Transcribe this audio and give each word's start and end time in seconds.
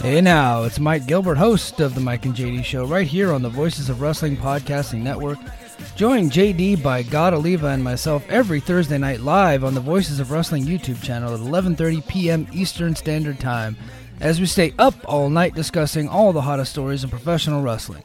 Hey 0.00 0.22
now, 0.22 0.62
it's 0.62 0.80
Mike 0.80 1.04
Gilbert, 1.04 1.34
host 1.34 1.78
of 1.80 1.94
the 1.94 2.00
Mike 2.00 2.24
and 2.24 2.34
JD 2.34 2.64
Show, 2.64 2.86
right 2.86 3.06
here 3.06 3.34
on 3.34 3.42
the 3.42 3.50
Voices 3.50 3.90
of 3.90 4.00
Wrestling 4.00 4.34
Podcasting 4.34 5.02
Network. 5.02 5.38
Join 5.94 6.30
JD 6.30 6.82
by 6.82 7.02
God 7.02 7.34
Oliva 7.34 7.66
and 7.66 7.84
myself 7.84 8.24
every 8.30 8.60
Thursday 8.60 8.96
night 8.96 9.20
live 9.20 9.62
on 9.62 9.74
the 9.74 9.80
Voices 9.80 10.20
of 10.20 10.30
Wrestling 10.30 10.64
YouTube 10.64 11.02
channel 11.02 11.34
at 11.34 11.40
11:30 11.40 12.08
p.m. 12.08 12.48
Eastern 12.50 12.96
Standard 12.96 13.38
Time, 13.38 13.76
as 14.22 14.40
we 14.40 14.46
stay 14.46 14.72
up 14.78 14.94
all 15.04 15.28
night 15.28 15.54
discussing 15.54 16.08
all 16.08 16.32
the 16.32 16.40
hottest 16.40 16.72
stories 16.72 17.04
in 17.04 17.10
professional 17.10 17.60
wrestling. 17.60 18.04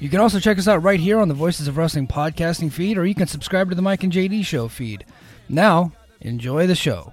You 0.00 0.08
can 0.08 0.20
also 0.20 0.40
check 0.40 0.56
us 0.56 0.68
out 0.68 0.82
right 0.82 1.00
here 1.00 1.20
on 1.20 1.28
the 1.28 1.34
Voices 1.34 1.68
of 1.68 1.76
Wrestling 1.76 2.06
podcasting 2.06 2.72
feed, 2.72 2.96
or 2.96 3.04
you 3.04 3.14
can 3.14 3.26
subscribe 3.26 3.68
to 3.68 3.74
the 3.74 3.82
Mike 3.82 4.04
and 4.04 4.12
JD 4.12 4.46
Show 4.46 4.68
feed. 4.68 5.04
Now, 5.50 5.92
enjoy 6.22 6.66
the 6.66 6.74
show. 6.74 7.12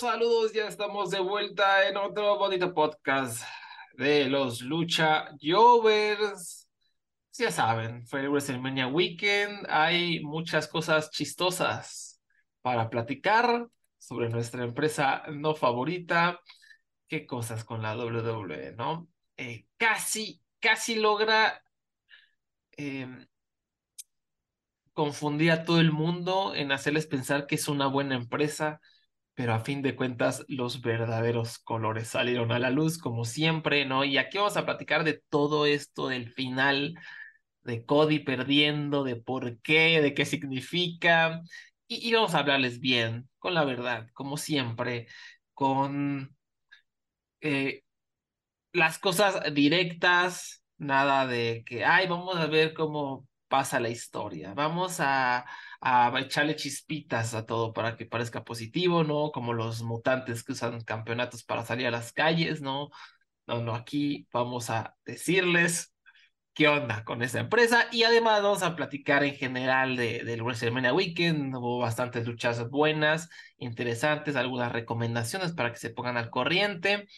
Saludos, 0.00 0.54
ya 0.54 0.66
estamos 0.66 1.10
de 1.10 1.20
vuelta 1.20 1.86
en 1.86 1.98
otro 1.98 2.38
bonito 2.38 2.72
podcast 2.72 3.42
de 3.98 4.30
los 4.30 4.62
Lucha 4.62 5.28
Jovers. 5.42 6.66
Ya 7.34 7.50
saben, 7.50 8.06
fue 8.06 8.20
el 8.20 8.30
WrestleMania 8.30 8.86
Weekend, 8.86 9.66
hay 9.68 10.20
muchas 10.20 10.68
cosas 10.68 11.10
chistosas 11.10 12.18
para 12.62 12.88
platicar 12.88 13.68
sobre 13.98 14.30
nuestra 14.30 14.64
empresa 14.64 15.22
no 15.30 15.54
favorita. 15.54 16.40
Qué 17.06 17.26
cosas 17.26 17.62
con 17.62 17.82
la 17.82 17.94
WWE, 17.94 18.72
¿no? 18.76 19.06
Eh, 19.36 19.66
casi, 19.76 20.40
casi 20.60 20.94
logra 20.94 21.62
eh, 22.78 23.26
confundir 24.94 25.50
a 25.50 25.62
todo 25.62 25.78
el 25.78 25.92
mundo 25.92 26.54
en 26.54 26.72
hacerles 26.72 27.06
pensar 27.06 27.46
que 27.46 27.56
es 27.56 27.68
una 27.68 27.86
buena 27.86 28.14
empresa, 28.14 28.80
pero 29.40 29.54
a 29.54 29.60
fin 29.60 29.80
de 29.80 29.96
cuentas 29.96 30.44
los 30.48 30.82
verdaderos 30.82 31.58
colores 31.58 32.08
salieron 32.08 32.52
a 32.52 32.58
la 32.58 32.68
luz 32.68 32.98
como 32.98 33.24
siempre, 33.24 33.86
¿no? 33.86 34.04
Y 34.04 34.18
aquí 34.18 34.36
vamos 34.36 34.58
a 34.58 34.66
platicar 34.66 35.02
de 35.02 35.22
todo 35.30 35.64
esto, 35.64 36.08
del 36.08 36.30
final, 36.30 36.94
de 37.62 37.86
Cody 37.86 38.18
perdiendo, 38.18 39.02
de 39.02 39.16
por 39.16 39.58
qué, 39.62 40.02
de 40.02 40.12
qué 40.12 40.26
significa, 40.26 41.40
y, 41.88 42.06
y 42.06 42.12
vamos 42.12 42.34
a 42.34 42.40
hablarles 42.40 42.80
bien, 42.80 43.30
con 43.38 43.54
la 43.54 43.64
verdad, 43.64 44.08
como 44.12 44.36
siempre, 44.36 45.06
con 45.54 46.36
eh, 47.40 47.82
las 48.72 48.98
cosas 48.98 49.54
directas, 49.54 50.62
nada 50.76 51.26
de 51.26 51.64
que, 51.64 51.86
ay, 51.86 52.08
vamos 52.08 52.36
a 52.36 52.46
ver 52.46 52.74
cómo 52.74 53.26
pasa 53.50 53.80
la 53.80 53.90
historia, 53.90 54.54
vamos 54.54 55.00
a, 55.00 55.44
a 55.80 56.20
echarle 56.20 56.56
chispitas 56.56 57.34
a 57.34 57.46
todo 57.46 57.72
para 57.74 57.96
que 57.96 58.06
parezca 58.06 58.44
positivo, 58.44 59.04
¿no? 59.04 59.32
Como 59.32 59.52
los 59.54 59.82
mutantes 59.82 60.44
que 60.44 60.52
usan 60.52 60.82
campeonatos 60.82 61.44
para 61.44 61.64
salir 61.66 61.86
a 61.88 61.90
las 61.90 62.12
calles, 62.12 62.62
¿no? 62.62 62.90
No, 63.46 63.60
no, 63.62 63.74
aquí 63.74 64.28
vamos 64.32 64.70
a 64.70 64.96
decirles 65.04 65.94
qué 66.54 66.68
onda 66.68 67.04
con 67.04 67.22
esta 67.22 67.40
empresa 67.40 67.86
y 67.92 68.04
además 68.04 68.42
vamos 68.42 68.62
a 68.62 68.76
platicar 68.76 69.24
en 69.24 69.34
general 69.34 69.96
de, 69.96 70.24
del 70.24 70.42
WrestleMania 70.42 70.92
Weekend, 70.94 71.54
hubo 71.56 71.78
bastantes 71.78 72.26
luchas 72.26 72.68
buenas, 72.70 73.28
interesantes, 73.58 74.36
algunas 74.36 74.72
recomendaciones 74.72 75.52
para 75.52 75.72
que 75.72 75.78
se 75.78 75.90
pongan 75.90 76.16
al 76.16 76.30
corriente 76.30 77.08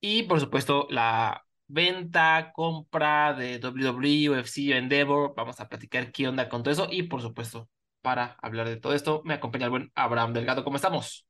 y 0.00 0.24
por 0.24 0.40
supuesto 0.40 0.86
la 0.90 1.44
venta, 1.68 2.50
compra 2.54 3.34
de 3.34 3.58
WWE, 3.58 4.30
UFC, 4.30 4.72
Endeavor, 4.72 5.34
vamos 5.36 5.60
a 5.60 5.68
platicar 5.68 6.10
qué 6.10 6.26
onda 6.26 6.48
con 6.48 6.62
todo 6.62 6.72
eso 6.72 6.88
y 6.90 7.04
por 7.04 7.20
supuesto 7.20 7.68
para 8.02 8.36
hablar 8.42 8.68
de 8.68 8.76
todo 8.76 8.94
esto 8.94 9.22
me 9.24 9.34
acompaña 9.34 9.66
el 9.66 9.70
buen 9.70 9.92
Abraham 9.94 10.32
Delgado, 10.32 10.64
¿cómo 10.64 10.76
estamos? 10.76 11.26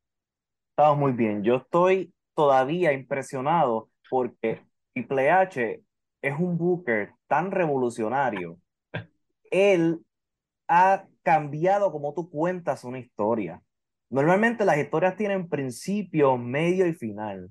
Estamos 0.70 0.98
muy 0.98 1.12
bien, 1.12 1.42
yo 1.42 1.56
estoy 1.56 2.12
todavía 2.34 2.92
impresionado 2.92 3.90
porque 4.08 4.62
Triple 4.94 5.30
H 5.30 5.82
es 6.22 6.34
un 6.38 6.56
booker 6.56 7.12
tan 7.26 7.50
revolucionario. 7.50 8.58
Él 9.50 10.00
ha 10.68 11.06
cambiado 11.22 11.90
como 11.90 12.14
tú 12.14 12.30
cuentas 12.30 12.84
una 12.84 12.98
historia. 12.98 13.60
Normalmente 14.10 14.64
las 14.64 14.78
historias 14.78 15.16
tienen 15.16 15.48
principio, 15.48 16.36
medio 16.36 16.86
y 16.86 16.94
final. 16.94 17.50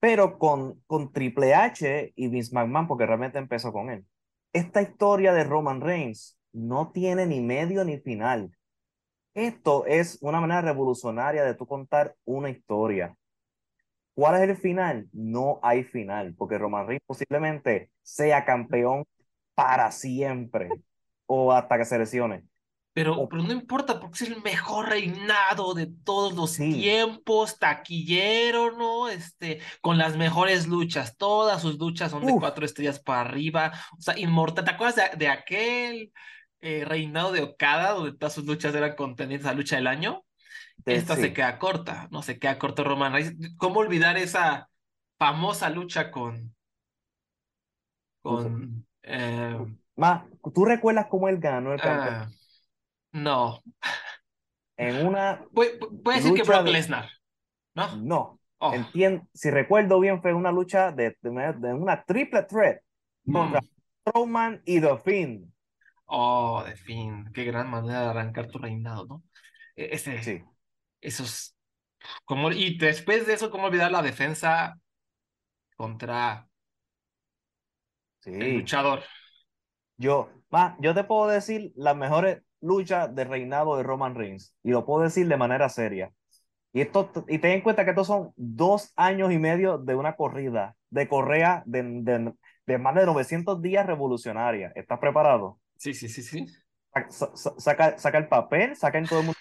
Pero 0.00 0.38
con, 0.38 0.80
con 0.86 1.12
Triple 1.12 1.54
H 1.54 2.12
y 2.14 2.28
Vince 2.28 2.54
McMahon, 2.54 2.86
porque 2.86 3.06
realmente 3.06 3.38
empezó 3.38 3.72
con 3.72 3.90
él, 3.90 4.06
esta 4.52 4.82
historia 4.82 5.32
de 5.32 5.44
Roman 5.44 5.80
Reigns 5.80 6.38
no 6.52 6.90
tiene 6.92 7.26
ni 7.26 7.40
medio 7.40 7.84
ni 7.84 7.98
final. 7.98 8.50
Esto 9.34 9.86
es 9.86 10.18
una 10.20 10.40
manera 10.40 10.62
revolucionaria 10.62 11.44
de 11.44 11.54
tú 11.54 11.66
contar 11.66 12.16
una 12.24 12.50
historia. 12.50 13.14
¿Cuál 14.14 14.42
es 14.42 14.48
el 14.48 14.56
final? 14.56 15.08
No 15.12 15.60
hay 15.62 15.84
final, 15.84 16.34
porque 16.36 16.58
Roman 16.58 16.88
Reigns 16.88 17.04
posiblemente 17.06 17.90
sea 18.02 18.44
campeón 18.44 19.04
para 19.54 19.92
siempre 19.92 20.68
o 21.26 21.52
hasta 21.52 21.78
que 21.78 21.84
se 21.84 21.98
lesione. 21.98 22.47
Pero, 22.98 23.28
pero 23.28 23.42
no 23.44 23.52
importa 23.52 24.00
porque 24.00 24.24
es 24.24 24.30
el 24.30 24.42
mejor 24.42 24.88
reinado 24.88 25.72
de 25.74 25.86
todos 26.04 26.34
los 26.34 26.52
Sí. 26.52 26.72
tiempos, 26.72 27.58
taquillero, 27.58 28.72
¿no? 28.76 29.08
Este, 29.08 29.60
con 29.80 29.98
las 29.98 30.16
mejores 30.16 30.66
luchas, 30.66 31.16
todas 31.16 31.62
sus 31.62 31.78
luchas 31.78 32.10
son 32.10 32.26
de 32.26 32.32
cuatro 32.32 32.64
estrellas 32.64 32.98
para 32.98 33.20
arriba, 33.20 33.72
o 33.96 34.00
sea, 34.02 34.18
inmortal. 34.18 34.64
¿Te 34.64 34.70
acuerdas 34.72 34.96
de, 35.12 35.16
de 35.16 35.28
aquel 35.28 36.12
eh, 36.60 36.84
reinado 36.84 37.30
de 37.30 37.42
Okada 37.42 37.92
donde 37.92 38.16
todas 38.18 38.32
sus 38.34 38.44
luchas 38.46 38.74
eran 38.74 38.96
contendientes 38.96 39.48
a 39.48 39.54
lucha 39.54 39.76
del 39.76 39.86
año? 39.86 40.24
De- 40.76 40.96
Esta 40.96 41.14
se 41.16 41.32
queda 41.32 41.58
corta, 41.58 42.08
no 42.10 42.22
se 42.22 42.38
queda 42.38 42.58
corto 42.58 42.82
Roman 42.82 43.12
Reigns. 43.12 43.34
¿Cómo 43.58 43.80
olvidar 43.80 44.16
esa 44.16 44.68
famosa 45.18 45.70
lucha 45.70 46.10
con, 46.10 46.54
con, 48.22 48.86
eh, 49.02 49.56
Ma, 49.96 50.26
¿tú 50.54 50.64
recuerdas 50.64 51.06
cómo 51.10 51.28
él 51.28 51.38
ganó 51.38 51.72
el 51.72 51.80
campeón? 51.80 52.14
ah, 52.16 52.28
no, 53.12 53.62
En 54.76 54.96
una, 55.06 55.44
a 56.10 56.16
decir 56.18 56.34
que 56.34 56.42
Brock 56.44 56.66
de- 56.66 56.74
Lesnar, 56.74 57.10
¿no? 57.74 57.88
no, 57.90 58.40
Oh, 58.60 58.76
entien- 58.76 59.28
si 59.34 59.50
recuerdo 59.50 60.00
bien, 60.00 60.20
fue 60.22 60.34
una 60.34 60.52
lucha 60.52 60.92
de, 60.92 61.16
de, 61.20 61.30
una- 61.30 61.52
de 61.52 61.74
una 61.74 62.04
triple 62.04 62.42
threat 62.44 62.82
contra 63.30 63.60
mm. 63.60 63.68
Roman 64.06 64.62
y 64.64 64.80
The 64.80 64.96
Fiend. 64.98 65.52
Oh, 66.06 66.62
de 66.64 66.76
fin, 66.76 67.30
qué 67.34 67.44
gran 67.44 67.68
manera 67.70 68.00
de 68.02 68.06
arrancar 68.08 68.48
tu 68.50 68.58
reinado, 68.58 69.06
¿no? 69.06 69.24
E- 69.76 69.90
Ese, 69.94 70.26
Sí, 70.26 70.42
esos, 71.00 71.56
como, 72.24 72.52
y 72.52 72.78
después 72.78 73.26
de 73.26 73.34
eso, 73.34 73.50
¿cómo 73.50 73.66
olvidar 73.66 73.92
la 73.92 74.02
defensa 74.02 74.78
contra 75.76 76.48
el 78.38 78.52
sí. 78.52 78.52
luchador? 78.52 79.04
Yo, 79.96 80.30
ma, 80.50 80.76
yo 80.80 80.94
te 80.94 81.04
puedo 81.04 81.28
decir 81.28 81.72
las 81.76 81.96
mejores 81.96 82.42
luchas 82.60 83.14
de 83.14 83.24
reinado 83.24 83.76
de 83.76 83.82
Roman 83.82 84.14
Reigns 84.14 84.54
y 84.62 84.70
lo 84.70 84.84
puedo 84.86 85.02
decir 85.04 85.28
de 85.28 85.36
manera 85.36 85.68
seria. 85.68 86.12
Y, 86.72 86.82
esto, 86.82 87.10
y 87.28 87.38
ten 87.38 87.52
en 87.52 87.60
cuenta 87.62 87.84
que 87.84 87.90
estos 87.90 88.06
son 88.08 88.32
dos 88.36 88.92
años 88.96 89.32
y 89.32 89.38
medio 89.38 89.78
de 89.78 89.94
una 89.96 90.16
corrida, 90.16 90.76
de 90.90 91.08
correa 91.08 91.62
de, 91.66 91.82
de, 91.82 92.34
de 92.66 92.78
más 92.78 92.94
de 92.94 93.06
900 93.06 93.62
días 93.62 93.86
revolucionaria. 93.86 94.72
¿Estás 94.74 94.98
preparado? 95.00 95.60
Sí, 95.76 95.94
sí, 95.94 96.08
sí, 96.08 96.22
sí. 96.22 96.46
Sa- 97.10 97.30
sa- 97.36 97.54
saca, 97.58 97.98
saca 97.98 98.18
el 98.18 98.28
papel, 98.28 98.76
saca 98.76 98.98
en 98.98 99.08
todo 99.08 99.20
el 99.20 99.26
mundo 99.26 99.38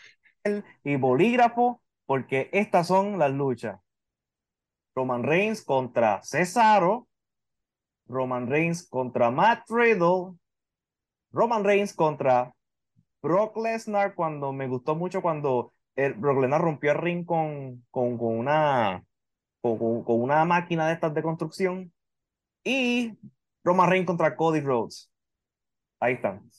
y 0.84 0.96
bolígrafo 0.98 1.82
porque 2.06 2.50
estas 2.54 2.88
son 2.88 3.20
las 3.20 3.32
luchas. 3.32 3.80
Roman 4.96 5.24
Reigns 5.24 5.62
contra 5.64 6.20
Cesaro, 6.24 7.08
Roman 8.10 8.48
Reigns 8.48 8.88
contra 8.90 9.32
Matt 9.32 9.70
Riddle, 9.70 10.38
Roman 11.32 11.64
Reigns 11.64 11.94
contra 11.94 12.54
Brock 13.28 13.58
Lesnar, 13.58 14.16
cuando 14.16 14.54
me 14.54 14.70
gustó 14.70 14.96
mucho 14.96 15.22
cuando 15.22 15.74
el 15.98 16.14
Brock 16.14 16.40
Lesnar 16.40 16.62
rompió 16.62 16.94
el 16.94 16.98
ring 16.98 17.26
con, 17.26 17.86
con, 17.92 18.18
con 18.18 18.38
una, 18.38 19.04
con, 19.60 20.04
con, 20.06 20.22
una 20.22 20.46
máquina 20.46 20.88
de 20.88 20.94
estas 20.94 21.14
de 21.14 21.22
construcción, 21.22 21.92
y 22.64 23.18
Roman 23.66 23.90
Reigns 23.90 24.08
contra 24.08 24.36
Cody 24.38 24.62
Rhodes. 24.62 25.12
Ahí 26.00 26.14
están. 26.14 26.50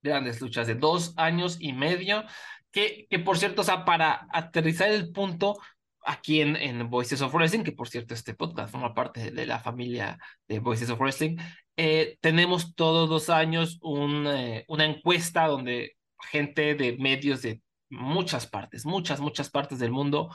Grandes 0.00 0.40
luchas 0.40 0.68
de 0.68 0.76
dos 0.76 1.12
años 1.16 1.56
y 1.58 1.72
medio, 1.72 2.22
que, 2.70 3.08
que 3.10 3.18
por 3.18 3.36
cierto, 3.36 3.62
o 3.62 3.64
sea, 3.64 3.84
para 3.84 4.28
aterrizar 4.32 4.90
el 4.90 5.10
punto, 5.10 5.58
aquí 6.04 6.40
en, 6.40 6.56
en 6.56 6.88
Voices 6.88 7.20
of 7.22 7.34
Wrestling, 7.34 7.62
que 7.62 7.72
por 7.72 7.88
cierto 7.88 8.14
este 8.14 8.34
podcast 8.34 8.72
forma 8.72 8.94
parte 8.94 9.30
de 9.30 9.46
la 9.46 9.60
familia 9.60 10.18
de 10.48 10.58
Voices 10.58 10.90
of 10.90 11.00
Wrestling, 11.00 11.36
eh, 11.76 12.18
tenemos 12.20 12.74
todos 12.74 13.08
los 13.08 13.30
años 13.30 13.78
un, 13.82 14.26
eh, 14.26 14.64
una 14.68 14.84
encuesta 14.84 15.46
donde 15.46 15.96
gente 16.30 16.74
de 16.74 16.96
medios 16.98 17.42
de 17.42 17.62
muchas 17.88 18.46
partes, 18.46 18.84
muchas, 18.86 19.20
muchas 19.20 19.50
partes 19.50 19.78
del 19.78 19.90
mundo, 19.90 20.30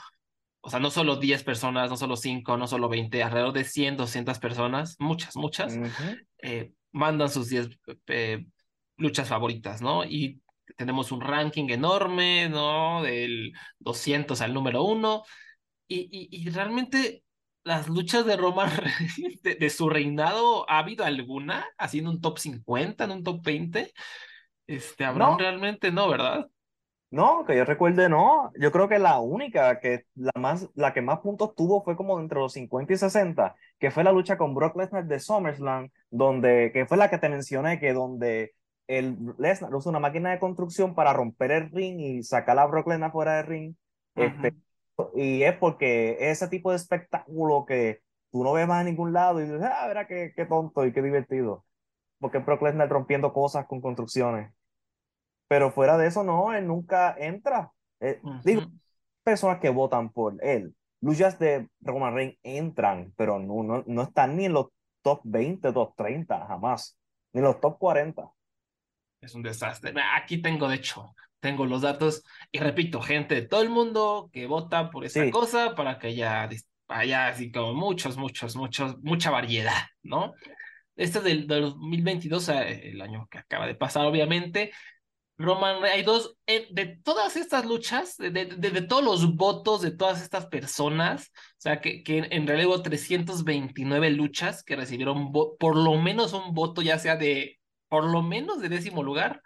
o 0.62 0.69
sea, 0.69 0.79
no 0.79 0.89
solo 0.89 1.17
10 1.17 1.44
personas, 1.44 1.89
no 1.89 1.97
solo 1.97 2.15
5, 2.15 2.57
no 2.57 2.68
solo 2.68 2.89
20, 2.89 3.21
alrededor 3.21 3.53
de 3.53 3.63
100, 3.63 3.97
200 3.97 4.39
personas, 4.39 4.95
muchas, 5.00 5.35
muchas, 5.35 5.77
eh, 6.41 6.71
mandan 6.91 7.29
sus 7.29 7.50
10 7.50 7.69
luchas 8.97 9.27
favoritas, 9.29 9.81
¿no? 9.81 10.03
Y 10.03 10.41
tenemos 10.75 11.11
un 11.11 11.21
ranking 11.21 11.69
enorme, 11.69 12.50
¿no? 12.50 13.03
Del 13.03 13.53
200 13.79 14.41
al 14.41 14.53
número 14.53 14.83
1 14.83 15.23
y, 15.87 16.27
y, 16.31 16.49
realmente 16.49 17.23
las 17.63 17.87
luchas 17.89 18.25
de 18.25 18.37
Roman 18.37 18.69
de, 19.43 19.69
su 19.69 19.89
reinado, 19.89 20.69
¿ha 20.69 20.79
habido 20.79 21.03
alguna? 21.03 21.65
¿Haciendo 21.77 22.11
un 22.11 22.21
top 22.21 22.39
50, 22.39 23.03
en 23.03 23.11
un 23.11 23.23
top 23.23 23.43
20? 23.43 23.91
Este, 24.67 25.05
¿Habrán 25.05 25.37
realmente 25.37 25.91
no, 25.91 26.07
verdad? 26.09 26.47
No, 27.11 27.45
que 27.45 27.55
yo 27.55 27.65
recuerde, 27.65 28.09
no. 28.09 28.51
Yo 28.59 28.71
creo 28.71 28.89
que 28.89 28.99
la 28.99 29.19
única, 29.19 29.79
que 29.79 30.05
la, 30.15 30.31
más, 30.35 30.69
la 30.75 30.93
que 30.93 31.01
más 31.01 31.19
puntos 31.19 31.55
tuvo 31.55 31.83
fue 31.83 31.95
como 31.95 32.19
entre 32.19 32.39
los 32.39 32.53
50 32.53 32.93
y 32.93 32.97
60, 32.97 33.55
que 33.79 33.91
fue 33.91 34.03
la 34.03 34.11
lucha 34.11 34.37
con 34.37 34.53
Brock 34.53 34.75
Lesnar 34.75 35.05
de 35.05 35.19
SummerSlam, 35.19 35.89
donde, 36.09 36.71
que 36.73 36.85
fue 36.85 36.97
la 36.97 37.09
que 37.09 37.17
te 37.17 37.29
mencioné, 37.29 37.79
que 37.79 37.93
donde 37.93 38.53
el 38.87 39.17
Lesnar 39.37 39.73
usa 39.73 39.91
una 39.91 39.99
máquina 39.99 40.31
de 40.31 40.39
construcción 40.39 40.93
para 40.93 41.13
romper 41.13 41.51
el 41.51 41.71
ring 41.71 41.99
y 41.99 42.23
sacar 42.23 42.59
a 42.59 42.65
Brock 42.65 42.87
Lesnar 42.87 43.11
fuera 43.11 43.37
del 43.37 43.45
ring. 43.45 43.75
Este, 44.15 44.53
y 45.15 45.44
es 45.44 45.57
porque 45.57 46.18
ese 46.19 46.47
tipo 46.47 46.71
de 46.71 46.77
espectáculo 46.77 47.65
que 47.65 48.01
tú 48.31 48.44
no 48.44 48.53
ves 48.53 48.68
más 48.68 48.81
en 48.81 48.88
ningún 48.88 49.13
lado 49.13 49.39
y 49.39 49.44
dices, 49.44 49.62
ah, 49.63 49.88
verá 49.88 50.07
qué, 50.07 50.33
qué 50.36 50.45
tonto 50.45 50.86
y 50.86 50.94
qué 50.94 51.01
divertido. 51.01 51.65
Porque 52.19 52.39
Brock 52.39 52.62
Lesnar 52.62 52.89
rompiendo 52.89 53.33
cosas 53.33 53.65
con 53.68 53.81
construcciones. 53.81 54.53
Pero 55.47 55.71
fuera 55.71 55.97
de 55.97 56.07
eso, 56.07 56.24
no, 56.24 56.53
él 56.53 56.68
nunca 56.68 57.15
entra. 57.18 57.71
Eh, 58.00 58.19
digo, 58.44 58.63
personas 59.24 59.59
que 59.59 59.69
votan 59.69 60.09
por 60.09 60.36
él. 60.44 60.75
Luchas 61.01 61.38
de 61.39 61.69
Roman 61.81 62.13
Reigns 62.13 62.38
entran, 62.44 63.13
pero 63.15 63.39
no, 63.39 63.63
no, 63.63 63.83
no 63.86 64.01
están 64.01 64.38
ni 64.38 64.45
en 64.45 64.53
los 64.53 64.68
top 65.01 65.21
20, 65.24 65.71
top 65.71 65.95
30, 65.95 66.47
jamás. 66.47 66.97
Ni 67.33 67.39
en 67.39 67.45
los 67.45 67.59
top 67.59 67.77
40. 67.77 68.31
Es 69.21 69.36
un 69.36 69.44
desastre. 69.44 69.94
Aquí 70.15 70.42
tengo, 70.42 70.68
de 70.68 70.75
hecho, 70.75 71.13
tengo 71.45 71.68
los 71.68 71.83
datos 71.83 72.24
y 72.51 72.57
repito, 72.57 73.01
gente 73.01 73.36
de 73.36 73.42
todo 73.44 73.62
el 73.62 73.69
mundo 73.69 74.31
que 74.33 74.47
vota 74.47 74.89
por 74.89 75.06
esta 75.06 75.30
cosa 75.30 75.75
para 75.75 76.00
que 76.00 76.07
haya, 76.07 76.50
haya 76.88 77.27
así 77.27 77.51
como 77.51 77.75
muchos, 77.75 78.18
muchos, 78.18 78.56
muchos, 78.56 78.97
mucha 79.03 79.30
variedad, 79.30 79.83
¿no? 80.01 80.33
Este 80.95 81.19
es 81.19 81.24
del, 81.24 81.45
2022, 81.45 82.50
el 82.50 83.00
año 83.00 83.27
que 83.30 83.38
acaba 83.38 83.68
de 83.68 83.75
pasar, 83.75 84.07
obviamente. 84.07 84.71
Roman, 85.38 85.83
hay 85.83 86.01
dos, 86.01 86.36
eh, 86.47 86.68
de 86.71 87.00
todas 87.03 87.36
estas 87.36 87.63
luchas, 87.63 88.18
de, 88.18 88.31
de, 88.31 88.81
todos 88.81 89.03
los 89.03 89.36
votos 89.36 89.83
de 89.83 89.92
todas 89.92 90.24
estas 90.24 90.47
personas, 90.47 91.31
o 91.36 91.59
sea, 91.59 91.80
que, 91.80 92.01
que 92.01 92.25
en 92.31 92.47
realidad 92.47 92.69
hubo 92.69 92.81
329 92.81 94.09
luchas 94.09 94.63
que 94.63 94.75
recibieron 94.75 95.31
por 95.31 95.75
lo 95.77 95.94
menos 96.01 96.33
un 96.33 96.56
voto, 96.56 96.81
ya 96.81 96.97
sea 96.97 97.18
de, 97.18 97.59
por 97.88 98.06
lo 98.06 98.24
menos 98.24 98.62
de 98.62 98.69
décimo 98.69 99.03
lugar, 99.03 99.44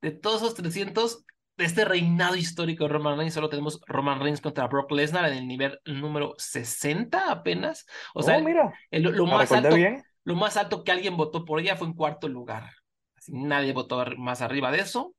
de 0.00 0.10
todos 0.10 0.42
esos 0.42 0.54
300, 0.54 1.24
de 1.60 1.66
este 1.66 1.84
reinado 1.84 2.36
histórico 2.36 2.84
de 2.84 2.90
Roman 2.90 3.18
Reigns, 3.18 3.34
solo 3.34 3.50
tenemos 3.50 3.80
Roman 3.86 4.20
Reigns 4.20 4.40
contra 4.40 4.66
Brock 4.66 4.90
Lesnar 4.92 5.26
en 5.26 5.38
el 5.38 5.46
nivel 5.46 5.78
número 5.84 6.34
60 6.38 7.30
apenas. 7.30 7.86
O 8.14 8.22
sea, 8.22 8.38
oh, 8.38 8.42
mira, 8.42 8.72
lo, 8.90 9.26
más 9.26 9.52
alto, 9.52 9.76
lo 10.24 10.34
más 10.36 10.56
alto 10.56 10.82
que 10.82 10.92
alguien 10.92 11.16
votó 11.16 11.44
por 11.44 11.60
ella 11.60 11.76
fue 11.76 11.86
en 11.86 11.94
cuarto 11.94 12.28
lugar. 12.28 12.70
Así, 13.14 13.32
nadie 13.32 13.74
votó 13.74 14.04
más 14.16 14.40
arriba 14.40 14.70
de 14.70 14.80
eso. 14.80 15.14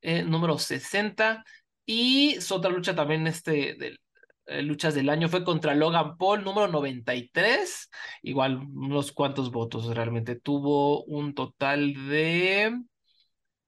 Eh, 0.00 0.22
número 0.22 0.56
60. 0.56 1.44
Y 1.84 2.40
su 2.40 2.54
otra 2.54 2.70
lucha 2.70 2.94
también, 2.94 3.26
este, 3.26 3.74
de, 3.74 3.98
eh, 4.46 4.62
luchas 4.62 4.94
del 4.94 5.08
año 5.08 5.28
fue 5.28 5.44
contra 5.44 5.74
Logan 5.74 6.16
Paul, 6.16 6.44
número 6.44 6.68
93. 6.68 7.90
Igual 8.22 8.58
unos 8.72 9.12
cuantos 9.12 9.50
votos 9.50 9.92
realmente. 9.94 10.36
Tuvo 10.36 11.02
un 11.04 11.34
total 11.34 11.94
de 12.08 12.78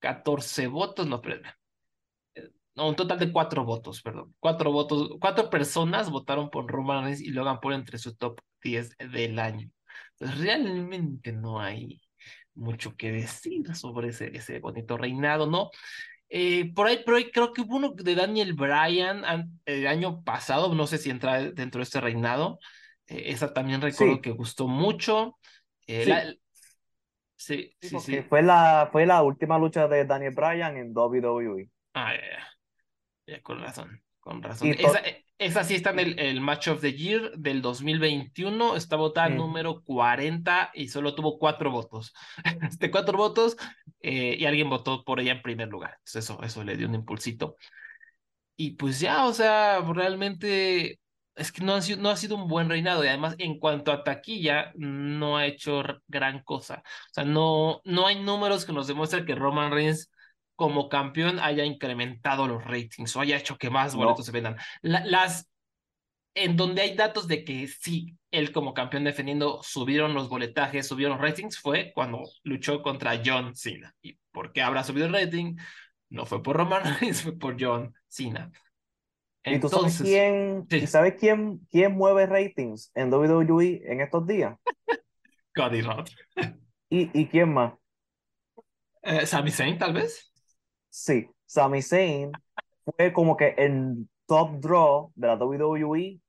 14 0.05 0.67
votos, 0.67 1.07
no, 1.07 1.21
pero, 1.23 1.41
eh, 2.35 2.51
no, 2.75 2.89
un 2.89 2.97
total 2.97 3.19
de 3.19 3.33
cuatro 3.33 3.65
votos, 3.65 4.03
perdón. 4.03 4.35
Cuatro 4.39 4.71
votos, 4.71 5.17
cuatro 5.19 5.49
personas 5.49 6.11
votaron 6.11 6.51
por 6.51 6.71
Roman 6.71 7.05
Reigns 7.05 7.23
y 7.23 7.31
Logan 7.31 7.59
Paul 7.61 7.75
entre 7.75 7.97
su 7.97 8.15
top 8.15 8.41
10 8.63 8.97
del 8.99 9.39
año. 9.39 9.71
Entonces, 10.13 10.39
realmente 10.45 11.33
no 11.33 11.59
hay 11.61 12.03
mucho 12.55 12.95
que 12.97 13.13
decir 13.13 13.75
sobre 13.75 14.09
ese, 14.09 14.37
ese 14.37 14.61
bonito 14.61 14.99
reinado, 14.99 15.47
¿no? 15.47 15.71
Eh, 16.29 16.73
por 16.75 16.87
ahí, 16.87 17.03
por 17.05 17.15
ahí 17.15 17.31
creo 17.31 17.53
que 17.53 17.63
hubo 17.63 17.77
uno 17.77 17.91
de 17.91 18.15
Daniel 18.15 18.53
Bryan 18.55 19.23
el 19.65 19.87
año 19.87 20.23
pasado, 20.23 20.75
no 20.75 20.87
sé 20.87 20.99
si 20.99 21.11
entra 21.11 21.51
dentro 21.51 21.79
de 21.79 21.85
este 21.85 22.01
reinado. 22.01 22.59
Eh, 23.07 23.25
esa 23.27 23.53
también 23.53 23.81
recuerdo 23.81 24.21
que 24.21 24.33
gustó 24.33 24.67
mucho. 24.69 25.39
Sí, 25.87 26.13
sí, 27.37 27.71
sí. 27.81 28.23
Fue 28.23 28.43
la, 28.43 28.89
fue 28.91 29.07
la 29.07 29.23
última 29.23 29.59
lucha 29.59 29.89
de 29.89 30.05
Daniel 30.05 30.35
Bryan 30.35 30.77
en 30.77 30.97
WWE. 30.97 31.69
Ah, 31.95 32.13
ya, 33.27 33.41
con 33.43 33.61
razón, 33.61 34.03
con 34.21 34.43
razón. 34.43 34.69
Esa, 34.69 35.01
esa, 35.39 35.65
sí 35.65 35.75
está 35.75 35.91
en 35.91 35.99
el, 36.01 36.19
el, 36.19 36.41
Match 36.41 36.69
of 36.69 36.81
the 36.81 36.93
Year 36.93 37.33
del 37.37 37.63
2021, 37.63 38.77
está 38.77 38.97
votada 38.97 39.29
número 39.29 39.83
40 39.83 40.71
y 40.75 40.89
solo 40.89 41.15
tuvo 41.15 41.39
cuatro 41.39 41.71
votos. 41.71 42.13
Este, 42.63 42.91
cuatro 42.91 43.17
votos 43.17 43.57
eh, 44.01 44.37
y 44.39 44.45
alguien 44.45 44.71
votó 44.71 45.05
por 45.05 45.21
ella 45.21 45.33
en 45.33 45.43
primer 45.43 45.69
lugar. 45.69 45.97
Entonces 45.99 46.25
eso, 46.25 46.43
eso 46.43 46.65
le 46.65 46.77
dio 46.77 46.89
un 46.89 46.95
impulsito. 46.95 47.57
Y 48.57 48.73
pues 48.73 49.01
ya, 49.01 49.27
o 49.27 49.33
sea, 49.33 49.81
realmente 49.81 51.01
es 51.37 51.53
que 51.53 51.65
no 51.65 51.75
ha, 51.75 51.83
sido, 51.83 52.01
no 52.01 52.11
ha 52.11 52.17
sido 52.17 52.37
un 52.37 52.49
buen 52.49 52.69
reinado 52.69 53.05
y 53.05 53.09
además 53.09 53.35
en 53.39 53.59
cuanto 53.59 53.93
a 53.93 54.05
taquilla 54.05 54.73
no 54.77 55.37
ha 55.37 55.47
hecho 55.47 55.83
gran 56.09 56.43
cosa. 56.43 56.83
O 56.85 57.15
sea, 57.15 57.25
no, 57.25 57.81
no 57.85 58.07
hay 58.07 58.23
números 58.23 58.65
que 58.65 58.73
nos 58.73 58.87
demuestren 58.87 59.27
que 59.27 59.35
Roman 59.35 59.73
Reigns 59.73 60.11
como 60.57 60.89
campeón 60.89 61.41
haya 61.41 61.65
incrementado 61.65 62.47
los 62.47 62.65
ratings 62.65 63.17
o 63.17 63.21
haya 63.21 63.37
hecho 63.37 63.59
que 63.59 63.71
más 63.71 63.95
boletos 63.95 64.27
se 64.27 64.33
vendan. 64.33 64.57
las 64.83 65.49
en 66.35 66.57
donde 66.57 66.83
hay 66.83 66.97
datos 66.97 67.29
de 67.29 67.45
que 67.45 67.67
sí, 67.69 68.17
él 68.31 68.53
como 68.53 68.75
campeón 68.75 69.05
defendiendo 69.05 69.63
subieron 69.63 70.15
los 70.15 70.29
boletajes, 70.29 70.87
subieron 70.87 71.17
los 71.17 71.23
ratings, 71.23 71.59
fue 71.59 71.93
cuando 71.95 72.23
luchó 72.43 72.83
contra 72.83 73.21
John 73.25 73.55
Cena. 73.55 73.95
¿Y 74.03 74.19
por 74.33 74.53
qué 74.53 74.63
habrá 74.63 74.83
subido 74.83 75.07
el 75.07 75.13
rating? 75.13 75.57
No 76.11 76.27
fue 76.27 76.43
por 76.43 76.57
Roman 76.57 76.83
Reigns, 77.01 77.23
fue 77.23 77.39
por 77.39 77.57
John 77.59 77.95
Cena. 78.09 78.51
¿Y 79.45 79.61
tú 79.61 79.69
sabes 79.69 80.01
quién, 80.01 80.67
sabes 80.87 81.15
quién, 81.19 81.61
quién 81.71 81.95
mueve 81.95 82.27
ratings 82.27 82.91
en 82.95 83.13
WWE 83.13 83.83
en 83.85 84.01
estos 84.01 84.27
días? 84.27 84.57
Cody 85.55 85.83
Rhodes. 85.83 86.17
¿Y, 86.89 87.11
¿Y 87.19 87.27
quién 87.29 87.53
más? 87.53 87.75
Eh, 89.03 89.27
Sami 89.27 89.51
Zayn, 89.51 89.79
tal 89.79 89.93
vez. 89.93 90.33
Sí, 90.89 91.29
Sami 91.45 91.83
Zayn 91.83 92.33
fue 92.85 93.13
como 93.13 93.37
que 93.37 93.55
el 93.59 94.09
top 94.27 94.61
draw 94.61 95.13
de 95.15 95.27
la 95.27 95.37
WWE 95.37 96.21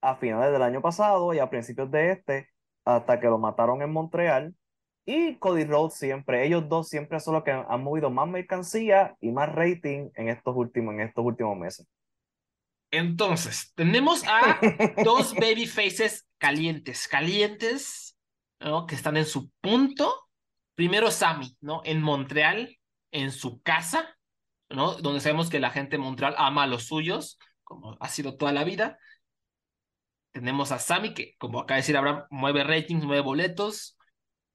a 0.00 0.16
finales 0.16 0.52
del 0.52 0.62
año 0.62 0.82
pasado 0.82 1.32
y 1.32 1.38
a 1.38 1.48
principios 1.48 1.90
de 1.90 2.12
este, 2.12 2.48
hasta 2.84 3.20
que 3.20 3.28
lo 3.28 3.38
mataron 3.38 3.82
en 3.82 3.92
Montreal. 3.92 4.54
Y 5.06 5.36
Cody 5.36 5.64
Rhodes 5.64 5.94
siempre, 5.94 6.44
ellos 6.46 6.68
dos 6.68 6.88
siempre 6.88 7.20
son 7.20 7.34
los 7.34 7.44
que 7.44 7.52
han 7.52 7.84
movido 7.84 8.10
más 8.10 8.26
mercancía 8.26 9.16
y 9.20 9.30
más 9.30 9.54
rating 9.54 10.10
en 10.14 10.28
estos 10.28 10.56
últimos, 10.56 10.94
en 10.94 11.00
estos 11.00 11.24
últimos 11.24 11.56
meses. 11.56 11.86
Entonces, 12.96 13.72
tenemos 13.74 14.22
a 14.26 14.60
dos 15.04 15.34
baby 15.40 15.66
faces 15.66 16.26
calientes, 16.38 17.08
calientes, 17.08 18.16
¿no? 18.60 18.86
Que 18.86 18.94
están 18.94 19.16
en 19.16 19.26
su 19.26 19.50
punto. 19.60 20.28
Primero 20.76 21.10
Sammy, 21.10 21.56
¿no? 21.60 21.82
En 21.84 22.02
Montreal, 22.02 22.78
en 23.10 23.32
su 23.32 23.60
casa, 23.62 24.16
¿no? 24.68 24.94
Donde 24.94 25.20
sabemos 25.20 25.50
que 25.50 25.60
la 25.60 25.70
gente 25.70 25.96
de 25.96 26.02
Montreal 26.02 26.34
ama 26.38 26.64
a 26.64 26.66
los 26.66 26.84
suyos. 26.84 27.38
como 27.64 27.96
ha 28.00 28.08
sido 28.08 28.36
toda 28.36 28.52
la 28.52 28.64
vida. 28.64 28.98
Tenemos 30.32 30.72
a 30.72 30.78
Sami, 30.78 31.14
que 31.14 31.34
como 31.38 31.60
acaba 31.60 31.76
de 31.76 31.82
decir 31.82 31.96
Abraham, 31.96 32.24
mueve 32.30 32.64
ratings, 32.64 33.04
mueve 33.04 33.22
boletos 33.22 33.96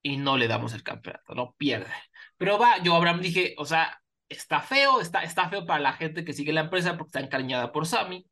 y 0.02 0.18
no 0.18 0.38
le 0.38 0.48
damos 0.48 0.74
el 0.74 0.84
campeonato, 0.84 1.36
no 1.36 1.56
pierde. 1.58 1.92
Pero 2.38 2.58
va, 2.58 2.82
yo 2.84 2.96
Abraham 2.96 3.22
dije, 3.22 3.56
o 3.58 3.66
sea, 3.66 3.99
está 4.30 4.62
feo, 4.62 5.02
está, 5.02 5.24
está 5.24 5.50
feo 5.50 5.66
para 5.66 5.80
la 5.80 5.94
gente 5.94 6.24
que 6.24 6.34
sigue 6.34 6.54
la 6.54 6.62
empresa 6.62 6.98
porque 6.98 7.10
está 7.10 7.20
encariñada 7.20 7.72
por 7.72 7.86
Sami 7.86 8.26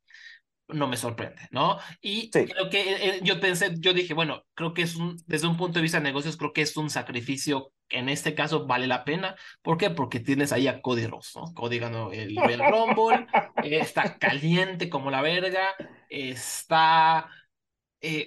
no 0.68 0.86
me 0.86 0.96
sorprende, 0.96 1.48
¿no? 1.50 1.78
Y 2.00 2.30
creo 2.30 2.68
que 2.70 2.80
eh, 2.80 3.08
eh, 3.08 3.20
yo 3.22 3.40
pensé, 3.40 3.74
yo 3.78 3.94
dije, 3.94 4.14
bueno, 4.14 4.44
creo 4.54 4.74
que 4.74 4.82
es 4.82 4.96
un, 4.96 5.16
desde 5.26 5.46
un 5.46 5.56
punto 5.56 5.78
de 5.78 5.82
vista 5.82 5.98
de 5.98 6.04
negocios, 6.04 6.36
creo 6.36 6.52
que 6.52 6.62
es 6.62 6.76
un 6.76 6.90
sacrificio 6.90 7.72
que 7.88 7.98
en 7.98 8.08
este 8.08 8.34
caso 8.34 8.66
vale 8.66 8.86
la 8.86 9.04
pena. 9.04 9.34
¿Por 9.62 9.78
qué? 9.78 9.90
Porque 9.90 10.20
tienes 10.20 10.52
ahí 10.52 10.68
a 10.68 10.82
Cody 10.82 11.06
Ross, 11.06 11.32
¿no? 11.36 11.54
Cody 11.54 11.78
ganó 11.78 12.12
el 12.12 12.36
Royal 12.36 12.70
Rumble, 12.70 13.26
eh, 13.64 13.78
está 13.80 14.18
caliente 14.18 14.90
como 14.90 15.10
la 15.10 15.22
verga, 15.22 15.74
está 16.10 17.30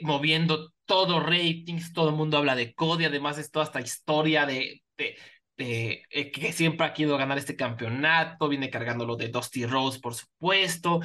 moviendo 0.01 0.73
todo 0.85 1.21
ratings, 1.21 1.93
todo 1.93 2.09
el 2.09 2.15
mundo 2.15 2.37
habla 2.37 2.55
de 2.55 2.73
Cody, 2.73 3.05
además 3.05 3.37
es 3.37 3.51
toda 3.51 3.65
esta 3.65 3.79
historia 3.79 4.45
de, 4.45 4.83
de, 4.97 5.15
de 5.57 6.03
que 6.33 6.53
siempre 6.53 6.85
ha 6.85 6.93
querido 6.93 7.17
ganar 7.17 7.37
este 7.37 7.55
campeonato, 7.55 8.49
viene 8.49 8.69
cargándolo 8.69 9.15
de 9.15 9.27
Dusty 9.27 9.65
Rose, 9.65 9.99
por 9.99 10.15
supuesto, 10.15 11.01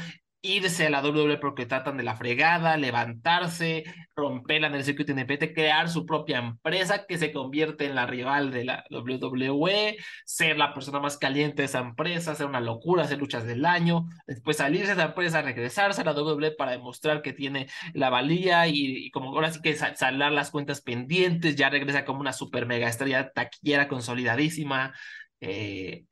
irse 0.47 0.87
a 0.87 0.91
la 0.91 1.03
WWE 1.03 1.39
porque 1.39 1.67
tratan 1.67 1.97
de 1.97 2.05
la 2.05 2.17
fregada, 2.17 2.77
levantarse, 2.77 3.85
romperla 4.15 4.69
en 4.69 4.75
el 4.77 4.85
circuito 4.85 5.13
independiente, 5.13 5.55
crear 5.55 5.89
su 5.89 6.07
propia 6.07 6.39
empresa 6.39 7.07
que 7.07 7.19
se 7.19 7.33
convierte 7.33 7.87
en 7.87 7.95
la 7.95 8.07
rival 8.07 8.51
de 8.51 8.65
la 8.65 8.85
WWE, 8.91 9.97
ser 10.25 10.57
la 10.57 10.73
persona 10.73 11.01
más 11.01 11.19
caliente 11.19 11.63
de 11.63 11.67
esa 11.67 11.81
empresa, 11.81 12.33
hacer 12.33 12.47
una 12.47 12.61
locura, 12.61 13.05
hacer 13.05 13.19
luchas 13.19 13.45
del 13.47 13.67
año, 13.67 14.07
después 14.27 14.59
salirse 14.59 14.89
de 14.89 14.93
esa 14.93 15.05
empresa, 15.07 15.43
regresarse 15.43 16.01
a 16.01 16.05
la 16.05 16.13
WWE 16.13 16.53
para 16.53 16.73
demostrar 16.73 17.23
que 17.23 17.33
tiene 17.33 17.69
la 17.93 18.11
valía 18.11 18.69
y, 18.69 19.11
como 19.11 19.31
ahora 19.31 19.51
sí 19.51 19.61
que 19.61 19.75
saldar 19.75 20.33
las 20.33 20.51
cuentas 20.51 20.81
pendientes, 20.81 21.57
ya 21.57 21.71
regresa 21.71 22.05
como 22.05 22.21
una 22.21 22.33
super 22.33 22.67
mega 22.67 22.89
estrella 22.89 23.33
taquillera 23.33 23.89
consolidadísima. 23.89 24.95
Eh, 25.41 26.07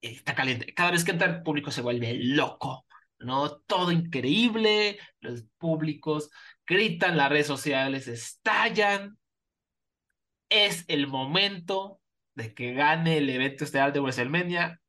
está 0.00 0.34
caliente. 0.34 0.74
Cada 0.74 0.90
vez 0.90 1.04
que 1.04 1.12
entra 1.12 1.28
el 1.28 1.42
público 1.42 1.70
se 1.70 1.82
vuelve 1.82 2.14
loco. 2.14 2.86
¿No? 3.24 3.58
Todo 3.60 3.92
increíble, 3.92 4.98
los 5.20 5.44
públicos 5.58 6.30
gritan, 6.66 7.16
las 7.16 7.30
redes 7.30 7.46
sociales 7.46 8.08
estallan. 8.08 9.18
Es 10.48 10.84
el 10.88 11.06
momento 11.06 12.00
de 12.34 12.54
que 12.54 12.72
gane 12.74 13.18
el 13.18 13.30
evento 13.30 13.64
estelar 13.64 13.92
de 13.92 14.00
WrestleMania 14.00 14.80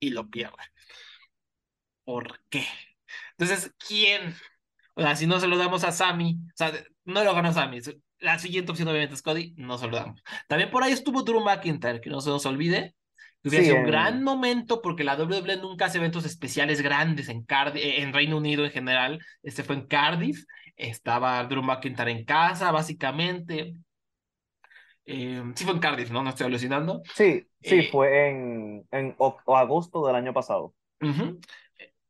y 0.00 0.10
lo 0.10 0.28
pierde. 0.28 0.62
¿Por 2.04 2.40
qué? 2.48 2.66
Entonces, 3.38 3.74
¿quién? 3.86 4.34
O 4.94 5.02
sea, 5.02 5.16
si 5.16 5.26
no 5.26 5.40
se 5.40 5.48
lo 5.48 5.58
damos 5.58 5.84
a 5.84 5.92
Sammy, 5.92 6.38
o 6.46 6.56
sea, 6.56 6.72
no 7.04 7.24
lo 7.24 7.34
ganó 7.34 7.52
Sammy. 7.52 7.80
La 8.18 8.38
siguiente 8.38 8.70
opción, 8.70 8.88
obviamente, 8.88 9.14
es 9.14 9.22
Cody, 9.22 9.54
no 9.56 9.76
se 9.76 9.88
lo 9.88 9.96
damos. 9.96 10.22
También 10.48 10.70
por 10.70 10.82
ahí 10.82 10.92
estuvo 10.92 11.22
Drew 11.22 11.40
McIntyre, 11.40 12.00
que 12.00 12.10
no 12.10 12.20
se 12.20 12.30
nos 12.30 12.46
olvide, 12.46 12.94
Hubiera 13.46 13.64
sido 13.64 13.76
un 13.76 13.86
gran 13.86 14.22
momento 14.24 14.82
porque 14.82 15.04
la 15.04 15.14
WWE 15.14 15.58
nunca 15.58 15.86
hace 15.86 15.98
eventos 15.98 16.24
especiales 16.24 16.82
grandes 16.82 17.28
en, 17.28 17.44
Cardiff, 17.44 17.82
eh, 17.82 18.02
en 18.02 18.12
Reino 18.12 18.38
Unido 18.38 18.64
en 18.64 18.72
general. 18.72 19.20
Este 19.42 19.62
fue 19.62 19.76
en 19.76 19.86
Cardiff. 19.86 20.44
Estaba 20.74 21.42
Drew 21.44 21.62
McIntyre 21.62 22.10
en 22.10 22.24
casa, 22.24 22.72
básicamente. 22.72 23.74
Eh, 25.04 25.42
sí 25.54 25.64
fue 25.64 25.74
en 25.74 25.78
Cardiff, 25.78 26.10
¿no? 26.10 26.24
No 26.24 26.30
estoy 26.30 26.46
alucinando. 26.46 27.02
Sí, 27.14 27.46
sí, 27.62 27.76
eh, 27.76 27.88
fue 27.90 28.30
en, 28.30 28.86
en 28.90 29.16
agosto 29.46 30.04
del 30.06 30.16
año 30.16 30.32
pasado. 30.32 30.74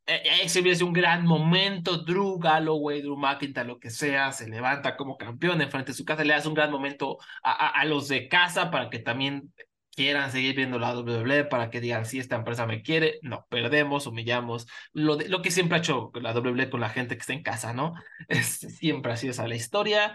Ese 0.06 0.60
hubiera 0.60 0.76
sido 0.76 0.86
un 0.86 0.94
gran 0.94 1.26
momento. 1.26 1.98
Drew 1.98 2.38
Galloway, 2.38 3.02
Drew 3.02 3.16
McIntyre, 3.16 3.66
lo 3.66 3.78
que 3.78 3.90
sea, 3.90 4.32
se 4.32 4.48
levanta 4.48 4.96
como 4.96 5.18
campeón 5.18 5.60
en 5.60 5.70
frente 5.70 5.92
de 5.92 5.98
su 5.98 6.04
casa. 6.06 6.24
Le 6.24 6.32
hace 6.32 6.48
un 6.48 6.54
gran 6.54 6.70
momento 6.70 7.18
a, 7.42 7.68
a 7.78 7.84
los 7.84 8.08
de 8.08 8.26
casa 8.26 8.70
para 8.70 8.88
que 8.88 9.00
también 9.00 9.52
quieran 9.96 10.30
seguir 10.30 10.54
viendo 10.54 10.78
la 10.78 10.96
WWE 10.96 11.44
para 11.46 11.70
que 11.70 11.80
digan 11.80 12.06
si 12.06 12.18
esta 12.18 12.36
empresa 12.36 12.66
me 12.66 12.82
quiere, 12.82 13.18
no, 13.22 13.46
perdemos, 13.48 14.06
humillamos, 14.06 14.66
lo, 14.92 15.16
lo 15.16 15.42
que 15.42 15.50
siempre 15.50 15.76
ha 15.76 15.80
hecho 15.80 16.12
la 16.14 16.32
WWE 16.32 16.70
con 16.70 16.80
la 16.80 16.90
gente 16.90 17.16
que 17.16 17.20
está 17.20 17.32
en 17.32 17.42
casa, 17.42 17.72
¿no? 17.72 17.94
Es, 18.28 18.58
siempre 18.58 19.12
así 19.12 19.28
es 19.28 19.38
la 19.38 19.54
historia. 19.54 20.14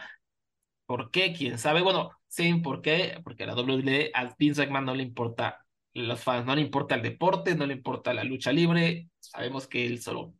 ¿Por 0.85 1.11
qué? 1.11 1.33
¿Quién 1.33 1.57
sabe? 1.57 1.81
Bueno, 1.81 2.11
sí, 2.27 2.53
¿por 2.55 2.81
qué? 2.81 3.19
Porque 3.23 3.43
a 3.43 3.47
la 3.47 3.55
WWE, 3.55 4.11
al 4.13 4.35
Vince 4.37 4.61
McMahon 4.63 4.85
no 4.85 4.95
le 4.95 5.03
importa 5.03 5.65
los 5.93 6.23
fans, 6.23 6.45
no 6.45 6.55
le 6.55 6.61
importa 6.61 6.95
el 6.95 7.01
deporte, 7.01 7.55
no 7.55 7.65
le 7.65 7.73
importa 7.73 8.13
la 8.13 8.23
lucha 8.23 8.51
libre, 8.51 9.09
sabemos 9.19 9.67
que 9.67 9.85
él 9.85 10.01
solo 10.01 10.35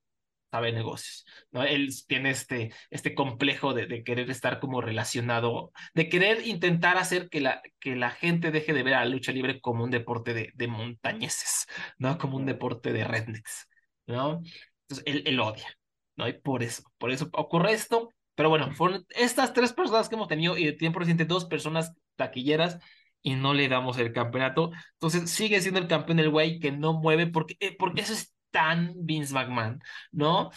sabe 0.52 0.74
negocios, 0.74 1.26
¿no? 1.52 1.64
Él 1.64 1.90
tiene 2.08 2.32
este, 2.32 2.74
este 2.90 3.16
complejo 3.16 3.74
de, 3.74 3.88
de, 3.88 4.04
querer 4.04 4.30
estar 4.30 4.60
como 4.60 4.82
relacionado, 4.82 5.72
de 5.94 6.10
querer 6.10 6.46
intentar 6.46 6.98
hacer 6.98 7.30
que 7.30 7.40
la, 7.40 7.62
que 7.80 7.96
la 7.96 8.12
gente 8.12 8.52
deje 8.52 8.74
de 8.74 8.84
ver 8.84 8.96
a 8.96 9.06
la 9.06 9.12
lucha 9.12 9.32
libre 9.32 9.62
como 9.62 9.86
un 9.86 9.92
deporte 9.92 10.34
de, 10.34 10.52
de 10.54 10.68
montañeses, 10.68 11.68
¿no? 11.98 12.18
Como 12.18 12.36
un 12.38 12.46
deporte 12.46 12.92
de 12.92 13.06
rednecks, 13.06 13.68
¿no? 14.08 14.42
Entonces, 14.90 15.04
él, 15.06 15.24
él 15.26 15.40
odia, 15.40 15.68
¿no? 16.18 16.28
Y 16.28 16.34
por 16.34 16.64
eso, 16.64 16.84
por 16.98 17.12
eso 17.12 17.30
ocurre 17.34 17.72
esto, 17.72 18.10
pero 18.36 18.50
bueno, 18.50 18.72
fueron 18.74 19.06
estas 19.10 19.54
tres 19.54 19.72
personas 19.72 20.10
que 20.10 20.16
hemos 20.16 20.28
tenido 20.28 20.58
y 20.58 20.66
de 20.66 20.74
tiempo 20.74 21.00
reciente 21.00 21.26
dos 21.26 21.46
personas 21.46 21.94
taquilleras 22.18 22.78
y 23.22 23.36
no 23.36 23.54
le 23.54 23.70
damos 23.70 23.98
el 24.00 24.12
campeonato. 24.12 24.72
Entonces 24.94 25.30
sigue 25.30 25.62
siendo 25.62 25.80
el 25.80 25.88
campeón 25.88 26.20
el 26.20 26.30
güey 26.30 26.60
que 26.60 26.72
no 26.72 26.94
mueve 26.94 27.28
porque, 27.28 27.56
eh, 27.60 27.76
porque 27.78 28.02
eso 28.02 28.14
es 28.14 28.34
tan 28.52 28.94
Vince 28.98 29.34
McMahon, 29.34 29.82
¿no? 30.12 30.52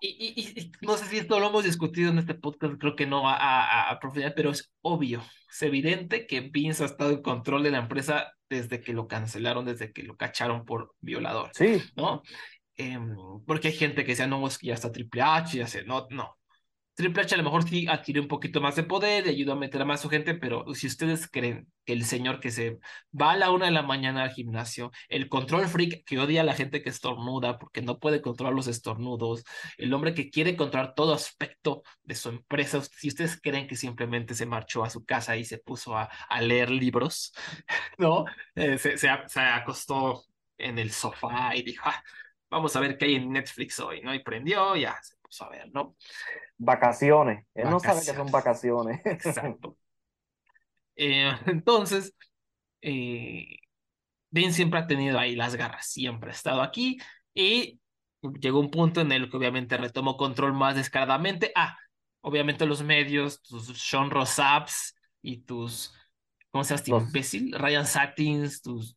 y, 0.00 0.72
no 0.82 0.96
sé 0.96 1.06
si 1.06 1.18
esto 1.18 1.40
lo 1.40 1.48
hemos 1.48 1.64
discutido 1.64 2.10
en 2.10 2.18
este 2.18 2.34
podcast, 2.34 2.74
creo 2.78 2.96
que 2.96 3.06
no 3.06 3.22
va 3.22 3.36
a, 3.36 3.90
a, 3.90 3.98
profundidad, 4.00 4.34
pero 4.34 4.50
es 4.50 4.72
obvio, 4.82 5.22
es 5.50 5.62
evidente 5.62 6.26
que 6.26 6.40
Vince 6.40 6.82
ha 6.82 6.86
estado 6.86 7.12
en 7.12 7.22
control 7.22 7.62
de 7.62 7.70
la 7.70 7.78
empresa 7.78 8.32
desde 8.48 8.80
que 8.80 8.92
lo 8.92 9.06
cancelaron, 9.06 9.64
desde 9.64 9.92
que 9.92 10.02
lo 10.02 10.16
cacharon 10.16 10.64
por 10.64 10.94
violador, 11.00 11.50
sí. 11.54 11.82
¿no? 11.96 12.22
Em, 12.76 13.14
porque 13.46 13.68
hay 13.68 13.74
gente 13.74 14.04
que 14.04 14.12
decía, 14.12 14.26
no, 14.26 14.46
es 14.46 14.58
que 14.58 14.68
ya 14.68 14.74
está 14.74 14.90
Triple 14.90 15.22
H, 15.22 15.56
ya 15.56 15.66
sé, 15.66 15.84
no, 15.84 16.06
no, 16.10 16.36
Triple 16.94 17.22
H 17.22 17.34
a 17.34 17.38
lo 17.38 17.44
mejor 17.44 17.68
sí 17.68 17.86
adquiere 17.88 18.20
un 18.20 18.28
poquito 18.28 18.60
más 18.60 18.76
de 18.76 18.84
poder 18.84 19.26
y 19.26 19.30
ayuda 19.30 19.54
a 19.54 19.56
meter 19.56 19.82
a 19.82 19.84
más 19.84 20.00
su 20.00 20.08
gente, 20.08 20.34
pero 20.34 20.64
si 20.74 20.86
ustedes 20.86 21.28
creen 21.28 21.66
que 21.84 21.92
el 21.92 22.04
señor 22.04 22.38
que 22.38 22.52
se 22.52 22.78
va 23.20 23.32
a 23.32 23.36
la 23.36 23.50
una 23.50 23.66
de 23.66 23.72
la 23.72 23.82
mañana 23.82 24.22
al 24.22 24.30
gimnasio, 24.30 24.92
el 25.08 25.28
control 25.28 25.66
freak 25.66 26.04
que 26.04 26.20
odia 26.20 26.42
a 26.42 26.44
la 26.44 26.54
gente 26.54 26.82
que 26.82 26.90
estornuda 26.90 27.58
porque 27.58 27.82
no 27.82 27.98
puede 27.98 28.20
controlar 28.22 28.54
los 28.54 28.68
estornudos, 28.68 29.44
el 29.76 29.92
hombre 29.92 30.14
que 30.14 30.30
quiere 30.30 30.56
controlar 30.56 30.94
todo 30.94 31.14
aspecto 31.14 31.82
de 32.04 32.14
su 32.14 32.28
empresa, 32.28 32.80
si 32.82 33.08
ustedes 33.08 33.40
creen 33.40 33.66
que 33.66 33.76
simplemente 33.76 34.34
se 34.34 34.46
marchó 34.46 34.84
a 34.84 34.90
su 34.90 35.04
casa 35.04 35.36
y 35.36 35.44
se 35.44 35.58
puso 35.58 35.96
a, 35.98 36.04
a 36.04 36.40
leer 36.42 36.70
libros, 36.70 37.32
¿no? 37.98 38.24
Eh, 38.54 38.78
se, 38.78 38.96
se, 38.98 39.08
acostó 39.08 40.24
en 40.58 40.78
el 40.78 40.92
sofá 40.92 41.56
y 41.56 41.62
dijo, 41.62 41.82
ah, 41.86 42.02
vamos 42.50 42.76
a 42.76 42.80
ver 42.80 42.96
qué 42.96 43.06
hay 43.06 43.16
en 43.16 43.32
Netflix 43.32 43.80
hoy, 43.80 44.00
¿no? 44.00 44.14
Y 44.14 44.22
prendió, 44.22 44.76
ya 44.76 44.96
se 45.02 45.16
a 45.40 45.48
ver, 45.48 45.70
¿no? 45.72 45.96
Vacaciones. 46.56 47.46
Él 47.54 47.70
no 47.70 47.80
sabe 47.80 48.00
que 48.00 48.14
son 48.14 48.30
vacaciones. 48.30 49.00
Exacto. 49.04 49.76
Eh, 50.96 51.32
entonces, 51.46 52.14
eh, 52.80 53.58
Ben 54.30 54.52
siempre 54.52 54.80
ha 54.80 54.86
tenido 54.86 55.18
ahí 55.18 55.36
las 55.36 55.56
garras, 55.56 55.86
siempre 55.86 56.30
ha 56.30 56.34
estado 56.34 56.62
aquí 56.62 56.98
y 57.34 57.80
llegó 58.40 58.60
un 58.60 58.70
punto 58.70 59.00
en 59.00 59.12
el 59.12 59.30
que 59.30 59.36
obviamente 59.36 59.76
retomó 59.76 60.16
control 60.16 60.52
más 60.54 60.76
descaradamente. 60.76 61.52
Ah, 61.54 61.76
obviamente 62.20 62.66
los 62.66 62.82
medios, 62.82 63.42
tus 63.42 63.66
Sean 63.78 64.10
Rosaps 64.10 64.96
y 65.22 65.38
tus 65.38 65.94
¿Cómo 66.54 66.62
se 66.62 66.76
llama 66.76 66.98
este 66.98 67.08
imbécil? 67.08 67.52
Ryan 67.52 67.84
Satins, 67.84 68.62
tus... 68.62 68.96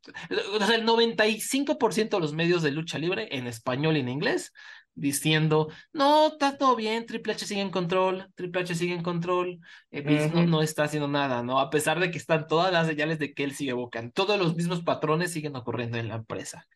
O 0.53 0.63
sea, 0.63 0.75
el 0.75 0.85
95% 0.85 2.17
de 2.17 2.19
los 2.19 2.31
medios 2.33 2.61
de 2.61 2.69
lucha 2.69 2.99
libre 2.99 3.29
en 3.31 3.47
español 3.47 3.97
y 3.97 4.01
en 4.01 4.09
inglés 4.09 4.53
diciendo, 4.97 5.69
no, 5.93 6.27
está 6.29 6.57
todo 6.57 6.75
bien, 6.75 7.05
Triple 7.05 7.33
H 7.33 7.45
sigue 7.45 7.61
en 7.61 7.69
control, 7.69 8.29
Triple 8.35 8.61
H 8.61 8.75
sigue 8.75 8.93
en 8.95 9.03
control, 9.03 9.59
eh, 9.91 10.31
no, 10.47 10.61
está 10.61 10.85
haciendo 10.85 11.07
nada, 11.07 11.43
¿no? 11.43 11.59
A 11.59 11.69
pesar 11.69 11.99
de 11.99 12.09
que 12.09 12.17
están 12.17 12.47
todas 12.47 12.73
las 12.73 12.87
señales 12.87 13.19
de 13.19 13.33
que 13.33 13.43
él 13.43 13.53
sigue 13.53 13.71
evocando, 13.71 14.11
todos 14.11 14.39
los 14.39 14.55
mismos 14.55 14.81
patrones 14.83 15.31
siguen 15.31 15.55
ocurriendo 15.55 15.97
en 15.97 16.09
la 16.09 16.15
empresa. 16.15 16.67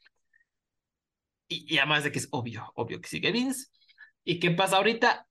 Y, 1.48 1.78
además 1.80 2.04
de 2.04 2.12
que 2.12 2.20
es 2.20 2.30
obvio, 2.32 2.72
obvio 2.76 3.02
que 3.02 3.10
sigue 3.10 3.32
Vince. 3.32 3.68
¿Y 4.24 4.40
qué 4.40 4.52
pasa 4.52 4.78
ahorita? 4.78 5.28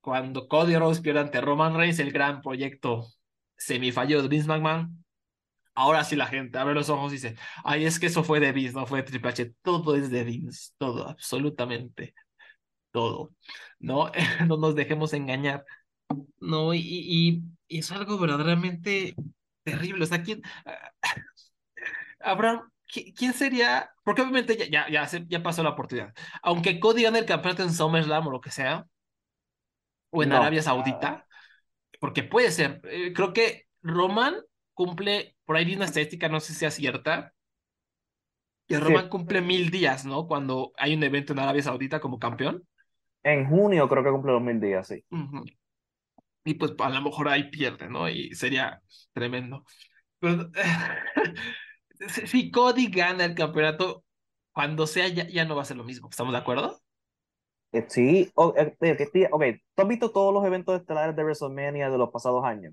Cuando 0.00 0.48
Cody 0.48 0.76
Rose 0.76 1.02
pierde 1.02 1.20
ante 1.20 1.40
Roman 1.40 1.76
Reigns, 1.76 1.98
el 1.98 2.12
gran 2.12 2.40
proyecto 2.40 3.06
semifallo 3.56 4.22
de 4.22 4.28
Vince 4.28 4.48
McMahon, 4.48 5.03
Ahora 5.74 6.04
sí 6.04 6.16
la 6.16 6.26
gente 6.26 6.58
abre 6.58 6.74
los 6.74 6.88
ojos 6.88 7.12
y 7.12 7.16
dice, 7.16 7.36
ay, 7.64 7.84
es 7.84 7.98
que 7.98 8.06
eso 8.06 8.24
fue 8.24 8.40
de 8.40 8.52
Vince, 8.52 8.74
no 8.74 8.86
fue 8.86 9.00
de 9.00 9.04
Triple 9.04 9.30
H. 9.30 9.54
Todo 9.62 9.96
es 9.96 10.10
de 10.10 10.24
Vince, 10.24 10.72
todo, 10.78 11.08
absolutamente 11.08 12.14
todo. 12.94 13.34
No, 13.80 14.10
no 14.48 14.56
nos 14.56 14.74
dejemos 14.76 15.12
engañar. 15.12 15.66
No, 16.40 16.72
y, 16.74 16.80
y, 16.80 17.42
es 17.68 17.90
algo 17.92 18.18
verdaderamente 18.18 19.14
terrible. 19.64 20.04
O 20.04 20.06
sea, 20.06 20.22
¿quién? 20.22 20.42
Abraham, 22.20 22.70
¿quién 22.86 23.32
sería? 23.34 23.90
Porque 24.04 24.22
obviamente 24.22 24.56
ya, 24.70 24.88
ya, 24.88 25.08
ya, 25.26 25.42
pasó 25.42 25.62
la 25.62 25.70
oportunidad. 25.70 26.14
Aunque 26.42 26.78
Cody 26.78 27.02
gane 27.02 27.18
el 27.18 27.26
campeonato 27.26 27.64
en 27.64 27.72
SummerSlam 27.72 28.26
o 28.28 28.30
lo 28.30 28.40
que 28.40 28.50
sea, 28.50 28.86
o 30.10 30.22
en 30.22 30.32
Arabia 30.32 30.62
Saudita, 30.62 31.26
porque 32.00 32.22
puede 32.22 32.52
ser. 32.52 32.80
Eh, 32.84 33.12
creo 33.12 33.32
que 33.32 33.66
Roman 33.82 34.36
cumple, 34.74 35.36
por 35.44 35.56
ahí 35.56 35.64
vi 35.64 35.76
una 35.76 35.86
estadística, 35.86 36.28
no 36.28 36.40
sé 36.40 36.52
si 36.52 36.58
sea 36.60 36.70
cierta, 36.70 37.32
que 38.66 38.80
Roman 38.80 39.08
cumple 39.08 39.40
mil 39.40 39.70
días, 39.70 40.04
¿no? 40.04 40.26
Cuando 40.26 40.72
hay 40.76 40.94
un 40.94 41.02
evento 41.02 41.32
en 41.32 41.38
Arabia 41.38 41.62
Saudita 41.62 42.00
como 42.00 42.18
campeón. 42.18 42.66
En 43.22 43.48
junio 43.48 43.88
creo 43.88 44.02
que 44.02 44.10
cumple 44.10 44.32
los 44.32 44.42
mil 44.42 44.60
días, 44.60 44.88
sí. 44.88 45.04
Y 46.44 46.54
pues 46.54 46.72
a 46.78 46.88
lo 46.90 47.02
mejor 47.02 47.28
ahí 47.28 47.50
pierde, 47.50 47.88
¿no? 47.88 48.08
Y 48.08 48.34
sería 48.34 48.80
tremendo. 49.12 49.64
Pero, 50.18 50.50
si 52.26 52.50
Cody 52.50 52.88
gana 52.88 53.24
el 53.24 53.34
campeonato, 53.34 54.04
cuando 54.52 54.86
sea 54.86 55.08
ya, 55.08 55.26
ya 55.28 55.44
no 55.44 55.56
va 55.56 55.62
a 55.62 55.66
ser 55.66 55.76
lo 55.76 55.84
mismo. 55.84 56.08
¿Estamos 56.08 56.32
de 56.32 56.38
acuerdo? 56.38 56.80
Eh, 57.72 57.86
sí, 57.88 58.32
eh, 58.56 58.76
eh, 58.80 59.28
ok, 59.32 59.44
¿tú 59.74 59.82
has 59.82 59.88
visto 59.88 60.12
todos 60.12 60.32
los 60.32 60.44
eventos 60.44 60.80
estelares 60.80 61.16
de 61.16 61.24
WrestleMania 61.24 61.90
de 61.90 61.98
los 61.98 62.10
pasados 62.10 62.44
años? 62.44 62.72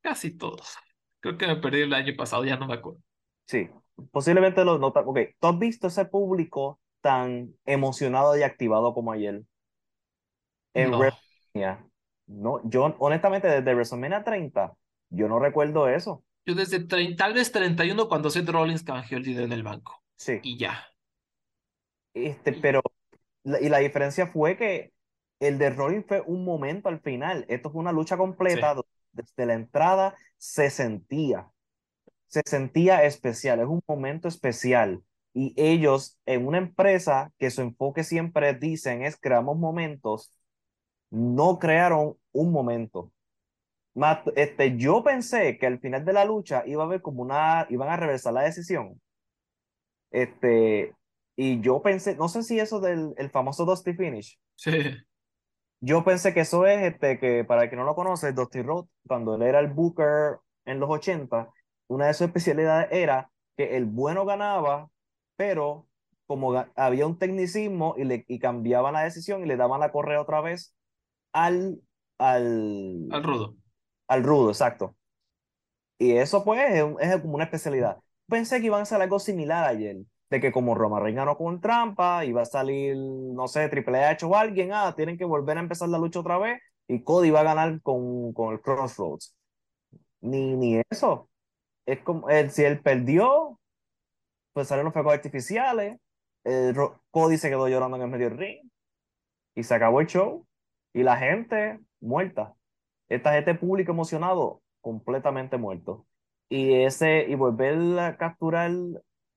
Casi 0.00 0.36
todos. 0.36 0.76
Creo 1.24 1.38
que 1.38 1.46
me 1.46 1.56
perdí 1.56 1.80
el 1.80 1.94
año 1.94 2.12
pasado, 2.18 2.44
ya 2.44 2.58
no 2.58 2.66
me 2.66 2.74
acuerdo. 2.74 3.00
Sí, 3.46 3.70
posiblemente 4.10 4.62
los 4.62 4.78
notas. 4.78 5.04
Ok, 5.06 5.20
¿tú 5.40 5.48
has 5.48 5.58
visto 5.58 5.86
ese 5.86 6.04
público 6.04 6.78
tan 7.00 7.54
emocionado 7.64 8.36
y 8.36 8.42
activado 8.42 8.92
como 8.92 9.10
ayer? 9.10 9.40
En 10.74 10.90
no. 10.90 10.98
WrestleMania. 10.98 11.82
No, 12.26 12.60
yo 12.68 12.94
honestamente 12.98 13.48
desde 13.48 13.74
WrestleMania 13.74 14.22
30, 14.22 14.74
yo 15.08 15.26
no 15.26 15.38
recuerdo 15.38 15.88
eso. 15.88 16.22
Yo 16.44 16.54
desde 16.54 16.80
30, 16.80 17.24
tal 17.24 17.32
vez 17.32 17.50
31 17.50 18.06
cuando 18.06 18.28
Seth 18.28 18.50
Rollins 18.50 18.82
canjeó 18.82 19.16
el 19.16 19.24
dinero 19.24 19.46
en 19.46 19.52
el 19.52 19.62
banco. 19.62 20.02
Sí. 20.16 20.40
Y 20.42 20.58
ya. 20.58 20.84
Este, 22.12 22.52
pero, 22.52 22.82
y 23.62 23.70
la 23.70 23.78
diferencia 23.78 24.26
fue 24.26 24.58
que 24.58 24.92
el 25.40 25.56
de 25.56 25.70
Rollins 25.70 26.04
fue 26.06 26.20
un 26.20 26.44
momento 26.44 26.90
al 26.90 27.00
final. 27.00 27.46
Esto 27.48 27.70
fue 27.70 27.80
una 27.80 27.92
lucha 27.92 28.18
completa. 28.18 28.76
Desde 29.14 29.46
la 29.46 29.54
entrada 29.54 30.16
se 30.38 30.70
sentía, 30.70 31.50
se 32.26 32.42
sentía 32.46 33.04
especial. 33.04 33.60
Es 33.60 33.66
un 33.66 33.82
momento 33.86 34.28
especial. 34.28 35.02
Y 35.32 35.54
ellos, 35.56 36.18
en 36.26 36.46
una 36.46 36.58
empresa 36.58 37.32
que 37.38 37.50
su 37.50 37.62
enfoque 37.62 38.04
siempre 38.04 38.54
dicen 38.54 39.02
es 39.02 39.16
creamos 39.18 39.58
momentos, 39.58 40.32
no 41.10 41.58
crearon 41.58 42.16
un 42.32 42.52
momento 42.52 43.12
este, 44.34 44.76
yo 44.76 45.02
pensé 45.04 45.58
que 45.58 45.66
al 45.66 45.78
final 45.78 46.04
de 46.04 46.12
la 46.12 46.24
lucha 46.24 46.64
iba 46.66 46.82
a 46.82 46.86
haber 46.86 47.00
como 47.00 47.22
una, 47.22 47.66
iban 47.70 47.88
a 47.88 47.96
reversar 47.96 48.32
la 48.32 48.42
decisión. 48.42 49.00
Este, 50.10 50.94
y 51.36 51.60
yo 51.60 51.82
pensé, 51.82 52.16
no 52.16 52.28
sé 52.28 52.42
si 52.42 52.58
eso 52.58 52.80
del 52.80 53.14
el 53.16 53.30
famoso 53.30 53.64
Dusty 53.64 53.94
Finish. 53.94 54.38
Sí. 54.56 54.70
Yo 55.80 56.04
pensé 56.04 56.32
que 56.32 56.40
eso 56.40 56.66
es, 56.66 56.82
este, 56.82 57.18
que 57.18 57.44
para 57.44 57.64
el 57.64 57.70
que 57.70 57.76
no 57.76 57.84
lo 57.84 57.94
conoce, 57.94 58.32
Dusty 58.32 58.62
Rhodes, 58.62 58.88
cuando 59.06 59.34
él 59.34 59.42
era 59.42 59.60
el 59.60 59.68
Booker 59.68 60.38
en 60.64 60.80
los 60.80 60.88
80, 60.90 61.50
una 61.88 62.06
de 62.06 62.14
sus 62.14 62.26
especialidades 62.26 62.88
era 62.90 63.30
que 63.56 63.76
el 63.76 63.84
bueno 63.84 64.24
ganaba, 64.24 64.88
pero 65.36 65.86
como 66.26 66.64
había 66.74 67.06
un 67.06 67.18
tecnicismo 67.18 67.94
y, 67.98 68.04
le, 68.04 68.24
y 68.28 68.38
cambiaban 68.38 68.94
la 68.94 69.02
decisión 69.02 69.42
y 69.42 69.46
le 69.46 69.56
daban 69.56 69.80
la 69.80 69.92
correa 69.92 70.20
otra 70.20 70.40
vez 70.40 70.74
al, 71.32 71.80
al, 72.18 73.08
al 73.10 73.22
rudo. 73.22 73.56
Al 74.08 74.22
rudo, 74.22 74.48
exacto. 74.48 74.96
Y 75.98 76.12
eso 76.12 76.44
pues 76.44 76.60
es, 77.00 77.20
como 77.20 77.34
una 77.34 77.44
especialidad. 77.44 77.98
Pensé 78.28 78.60
que 78.60 78.66
iban 78.66 78.80
a 78.80 78.82
hacer 78.82 79.00
algo 79.00 79.18
similar 79.18 79.64
ayer, 79.64 79.98
de 80.34 80.40
que 80.40 80.52
como 80.52 80.74
Roma 80.74 81.00
Reigns 81.00 81.16
ganó 81.16 81.36
con 81.36 81.60
trampa, 81.60 82.24
iba 82.24 82.42
a 82.42 82.44
salir, 82.44 82.96
no 82.96 83.48
sé, 83.48 83.68
Triple 83.68 84.04
H 84.04 84.26
o 84.26 84.36
alguien, 84.36 84.72
ah, 84.72 84.94
tienen 84.96 85.16
que 85.16 85.24
volver 85.24 85.56
a 85.58 85.60
empezar 85.60 85.88
la 85.88 85.98
lucha 85.98 86.20
otra 86.20 86.38
vez 86.38 86.60
y 86.88 87.02
Cody 87.02 87.30
va 87.30 87.40
a 87.40 87.44
ganar 87.44 87.80
con, 87.82 88.32
con 88.32 88.52
el 88.52 88.60
Crossroads. 88.60 89.34
Ni, 90.20 90.56
ni 90.56 90.80
eso. 90.90 91.28
Es 91.86 92.00
como, 92.00 92.28
si 92.50 92.64
él 92.64 92.80
perdió, 92.80 93.60
pues 94.52 94.68
salieron 94.68 94.92
fuegos 94.92 95.14
artificiales, 95.14 95.98
Cody 97.10 97.38
se 97.38 97.48
quedó 97.48 97.68
llorando 97.68 97.96
en 97.96 98.02
el 98.02 98.10
medio 98.10 98.30
ring 98.30 98.68
y 99.54 99.62
se 99.62 99.74
acabó 99.74 100.00
el 100.00 100.06
show 100.06 100.46
y 100.92 101.02
la 101.02 101.16
gente 101.16 101.78
muerta. 102.00 102.54
Esta 103.08 103.32
gente 103.34 103.54
público 103.54 103.92
emocionado, 103.92 104.62
completamente 104.80 105.56
muerto. 105.58 106.06
Y 106.48 106.74
ese, 106.84 107.26
y 107.28 107.34
volver 107.34 107.98
a 107.98 108.16
capturar, 108.16 108.70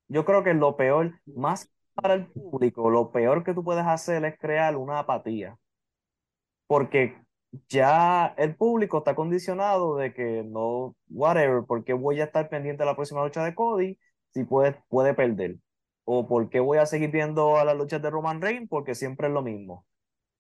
yo 0.08 0.26
creo 0.26 0.44
que 0.44 0.54
lo 0.54 0.76
peor, 0.78 1.20
más 1.26 1.70
para 1.96 2.14
el 2.16 2.28
público, 2.28 2.90
lo 2.90 3.12
peor 3.12 3.44
que 3.44 3.54
tú 3.54 3.64
puedes 3.64 3.86
hacer 3.86 4.24
es 4.26 4.38
crear 4.40 4.76
una 4.76 5.00
apatía. 5.00 5.58
Porque 6.68 7.18
ya 7.70 8.34
el 8.38 8.56
público 8.56 9.00
está 9.00 9.16
condicionado 9.16 9.96
de 9.98 10.14
que 10.14 10.44
no, 10.44 10.96
whatever, 11.10 11.64
porque 11.68 11.94
voy 11.94 12.20
a 12.22 12.26
estar 12.26 12.50
pendiente 12.50 12.84
de 12.84 12.88
la 12.88 12.96
próxima 12.96 13.24
lucha 13.24 13.44
de 13.44 13.56
Cody 13.56 13.98
si 14.34 14.44
puede, 14.44 14.82
puede 14.90 15.14
perder. 15.14 15.58
O 16.06 16.28
porque 16.28 16.60
voy 16.60 16.78
a 16.78 16.86
seguir 16.86 17.12
viendo 17.12 17.58
a 17.58 17.66
las 17.66 17.78
luchas 17.78 18.02
de 18.02 18.10
Roman 18.10 18.42
Reigns 18.42 18.70
porque 18.70 18.96
siempre 18.96 19.28
es 19.28 19.34
lo 19.34 19.42
mismo. 19.42 19.86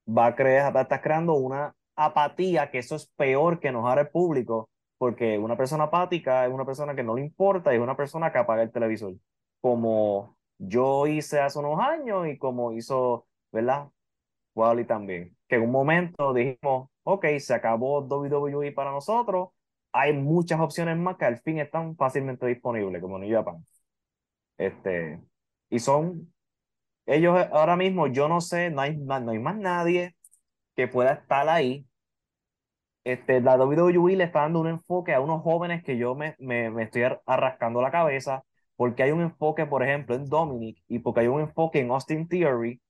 Va 0.08 0.28
a 0.28 0.36
crear, 0.36 0.76
va 0.76 0.82
a 0.82 0.84
estar 0.84 1.02
creando 1.02 1.34
una 1.34 1.76
apatía, 1.96 2.72
que 2.72 2.80
eso 2.80 2.96
es 2.96 3.08
peor 3.18 3.60
que 3.60 3.70
enojar 3.70 4.00
al 4.00 4.10
público, 4.10 4.70
porque 4.98 5.38
una 5.38 5.58
persona 5.58 5.86
apática 5.86 6.46
es 6.46 6.54
una 6.54 6.66
persona 6.66 6.96
que 6.96 7.04
no 7.04 7.16
le 7.16 7.22
importa 7.22 7.74
y 7.74 7.78
es 7.78 7.82
una 7.82 7.98
persona 7.98 8.32
que 8.32 8.38
apaga 8.38 8.64
el 8.64 8.72
televisor, 8.72 9.16
como 9.62 10.38
yo 10.58 11.08
hice 11.08 11.40
hace 11.40 11.60
unos 11.60 11.80
años 11.80 12.28
y 12.28 12.38
como 12.38 12.74
hizo, 12.74 13.28
¿verdad? 13.52 13.90
Wally 14.56 14.86
también, 14.86 15.38
que 15.48 15.56
en 15.58 15.64
un 15.64 15.72
momento 15.72 16.34
dijimos, 16.34 16.90
ok, 17.04 17.26
se 17.40 17.54
acabó 17.54 18.02
WWE 18.02 18.72
para 18.74 18.92
nosotros, 18.92 19.50
hay 19.92 20.14
muchas 20.14 20.60
opciones 20.60 20.98
más 20.98 21.18
que 21.18 21.26
al 21.26 21.40
fin 21.40 21.60
están 21.60 21.96
fácilmente 21.96 22.46
disponibles, 22.48 23.02
como 23.02 23.20
New 23.20 23.32
Japan. 23.36 23.66
Este, 24.58 25.22
y 25.70 25.80
son, 25.80 26.34
ellos 27.08 27.38
ahora 27.52 27.78
mismo, 27.78 28.08
yo 28.08 28.30
no 28.30 28.42
sé, 28.42 28.72
no 28.72 28.82
hay, 28.82 28.98
no 28.98 29.32
hay 29.32 29.40
más 29.40 29.58
nadie 29.58 30.16
que 30.76 30.88
pueda 30.88 31.14
estar 31.14 31.50
ahí 31.50 31.88
este, 33.08 33.40
la 33.42 33.56
WWE 33.58 34.18
le 34.18 34.26
está 34.26 34.42
dando 34.42 34.60
un 34.60 34.68
enfoque 34.68 35.14
a 35.14 35.22
unos 35.22 35.42
jóvenes 35.42 35.82
que 35.84 35.98
yo 35.98 36.14
me, 36.16 36.36
me, 36.40 36.70
me 36.70 36.84
estoy 36.84 37.04
arrascando 37.26 37.82
la 37.82 37.90
cabeza, 37.92 38.44
porque 38.78 39.04
hay 39.04 39.12
un 39.12 39.22
enfoque, 39.22 39.66
por 39.66 39.84
ejemplo, 39.84 40.16
en 40.16 40.26
Dominic, 40.28 40.82
y 40.88 41.00
porque 41.00 41.22
hay 41.22 41.28
un 41.28 41.42
enfoque 41.42 41.80
en 41.82 41.92
Austin 41.92 42.28
Theory, 42.30 42.82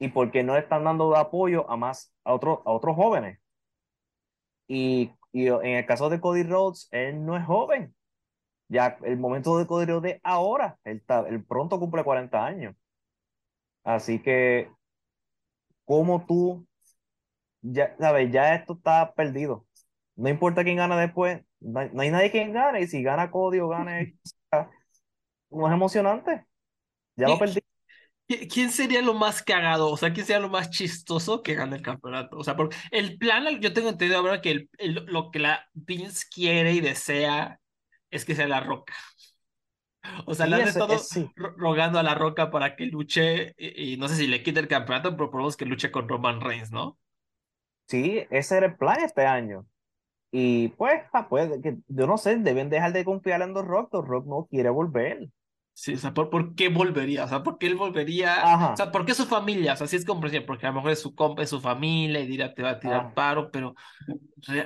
y 0.00 0.08
porque 0.08 0.42
no 0.44 0.54
le 0.54 0.60
están 0.60 0.84
dando 0.84 1.16
apoyo 1.16 1.70
a 1.70 1.76
más, 1.76 2.14
a, 2.24 2.34
otros 2.34 2.60
a 2.64 2.72
otros 2.72 2.96
jóvenes. 2.96 3.38
Y, 4.68 5.12
y 5.32 5.48
en 5.48 5.76
el 5.76 5.86
caso 5.86 6.08
de 6.08 6.20
Cody 6.20 6.42
Rhodes, 6.44 6.88
él 6.92 7.24
no 7.24 7.36
es 7.36 7.44
joven. 7.44 7.94
Ya 8.68 8.98
el 9.04 9.18
momento 9.18 9.58
de 9.58 9.66
Cody 9.66 9.86
Rhodes 9.86 10.16
es 10.16 10.20
ahora. 10.24 10.78
Él, 10.84 11.02
él 11.28 11.44
pronto 11.44 11.78
cumple 11.80 12.04
40 12.04 12.44
años. 12.44 12.76
Así 13.84 14.20
que, 14.22 14.70
¿cómo 15.84 16.24
tú 16.26 16.66
ya, 17.62 17.96
¿sabes? 17.98 18.30
Ya 18.32 18.54
esto 18.54 18.74
está 18.74 19.12
perdido. 19.14 19.66
No 20.16 20.28
importa 20.28 20.64
quién 20.64 20.76
gana 20.76 20.98
después, 20.98 21.42
no 21.60 21.80
hay, 21.80 22.10
nadie 22.10 22.30
quien 22.30 22.52
gane, 22.52 22.82
y 22.82 22.86
si 22.86 23.02
gana 23.02 23.30
Cody 23.30 23.60
o 23.60 23.68
gana 23.68 24.00
no 25.50 25.66
es 25.66 25.72
emocionante. 25.72 26.46
Ya 27.16 27.28
lo 27.28 27.38
perdí. 27.38 27.60
¿Quién 28.48 28.70
sería 28.70 29.02
lo 29.02 29.14
más 29.14 29.42
cagado? 29.42 29.90
O 29.90 29.96
sea, 29.96 30.12
¿quién 30.12 30.24
sería 30.24 30.40
lo 30.40 30.48
más 30.48 30.70
chistoso 30.70 31.42
que 31.42 31.54
gane 31.54 31.76
el 31.76 31.82
campeonato? 31.82 32.36
O 32.36 32.44
sea, 32.44 32.56
porque 32.56 32.76
el 32.92 33.18
plan, 33.18 33.60
yo 33.60 33.72
tengo 33.72 33.88
entendido 33.88 34.20
ahora 34.20 34.40
que 34.40 34.68
el, 34.78 35.04
lo 35.06 35.30
que 35.32 35.40
la 35.40 35.68
Vince 35.72 36.26
quiere 36.32 36.72
y 36.72 36.80
desea 36.80 37.58
es 38.10 38.24
que 38.24 38.36
sea 38.36 38.46
la 38.46 38.60
roca. 38.60 38.94
O 40.26 40.34
sea, 40.34 40.46
le 40.46 40.56
han 40.56 40.68
estado 40.68 40.96
rogando 41.56 41.98
a 41.98 42.02
la 42.02 42.14
roca 42.14 42.50
para 42.50 42.76
que 42.76 42.86
luche, 42.86 43.54
y, 43.58 43.96
no 43.96 44.08
sé 44.08 44.16
si 44.16 44.26
le 44.26 44.42
quite 44.42 44.60
el 44.60 44.68
campeonato, 44.68 45.16
pero 45.16 45.30
por 45.30 45.56
que 45.56 45.66
luche 45.66 45.90
con 45.90 46.08
Roman 46.08 46.40
Reigns, 46.40 46.70
¿no? 46.70 46.98
Sí, 47.86 48.24
ese 48.30 48.56
era 48.56 48.66
el 48.66 48.76
plan 48.76 49.00
este 49.02 49.26
año. 49.26 49.66
Y 50.30 50.68
pues, 50.68 51.02
ah, 51.12 51.28
pues 51.28 51.50
yo 51.88 52.06
no 52.06 52.16
sé, 52.16 52.36
deben 52.36 52.70
dejar 52.70 52.92
de 52.92 53.04
confiar 53.04 53.42
en 53.42 53.52
The 53.52 53.62
Rock. 53.62 53.90
The 53.90 54.06
Rock 54.06 54.26
no 54.26 54.46
quiere 54.48 54.70
volver. 54.70 55.28
Sí, 55.80 55.94
o 55.94 55.96
sea, 55.96 56.12
¿por, 56.12 56.54
qué 56.54 56.68
volvería? 56.68 57.24
O 57.24 57.28
sea, 57.28 57.42
¿por 57.42 57.56
qué 57.56 57.66
él 57.66 57.74
volvería? 57.74 58.70
O 58.74 58.76
sea, 58.76 58.92
¿por 58.92 59.06
qué 59.06 59.14
su 59.14 59.24
familia? 59.24 59.72
O 59.72 59.76
sea, 59.76 59.86
sí 59.86 59.96
es 59.96 60.04
comprensible, 60.04 60.46
porque 60.46 60.66
a 60.66 60.68
lo 60.68 60.74
mejor 60.74 60.90
es 60.90 61.00
su 61.00 61.14
compa, 61.14 61.42
es 61.42 61.48
su 61.48 61.58
familia 61.58 62.20
y 62.20 62.26
dirá, 62.26 62.52
te 62.52 62.62
va 62.62 62.72
a 62.72 62.80
tirar 62.80 63.14
paro, 63.14 63.50
pero 63.50 63.74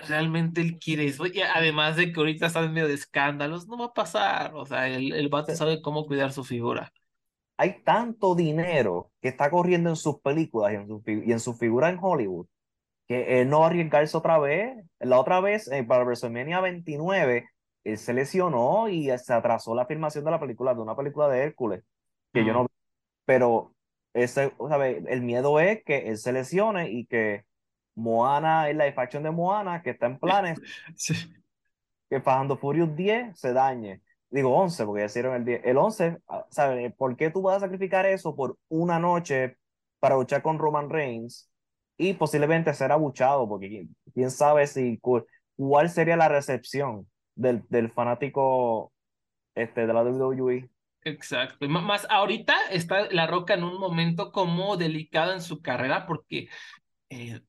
realmente 0.09 0.61
él 0.61 0.77
quiere 0.77 1.05
eso. 1.07 1.25
Y 1.27 1.41
además 1.41 1.95
de 1.95 2.13
que 2.13 2.19
ahorita 2.19 2.47
está 2.47 2.65
en 2.65 2.73
medio 2.73 2.89
de 2.89 2.95
escándalos, 2.95 3.69
no 3.69 3.79
va 3.79 3.85
a 3.87 3.93
pasar. 3.93 4.57
O 4.57 4.67
sea, 4.67 4.89
el, 4.89 5.13
el 5.13 5.29
vato 5.29 5.55
sabe 5.55 5.81
cómo 5.81 6.05
cuidar 6.05 6.33
su 6.33 6.43
figura. 6.43 6.93
Hay 7.59 7.85
tanto 7.85 8.35
dinero 8.35 9.13
que 9.23 9.29
está 9.29 9.51
corriendo 9.51 9.91
en 9.91 9.97
sus 9.97 10.19
películas 10.21 10.73
y 10.73 10.77
en 10.77 10.89
su, 10.89 11.03
y 11.07 11.31
en 11.31 11.39
su 11.39 11.55
figura 11.55 11.91
en 11.91 11.99
Hollywood 12.03 12.49
que 13.07 13.41
él 13.41 13.49
no 13.51 13.65
arriesgarse 13.65 14.17
otra 14.17 14.41
vez. 14.41 14.85
La 14.99 15.21
otra 15.21 15.41
vez, 15.41 15.71
eh, 15.71 15.85
para 15.85 16.03
WrestleMania 16.03 16.61
29, 16.61 17.47
él 17.85 17.99
se 17.99 18.15
lesionó 18.15 18.89
y 18.89 19.11
se 19.19 19.33
atrasó 19.35 19.75
la 19.75 19.87
filmación 19.87 20.25
de 20.25 20.31
la 20.33 20.41
película, 20.41 20.75
de 20.75 20.81
una 20.81 20.97
película 20.97 21.29
de 21.29 21.43
Hércules, 21.43 21.85
que 22.33 22.45
yo 22.45 22.53
no 22.53 22.67
pero 23.25 23.75
ese, 24.13 24.53
¿sabe? 24.69 25.03
el 25.09 25.23
miedo 25.23 25.61
es 25.61 25.83
que 25.85 26.09
él 26.09 26.19
se 26.19 26.33
lesione 26.33 26.91
y 26.91 27.07
que 27.07 27.45
Moana, 27.97 28.69
el 28.71 28.79
live 28.79 28.95
action 28.97 29.23
de 29.23 29.31
Moana, 29.31 29.83
que 29.83 29.91
está 29.91 30.07
en 30.07 30.19
planes, 30.19 30.61
Sí. 30.97 31.15
que 32.11 32.21
Fast 32.21 32.51
and 32.51 32.59
Furious 32.61 32.95
10 32.97 33.39
se 33.39 33.53
dañe. 33.53 34.01
Digo 34.31 34.55
11, 34.57 34.85
porque 34.85 35.01
ya 35.03 35.07
hicieron 35.07 35.35
el 35.35 35.45
10. 35.45 35.61
El 35.65 35.79
11, 35.79 36.19
ah, 36.29 36.45
¿sabes? 36.51 36.93
¿Por 36.97 37.17
qué 37.17 37.31
tú 37.31 37.43
vas 37.43 37.59
a 37.59 37.61
sacrificar 37.61 38.05
eso 38.07 38.35
por 38.35 38.59
una 38.69 38.99
noche 38.99 39.57
para 40.01 40.17
luchar 40.17 40.43
con 40.43 40.59
Roman 40.59 40.91
Reigns 40.91 41.49
y 41.97 42.15
posiblemente 42.15 42.75
ser 42.75 42.91
abuchado? 42.93 43.49
Porque 43.49 43.87
quién, 44.13 44.31
sabe 44.31 44.67
si 44.67 44.99
cu- 44.99 45.25
cuál 45.57 45.89
sería 45.89 46.17
la 46.17 46.29
recepción 46.29 47.09
del, 47.35 47.63
del 47.69 47.91
fanático 47.91 48.93
este, 49.55 49.87
de 49.87 49.93
la 49.93 50.03
WWE. 50.03 50.69
Exacto. 51.03 51.69
Ma- 51.69 51.81
Más 51.83 52.07
ahorita 52.09 52.55
está 52.71 53.11
La 53.11 53.27
Roca 53.27 53.55
en 53.55 53.65
un 53.65 53.79
momento 53.79 54.33
como 54.33 54.77
delicado 54.77 55.33
en 55.33 55.43
su 55.43 55.61
carrera 55.61 56.07
porque 56.07 56.49
eh, 57.11 57.43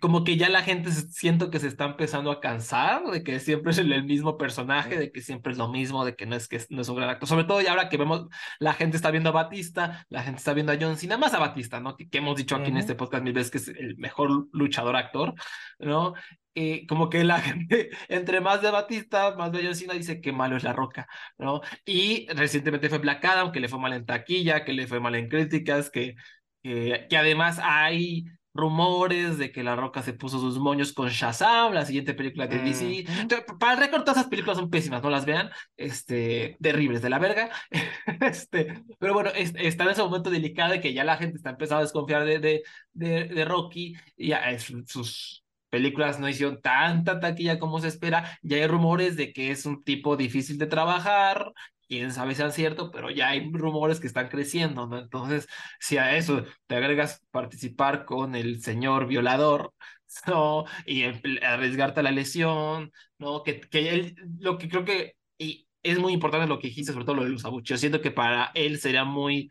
como 0.00 0.22
que 0.22 0.36
ya 0.36 0.48
la 0.50 0.62
gente 0.62 0.90
siento 0.92 1.50
que 1.50 1.58
se 1.58 1.66
está 1.66 1.86
empezando 1.86 2.30
a 2.30 2.40
cansar 2.40 3.02
de 3.06 3.24
que 3.24 3.40
siempre 3.40 3.72
es 3.72 3.78
el, 3.78 3.90
el 3.92 4.04
mismo 4.04 4.36
personaje, 4.36 4.96
de 4.98 5.10
que 5.10 5.22
siempre 5.22 5.52
es 5.52 5.58
lo 5.58 5.68
mismo, 5.68 6.04
de 6.04 6.14
que 6.14 6.26
no 6.26 6.36
es 6.36 6.46
que 6.46 6.60
no 6.68 6.82
es 6.82 6.88
un 6.90 6.96
gran 6.96 7.08
actor. 7.08 7.26
Sobre 7.28 7.44
todo 7.44 7.60
ya 7.62 7.70
ahora 7.70 7.88
que 7.88 7.96
vemos, 7.96 8.26
la 8.60 8.74
gente 8.74 8.96
está 8.96 9.10
viendo 9.10 9.30
a 9.30 9.32
Batista, 9.32 10.04
la 10.10 10.22
gente 10.22 10.38
está 10.38 10.52
viendo 10.52 10.70
a 10.72 10.76
John 10.78 10.96
Cena, 10.98 11.16
más 11.16 11.32
a 11.34 11.38
Batista, 11.40 11.80
¿no? 11.80 11.96
Que, 11.96 12.08
que 12.08 12.18
hemos 12.18 12.36
dicho 12.36 12.54
aquí 12.54 12.66
en 12.68 12.74
Ujú. 12.74 12.80
este 12.80 12.94
podcast 12.94 13.24
mil 13.24 13.32
veces 13.32 13.50
que 13.50 13.58
es 13.58 13.68
el 13.68 13.96
mejor 13.96 14.48
luchador 14.52 14.94
actor, 14.96 15.34
¿no? 15.78 16.12
Eh, 16.56 16.86
como 16.86 17.10
que 17.10 17.24
la 17.24 17.40
gente, 17.40 17.90
entre 18.08 18.40
más 18.40 18.62
de 18.62 18.70
Batista, 18.70 19.34
más 19.36 19.50
de 19.52 19.74
Cena, 19.74 19.94
dice 19.94 20.20
que 20.20 20.32
malo 20.32 20.56
es 20.56 20.62
La 20.64 20.72
Roca, 20.72 21.08
¿no? 21.38 21.60
Y 21.84 22.26
recientemente 22.32 22.88
fue 22.88 22.98
Black 22.98 23.24
Adam, 23.24 23.50
que 23.52 23.60
le 23.60 23.68
fue 23.68 23.78
mal 23.80 23.92
en 23.92 24.06
taquilla, 24.06 24.64
que 24.64 24.72
le 24.72 24.86
fue 24.86 25.00
mal 25.00 25.14
en 25.16 25.28
críticas, 25.28 25.90
que, 25.90 26.14
que, 26.62 27.06
que 27.10 27.16
además 27.16 27.58
hay 27.62 28.24
rumores 28.56 29.36
de 29.36 29.50
que 29.50 29.64
La 29.64 29.74
Roca 29.74 30.00
se 30.02 30.12
puso 30.12 30.38
sus 30.38 30.58
moños 30.60 30.92
con 30.92 31.08
Shazam, 31.08 31.72
la 31.72 31.84
siguiente 31.84 32.14
película 32.14 32.46
de 32.46 32.60
DC. 32.60 32.84
Ujú. 32.84 33.20
Entonces, 33.22 33.46
para 33.58 33.90
todas 33.90 34.16
esas 34.18 34.28
películas 34.30 34.58
son 34.58 34.70
pésimas, 34.70 35.02
no 35.02 35.10
las 35.10 35.24
vean, 35.26 35.50
este, 35.76 36.56
terribles 36.60 37.02
de 37.02 37.10
la 37.10 37.18
verga. 37.18 37.50
Este, 38.20 38.84
pero 38.98 39.12
bueno, 39.14 39.30
es- 39.30 39.54
está 39.56 39.84
en 39.84 39.90
ese 39.90 40.02
momento 40.02 40.30
delicado 40.30 40.72
de 40.72 40.80
que 40.80 40.92
ya 40.94 41.04
la 41.04 41.16
gente 41.16 41.36
está 41.36 41.50
empezando 41.50 41.80
a 41.80 41.82
desconfiar 41.82 42.24
de, 42.24 42.38
de, 42.38 42.62
de, 42.92 43.24
de 43.24 43.44
Rocky 43.44 43.94
y 44.16 44.32
es- 44.32 44.72
sus 44.86 45.43
películas 45.74 46.20
no 46.20 46.28
hicieron 46.28 46.60
tanta 46.62 47.18
taquilla 47.20 47.58
como 47.58 47.80
se 47.80 47.88
espera. 47.88 48.38
Ya 48.42 48.56
hay 48.58 48.66
rumores 48.66 49.16
de 49.16 49.32
que 49.32 49.50
es 49.50 49.66
un 49.66 49.82
tipo 49.84 50.16
difícil 50.16 50.58
de 50.58 50.66
trabajar. 50.66 51.52
Quién 51.88 52.12
sabe 52.12 52.32
es 52.32 52.54
cierto, 52.54 52.90
pero 52.90 53.10
ya 53.10 53.28
hay 53.30 53.50
rumores 53.52 54.00
que 54.00 54.06
están 54.06 54.28
creciendo, 54.28 54.86
¿no? 54.86 54.98
Entonces, 54.98 55.46
si 55.80 55.98
a 55.98 56.16
eso 56.16 56.44
te 56.66 56.76
agregas 56.76 57.22
participar 57.30 58.04
con 58.04 58.34
el 58.34 58.62
señor 58.62 59.06
violador, 59.06 59.72
¿no? 60.26 60.64
Y 60.86 61.02
em- 61.02 61.20
arriesgarte 61.42 62.00
a 62.00 62.02
la 62.02 62.10
lesión, 62.12 62.92
¿no? 63.18 63.42
Que, 63.42 63.60
que 63.60 63.90
él, 63.90 64.16
lo 64.38 64.58
que 64.58 64.68
creo 64.68 64.84
que, 64.84 65.16
y 65.38 65.66
es 65.82 65.98
muy 65.98 66.12
importante 66.12 66.46
lo 66.46 66.58
que 66.58 66.68
dijiste, 66.68 66.92
sobre 66.92 67.04
todo 67.04 67.16
lo 67.16 67.24
de 67.24 67.30
los 67.30 67.44
abucheos, 67.44 67.80
siento 67.80 68.00
que 68.00 68.10
para 68.10 68.50
él 68.54 68.78
sería 68.78 69.04
muy, 69.04 69.48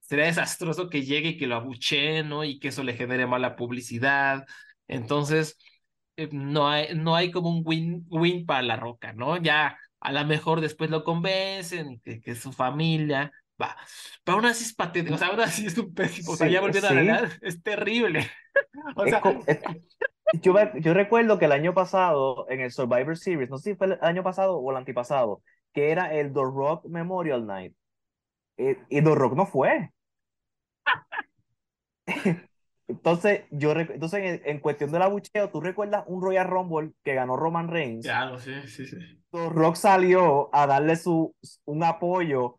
sería 0.00 0.26
desastroso 0.26 0.88
que 0.90 1.02
llegue 1.04 1.30
y 1.30 1.38
que 1.38 1.46
lo 1.46 1.56
abucheen, 1.56 2.28
¿no? 2.28 2.44
Y 2.44 2.58
que 2.58 2.68
eso 2.68 2.82
le 2.84 2.94
genere 2.94 3.26
mala 3.26 3.56
publicidad. 3.56 4.46
Entonces, 4.88 5.58
eh, 6.16 6.28
no 6.32 6.68
hay, 6.68 6.94
no 6.96 7.16
hay 7.16 7.30
como 7.30 7.50
un 7.50 7.62
win, 7.64 8.06
win 8.10 8.46
para 8.46 8.62
la 8.62 8.76
roca, 8.76 9.12
¿no? 9.12 9.36
Ya 9.38 9.78
a 10.00 10.12
lo 10.12 10.24
mejor 10.26 10.60
después 10.60 10.90
lo 10.90 11.04
convencen, 11.04 12.00
y 12.04 12.20
que, 12.20 12.34
su 12.34 12.52
familia, 12.52 13.32
va. 13.60 13.76
Pero 14.24 14.36
aún 14.38 14.46
así 14.46 14.64
es 14.64 14.74
patético, 14.74 15.14
o 15.16 15.18
sea, 15.18 15.28
aún 15.28 15.40
así 15.40 15.66
es 15.66 15.78
un 15.78 15.92
pésimo, 15.94 16.32
o 16.32 16.36
sea, 16.36 16.48
Sí, 16.48 16.52
ya 16.52 16.60
volviendo 16.60 16.88
a 16.88 16.94
la 16.94 17.02
sí. 17.02 17.38
es 17.42 17.62
terrible. 17.62 18.30
O 18.96 19.06
sea, 19.06 19.22
es- 19.46 19.60
yo, 20.32 20.52
me- 20.54 20.72
yo 20.80 20.94
recuerdo 20.94 21.38
que 21.38 21.46
el 21.46 21.52
año 21.52 21.74
pasado, 21.74 22.46
en 22.50 22.60
el 22.60 22.72
Survivor 22.72 23.16
Series, 23.16 23.50
no 23.50 23.58
sé 23.58 23.72
si 23.72 23.76
fue 23.76 23.86
el 23.88 23.98
año 24.02 24.22
pasado 24.22 24.58
o 24.58 24.70
el 24.70 24.76
antipasado, 24.76 25.42
que 25.72 25.90
era 25.90 26.14
el 26.14 26.32
The 26.32 26.40
Rock 26.42 26.86
Memorial 26.86 27.46
Night. 27.46 27.74
Eh, 28.58 28.78
y 28.90 29.02
The 29.02 29.14
Rock 29.14 29.34
no 29.36 29.46
fue. 29.46 29.92
Entonces, 32.88 33.42
yo 33.50 33.72
entonces 33.72 34.20
en, 34.22 34.42
en 34.44 34.60
cuestión 34.60 34.92
del 34.92 35.02
abucheo, 35.02 35.50
¿tú 35.50 35.60
recuerdas 35.60 36.04
un 36.06 36.22
Royal 36.22 36.46
Rumble 36.48 36.92
que 37.02 37.14
ganó 37.14 37.36
Roman 37.36 37.68
Reigns? 37.68 38.04
claro, 38.04 38.38
sí, 38.38 38.52
sí, 38.68 38.86
sí. 38.86 38.96
The 39.32 39.48
Rock 39.48 39.74
salió 39.74 40.54
a 40.54 40.66
darle 40.66 40.96
su, 40.96 41.34
un 41.64 41.82
apoyo 41.82 42.58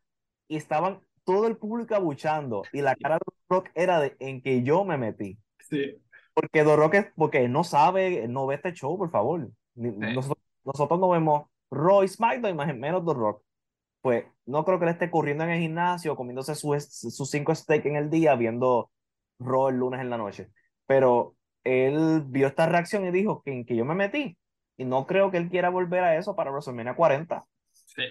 y 0.50 0.58
estaban 0.58 1.00
todo 1.24 1.48
el 1.48 1.58
público 1.58 1.96
abuchando 1.96 2.64
y 2.74 2.82
la 2.82 2.96
cara 2.96 3.16
de 3.16 3.34
Rock 3.50 3.70
era 3.74 4.00
de 4.00 4.16
en 4.20 4.42
que 4.42 4.64
yo 4.64 4.84
me 4.84 4.98
metí. 4.98 5.38
Sí. 5.70 5.98
Porque 6.34 6.64
The 6.64 6.76
Rock 6.76 6.94
es, 6.96 7.08
porque 7.16 7.44
él 7.46 7.52
no 7.52 7.64
sabe, 7.64 8.24
él 8.26 8.32
no 8.32 8.46
ve 8.46 8.56
este 8.56 8.74
show, 8.74 8.98
por 8.98 9.10
favor. 9.10 9.50
Ni- 9.76 9.92
Nosotros, 9.92 10.44
nosotros 10.66 11.00
no 11.00 11.10
vemos 11.10 11.48
Roy 11.72 12.08
SmackDown, 12.08 12.56
más 12.56 12.76
menos 12.76 13.06
The 13.06 13.14
Rock. 13.14 13.42
Pues 14.02 14.26
no 14.46 14.64
creo 14.64 14.78
que 14.78 14.86
él 14.86 14.92
esté 14.92 15.10
corriendo 15.10 15.46
en 15.46 15.50
el 15.52 15.60
gimnasio, 15.62 16.16
comiéndose 16.16 16.54
sus 16.54 16.84
sus 16.86 17.30
cinco 17.30 17.56
steaks 17.56 17.86
en 17.86 17.96
el 17.96 18.10
día, 18.10 18.36
viendo 18.36 18.92
Raw 19.40 19.70
el 19.70 19.78
lunes 19.78 20.02
en 20.02 20.10
la 20.10 20.18
noche. 20.18 20.50
Pero 20.86 21.36
él 21.64 22.24
vio 22.28 22.48
esta 22.48 22.66
reacción 22.68 23.06
y 23.06 23.12
dijo 23.12 23.42
que, 23.44 23.52
en 23.54 23.66
que 23.66 23.76
yo 23.76 23.86
me 23.86 23.96
metí. 23.96 24.38
Y 24.78 24.86
no 24.86 25.06
creo 25.08 25.32
que 25.32 25.38
él 25.38 25.50
quiera 25.50 25.70
volver 25.70 26.04
a 26.04 26.18
eso 26.18 26.36
para 26.36 26.52
WrestleMania 26.52 26.96
40. 26.96 27.46
Sí. 27.72 28.04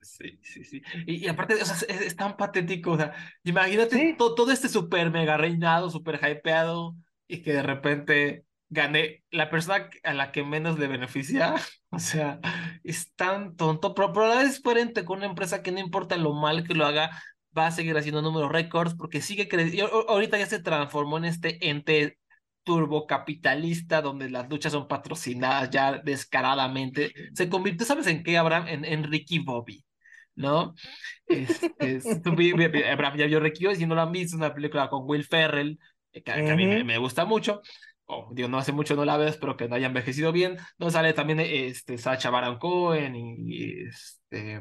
Sí, 0.00 0.38
sí, 0.42 0.64
sí. 0.64 0.82
Y, 1.06 1.24
y 1.24 1.28
aparte, 1.28 1.54
o 1.54 1.64
sea, 1.64 1.74
es, 1.88 2.00
es 2.02 2.16
tan 2.16 2.36
patético. 2.36 2.92
O 2.92 2.96
sea, 2.96 3.14
imagínate 3.44 3.96
Sí. 3.96 4.14
to- 4.16 4.34
todo 4.34 4.50
este 4.52 4.68
super 4.68 5.10
mega 5.10 5.36
reinado, 5.36 5.90
super 5.90 6.20
hypeado, 6.22 6.94
y 7.28 7.42
que 7.42 7.52
de 7.52 7.62
repente 7.62 8.44
gane 8.68 9.24
la 9.30 9.50
persona 9.50 9.88
a 10.02 10.14
la 10.14 10.32
que 10.32 10.44
menos 10.44 10.78
le 10.78 10.88
beneficia. 10.88 11.54
O 11.94 11.98
sea, 11.98 12.40
es 12.84 13.14
tan 13.16 13.54
tonto, 13.54 13.94
pero, 13.94 14.14
pero 14.14 14.24
a 14.24 14.28
la 14.30 14.36
vez 14.36 14.48
es 14.54 14.60
coherente 14.62 15.04
con 15.04 15.18
una 15.18 15.26
empresa 15.26 15.62
que 15.62 15.72
no 15.72 15.78
importa 15.78 16.16
lo 16.16 16.32
mal 16.32 16.66
que 16.66 16.72
lo 16.72 16.86
haga, 16.86 17.10
va 17.56 17.66
a 17.66 17.70
seguir 17.70 17.96
haciendo 17.96 18.22
números 18.22 18.50
récords 18.50 18.94
porque 18.94 19.20
sigue 19.20 19.48
creciendo. 19.48 20.08
Ahorita 20.08 20.38
ya 20.38 20.46
se 20.46 20.60
transformó 20.60 21.18
en 21.18 21.26
este 21.26 21.68
ente 21.68 22.18
turbocapitalista 22.64 24.02
donde 24.02 24.30
las 24.30 24.48
luchas 24.48 24.72
son 24.72 24.88
patrocinadas 24.88 25.70
ya 25.70 25.98
descaradamente. 25.98 27.12
Se 27.34 27.48
convirtió, 27.48 27.86
¿sabes 27.86 28.06
en 28.06 28.22
qué, 28.22 28.38
Abraham? 28.38 28.68
En, 28.68 28.84
en 28.84 29.04
Ricky 29.04 29.40
Bobby, 29.40 29.84
¿no? 30.34 30.74
Este, 31.26 31.72
Abraham 32.92 33.16
ya 33.16 33.26
vio 33.26 33.40
Ricky 33.40 33.64
Bobby, 33.64 33.76
si 33.76 33.86
no 33.86 33.94
lo 33.94 34.02
han 34.02 34.12
visto, 34.12 34.36
es 34.36 34.38
una 34.38 34.54
película 34.54 34.88
con 34.88 35.02
Will 35.04 35.24
Ferrell, 35.24 35.78
eh, 36.12 36.22
que, 36.22 36.32
que 36.32 36.50
a 36.50 36.56
mí 36.56 36.66
me, 36.66 36.84
me 36.84 36.98
gusta 36.98 37.24
mucho. 37.24 37.62
Oh, 38.06 38.28
digo, 38.32 38.48
no 38.48 38.58
hace 38.58 38.72
mucho 38.72 38.94
no 38.94 39.04
la 39.04 39.16
veo, 39.16 39.28
espero 39.28 39.56
que 39.56 39.68
no 39.68 39.74
haya 39.76 39.86
envejecido 39.86 40.32
bien. 40.32 40.58
No 40.78 40.90
sale 40.90 41.12
también 41.14 41.40
este, 41.40 41.98
Sacha 41.98 42.30
Baron 42.30 42.58
Cohen 42.58 43.16
y, 43.16 43.36
y, 43.38 43.86
este, 43.86 44.60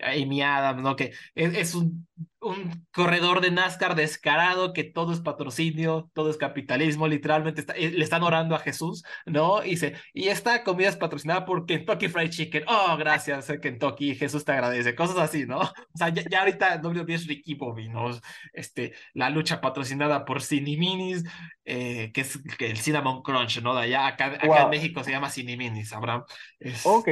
Amy 0.00 0.42
Adams, 0.42 0.82
¿no? 0.82 0.96
Que 0.96 1.12
es, 1.34 1.54
es 1.56 1.74
un, 1.74 2.06
un 2.40 2.86
corredor 2.92 3.40
de 3.40 3.50
NASCAR 3.50 3.94
descarado, 3.94 4.72
que 4.72 4.84
todo 4.84 5.12
es 5.12 5.20
patrocinio, 5.20 6.10
todo 6.14 6.30
es 6.30 6.36
capitalismo, 6.36 7.08
literalmente 7.08 7.60
está- 7.60 7.74
eh, 7.74 7.90
le 7.90 8.04
están 8.04 8.22
orando 8.22 8.54
a 8.54 8.58
Jesús, 8.58 9.02
¿no? 9.24 9.64
Y, 9.64 9.70
dice, 9.70 9.94
y 10.12 10.28
esta 10.28 10.62
comida 10.64 10.88
es 10.90 10.96
patrocinada 10.96 11.44
por 11.46 11.64
Kentucky 11.66 12.08
Fried 12.08 12.30
Chicken. 12.30 12.64
Oh, 12.68 12.96
gracias, 12.98 13.48
eh, 13.50 13.60
Kentucky, 13.60 14.14
Jesús 14.14 14.44
te 14.44 14.52
agradece. 14.52 14.94
Cosas 14.94 15.16
así, 15.18 15.46
¿no? 15.46 15.60
O 15.60 15.72
sea, 15.96 16.08
ya, 16.10 16.22
ya 16.30 16.40
ahorita 16.40 16.80
WWE 16.82 17.14
es 17.14 17.26
Ricky 17.26 17.54
Bobby, 17.54 17.88
¿no? 17.88 18.10
Este, 18.52 18.94
la 19.14 19.30
lucha 19.30 19.60
patrocinada 19.60 20.24
por 20.24 20.42
Cine 20.42 20.76
Minis, 20.76 21.24
eh, 21.64 22.10
que 22.12 22.20
es 22.22 22.38
que 22.58 22.70
el 22.70 22.76
Cinnamon 22.78 23.22
Crunch, 23.22 23.62
¿no? 23.62 23.74
De 23.74 23.82
allá, 23.82 24.06
acá, 24.06 24.26
acá 24.26 24.62
en. 24.64 24.70
México 24.70 25.02
se 25.04 25.10
llama 25.12 25.30
Cine 25.30 25.56
Minis, 25.56 25.92
Abraham. 25.92 26.24
Es, 26.58 26.82
Ok. 26.84 27.08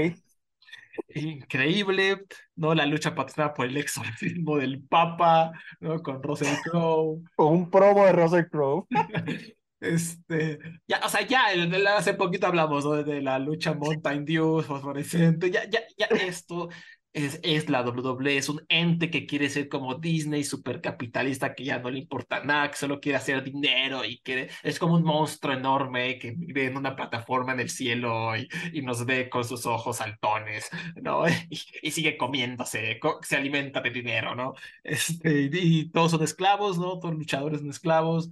Increíble, 1.14 2.22
¿no? 2.56 2.74
La 2.74 2.86
lucha 2.86 3.14
patrocinada 3.14 3.54
por 3.54 3.66
el 3.66 3.76
exorcismo 3.76 4.58
del 4.58 4.82
Papa, 4.82 5.52
¿no? 5.80 6.02
Con 6.02 6.22
Russell 6.22 6.54
Crowe. 6.64 7.22
Un 7.36 7.70
promo 7.70 8.04
de 8.06 8.12
Russell 8.12 8.46
Crowe. 8.50 8.86
Este, 9.82 10.60
ya, 10.86 11.00
o 11.04 11.08
sea, 11.08 11.22
ya 11.26 11.52
el- 11.52 11.74
el- 11.74 11.86
hace 11.88 12.14
poquito 12.14 12.46
hablamos, 12.46 12.84
¿no? 12.84 13.02
De 13.02 13.20
la 13.20 13.40
lucha 13.40 13.74
Mountain 13.74 14.24
Dew 14.24 14.62
fosforescente, 14.62 15.50
ya, 15.50 15.68
ya, 15.68 15.80
ya 15.98 16.06
esto 16.06 16.68
es, 17.12 17.40
es 17.42 17.68
la 17.68 17.82
WWE, 17.82 18.36
es 18.38 18.48
un 18.48 18.64
ente 18.68 19.10
que 19.10 19.26
quiere 19.26 19.50
ser 19.50 19.68
como 19.68 19.94
Disney, 19.96 20.44
supercapitalista, 20.44 21.54
que 21.54 21.64
ya 21.64 21.78
no 21.78 21.90
le 21.90 21.98
importa 21.98 22.42
nada, 22.42 22.70
que 22.70 22.76
solo 22.76 23.00
quiere 23.00 23.18
hacer 23.18 23.42
dinero 23.44 24.04
y 24.04 24.18
que 24.20 24.48
es 24.62 24.78
como 24.78 24.94
un 24.94 25.04
monstruo 25.04 25.52
enorme 25.54 26.18
que 26.18 26.32
vive 26.32 26.66
en 26.66 26.76
una 26.76 26.96
plataforma 26.96 27.52
en 27.52 27.60
el 27.60 27.70
cielo 27.70 28.36
y, 28.36 28.48
y 28.72 28.82
nos 28.82 29.04
ve 29.04 29.28
con 29.28 29.44
sus 29.44 29.66
ojos 29.66 29.98
saltones, 29.98 30.68
¿no? 31.02 31.24
Y, 31.82 31.90
sigue 31.90 32.16
comiéndose, 32.16 32.98
co- 32.98 33.20
se 33.22 33.36
alimenta 33.36 33.80
de 33.80 33.90
dinero, 33.90 34.34
¿no? 34.34 34.54
Este, 34.82 35.42
y, 35.52 35.80
y 35.80 35.90
todos 35.90 36.10
son 36.12 36.22
esclavos, 36.22 36.78
¿no? 36.78 36.98
Todos 36.98 37.10
los 37.14 37.18
luchadores 37.20 37.60
son 37.60 37.70
esclavos. 37.70 38.30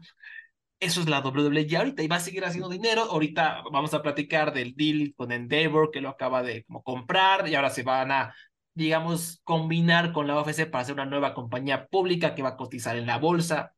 Eso 0.80 1.02
es 1.02 1.08
la 1.10 1.20
WWE 1.20 1.66
y 1.68 1.74
ahorita 1.74 2.02
y 2.02 2.08
va 2.08 2.16
a 2.16 2.20
seguir 2.20 2.42
haciendo 2.44 2.68
dinero. 2.70 3.02
Ahorita 3.02 3.62
vamos 3.70 3.92
a 3.92 4.00
platicar 4.02 4.52
del 4.54 4.74
deal 4.74 5.12
con 5.14 5.30
Endeavor 5.30 5.90
que 5.90 6.00
lo 6.00 6.08
acaba 6.08 6.42
de 6.42 6.64
como 6.64 6.82
comprar 6.82 7.46
y 7.48 7.54
ahora 7.54 7.68
se 7.68 7.82
van 7.82 8.10
a, 8.10 8.34
digamos, 8.74 9.40
combinar 9.44 10.12
con 10.12 10.26
la 10.26 10.40
UFC 10.40 10.66
para 10.70 10.82
hacer 10.82 10.94
una 10.94 11.06
nueva 11.06 11.34
compañía 11.34 11.86
pública 11.88 12.34
que 12.34 12.42
va 12.42 12.50
a 12.50 12.56
cotizar 12.56 12.96
en 12.96 13.06
la 13.06 13.18
bolsa. 13.18 13.74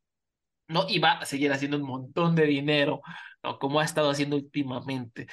¿no? 0.68 0.86
Y 0.88 0.98
va 0.98 1.12
a 1.18 1.26
seguir 1.26 1.52
haciendo 1.52 1.76
un 1.76 1.84
montón 1.84 2.34
de 2.34 2.46
dinero, 2.46 3.02
¿no? 3.42 3.58
Como 3.58 3.80
ha 3.80 3.84
estado 3.84 4.10
haciendo 4.10 4.36
últimamente. 4.36 5.26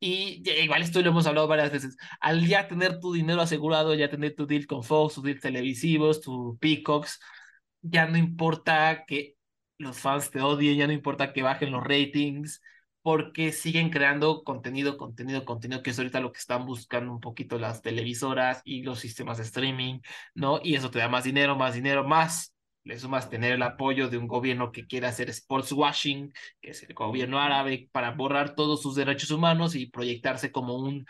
Y 0.00 0.42
igual 0.62 0.82
esto 0.82 1.02
lo 1.02 1.10
hemos 1.10 1.26
hablado 1.26 1.46
varias 1.46 1.70
veces. 1.72 1.96
Al 2.20 2.46
ya 2.46 2.68
tener 2.68 3.00
tu 3.00 3.12
dinero 3.12 3.42
asegurado, 3.42 3.94
ya 3.94 4.08
tener 4.10 4.34
tu 4.34 4.46
deal 4.46 4.66
con 4.66 4.82
Fox, 4.82 5.14
tus 5.14 5.24
deals 5.24 5.42
televisivos, 5.42 6.20
tu 6.22 6.58
Peacocks, 6.58 7.20
ya 7.82 8.06
no 8.06 8.16
importa 8.18 9.04
que 9.06 9.36
los 9.78 9.98
fans 9.98 10.30
te 10.30 10.40
odien, 10.40 10.76
ya 10.78 10.86
no 10.86 10.92
importa 10.94 11.32
que 11.32 11.42
bajen 11.42 11.72
los 11.72 11.84
ratings, 11.84 12.62
porque 13.02 13.52
siguen 13.52 13.90
creando 13.90 14.42
contenido, 14.44 14.96
contenido, 14.96 15.44
contenido, 15.44 15.82
que 15.82 15.90
es 15.90 15.98
ahorita 15.98 16.20
lo 16.20 16.32
que 16.32 16.40
están 16.40 16.66
buscando 16.66 17.12
un 17.12 17.20
poquito 17.20 17.58
las 17.58 17.82
televisoras 17.82 18.60
y 18.64 18.82
los 18.82 19.00
sistemas 19.00 19.38
de 19.38 19.44
streaming, 19.44 20.00
¿no? 20.34 20.60
Y 20.62 20.74
eso 20.74 20.90
te 20.90 20.98
da 20.98 21.08
más 21.08 21.24
dinero, 21.24 21.56
más 21.56 21.74
dinero, 21.74 22.04
más 22.06 22.54
le 22.84 22.98
sumas 22.98 23.28
tener 23.28 23.52
el 23.52 23.62
apoyo 23.62 24.08
de 24.08 24.18
un 24.18 24.26
gobierno 24.26 24.72
que 24.72 24.86
quiere 24.86 25.06
hacer 25.06 25.28
sports 25.30 25.72
washing, 25.72 26.32
que 26.60 26.70
es 26.70 26.82
el 26.82 26.94
gobierno 26.94 27.38
árabe, 27.38 27.88
para 27.92 28.12
borrar 28.12 28.54
todos 28.54 28.82
sus 28.82 28.94
derechos 28.96 29.30
humanos 29.30 29.74
y 29.74 29.86
proyectarse 29.86 30.50
como 30.50 30.76
un 30.76 31.06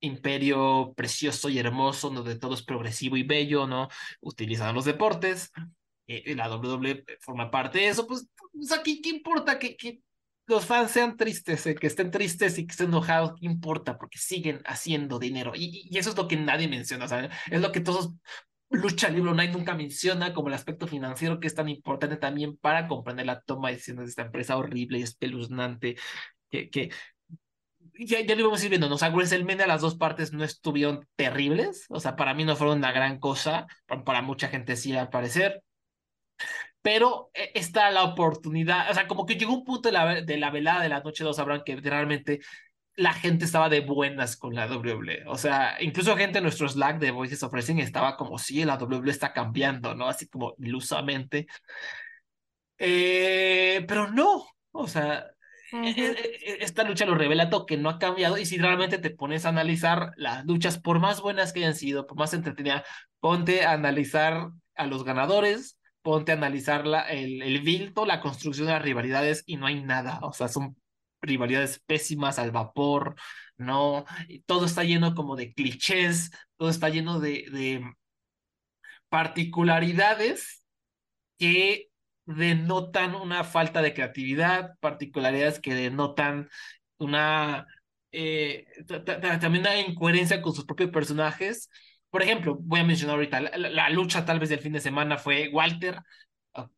imperio 0.00 0.92
precioso 0.96 1.48
y 1.48 1.58
hermoso, 1.58 2.10
donde 2.10 2.38
todo 2.38 2.54
es 2.54 2.62
progresivo 2.62 3.16
y 3.16 3.22
bello, 3.22 3.66
¿no? 3.66 3.88
Utilizando 4.20 4.72
los 4.72 4.84
deportes. 4.84 5.52
Eh, 6.06 6.34
la 6.34 6.54
WWE 6.54 7.04
forma 7.20 7.50
parte 7.50 7.78
de 7.78 7.88
eso, 7.88 8.06
pues, 8.06 8.28
pues 8.52 8.72
aquí, 8.72 9.00
¿qué 9.00 9.10
importa 9.10 9.58
que, 9.58 9.76
que 9.76 10.00
los 10.46 10.66
fans 10.66 10.90
sean 10.90 11.16
tristes, 11.16 11.66
eh, 11.66 11.74
que 11.74 11.86
estén 11.86 12.10
tristes 12.10 12.58
y 12.58 12.66
que 12.66 12.72
estén 12.72 12.88
enojados? 12.88 13.34
¿Qué 13.38 13.46
importa? 13.46 13.98
Porque 13.98 14.18
siguen 14.18 14.60
haciendo 14.66 15.18
dinero. 15.18 15.52
Y, 15.54 15.88
eso 15.96 16.10
es 16.10 16.16
lo 16.16 16.28
que 16.28 16.36
nadie 16.36 16.68
menciona, 16.68 17.08
¿sabes? 17.08 17.30
Es 17.50 17.60
lo 17.60 17.72
que 17.72 17.80
todos 17.80 18.12
lucha 18.70 19.10
libre 19.10 19.30
online 19.30 19.52
nunca 19.52 19.74
menciona 19.74 20.32
como 20.32 20.48
el 20.48 20.54
aspecto 20.54 20.86
financiero 20.86 21.38
que 21.40 21.46
es 21.46 21.54
tan 21.54 21.68
importante 21.68 22.16
también 22.16 22.56
para 22.56 22.88
comprender 22.88 23.26
la 23.26 23.42
toma 23.42 23.68
de 23.68 23.74
decisiones 23.74 24.04
de 24.06 24.10
esta 24.10 24.22
empresa 24.22 24.56
horrible 24.56 24.98
y 24.98 25.02
espeluznante 25.02 25.96
que, 26.50 26.90
ya, 27.98 28.20
ya 28.20 28.34
lo 28.34 28.40
íbamos 28.40 28.60
a 28.60 28.64
ir 28.64 28.70
viendo, 28.70 28.88
¿no? 28.88 28.94
O 28.96 28.98
sea, 28.98 29.10
WrestleMania 29.10 29.66
las 29.66 29.80
dos 29.80 29.96
partes 29.96 30.32
no 30.32 30.44
estuvieron 30.44 31.06
terribles, 31.16 31.86
o 31.88 32.00
sea, 32.00 32.16
para 32.16 32.34
mí 32.34 32.44
no 32.44 32.56
fueron 32.56 32.78
una 32.78 32.92
gran 32.92 33.18
cosa, 33.18 33.66
para, 33.86 34.22
mucha 34.22 34.48
gente 34.48 34.76
sí 34.76 34.94
al 34.96 35.10
parecer, 35.10 35.62
pero 36.82 37.30
eh, 37.34 37.52
está 37.54 37.90
la 37.90 38.04
oportunidad, 38.04 38.90
o 38.90 38.94
sea, 38.94 39.06
como 39.06 39.24
que 39.26 39.36
llegó 39.36 39.54
un 39.54 39.64
punto 39.64 39.88
de 39.88 39.92
la, 39.92 40.20
de 40.20 40.36
la 40.36 40.50
velada 40.50 40.82
de 40.82 40.88
la 40.88 41.00
noche 41.00 41.24
dos 41.24 41.36
sabrán 41.36 41.62
que 41.64 41.76
realmente 41.76 42.40
la 42.96 43.14
gente 43.14 43.44
estaba 43.44 43.68
de 43.68 43.80
buenas 43.80 44.36
con 44.36 44.54
la 44.54 44.66
WWE. 44.66 45.24
O 45.26 45.38
sea, 45.38 45.76
incluso 45.80 46.16
gente 46.16 46.38
en 46.38 46.44
nuestro 46.44 46.68
Slack 46.68 46.98
de 46.98 47.10
Voices 47.10 47.42
of 47.42 47.52
Wrestling 47.52 47.78
estaba 47.78 48.16
como, 48.16 48.38
sí, 48.38 48.64
la 48.64 48.76
WWE 48.76 49.10
está 49.10 49.32
cambiando, 49.32 49.94
¿no? 49.94 50.08
Así 50.08 50.28
como 50.28 50.54
ilusamente. 50.58 51.46
Eh, 52.78 53.84
pero 53.86 54.08
no, 54.10 54.44
o 54.72 54.88
sea, 54.88 55.26
e, 55.72 55.90
e, 55.90 56.10
e, 56.10 56.64
esta 56.64 56.82
lucha 56.84 57.06
lo 57.06 57.14
revela 57.14 57.48
todo 57.48 57.64
que 57.64 57.76
no 57.76 57.88
ha 57.88 57.98
cambiado 57.98 58.36
y 58.38 58.44
si 58.44 58.58
realmente 58.58 58.98
te 58.98 59.10
pones 59.10 59.46
a 59.46 59.50
analizar 59.50 60.12
las 60.16 60.44
luchas, 60.44 60.78
por 60.78 60.98
más 60.98 61.20
buenas 61.20 61.52
que 61.52 61.60
hayan 61.60 61.76
sido, 61.76 62.06
por 62.06 62.18
más 62.18 62.34
entretenidas, 62.34 62.82
ponte 63.20 63.64
a 63.64 63.72
analizar 63.72 64.50
a 64.74 64.86
los 64.86 65.04
ganadores, 65.04 65.78
ponte 66.02 66.32
a 66.32 66.34
analizar 66.36 66.84
el, 67.10 67.42
el 67.42 67.60
vilto, 67.60 68.06
la 68.06 68.20
construcción 68.20 68.66
de 68.66 68.74
las 68.74 68.82
rivalidades 68.82 69.44
y 69.46 69.56
no 69.56 69.66
hay 69.66 69.82
nada, 69.82 70.20
o 70.22 70.32
sea, 70.32 70.48
son 70.48 70.76
rivalidades 71.20 71.80
pésimas 71.86 72.38
al 72.38 72.50
vapor, 72.50 73.14
¿no? 73.56 74.04
Todo 74.46 74.66
está 74.66 74.84
lleno 74.84 75.14
como 75.14 75.36
de 75.36 75.52
clichés, 75.54 76.30
todo 76.56 76.68
está 76.68 76.88
lleno 76.88 77.20
de, 77.20 77.46
de 77.52 77.84
particularidades 79.08 80.64
que 81.38 81.90
denotan 82.26 83.14
una 83.14 83.44
falta 83.44 83.82
de 83.82 83.94
creatividad, 83.94 84.78
particularidades 84.80 85.60
que 85.60 85.74
denotan 85.74 86.48
una 86.98 87.66
eh, 88.12 88.66
también 89.40 89.62
una 89.62 89.80
incoherencia 89.80 90.42
con 90.42 90.54
sus 90.54 90.64
propios 90.66 90.90
personajes. 90.90 91.70
Por 92.12 92.22
ejemplo, 92.22 92.58
voy 92.60 92.80
a 92.80 92.84
mencionar 92.84 93.14
ahorita, 93.16 93.40
la, 93.40 93.88
lucha 93.88 94.22
tal 94.26 94.38
vez 94.38 94.50
del 94.50 94.58
fin 94.60 94.74
de 94.74 94.80
semana 94.80 95.16
fue 95.16 95.48
Walter, 95.50 95.98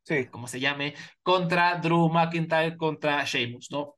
sí. 0.05 0.27
como 0.29 0.47
se 0.47 0.61
llame, 0.61 0.94
contra 1.25 1.75
Drew 1.79 2.09
McIntyre, 2.09 2.77
contra 2.77 3.25
Sheamus, 3.25 3.68
¿no? 3.73 3.97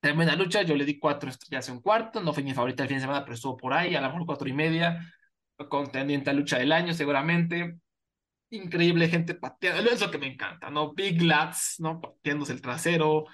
Tremenda 0.00 0.34
lucha, 0.36 0.62
yo 0.62 0.74
le 0.74 0.86
di 0.86 0.98
cuatro 0.98 1.28
estrellas 1.28 1.68
en 1.68 1.74
un 1.74 1.82
cuarto, 1.82 2.22
no 2.22 2.32
fue 2.32 2.42
mi 2.42 2.54
favorita 2.54 2.82
el 2.84 2.88
fin 2.88 2.96
de 2.96 3.02
semana, 3.02 3.22
pero 3.22 3.34
estuvo 3.34 3.54
por 3.58 3.74
ahí, 3.74 3.94
a 3.94 4.00
lo 4.00 4.06
mejor 4.08 4.24
cuatro 4.24 4.48
y 4.48 4.54
media, 4.54 5.12
contendiente 5.68 6.30
a 6.30 6.32
lucha 6.32 6.58
del 6.58 6.72
año 6.72 6.94
seguramente. 6.94 7.76
Increíble 8.48 9.10
gente 9.10 9.34
pateando, 9.34 9.90
es 9.90 10.00
lo 10.00 10.10
que 10.10 10.16
me 10.16 10.32
encanta, 10.32 10.70
¿no? 10.70 10.94
Big 10.94 11.20
Lads, 11.20 11.76
¿no? 11.80 12.00
Pateándose 12.00 12.54
el 12.54 12.62
trasero, 12.62 13.26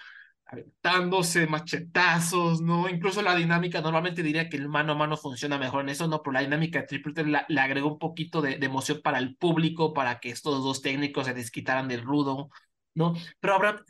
aventándose 0.47 1.47
machetazos, 1.47 2.61
¿no? 2.61 2.89
Incluso 2.89 3.21
la 3.21 3.35
dinámica, 3.35 3.81
normalmente 3.81 4.23
diría 4.23 4.49
que 4.49 4.57
el 4.57 4.69
mano 4.69 4.93
a 4.93 4.97
mano 4.97 5.17
funciona 5.17 5.59
mejor 5.59 5.83
en 5.83 5.89
eso, 5.89 6.07
¿no? 6.07 6.23
Pero 6.23 6.35
la 6.35 6.41
dinámica 6.41 6.81
de 6.81 6.87
Triple 6.87 7.45
le 7.49 7.61
agregó 7.61 7.89
un 7.89 7.99
poquito 7.99 8.41
de, 8.41 8.57
de, 8.57 8.67
emoción 8.67 9.01
para 9.03 9.19
el 9.19 9.37
público, 9.37 9.93
para 9.93 10.21
que 10.21 10.31
estos 10.31 10.63
dos 10.63 10.83
técnicos 10.83 11.27
se 11.27 11.35
desquitaran 11.35 11.89
del 11.89 12.03
rudo, 12.03 12.49
¿no? 12.95 13.15
Pero 13.41 13.55
ahora, 13.55 13.85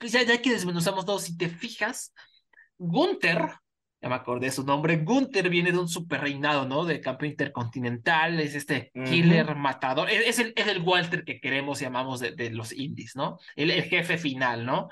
ya, 0.00 0.22
ya 0.22 0.42
que 0.42 0.50
desmenuzamos 0.52 1.06
todo, 1.06 1.20
si 1.20 1.36
te 1.36 1.48
fijas, 1.48 2.12
Gunther, 2.76 3.52
ya 4.02 4.08
me 4.08 4.16
acordé 4.16 4.46
de 4.46 4.52
su 4.52 4.64
nombre, 4.64 4.96
Gunther 4.98 5.48
viene 5.48 5.70
de 5.70 5.78
un 5.78 5.88
super 5.88 6.20
reinado, 6.20 6.66
¿no? 6.66 6.84
De 6.84 7.00
campeón 7.00 7.30
intercontinental, 7.30 8.40
es 8.40 8.56
este 8.56 8.90
killer 9.06 9.54
matador, 9.54 10.10
es, 10.10 10.40
el, 10.40 10.52
es 10.56 10.66
el 10.66 10.82
Walter 10.82 11.24
que 11.24 11.40
queremos 11.40 11.80
y 11.80 11.84
amamos 11.84 12.18
de, 12.20 12.32
de 12.32 12.50
los 12.50 12.72
indies, 12.72 13.14
¿no? 13.14 13.38
El, 13.54 13.70
el, 13.70 13.84
jefe 13.84 14.18
final, 14.18 14.66
¿no? 14.66 14.88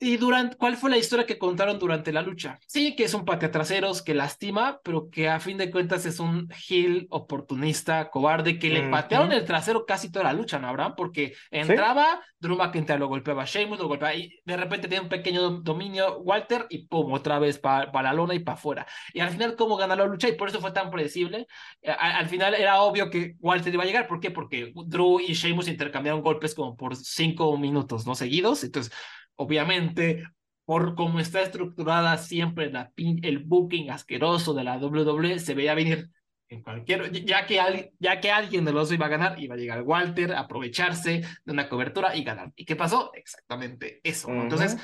¿Y 0.00 0.16
durante, 0.16 0.56
cuál 0.56 0.76
fue 0.76 0.90
la 0.90 0.96
historia 0.96 1.26
que 1.26 1.38
contaron 1.38 1.78
durante 1.78 2.12
la 2.12 2.22
lucha? 2.22 2.58
Sí, 2.66 2.94
que 2.94 3.04
es 3.04 3.14
un 3.14 3.24
pateatraseros 3.24 4.02
que 4.02 4.14
lastima, 4.14 4.80
pero 4.84 5.10
que 5.10 5.28
a 5.28 5.40
fin 5.40 5.58
de 5.58 5.70
cuentas 5.70 6.06
es 6.06 6.20
un 6.20 6.48
heel 6.68 7.08
oportunista, 7.10 8.08
cobarde, 8.08 8.58
que 8.58 8.70
le 8.70 8.88
patearon 8.88 9.32
el 9.32 9.44
trasero 9.44 9.84
casi 9.86 10.12
toda 10.12 10.26
la 10.26 10.32
lucha, 10.32 10.60
¿no, 10.60 10.68
Abraham? 10.68 10.94
Porque 10.96 11.34
entraba, 11.50 12.20
Drew 12.38 12.56
McIntyre 12.56 12.98
lo 12.98 13.08
golpeaba, 13.08 13.44
Sheamus 13.44 13.80
lo 13.80 13.88
golpeaba, 13.88 14.14
y 14.14 14.40
de 14.44 14.56
repente 14.56 14.86
tiene 14.86 15.02
un 15.02 15.08
pequeño 15.08 15.50
dominio 15.62 16.18
Walter, 16.20 16.66
y 16.70 16.86
pum, 16.86 17.12
otra 17.12 17.40
vez 17.40 17.58
para 17.58 17.90
la 18.02 18.12
lona 18.12 18.34
y 18.34 18.38
para 18.38 18.56
afuera. 18.56 18.86
Y 19.12 19.20
al 19.20 19.30
final, 19.30 19.56
¿cómo 19.56 19.76
ganó 19.76 19.96
la 19.96 20.06
lucha? 20.06 20.28
Y 20.28 20.32
por 20.32 20.48
eso 20.48 20.60
fue 20.60 20.70
tan 20.70 20.90
predecible. 20.90 21.46
Eh, 21.82 21.90
al 21.90 22.28
final 22.28 22.54
era 22.54 22.80
obvio 22.82 23.10
que 23.10 23.34
Walter 23.40 23.74
iba 23.74 23.82
a 23.82 23.86
llegar. 23.86 24.06
¿Por 24.06 24.20
qué? 24.20 24.30
Porque 24.30 24.72
Drew 24.86 25.20
y 25.20 25.34
Sheamus 25.34 25.68
intercambiaron 25.68 26.22
golpes 26.22 26.54
como 26.54 26.76
por 26.76 26.94
cinco 26.94 27.56
minutos, 27.58 28.06
¿no? 28.06 28.14
Seguidos. 28.14 28.62
Entonces, 28.62 28.92
obviamente, 29.38 30.24
por 30.64 30.94
cómo 30.94 31.20
está 31.20 31.42
estructurada 31.42 32.18
siempre 32.18 32.70
la 32.70 32.92
el 32.96 33.38
booking 33.38 33.90
asqueroso 33.90 34.52
de 34.52 34.64
la 34.64 34.76
WWE, 34.76 35.38
se 35.38 35.54
veía 35.54 35.74
venir 35.74 36.10
en 36.50 36.62
cualquier, 36.62 37.12
ya 37.24 37.46
que, 37.46 37.92
ya 37.98 38.20
que 38.20 38.30
alguien 38.30 38.64
de 38.64 38.72
los 38.72 38.90
iba 38.92 39.06
a 39.06 39.10
ganar, 39.10 39.40
iba 39.40 39.54
a 39.54 39.58
llegar 39.58 39.82
Walter, 39.82 40.34
aprovecharse 40.34 41.22
de 41.44 41.52
una 41.52 41.68
cobertura 41.68 42.16
y 42.16 42.24
ganar. 42.24 42.52
¿Y 42.56 42.64
qué 42.64 42.74
pasó? 42.74 43.12
Exactamente 43.14 44.00
eso. 44.02 44.28
Entonces, 44.30 44.78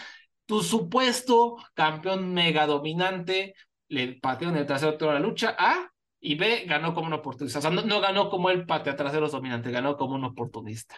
tu 0.46 0.62
supuesto 0.62 1.56
campeón 1.74 2.32
mega 2.32 2.66
dominante 2.66 3.54
le 3.88 4.14
pateó 4.14 4.50
en 4.50 4.56
el 4.56 4.66
trasero 4.66 4.96
toda 4.96 5.14
la 5.14 5.20
lucha 5.20 5.56
A 5.58 5.90
y 6.20 6.34
B 6.36 6.64
ganó 6.66 6.94
como 6.94 7.06
un 7.08 7.14
oportunista. 7.14 7.58
O 7.58 7.62
sea, 7.62 7.70
no, 7.70 7.82
no 7.82 8.00
ganó 8.00 8.30
como 8.30 8.50
el 8.50 8.66
patea 8.66 8.96
traseros 8.96 9.32
dominante, 9.32 9.70
ganó 9.70 9.96
como 9.96 10.14
un 10.14 10.24
oportunista. 10.24 10.96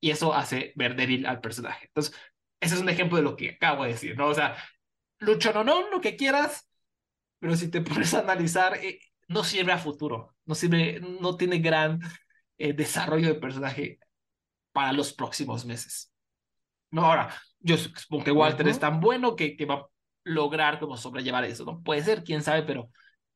Y 0.00 0.10
eso 0.10 0.34
hace 0.34 0.72
ver 0.76 0.94
débil 0.94 1.26
al 1.26 1.40
personaje. 1.40 1.86
Entonces, 1.86 2.14
ese 2.60 2.74
es 2.74 2.80
un 2.80 2.88
ejemplo 2.88 3.16
de 3.16 3.22
lo 3.22 3.36
que 3.36 3.50
acabo 3.50 3.84
de 3.84 3.90
decir, 3.90 4.16
¿no? 4.16 4.28
O 4.28 4.34
sea, 4.34 4.56
lucho 5.18 5.52
no, 5.52 5.64
no, 5.64 5.90
lo 5.90 6.00
que 6.00 6.16
quieras, 6.16 6.68
pero 7.38 7.56
si 7.56 7.70
te 7.70 7.80
pones 7.82 8.14
a 8.14 8.20
analizar, 8.20 8.76
eh, 8.76 9.00
no 9.28 9.44
sirve 9.44 9.72
a 9.72 9.78
futuro, 9.78 10.36
no 10.44 10.54
sirve, 10.54 11.00
no 11.00 11.36
tiene 11.36 11.58
gran 11.58 12.00
eh, 12.58 12.72
desarrollo 12.72 13.28
de 13.28 13.34
personaje 13.34 13.98
para 14.72 14.92
los 14.92 15.12
próximos 15.12 15.64
meses. 15.64 16.12
No, 16.90 17.04
ahora, 17.04 17.34
yo 17.60 17.76
supongo 17.76 18.24
que 18.24 18.30
Walter 18.30 18.68
es 18.68 18.78
tan 18.78 19.00
bueno 19.00 19.34
que, 19.34 19.56
que 19.56 19.64
va 19.66 19.74
a 19.74 19.86
lograr 20.24 20.78
como 20.78 20.96
sobrellevar 20.96 21.44
eso, 21.44 21.64
¿no? 21.64 21.82
Puede 21.82 22.02
ser, 22.02 22.22
quién 22.22 22.42
sabe, 22.42 22.62
pero 22.62 22.90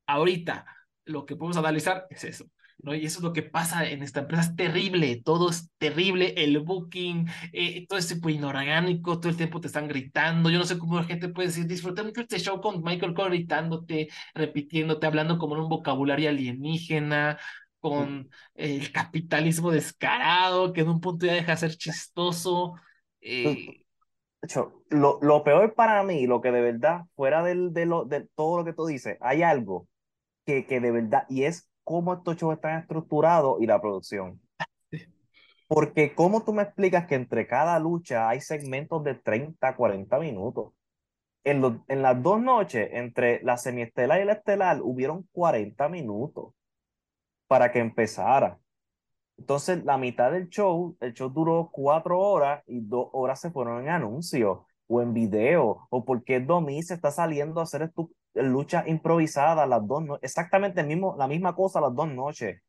ahorita 0.07 0.67
lo 1.05 1.27
que 1.27 1.37
podemos 1.37 1.57
analizar 1.57 2.07
es 2.11 2.25
eso. 2.25 2.47
¿No? 2.83 2.95
Y 2.95 3.07
eso 3.07 3.19
es 3.19 3.25
lo 3.25 3.33
que 3.33 3.43
pasa 3.43 3.89
en 3.89 4.03
esta 4.03 4.21
empresa, 4.21 4.43
es 4.43 4.57
terrible, 4.57 5.21
todo 5.25 5.51
es 5.51 5.71
terrible, 5.79 6.35
el 6.37 6.59
booking, 6.61 7.29
eh, 7.53 7.87
todo 7.89 7.99
es 7.99 8.09
tipo 8.09 8.29
inorgánico, 8.29 9.19
todo 9.21 9.31
el 9.31 9.37
tiempo 9.37 9.61
te 9.61 9.67
están 9.69 9.89
gritando, 9.89 10.51
yo 10.51 10.59
no 10.59 10.65
sé 10.65 10.79
cómo 10.79 10.97
la 10.97 11.05
gente 11.05 11.29
puede 11.29 11.49
decir, 11.49 11.67
disfruté 11.67 12.03
mucho 12.03 12.21
este 12.23 12.39
show 12.39 12.61
con 12.61 12.83
Michael 12.83 13.15
Cole 13.15 13.31
gritándote, 13.37 14.09
repitiéndote, 14.35 15.07
hablando 15.07 15.39
como 15.39 15.55
en 15.57 15.63
un 15.63 15.69
vocabulario 15.69 16.29
alienígena, 16.31 17.39
con 17.81 18.31
el 18.55 18.93
capitalismo 18.93 19.71
descarado, 19.71 20.73
que 20.73 20.83
en 20.83 20.89
un 20.91 21.01
punto 21.01 21.27
ya 21.27 21.33
deja 21.35 21.53
de 21.53 21.59
ser 21.59 21.77
chistoso, 21.77 22.75
Eh, 23.23 23.85
hecho, 24.43 24.85
lo, 24.91 25.19
lo 25.23 25.45
peor 25.45 25.75
para 25.75 26.03
mí, 26.03 26.27
lo 26.27 26.41
que 26.41 26.51
de 26.53 26.61
verdad, 26.63 27.03
fuera 27.17 27.43
del, 27.43 27.73
de, 27.73 27.87
lo, 27.87 28.05
de 28.05 28.27
todo 28.35 28.59
lo 28.59 28.65
que 28.65 28.73
tú 28.73 28.87
dices, 28.87 29.19
hay 29.21 29.43
algo 29.43 29.89
que, 30.47 30.67
que 30.67 30.81
de 30.81 30.93
verdad, 30.93 31.27
y 31.31 31.45
es 31.45 31.70
cómo 31.85 32.15
estos 32.15 32.37
shows 32.37 32.55
están 32.57 32.79
estructurados 32.81 33.61
y 33.61 33.67
la 33.67 33.81
producción. 33.81 34.41
Porque 35.67 36.15
cómo 36.15 36.45
tú 36.45 36.53
me 36.53 36.63
explicas 36.63 37.07
que 37.07 37.15
entre 37.15 37.47
cada 37.47 37.79
lucha 37.79 38.29
hay 38.29 38.41
segmentos 38.41 39.05
de 39.05 39.15
30, 39.15 39.77
40 39.77 40.19
minutos. 40.19 40.73
En, 41.45 41.61
los, 41.61 41.75
en 41.89 42.03
las 42.03 42.23
dos 42.23 42.41
noches, 42.41 42.91
entre 42.93 43.43
la 43.43 43.57
semiestelar 43.57 44.21
y 44.21 44.25
la 44.25 44.35
estelar, 44.35 44.81
hubieron 44.83 45.29
40 45.33 45.89
minutos 45.89 46.53
para 47.47 47.73
que 47.73 47.79
empezara. 47.81 48.59
Entonces, 49.39 49.85
la 49.85 49.99
mitad 49.99 50.33
del 50.33 50.49
show, 50.51 50.97
el 51.01 51.15
show 51.15 51.31
duró 51.31 51.71
cuatro 51.73 52.19
horas 52.21 52.63
y 52.67 52.81
dos 52.81 53.09
horas 53.13 53.41
se 53.41 53.51
fueron 53.51 53.83
en 53.83 53.91
anuncios 53.91 54.61
o 54.89 55.03
en 55.03 55.15
video, 55.15 55.87
o 55.91 56.05
porque 56.05 56.41
Domi 56.41 56.83
se 56.83 56.95
está 56.95 57.11
saliendo 57.11 57.61
a 57.61 57.65
hacer 57.65 57.83
estu- 57.83 58.11
luchas 58.35 58.87
improvisadas 58.87 59.69
las 59.69 59.87
dos 59.87 60.05
noches, 60.05 60.23
exactamente 60.25 60.83
mismo, 60.85 61.17
la 61.19 61.27
misma 61.29 61.55
cosa 61.55 61.81
las 61.81 61.95
dos 61.95 62.09
noches. 62.09 62.61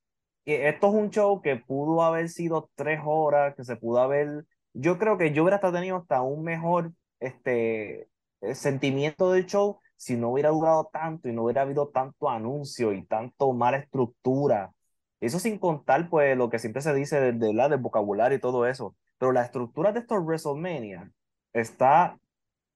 Y 0.45 0.54
esto 0.54 0.88
es 0.88 0.93
un 0.93 1.10
show 1.12 1.41
que 1.41 1.58
pudo 1.58 2.02
haber 2.04 2.30
sido 2.30 2.69
tres 2.76 3.00
horas, 3.06 3.56
que 3.56 3.63
se 3.63 3.76
pudo 3.76 4.00
haber, 4.02 4.45
yo 4.74 4.97
creo 4.97 5.17
que 5.17 5.34
yo 5.34 5.43
hubiera 5.43 5.58
hasta 5.58 5.71
tenido 5.71 5.97
hasta 5.97 6.21
un 6.21 6.43
mejor 6.43 6.93
este, 7.19 8.10
eh, 8.41 8.56
sentimiento 8.56 9.32
del 9.32 9.45
show 9.45 9.80
si 9.95 10.17
no 10.17 10.30
hubiera 10.32 10.50
durado 10.50 10.89
tanto 10.91 11.30
y 11.30 11.34
no 11.34 11.43
hubiera 11.43 11.62
habido 11.62 11.89
tanto 11.89 12.30
anuncio 12.30 12.91
y 12.93 13.06
tanto 13.06 13.54
mala 13.54 13.78
estructura. 13.78 14.74
Eso 15.19 15.39
sin 15.39 15.60
contar, 15.60 16.10
pues, 16.10 16.36
lo 16.36 16.50
que 16.50 16.60
siempre 16.60 16.82
se 16.82 16.93
dice 16.95 17.21
del, 17.21 17.39
del, 17.39 17.58
del 17.58 17.78
vocabulario 17.78 18.38
y 18.38 18.41
todo 18.41 18.65
eso. 18.65 18.95
Pero 19.19 19.32
la 19.32 19.43
estructura 19.43 19.91
de 19.91 20.00
estos 20.00 20.24
WrestleMania 20.26 21.12
está 21.54 22.17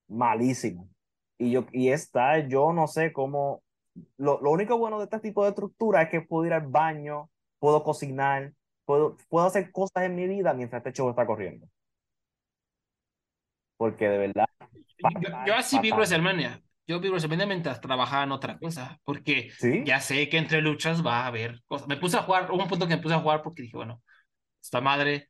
malísima. 0.08 0.84
Y, 1.38 1.50
yo, 1.50 1.66
y 1.72 1.90
está, 1.90 2.38
yo 2.46 2.72
no 2.72 2.86
sé 2.86 3.12
cómo. 3.12 3.62
Lo, 4.18 4.40
lo 4.40 4.50
único 4.50 4.76
bueno 4.78 4.98
de 4.98 5.04
este 5.04 5.20
tipo 5.20 5.42
de 5.42 5.50
estructura 5.50 6.02
es 6.02 6.10
que 6.10 6.20
puedo 6.20 6.46
ir 6.46 6.52
al 6.52 6.66
baño, 6.66 7.30
puedo 7.58 7.82
cocinar, 7.82 8.52
puedo, 8.84 9.16
puedo 9.28 9.46
hacer 9.46 9.72
cosas 9.72 10.04
en 10.04 10.14
mi 10.14 10.26
vida 10.26 10.54
mientras 10.54 10.80
este 10.80 10.92
show 10.92 11.10
está 11.10 11.26
corriendo. 11.26 11.66
Porque 13.76 14.08
de 14.08 14.18
verdad. 14.18 14.46
yo, 15.20 15.28
yo 15.46 15.54
así 15.54 15.78
vi 15.78 15.90
fatal. 15.90 15.98
WrestleMania. 15.98 16.62
Yo 16.86 17.00
vi 17.00 17.08
WrestleMania 17.08 17.46
mientras 17.46 17.80
trabajaba 17.80 18.24
en 18.24 18.32
otra 18.32 18.58
cosa, 18.58 19.00
porque 19.04 19.50
¿Sí? 19.58 19.82
ya 19.84 20.00
sé 20.00 20.28
que 20.28 20.38
entre 20.38 20.62
luchas 20.62 21.04
va 21.04 21.22
a 21.22 21.26
haber 21.26 21.62
cosas. 21.66 21.88
Me 21.88 21.96
puse 21.96 22.16
a 22.16 22.22
jugar, 22.22 22.50
hubo 22.50 22.62
un 22.62 22.68
punto 22.68 22.86
que 22.86 22.96
me 22.96 23.02
puse 23.02 23.14
a 23.14 23.20
jugar 23.20 23.42
porque 23.42 23.62
dije, 23.62 23.76
bueno, 23.76 24.02
esta 24.62 24.80
madre 24.80 25.28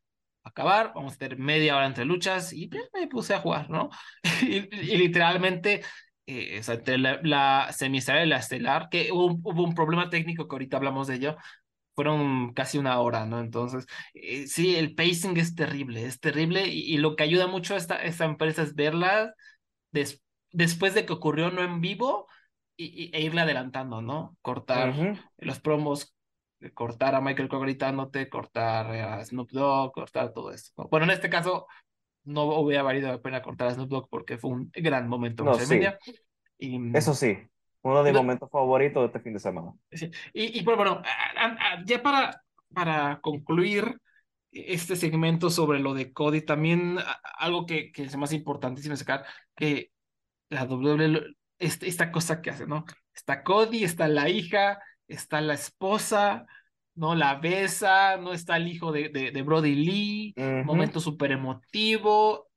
acabar, 0.49 0.93
vamos 0.95 1.15
a 1.15 1.19
tener 1.19 1.39
media 1.39 1.77
hora 1.77 1.87
entre 1.87 2.05
luchas 2.05 2.53
y 2.53 2.69
pues, 2.69 2.85
me 2.95 3.07
puse 3.09 3.35
a 3.35 3.41
jugar, 3.41 3.71
¿no? 3.71 3.91
y, 4.43 4.57
y 4.75 4.97
literalmente, 4.99 5.83
eh, 6.27 6.59
o 6.61 6.63
sea, 6.63 6.75
entre 6.77 6.99
la, 6.99 7.21
la 7.23 7.71
y 7.81 8.27
la 8.27 8.39
estelar, 8.39 8.89
que 8.91 9.11
hubo, 9.13 9.27
un- 9.27 9.41
hubo 9.45 9.63
un 9.65 9.75
problema 9.75 10.11
técnico 10.11 10.49
que 10.49 10.55
ahorita 10.55 10.77
hablamos 10.79 11.09
de 11.09 11.17
ello, 11.17 11.37
fueron 11.95 12.53
casi 12.53 12.79
una 12.79 13.01
hora, 13.01 13.25
¿no? 13.27 13.41
Entonces, 13.41 13.87
eh, 14.15 14.47
sí, 14.47 14.77
el 14.77 14.95
pacing 14.95 15.37
es 15.39 15.55
terrible, 15.55 16.05
es 16.07 16.21
terrible 16.21 16.67
y, 16.69 16.95
y 16.95 16.99
lo 16.99 17.17
que 17.17 17.25
ayuda 17.25 17.47
mucho 17.47 17.75
a 17.75 17.79
esta, 17.79 17.97
esta 18.03 18.25
empresa 18.27 18.63
es 18.63 18.75
verla 18.75 19.35
des- 19.93 20.23
después 20.53 20.95
de 20.95 21.07
que 21.07 21.13
ocurrió 21.13 21.51
no 21.51 21.63
en 21.63 21.81
vivo 21.81 22.29
y, 22.77 22.87
y- 23.07 23.11
e 23.15 23.23
irle 23.23 23.43
adelantando, 23.43 24.03
¿no? 24.03 24.37
Cortar 24.43 24.91
Ujú. 24.91 25.17
los 25.39 25.61
promos, 25.61 26.16
cortar 26.75 27.15
a 27.15 27.21
Michael 27.21 27.49
Cole 27.49 27.63
gritándote, 27.67 28.29
cortar 28.29 28.87
a 28.91 29.25
Snoop 29.25 29.51
Dogg, 29.51 29.93
cortar 29.93 30.33
todo 30.33 30.51
esto. 30.51 30.73
¿no? 30.83 30.89
Bueno, 30.89 31.05
en 31.05 31.11
este 31.11 31.29
caso 31.31 31.67
no 32.25 32.45
hubiera 32.61 32.83
valido 32.83 33.09
la 33.09 33.21
pena 33.21 33.43
cortar 33.43 33.69
a 33.69 33.75
Snoop 33.75 33.89
Dogg 33.89 34.09
porque 34.09 34.39
fue 34.39 34.51
un 34.51 34.71
gran 34.75 35.09
momento 35.09 35.43
en 35.43 35.47
No, 35.47 35.53
WrestleMania. 35.55 35.99
Y, 36.59 36.79
mm, 36.79 36.97
Eso 36.97 37.15
sí, 37.15 37.37
uno 37.83 38.03
de 38.03 38.11
mis 38.11 38.15
No. 38.15 38.23
momentos 38.23 38.51
favoritos 38.51 39.03
de 39.03 39.07
este 39.07 39.21
fin 39.21 39.35
de 39.35 39.41
semana. 39.41 39.73
Sí, 39.93 40.11
Y, 40.33 40.59
y 40.59 40.63
pues, 40.63 40.77
bueno, 40.77 41.03
a- 41.05 41.45
a- 41.45 41.75
a- 41.75 41.85
ya 41.85 42.03
para, 42.03 42.43
para 42.75 43.21
concluir 43.21 44.01
este 44.51 44.97
segmento 44.97 45.51
sobre 45.51 45.79
lo 45.81 45.93
de 45.93 46.13
Cody, 46.13 46.41
también 46.41 46.99
algo 47.39 47.67
que, 47.67 47.93
que 47.93 48.05
es 48.05 48.17
más 48.17 48.33
importantísimo 48.33 48.97
sacar, 48.97 49.25
que 49.55 49.91
la 50.49 50.65
WWE, 50.65 51.35
este- 51.59 51.87
esta 51.89 52.11
cosa 52.11 52.41
que 52.41 52.51
hace, 52.51 52.67
¿no? 52.67 52.87
Está 53.15 53.43
Cody, 53.43 53.85
está 53.85 54.09
la 54.09 54.29
hija, 54.31 54.79
está 55.09 55.41
la 55.41 55.55
esposa, 55.55 56.47
¿no? 56.95 57.15
La 57.15 57.37
besa, 57.37 58.17
no 58.19 58.33
está 58.33 58.57
el 58.57 58.69
hijo 58.69 58.93
de, 58.93 59.09
de, 59.11 59.31
de 59.33 59.43
Brody 59.43 59.75
Lee, 59.75 60.37
momento 60.63 61.01
súper 61.01 61.33
emotivo 61.33 62.49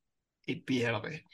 y 0.46 0.58
pierde. 0.58 1.26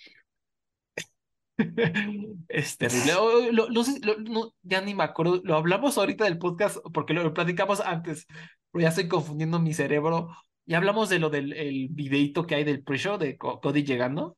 Es 2.49 2.77
terrible. 2.77 3.13
Lo- 3.51 3.69
no 3.69 3.83
sé, 3.83 3.99
lo- 4.03 4.17
no, 4.19 4.53
ya 4.61 4.81
ni 4.81 4.93
me 4.93 5.03
acuerdo. 5.03 5.41
Lo 5.43 5.55
hablamos 5.55 5.97
ahorita 5.97 6.25
del 6.25 6.37
podcast 6.37 6.77
porque 6.93 7.13
lo, 7.13 7.33
platicamos 7.33 7.79
antes, 7.79 8.27
pero 8.71 8.83
ya 8.83 8.89
estoy 8.89 9.07
confundiendo 9.07 9.59
mi 9.59 9.73
cerebro. 9.73 10.29
Ya 10.65 10.77
hablamos 10.77 11.09
de 11.09 11.19
lo 11.19 11.29
del 11.29 11.53
el 11.53 11.87
videito 11.91 12.45
que 12.45 12.55
hay 12.55 12.63
del 12.63 12.83
pre-show 12.83 13.17
de 13.17 13.37
Co- 13.37 13.61
Cody 13.61 13.83
llegando. 13.83 14.37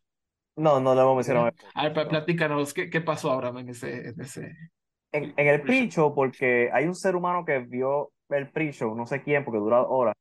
No, 0.55 0.79
no 0.79 0.95
lo 0.95 1.01
hemos 1.01 1.15
mencionado. 1.15 1.51
A 1.73 1.83
ver, 1.83 1.93
pl- 1.93 2.07
platícanos, 2.07 2.73
¿qué, 2.73 2.89
qué 2.89 3.01
pasó 3.01 3.31
ahora 3.31 3.49
en 3.49 3.69
ese, 3.69 4.09
en 4.09 4.21
ese? 4.21 4.55
En, 5.11 5.33
en 5.37 5.47
el 5.47 5.61
pre-show, 5.61 6.13
porque 6.13 6.69
hay 6.73 6.85
un 6.85 6.95
ser 6.95 7.15
humano 7.15 7.45
que 7.45 7.59
vio 7.59 8.11
el 8.29 8.51
pre-show, 8.51 8.95
no 8.95 9.05
sé 9.05 9.23
quién, 9.23 9.45
porque 9.45 9.59
dura 9.59 9.81
horas. 9.83 10.15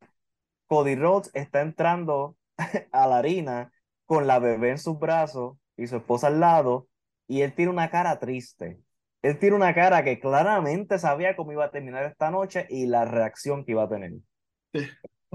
Cody 0.67 0.95
Rhodes 0.95 1.31
está 1.35 1.61
entrando 1.61 2.37
a 2.93 3.07
la 3.07 3.19
harina 3.19 3.73
con 4.05 4.27
la 4.27 4.39
bebé 4.39 4.71
en 4.71 4.79
sus 4.79 4.99
brazos 4.99 5.57
y 5.77 5.87
su 5.87 5.97
esposa 5.97 6.29
al 6.29 6.41
lado, 6.41 6.89
y 7.27 7.43
él 7.43 7.53
tiene 7.55 7.73
una 7.73 7.91
cara 7.91 8.19
triste. 8.19 8.81
Él 9.23 9.39
tiene 9.39 9.57
una 9.57 9.75
cara 9.75 10.05
que 10.05 10.21
claramente 10.21 10.99
sabía 10.99 11.35
cómo 11.35 11.53
iba 11.53 11.65
a 11.65 11.71
terminar 11.71 12.05
esta 12.05 12.31
noche 12.31 12.67
y 12.71 12.87
la 12.87 13.05
reacción 13.05 13.65
que 13.65 13.73
iba 13.73 13.83
a 13.83 13.89
tener. 13.89 14.13
Sí. 14.73 14.87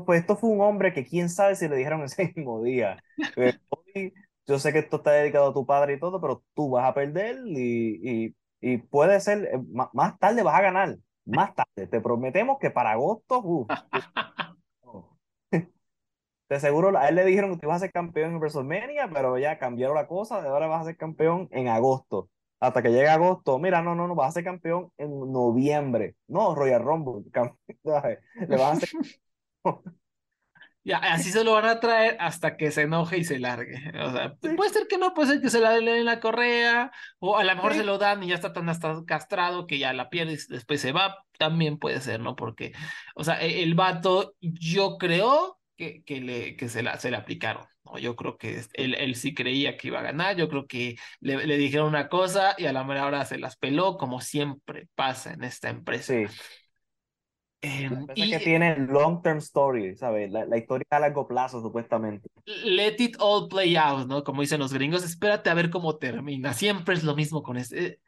Pues 0.05 0.21
esto 0.21 0.37
fue 0.37 0.49
un 0.49 0.61
hombre 0.61 0.93
que 0.93 1.05
quién 1.05 1.29
sabe 1.29 1.55
si 1.55 1.67
le 1.67 1.75
dijeron 1.75 2.03
ese 2.05 2.31
mismo 2.35 2.63
día. 2.63 2.97
Eh, 3.35 3.53
yo 4.47 4.59
sé 4.59 4.71
que 4.71 4.79
esto 4.79 4.97
está 4.97 5.11
dedicado 5.11 5.49
a 5.49 5.53
tu 5.53 5.65
padre 5.65 5.93
y 5.93 5.99
todo, 5.99 6.21
pero 6.21 6.43
tú 6.53 6.69
vas 6.69 6.89
a 6.89 6.93
perder 6.93 7.39
y, 7.45 8.25
y, 8.25 8.35
y 8.61 8.77
puede 8.77 9.19
ser, 9.19 9.45
eh, 9.45 9.59
más 9.93 10.17
tarde 10.19 10.43
vas 10.43 10.55
a 10.55 10.61
ganar, 10.61 10.97
más 11.25 11.53
tarde. 11.55 11.87
Te 11.87 11.99
prometemos 11.99 12.59
que 12.59 12.71
para 12.71 12.91
agosto, 12.91 13.41
uf. 13.43 13.67
de 16.49 16.59
seguro 16.59 16.97
a 16.97 17.07
él 17.07 17.15
le 17.15 17.25
dijeron 17.25 17.51
que 17.51 17.57
tú 17.57 17.67
ibas 17.67 17.77
a 17.77 17.85
ser 17.85 17.91
campeón 17.91 18.31
en 18.31 18.37
WrestleMania, 18.37 19.09
pero 19.11 19.37
ya 19.37 19.57
cambiaron 19.57 19.95
la 19.95 20.07
cosa, 20.07 20.41
de 20.41 20.49
ahora 20.49 20.67
vas 20.67 20.81
a 20.81 20.85
ser 20.85 20.97
campeón 20.97 21.47
en 21.51 21.67
agosto. 21.69 22.29
Hasta 22.59 22.83
que 22.83 22.89
llegue 22.89 23.07
agosto, 23.07 23.57
mira, 23.57 23.81
no, 23.81 23.95
no, 23.95 24.07
no, 24.07 24.15
vas 24.15 24.29
a 24.29 24.31
ser 24.33 24.43
campeón 24.43 24.91
en 24.97 25.31
noviembre. 25.31 26.15
No, 26.27 26.53
Royal 26.53 26.83
Rumble, 26.83 27.23
le 27.83 28.57
vas 28.57 28.61
a 28.61 28.71
hacer 28.71 28.89
Ya, 30.83 30.97
así 30.97 31.31
se 31.31 31.43
lo 31.43 31.53
van 31.53 31.65
a 31.65 31.79
traer 31.79 32.17
hasta 32.19 32.57
que 32.57 32.71
se 32.71 32.81
enoje 32.83 33.17
y 33.19 33.23
se 33.23 33.37
largue. 33.37 33.75
O 34.03 34.11
sea, 34.11 34.33
puede 34.35 34.71
ser 34.71 34.87
que 34.87 34.97
no, 34.97 35.13
puede 35.13 35.29
ser 35.33 35.41
que 35.41 35.51
se 35.51 35.59
la 35.59 35.71
den 35.71 35.87
en 35.87 36.05
la 36.05 36.19
correa, 36.19 36.91
o 37.19 37.37
a 37.37 37.43
lo 37.43 37.55
mejor 37.55 37.73
Sí. 37.73 37.79
se 37.79 37.83
lo 37.85 37.99
dan 37.99 38.23
y 38.23 38.29
ya 38.29 38.35
está 38.35 38.51
tan 38.51 38.67
hasta 38.67 39.03
castrado 39.05 39.67
que 39.67 39.77
ya 39.77 39.93
la 39.93 40.09
pierde 40.09 40.33
y 40.33 40.37
después 40.49 40.81
se 40.81 40.91
va. 40.91 41.17
También 41.37 41.77
puede 41.77 42.01
ser, 42.01 42.19
¿no? 42.19 42.35
Porque, 42.35 42.71
o 43.15 43.23
sea, 43.23 43.41
e- 43.41 43.61
el 43.61 43.75
vato, 43.75 44.35
yo 44.41 44.97
creo 44.97 45.59
que, 45.77 46.03
que, 46.03 46.19
le, 46.21 46.55
que 46.55 46.67
se, 46.67 46.81
la, 46.81 46.97
se 46.97 47.11
le 47.11 47.17
aplicaron. 47.17 47.65
¿no? 47.85 47.97
Yo 47.99 48.15
creo 48.15 48.37
que 48.37 48.61
él, 48.73 48.95
él 48.95 49.15
sí 49.15 49.33
creía 49.35 49.77
que 49.77 49.87
iba 49.89 49.99
a 49.99 50.03
ganar. 50.03 50.35
Yo 50.35 50.49
creo 50.49 50.65
que 50.67 50.95
le, 51.19 51.45
le 51.45 51.57
dijeron 51.57 51.87
una 51.89 52.09
cosa 52.09 52.55
y 52.57 52.65
a 52.65 52.73
la 52.73 52.83
mera 52.83 53.05
hora 53.05 53.25
se 53.25 53.37
las 53.37 53.55
peló, 53.57 53.97
como 53.97 54.19
siempre 54.21 54.87
pasa 54.95 55.33
en 55.33 55.43
esta 55.43 55.69
empresa. 55.69 56.13
Sí, 56.13 56.25
Empresa 57.61 58.13
y- 58.15 58.29
que 58.31 58.39
tiene 58.39 58.75
long 58.77 59.21
term 59.21 59.37
story, 59.37 59.95
¿sabes? 59.95 60.31
La, 60.31 60.45
la 60.45 60.57
historia 60.57 60.85
a 60.89 60.99
largo 60.99 61.27
plazo, 61.27 61.61
supuestamente. 61.61 62.27
let 62.45 62.95
it 62.99 63.15
all 63.19 63.47
play 63.47 63.75
out, 63.75 64.07
¿no? 64.07 64.23
Como 64.23 64.41
dicen 64.41 64.59
los 64.59 64.73
gringos, 64.73 65.03
espérate 65.03 65.49
a 65.49 65.53
ver 65.53 65.69
cómo 65.69 65.97
termina. 65.97 66.53
Siempre 66.53 66.95
es 66.95 67.03
lo 67.03 67.15
mismo 67.15 67.43
con 67.43 67.57
este. 67.57 67.99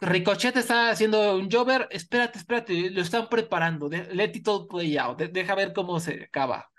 Ricochet 0.00 0.56
está 0.56 0.90
haciendo 0.90 1.36
un 1.36 1.50
jobber, 1.50 1.88
espérate, 1.90 2.38
espérate, 2.38 2.90
lo 2.90 3.02
están 3.02 3.28
preparando. 3.28 3.88
let 3.88 4.32
it 4.34 4.46
all 4.46 4.66
play 4.68 4.96
out. 4.96 5.18
de- 5.18 5.28
deja 5.28 5.54
ver 5.54 5.72
cómo 5.72 5.98
se 6.00 6.24
acaba. 6.24 6.70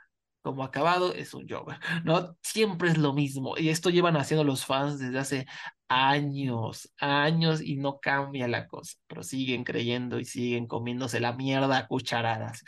Como 0.43 0.63
acabado 0.63 1.13
es 1.13 1.35
un 1.35 1.47
jobber, 1.47 1.77
¿no? 2.03 2.35
Siempre 2.41 2.89
es 2.89 2.97
lo 2.97 3.13
mismo. 3.13 3.55
Y 3.57 3.69
esto 3.69 3.91
llevan 3.91 4.17
haciendo 4.17 4.43
los 4.43 4.65
fans 4.65 4.97
desde 4.97 5.19
hace 5.19 5.45
años, 5.91 6.91
años 6.99 7.61
y 7.61 7.75
no 7.77 7.99
cambia 7.99 8.47
la 8.47 8.67
cosa. 8.67 8.97
Pero 9.07 9.23
siguen 9.23 9.63
creyendo 9.63 10.19
y 10.19 10.25
siguen 10.25 10.67
comiéndose 10.67 11.19
la 11.19 11.33
mierda 11.33 11.77
a 11.77 11.87
cucharadas. 11.87 12.63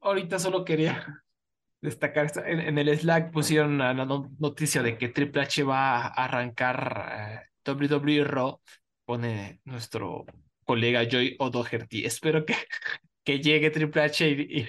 Ahorita 0.00 0.38
solo 0.38 0.64
quería 0.64 1.06
destacar, 1.82 2.26
esta- 2.26 2.48
en, 2.48 2.60
en 2.60 2.78
el 2.78 2.96
Slack 2.98 3.32
pusieron 3.32 3.78
la, 3.78 3.94
la 3.94 4.06
no- 4.06 4.30
noticia 4.38 4.82
de 4.82 4.96
que 4.98 5.08
Triple 5.08 5.42
H 5.42 5.62
va 5.64 6.02
a 6.02 6.08
arrancar 6.24 7.46
eh, 7.66 7.70
WWE 7.70 8.24
Raw, 8.24 8.60
pone 9.04 9.60
nuestro 9.64 10.24
colega 10.64 11.04
Joy 11.08 11.36
O'Doherty. 11.38 12.04
Espero 12.06 12.44
que, 12.46 12.54
que 13.24 13.40
llegue 13.40 13.70
Triple 13.70 14.02
H 14.02 14.28
y, 14.30 14.60
y, 14.62 14.68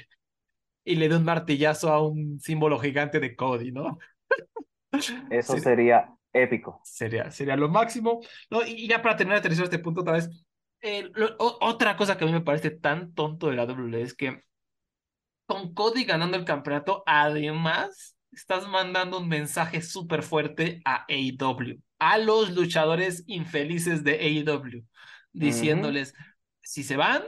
y 0.83 0.95
le 0.95 1.09
dé 1.09 1.15
un 1.17 1.23
martillazo 1.25 1.91
a 1.93 2.05
un 2.05 2.39
símbolo 2.39 2.79
gigante 2.79 3.19
de 3.19 3.35
Cody, 3.35 3.71
¿no? 3.71 3.97
Eso 5.29 5.57
sería 5.57 6.09
épico. 6.33 6.81
Sería, 6.83 7.31
sería 7.31 7.55
lo 7.55 7.69
máximo. 7.69 8.21
¿no? 8.49 8.65
Y 8.65 8.87
ya 8.87 9.01
para 9.01 9.15
terminar 9.17 9.39
aterrizar 9.39 9.65
este 9.65 9.79
punto 9.79 10.01
otra 10.01 10.13
vez, 10.13 10.29
eh, 10.81 11.09
lo- 11.13 11.35
o- 11.39 11.57
otra 11.61 11.95
cosa 11.97 12.17
que 12.17 12.23
a 12.23 12.27
mí 12.27 12.33
me 12.33 12.41
parece 12.41 12.71
tan 12.71 13.13
tonto 13.13 13.47
de 13.49 13.55
la 13.55 13.65
WWE 13.65 14.01
es 14.01 14.13
que 14.13 14.43
con 15.45 15.73
Cody 15.73 16.05
ganando 16.05 16.37
el 16.37 16.45
campeonato, 16.45 17.03
además 17.05 18.15
estás 18.31 18.67
mandando 18.67 19.19
un 19.19 19.27
mensaje 19.27 19.81
súper 19.81 20.23
fuerte 20.23 20.81
a 20.85 21.05
AEW, 21.09 21.81
a 21.99 22.17
los 22.17 22.51
luchadores 22.51 23.23
infelices 23.27 24.03
de 24.03 24.13
AEW, 24.13 24.85
diciéndoles, 25.33 26.13
si 26.61 26.83
se 26.83 26.95
van, 26.95 27.23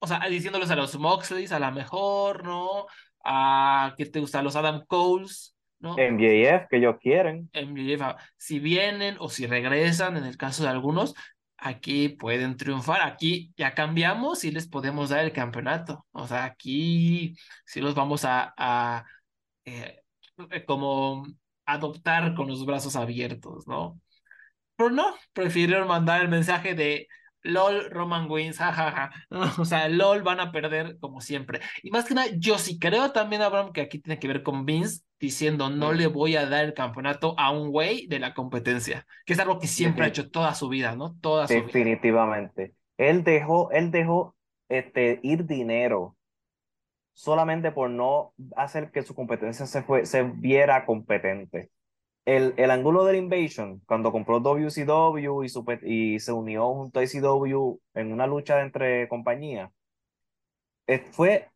o 0.00 0.06
sea, 0.06 0.20
diciéndoles 0.28 0.70
a 0.70 0.76
los 0.76 0.98
Moxleys, 0.98 1.52
a 1.52 1.58
la 1.60 1.70
mejor, 1.70 2.44
¿no? 2.44 2.86
A, 3.24 3.94
¿qué 3.98 4.06
te 4.06 4.20
gusta? 4.20 4.40
A 4.40 4.42
los 4.42 4.56
Adam 4.56 4.84
Coles, 4.86 5.56
¿no? 5.80 5.96
MJF, 5.96 6.68
que 6.68 6.76
ellos 6.76 6.96
quieren. 7.00 7.50
MJF, 7.52 8.02
ah, 8.02 8.16
si 8.36 8.58
vienen 8.60 9.16
o 9.18 9.28
si 9.28 9.46
regresan, 9.46 10.16
en 10.16 10.24
el 10.24 10.36
caso 10.36 10.62
de 10.62 10.68
algunos, 10.68 11.14
aquí 11.56 12.10
pueden 12.10 12.56
triunfar. 12.56 13.02
Aquí 13.02 13.52
ya 13.56 13.74
cambiamos 13.74 14.44
y 14.44 14.50
les 14.50 14.68
podemos 14.68 15.10
dar 15.10 15.24
el 15.24 15.32
campeonato. 15.32 16.06
O 16.12 16.26
sea, 16.26 16.44
aquí 16.44 17.34
sí 17.64 17.80
los 17.80 17.94
vamos 17.94 18.24
a, 18.24 18.54
a 18.56 19.04
eh, 19.64 20.00
eh, 20.50 20.64
como 20.64 21.26
adoptar 21.66 22.34
con 22.34 22.48
los 22.48 22.64
brazos 22.66 22.96
abiertos, 22.96 23.66
¿no? 23.66 24.00
Pero 24.76 24.90
no, 24.90 25.14
prefirieron 25.32 25.88
mandar 25.88 26.22
el 26.22 26.28
mensaje 26.28 26.74
de 26.74 27.06
LOL, 27.42 27.90
Roman 27.90 28.30
wins, 28.30 28.58
jajaja. 28.58 29.10
O 29.58 29.64
sea, 29.64 29.88
LOL 29.88 30.22
van 30.22 30.40
a 30.40 30.52
perder 30.52 30.98
como 30.98 31.20
siempre. 31.20 31.60
Y 31.82 31.90
más 31.90 32.06
que 32.06 32.14
nada, 32.14 32.28
yo 32.36 32.58
sí 32.58 32.78
creo 32.78 33.12
también, 33.12 33.42
Abraham, 33.42 33.72
que 33.72 33.80
aquí 33.80 33.98
tiene 33.98 34.18
que 34.18 34.28
ver 34.28 34.42
con 34.42 34.66
Vince 34.66 35.02
diciendo 35.18 35.68
no 35.68 35.92
le 35.92 36.06
voy 36.06 36.36
a 36.36 36.46
dar 36.46 36.64
el 36.64 36.74
campeonato 36.74 37.34
a 37.38 37.50
un 37.50 37.70
güey 37.70 38.06
de 38.06 38.18
la 38.18 38.32
competencia, 38.32 39.06
que 39.26 39.34
es 39.34 39.38
algo 39.38 39.58
que 39.58 39.66
siempre 39.66 40.04
ha 40.04 40.08
hecho 40.08 40.30
toda 40.30 40.54
su 40.54 40.68
vida, 40.68 40.96
¿no? 40.96 41.14
Toda 41.20 41.46
su 41.46 41.54
vida. 41.54 41.66
Definitivamente. 41.66 42.74
Él 42.96 43.22
dejó, 43.22 43.70
él 43.70 43.90
dejó 43.90 44.34
este, 44.68 45.20
ir 45.22 45.46
dinero 45.46 46.16
solamente 47.12 47.70
por 47.70 47.90
no 47.90 48.32
hacer 48.56 48.90
que 48.90 49.02
su 49.02 49.14
competencia 49.14 49.66
se, 49.66 49.82
fue, 49.82 50.06
se 50.06 50.22
viera 50.22 50.86
competente. 50.86 51.70
El, 52.24 52.54
el 52.56 52.70
ángulo 52.70 53.04
del 53.04 53.16
Invasion, 53.16 53.80
cuando 53.86 54.10
compró 54.12 54.40
WCW 54.40 55.42
y, 55.44 55.48
su 55.50 55.64
pe- 55.66 55.80
y 55.84 56.18
se 56.20 56.32
unió 56.32 56.72
junto 56.74 57.00
a 57.00 57.04
ICW 57.04 57.78
en 57.94 58.12
una 58.12 58.26
lucha 58.26 58.62
entre 58.62 59.08
compañías, 59.08 59.70
eh, 60.86 60.98
fue 61.12 61.50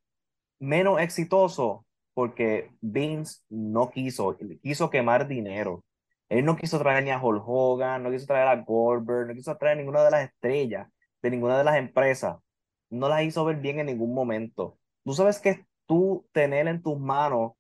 menos 0.61 1.01
exitoso 1.01 1.87
porque 2.15 2.73
Vince 2.81 3.43
no 3.51 3.91
quiso, 3.91 4.39
quiso 4.62 4.91
quemar 4.91 5.29
dinero. 5.29 5.85
Él 6.29 6.45
no 6.45 6.57
quiso 6.57 6.79
traer 6.81 7.05
ni 7.05 7.11
a 7.11 7.23
Hulk 7.23 7.45
Hogan, 7.47 8.03
no 8.03 8.11
quiso 8.11 8.27
traer 8.27 8.49
a 8.49 8.57
Goldberg, 8.62 9.29
no 9.29 9.35
quiso 9.35 9.57
traer 9.59 9.79
ninguna 9.79 10.05
de 10.05 10.11
las 10.11 10.25
estrellas 10.31 10.89
de 11.23 11.31
ninguna 11.31 11.59
de 11.59 11.65
las 11.65 11.77
empresas. 11.77 12.39
No 12.91 13.09
las 13.09 13.25
hizo 13.25 13.45
ver 13.47 13.57
bien 13.59 13.81
en 13.81 13.87
ningún 13.87 14.15
momento. 14.15 14.79
Tú 15.05 15.15
sabes 15.15 15.41
que 15.41 15.67
tú 15.87 16.27
tener 16.33 16.69
en 16.69 16.83
tus 16.83 16.99
manos 16.99 17.53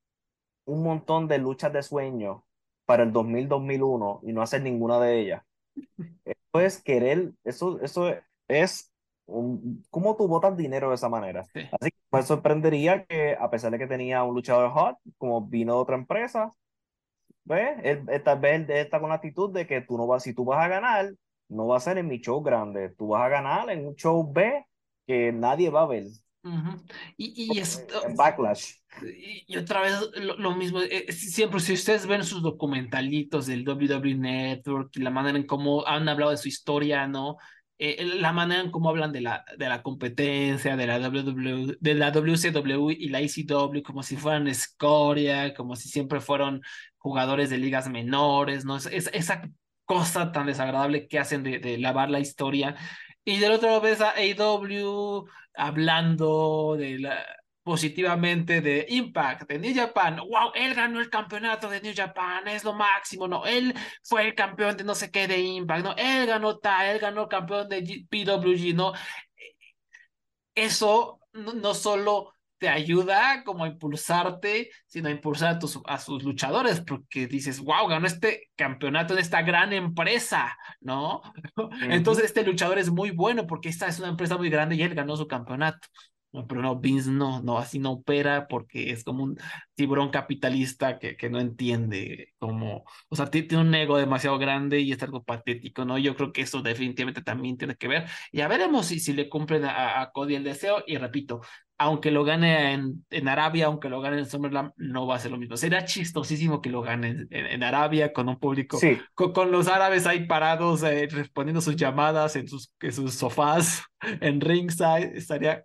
un 0.66 0.82
montón 0.82 1.28
de 1.28 1.38
luchas 1.38 1.72
de 1.72 1.82
sueño 1.82 2.43
para 2.86 3.02
el 3.02 3.12
2000-2001 3.12 4.20
y 4.22 4.32
no 4.32 4.42
hacer 4.42 4.62
ninguna 4.62 5.00
de 5.00 5.20
ellas. 5.20 5.42
Eso 6.24 6.60
es 6.60 6.82
querer, 6.82 7.32
eso, 7.44 7.80
eso 7.80 8.14
es 8.48 8.92
un, 9.26 9.84
¿cómo 9.90 10.16
tú 10.16 10.28
botas 10.28 10.56
dinero 10.56 10.90
de 10.90 10.94
esa 10.96 11.08
manera? 11.08 11.44
Sí. 11.44 11.60
Así 11.72 11.90
que 11.90 11.98
me 12.12 12.22
sorprendería 12.22 13.04
que 13.04 13.36
a 13.38 13.50
pesar 13.50 13.72
de 13.72 13.78
que 13.78 13.86
tenía 13.86 14.22
un 14.22 14.34
luchador 14.34 14.70
hot, 14.70 14.96
como 15.18 15.46
vino 15.46 15.74
de 15.74 15.80
otra 15.80 15.96
empresa, 15.96 16.52
¿ves? 17.44 17.78
Él, 17.82 18.04
él 18.08 18.22
tal 18.22 18.40
vez 18.40 18.68
él 18.68 18.70
está 18.70 19.00
con 19.00 19.08
la 19.08 19.16
actitud 19.16 19.52
de 19.52 19.66
que 19.66 19.80
tú 19.80 19.96
no 19.96 20.06
vas, 20.06 20.22
si 20.22 20.34
tú 20.34 20.44
vas 20.44 20.64
a 20.64 20.68
ganar, 20.68 21.12
no 21.48 21.66
va 21.66 21.76
a 21.76 21.80
ser 21.80 21.98
en 21.98 22.08
mi 22.08 22.18
show 22.20 22.42
grande, 22.42 22.90
tú 22.90 23.08
vas 23.08 23.22
a 23.22 23.28
ganar 23.28 23.70
en 23.70 23.86
un 23.86 23.94
show 23.96 24.30
B 24.32 24.64
que 25.06 25.32
nadie 25.32 25.70
va 25.70 25.82
a 25.82 25.86
ver. 25.86 26.04
Ujú. 26.44 26.76
Y, 27.16 27.54
y 27.54 27.58
esto, 27.58 28.02
Backlash. 28.16 28.72
Y, 29.02 29.44
y 29.48 29.56
otra 29.56 29.80
vez 29.80 29.94
lo, 30.16 30.36
lo 30.36 30.54
mismo, 30.54 30.80
eh, 30.82 31.10
siempre 31.10 31.58
si 31.60 31.72
ustedes 31.72 32.06
ven 32.06 32.22
sus 32.22 32.42
documentalitos 32.42 33.46
del 33.46 33.64
WWE 33.66 34.14
Network 34.14 34.90
y 34.96 35.00
la 35.00 35.10
manera 35.10 35.38
en 35.38 35.46
cómo 35.46 35.86
han 35.86 36.06
hablado 36.08 36.32
de 36.32 36.36
su 36.36 36.48
historia, 36.48 37.06
¿no? 37.08 37.38
Eh, 37.78 38.04
la 38.20 38.32
manera 38.32 38.60
en 38.62 38.70
cómo 38.70 38.90
hablan 38.90 39.10
de 39.12 39.22
la, 39.22 39.44
de 39.56 39.68
la 39.68 39.82
competencia, 39.82 40.76
de 40.76 40.86
la 40.86 40.98
WWE, 40.98 41.76
de 41.80 41.94
la 41.94 42.10
WCW 42.10 42.90
y 42.90 43.08
la 43.08 43.20
ECW, 43.20 43.82
como 43.82 44.02
si 44.02 44.16
fueran 44.16 44.46
escoria, 44.46 45.54
como 45.54 45.76
si 45.76 45.88
siempre 45.88 46.20
fueron 46.20 46.60
jugadores 46.98 47.48
de 47.50 47.58
ligas 47.58 47.88
menores, 47.88 48.64
¿no? 48.66 48.76
Es, 48.76 48.86
es- 48.86 49.10
esa 49.14 49.42
cosa 49.86 50.30
tan 50.32 50.46
desagradable 50.46 51.08
que 51.08 51.18
hacen 51.18 51.42
de, 51.42 51.58
de 51.58 51.78
lavar 51.78 52.10
la 52.10 52.20
historia. 52.20 52.76
Y 53.24 53.38
del 53.38 53.52
otro 53.52 53.68
lado 53.68 53.80
ves 53.80 54.00
a 54.00 54.10
AEW 54.10 55.26
hablando 55.54 56.76
de 56.78 56.98
la 56.98 57.24
positivamente 57.62 58.60
de 58.60 58.84
Impact, 58.90 59.48
de 59.48 59.58
New 59.58 59.74
Japan. 59.74 60.16
¡Wow! 60.18 60.52
Él 60.54 60.74
ganó 60.74 61.00
el 61.00 61.08
campeonato 61.08 61.70
de 61.70 61.80
New 61.80 61.94
Japan, 61.96 62.46
es 62.48 62.62
lo 62.64 62.74
máximo, 62.74 63.26
¿no? 63.26 63.46
Él 63.46 63.74
fue 64.02 64.26
el 64.26 64.34
campeón 64.34 64.76
de 64.76 64.84
no 64.84 64.94
sé 64.94 65.10
qué 65.10 65.26
de 65.26 65.38
Impact, 65.40 65.82
¿no? 65.84 65.94
Él 65.96 66.26
ganó 66.26 66.58
tal, 66.58 66.86
él 66.90 66.98
ganó 66.98 67.22
el 67.22 67.28
campeón 67.28 67.68
de 67.70 67.82
G- 67.82 68.06
PWG, 68.10 68.74
¿no? 68.74 68.92
Eso 70.54 71.20
no, 71.32 71.52
no 71.54 71.74
solo 71.74 72.33
te 72.64 72.70
ayuda 72.70 73.44
como 73.44 73.64
a 73.64 73.68
impulsarte, 73.68 74.70
sino 74.86 75.08
a 75.08 75.10
impulsar 75.10 75.56
a, 75.56 75.58
tus, 75.58 75.78
a 75.86 75.98
sus 75.98 76.22
luchadores, 76.24 76.80
porque 76.80 77.26
dices, 77.26 77.60
wow, 77.60 77.86
ganó 77.86 78.06
este 78.06 78.50
campeonato 78.56 79.14
de 79.14 79.20
esta 79.20 79.42
gran 79.42 79.74
empresa, 79.74 80.56
¿no? 80.80 81.20
Entonces 81.82 82.24
este 82.24 82.42
luchador 82.42 82.78
es 82.78 82.90
muy 82.90 83.10
bueno 83.10 83.46
porque 83.46 83.68
esta 83.68 83.86
es 83.88 83.98
una 83.98 84.08
empresa 84.08 84.38
muy 84.38 84.48
grande 84.48 84.76
y 84.76 84.82
él 84.82 84.94
ganó 84.94 85.14
su 85.16 85.28
campeonato. 85.28 85.86
No, 86.32 86.48
pero 86.48 86.62
no, 86.62 86.80
Vince 86.80 87.10
no, 87.12 87.42
no, 87.42 87.58
así 87.58 87.78
no 87.78 87.92
opera 87.92 88.48
porque 88.48 88.90
es 88.90 89.04
como 89.04 89.22
un 89.22 89.38
tiburón 89.76 90.10
capitalista 90.10 90.98
que, 90.98 91.16
que 91.16 91.30
no 91.30 91.38
entiende 91.38 92.32
cómo, 92.38 92.84
o 93.08 93.14
sea, 93.16 93.30
ti- 93.30 93.44
tiene 93.44 93.62
un 93.62 93.72
ego 93.74 93.98
demasiado 93.98 94.36
grande 94.38 94.80
y 94.80 94.90
es 94.90 95.00
algo 95.04 95.22
patético, 95.22 95.84
¿no? 95.84 95.96
Yo 95.98 96.16
creo 96.16 96.32
que 96.32 96.42
eso 96.42 96.60
definitivamente 96.60 97.22
también 97.22 97.56
tiene 97.56 97.76
que 97.76 97.86
ver. 97.86 98.06
Ya 98.32 98.48
veremos 98.48 98.86
si, 98.86 98.98
si 98.98 99.12
le 99.12 99.28
cumplen 99.28 99.64
a, 99.64 100.00
a 100.00 100.10
Cody 100.10 100.34
el 100.34 100.42
deseo 100.44 100.82
y 100.88 100.96
repito, 100.96 101.40
aunque 101.78 102.10
lo 102.10 102.24
gane 102.24 102.72
en, 102.72 103.04
en 103.10 103.28
Arabia, 103.28 103.66
aunque 103.66 103.88
lo 103.88 104.00
gane 104.00 104.18
en 104.18 104.26
SummerSlam, 104.26 104.72
no 104.76 105.06
va 105.06 105.16
a 105.16 105.18
ser 105.18 105.30
lo 105.32 105.38
mismo. 105.38 105.56
Sería 105.56 105.84
chistosísimo 105.84 106.60
que 106.62 106.70
lo 106.70 106.82
gane 106.82 107.08
en, 107.08 107.28
en- 107.30 107.46
en 107.46 107.62
Arabia 107.62 108.12
con 108.12 108.28
un 108.28 108.38
público 108.38 108.78
Sí, 108.78 108.98
con, 109.14 109.32
con 109.32 109.50
los 109.50 109.68
árabes 109.68 110.06
ahí 110.06 110.26
parados 110.26 110.82
eh, 110.84 111.08
respondiendo 111.10 111.60
sus 111.60 111.76
llamadas 111.76 112.36
en 112.36 112.46
sus, 112.48 112.72
en 112.80 112.92
sus 112.92 113.14
sofás, 113.14 113.82
en 114.20 114.40
ringside, 114.40 115.16
estaría 115.16 115.64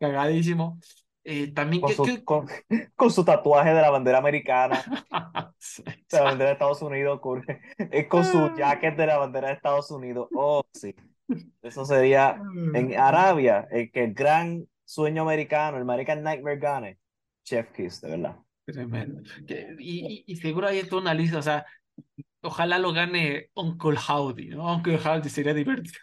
cagadísimo. 0.00 0.78
Eh, 1.24 1.52
también 1.52 1.80
con 1.82 1.90
que, 1.90 1.94
su, 1.96 2.04
que- 2.04 2.24
con, 2.24 2.46
con 2.96 3.10
su 3.10 3.24
tatuaje 3.24 3.72
de 3.72 3.80
la 3.80 3.90
bandera 3.90 4.18
americana, 4.18 4.82
de 5.76 6.16
la 6.18 6.22
bandera 6.22 6.48
de 6.50 6.52
Estados 6.54 6.82
Unidos, 6.82 7.20
con, 7.20 7.44
eh, 7.78 8.08
con 8.08 8.24
su 8.24 8.50
jacket 8.56 8.96
de 8.96 9.06
la 9.06 9.18
bandera 9.18 9.48
de 9.48 9.54
Estados 9.54 9.90
Unidos. 9.90 10.28
Oh, 10.34 10.64
sí. 10.72 10.94
Eso 11.62 11.84
sería 11.84 12.40
en 12.74 12.98
Arabia, 12.98 13.66
el 13.70 13.90
que 13.92 14.04
el 14.04 14.12
gran 14.14 14.66
sueño 14.92 15.22
americano, 15.22 15.76
el 15.76 15.82
American 15.82 16.22
Nightmare 16.22 16.58
gane. 16.58 16.98
Chef 17.44 17.70
Kiss, 17.72 18.00
de 18.00 18.10
verdad. 18.10 18.36
Tremendo. 18.64 19.22
Y, 19.78 20.24
y, 20.26 20.32
y 20.32 20.36
seguro 20.36 20.68
hay 20.68 20.84
toda 20.84 21.02
una 21.02 21.14
lista, 21.14 21.38
o 21.38 21.42
sea, 21.42 21.66
ojalá 22.42 22.78
lo 22.78 22.92
gane 22.92 23.50
Uncle 23.54 23.98
Howdy, 24.08 24.48
¿no? 24.50 24.74
Uncle 24.76 24.98
Howdy 25.04 25.28
sería 25.28 25.54
divertido. 25.54 25.94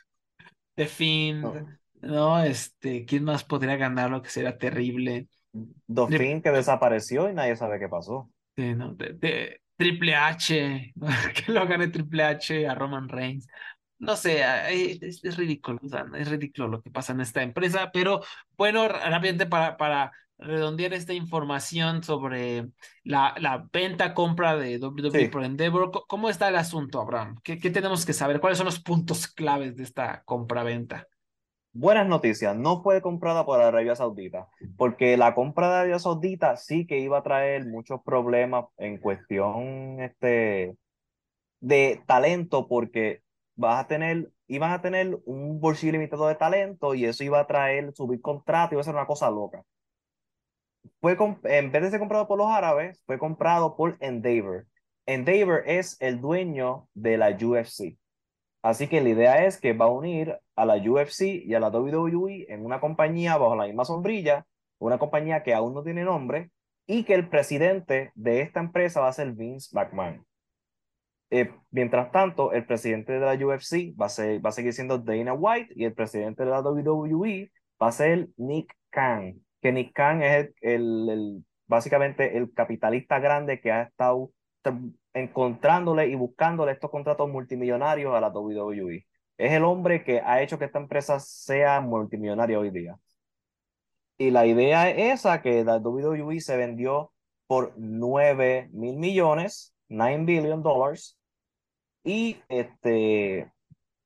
The 0.75 0.87
Fiend, 0.87 1.43
No. 1.43 1.79
¿no? 2.01 2.43
Este, 2.43 3.05
¿quién 3.05 3.23
más 3.25 3.43
podría 3.43 3.75
ganarlo 3.77 4.21
que 4.21 4.29
sería 4.29 4.57
terrible? 4.57 5.27
Dolphin 5.87 6.41
que 6.41 6.51
desapareció 6.51 7.29
y 7.29 7.33
nadie 7.33 7.55
sabe 7.55 7.79
qué 7.79 7.89
pasó. 7.89 8.29
Sí, 8.55 8.75
¿no? 8.75 8.93
De, 8.95 9.13
de 9.13 9.61
Triple 9.77 10.15
H, 10.15 10.93
que 11.45 11.51
lo 11.51 11.65
gane 11.67 11.87
Triple 11.87 12.23
H 12.23 12.67
a 12.67 12.75
Roman 12.75 13.07
Reigns. 13.09 13.47
No 13.99 14.15
sé, 14.15 14.43
ah, 14.43 14.71
eh, 14.71 14.97
es, 15.01 15.23
es 15.23 15.37
ridículo, 15.37 15.79
o 15.83 15.89
sea, 15.89 16.05
es 16.15 16.29
ridículo 16.29 16.67
lo 16.69 16.81
que 16.81 16.89
pasa 16.89 17.11
en 17.13 17.21
esta 17.21 17.43
empresa, 17.43 17.91
pero 17.91 18.21
bueno, 18.57 18.87
rápidamente 18.87 19.45
para, 19.45 19.75
para 19.77 20.11
redondear 20.37 20.93
esta 20.93 21.13
información 21.13 22.01
sobre 22.01 22.69
la, 23.03 23.35
la 23.39 23.67
venta-compra 23.73 24.55
de 24.55 24.77
WWE 24.79 25.11
Sí. 25.11 25.27
por 25.27 25.43
Endeavor, 25.43 25.91
¿cómo 26.07 26.29
está 26.29 26.47
el 26.47 26.55
asunto, 26.55 27.01
Abraham? 27.01 27.35
¿Qué, 27.43 27.59
qué 27.59 27.69
tenemos 27.71 28.05
que 28.05 28.13
saber? 28.13 28.39
¿Cuáles 28.39 28.57
son 28.57 28.65
los 28.65 28.79
puntos 28.79 29.27
claves 29.27 29.75
de 29.75 29.83
esta 29.83 30.23
compra-venta? 30.23 31.07
Buenas 31.71 32.07
noticias, 32.07 32.55
no 32.57 32.81
fue 32.81 33.01
comprada 33.01 33.45
por 33.45 33.61
Arabia 33.61 33.95
Saudita, 33.95 34.47
porque 34.75 35.17
la 35.17 35.35
compra 35.35 35.67
de 35.69 35.75
Arabia 35.75 35.99
Saudita 35.99 36.57
sí 36.57 36.87
que 36.87 36.99
iba 36.99 37.19
a 37.19 37.23
traer 37.23 37.65
muchos 37.67 38.01
problemas 38.03 38.65
en 38.77 38.97
cuestión 38.97 39.99
este, 40.01 40.75
de 41.59 42.03
talento, 42.07 42.67
porque 42.67 43.21
vas 43.59 43.83
a 43.83 43.87
tener, 43.87 44.31
iban 44.47 44.71
a 44.71 44.81
tener 44.81 45.19
un 45.25 45.59
bolsillo 45.59 45.91
limitado 45.91 46.27
de 46.27 46.35
talento 46.35 46.95
y 46.95 47.05
eso 47.05 47.23
iba 47.25 47.41
a 47.41 47.47
traer, 47.47 47.93
subir 47.93 48.21
contrato, 48.21 48.73
iba 48.73 48.81
a 48.81 48.85
ser 48.85 48.95
una 48.95 49.05
cosa 49.05 49.29
loca. 49.29 49.63
Fue 51.01 51.17
en 51.43 51.71
vez 51.71 51.83
de 51.83 51.91
ser 51.91 51.99
comprado 51.99 52.27
por 52.27 52.37
los 52.37 52.47
árabes, 52.47 53.03
fue 53.05 53.19
comprado 53.19 53.75
por 53.75 53.97
Endeavor. 53.99 54.65
Endeavor 55.05 55.63
es 55.65 55.97
el 55.99 56.21
dueño 56.21 56.87
de 56.93 57.17
la 57.17 57.31
UFC. 57.31 57.97
Así 58.61 58.87
que 58.87 59.01
la 59.01 59.09
idea 59.09 59.45
es 59.45 59.59
que 59.59 59.73
va 59.73 59.85
a 59.85 59.89
unir 59.89 60.39
a 60.55 60.65
la 60.65 60.75
UFC 60.75 61.21
y 61.45 61.53
a 61.53 61.59
la 61.59 61.69
WWE 61.69 62.45
en 62.49 62.65
una 62.65 62.79
compañía 62.79 63.37
bajo 63.37 63.55
la 63.57 63.65
misma 63.65 63.83
sombrilla, 63.83 64.45
una 64.79 64.99
compañía 64.99 65.43
que 65.43 65.53
aún 65.53 65.73
no 65.73 65.83
tiene 65.83 66.03
nombre, 66.05 66.49
y 66.87 67.03
que 67.03 67.13
el 67.13 67.27
presidente 67.29 68.11
de 68.15 68.41
esta 68.41 68.61
empresa 68.61 69.01
va 69.01 69.09
a 69.09 69.13
ser 69.13 69.33
Vince 69.33 69.69
McMahon. 69.73 70.25
Eh, 71.31 71.51
mientras 71.71 72.11
tanto, 72.11 72.53
el 72.53 72.65
presidente 72.65 73.13
de 73.13 73.19
la 73.19 73.33
UFC 73.33 73.95
va 73.99 74.07
a, 74.07 74.09
ser, 74.09 74.41
seguir 74.51 74.73
siendo 74.73 74.97
Dana 74.97 75.33
White 75.33 75.73
y 75.75 75.85
el 75.85 75.93
presidente 75.93 76.43
de 76.43 76.49
la 76.49 76.61
WWE 76.61 77.51
va 77.81 77.87
a 77.87 77.91
ser 77.91 78.29
Nick 78.37 78.75
Khan, 78.89 79.35
que 79.61 79.71
Nick 79.71 79.93
Khan 79.93 80.23
es 80.23 80.49
el, 80.61 81.43
básicamente 81.67 82.37
el 82.37 82.51
capitalista 82.53 83.19
grande 83.19 83.61
que 83.61 83.71
ha 83.71 83.83
estado 83.83 84.31
encontrándole 85.13 86.07
y 86.07 86.15
buscándole 86.15 86.71
estos 86.71 86.91
contratos 86.91 87.29
multimillonarios 87.29 88.13
a 88.15 88.21
la 88.21 88.29
WWE. 88.29 89.05
Es 89.37 89.53
el 89.53 89.63
hombre 89.63 90.03
que 90.03 90.19
ha 90.21 90.41
hecho 90.41 90.59
que 90.59 90.65
esta 90.65 90.79
empresa 90.79 91.19
sea 91.19 91.79
multimillonaria 91.81 92.59
hoy 92.59 92.71
día. 92.71 92.97
Y 94.17 94.31
la 94.31 94.45
idea 94.45 94.89
es 94.89 95.19
esa, 95.19 95.41
que 95.41 95.63
la 95.63 95.77
WWE 95.77 96.39
se 96.41 96.57
vendió 96.57 97.13
por 97.47 97.73
9 97.77 98.69
mil 98.73 98.97
millones, 98.97 99.73
9 99.87 100.25
billion 100.25 100.61
dollars. 100.61 101.18
Y 102.03 102.41
este, 102.47 103.51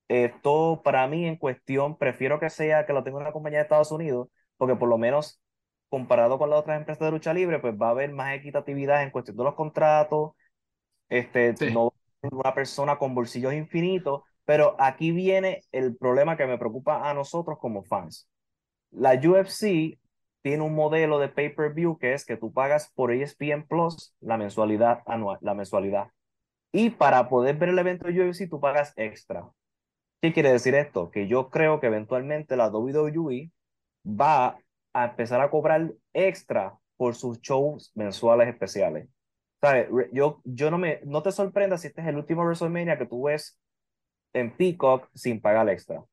esto 0.08 0.82
para 0.84 1.08
mí 1.08 1.26
en 1.26 1.38
cuestión, 1.38 1.98
prefiero 1.98 2.40
que 2.40 2.50
sea 2.50 2.86
que 2.86 2.94
lo 2.94 3.04
tenga 3.04 3.18
una 3.20 3.32
compañía 3.32 3.60
de 3.60 3.64
Estados 3.64 3.92
Unidos, 3.92 4.30
porque 4.58 4.76
por 4.76 4.90
lo 4.90 4.98
menos 4.98 5.42
comparado 5.90 6.40
con 6.40 6.50
las 6.50 6.60
otras 6.60 6.80
empresas 6.80 7.06
de 7.06 7.12
lucha 7.12 7.34
libre, 7.34 7.60
pues 7.60 7.76
va 7.76 7.88
a 7.88 7.92
haber 7.92 8.12
más 8.12 8.36
equitatividad 8.36 9.04
en 9.04 9.12
cuestión 9.12 9.38
de 9.38 9.44
los 9.44 9.56
contratos, 9.56 10.32
este, 11.10 11.54
no 11.72 11.94
una 12.32 12.54
persona 12.54 12.98
con 12.98 13.14
bolsillos 13.16 13.54
infinitos, 13.54 14.22
pero 14.46 14.76
aquí 14.80 15.12
viene 15.12 15.62
el 15.72 15.96
problema 15.96 16.38
que 16.38 16.46
me 16.46 16.58
preocupa 16.58 17.10
a 17.10 17.14
nosotros 17.14 17.58
como 17.60 17.84
fans. 17.84 18.28
La 18.92 19.14
UFC 19.14 20.00
tiene 20.42 20.64
un 20.64 20.76
modelo 20.76 21.20
de 21.20 21.30
pay-per-view 21.30 21.98
que 21.98 22.14
es 22.14 22.26
que 22.26 22.38
tú 22.38 22.52
pagas 22.52 22.92
por 22.96 23.12
ESPN 23.12 23.66
Plus 23.68 24.16
la 24.20 24.38
mensualidad 24.38 25.02
anual, 25.06 25.38
la 25.42 25.54
mensualidad. 25.54 26.08
Y 26.74 26.90
para 26.90 27.30
poder 27.30 27.56
ver 27.58 27.70
el 27.70 27.80
evento 27.80 28.08
de 28.08 28.28
UFC 28.28 28.50
tú 28.50 28.60
pagas 28.60 28.94
extra. 28.98 29.48
¿Qué 30.22 30.34
quiere 30.34 30.52
decir 30.52 30.74
esto? 30.74 31.12
Que 31.12 31.28
yo 31.28 31.50
creo 31.50 31.80
que 31.80 31.88
eventualmente 31.88 32.58
la 32.58 32.70
WWE 32.70 33.52
va 34.06 34.58
a 34.94 35.06
empezar 35.06 35.40
a 35.42 35.52
cobrar 35.52 35.94
extra 36.14 36.78
por 36.98 37.16
sus 37.16 37.40
shows 37.42 37.92
mensuales 37.96 38.48
especiales. 38.48 39.08
Yo, 40.12 40.42
yo 40.44 40.72
no 40.72 40.78
me, 40.78 41.00
no 41.06 41.22
te 41.24 41.32
sorprenda 41.32 41.78
si 41.78 41.88
este 41.88 42.02
es 42.02 42.08
el 42.08 42.18
último 42.18 42.44
WrestleMania 42.44 42.98
que 42.98 43.06
tú 43.06 43.24
ves 43.24 43.60
en 44.34 44.56
Peacock 44.56 45.10
sin 45.14 45.40
pagar 45.42 45.70
extra. 45.70 46.04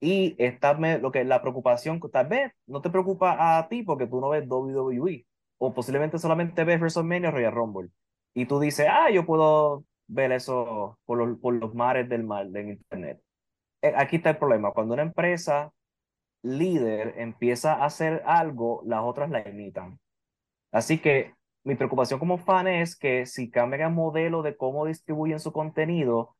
Y 0.00 0.34
esta, 0.38 0.74
lo 0.74 1.10
que 1.10 1.24
la 1.24 1.42
preocupación, 1.42 2.00
tal 2.12 2.28
vez 2.28 2.52
no 2.66 2.80
te 2.80 2.90
preocupa 2.90 3.58
a 3.58 3.68
ti 3.68 3.82
porque 3.82 4.06
tú 4.06 4.20
no 4.20 4.30
ves 4.30 4.44
WWE, 4.48 5.26
o 5.58 5.74
posiblemente 5.74 6.18
solamente 6.18 6.64
ves 6.64 6.80
WrestleMania 6.80 7.30
Royal 7.30 7.52
Rumble. 7.52 7.90
Y 8.34 8.46
tú 8.46 8.60
dices, 8.60 8.86
ah, 8.90 9.10
yo 9.10 9.26
puedo 9.26 9.84
ver 10.08 10.32
eso 10.32 10.98
por 11.04 11.18
los, 11.18 11.38
por 11.38 11.54
los 11.54 11.74
mares 11.74 12.08
del 12.08 12.24
mar 12.24 12.46
en 12.54 12.70
Internet. 12.70 13.20
Eh, 13.82 13.92
aquí 13.96 14.16
está 14.16 14.30
el 14.30 14.38
problema. 14.38 14.72
Cuando 14.72 14.94
una 14.94 15.02
empresa 15.02 15.72
líder 16.42 17.14
empieza 17.18 17.74
a 17.74 17.86
hacer 17.86 18.22
algo, 18.26 18.82
las 18.86 19.02
otras 19.02 19.30
la 19.30 19.48
imitan. 19.48 19.98
Así 20.72 20.98
que 20.98 21.34
mi 21.64 21.74
preocupación 21.74 22.20
como 22.20 22.38
fan 22.38 22.68
es 22.68 22.96
que 22.96 23.26
si 23.26 23.50
cambian 23.50 23.82
el 23.82 23.90
modelo 23.90 24.42
de 24.42 24.56
cómo 24.56 24.86
distribuyen 24.86 25.40
su 25.40 25.52
contenido, 25.52 26.36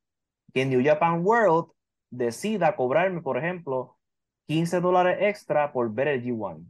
que 0.55 0.65
New 0.67 0.83
Japan 0.85 1.25
World 1.27 1.71
decida 2.11 2.77
cobrarme, 2.77 3.23
por 3.23 3.37
ejemplo, 3.37 3.97
15 4.47 4.81
dólares 4.81 5.19
extra 5.21 5.73
por 5.73 5.93
ver 5.93 6.09
el 6.09 6.25
G1. 6.25 6.65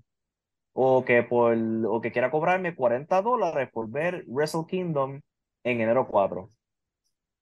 O 0.73 1.05
que, 1.05 1.23
por, 1.23 1.57
o 1.89 2.01
que 2.01 2.13
quiera 2.13 2.31
cobrarme 2.31 2.75
40 2.75 3.23
dólares 3.23 3.71
por 3.73 3.89
ver 3.91 4.25
Wrestle 4.27 4.67
Kingdom 4.67 5.21
en 5.65 5.81
enero 5.81 6.07
4. 6.09 6.51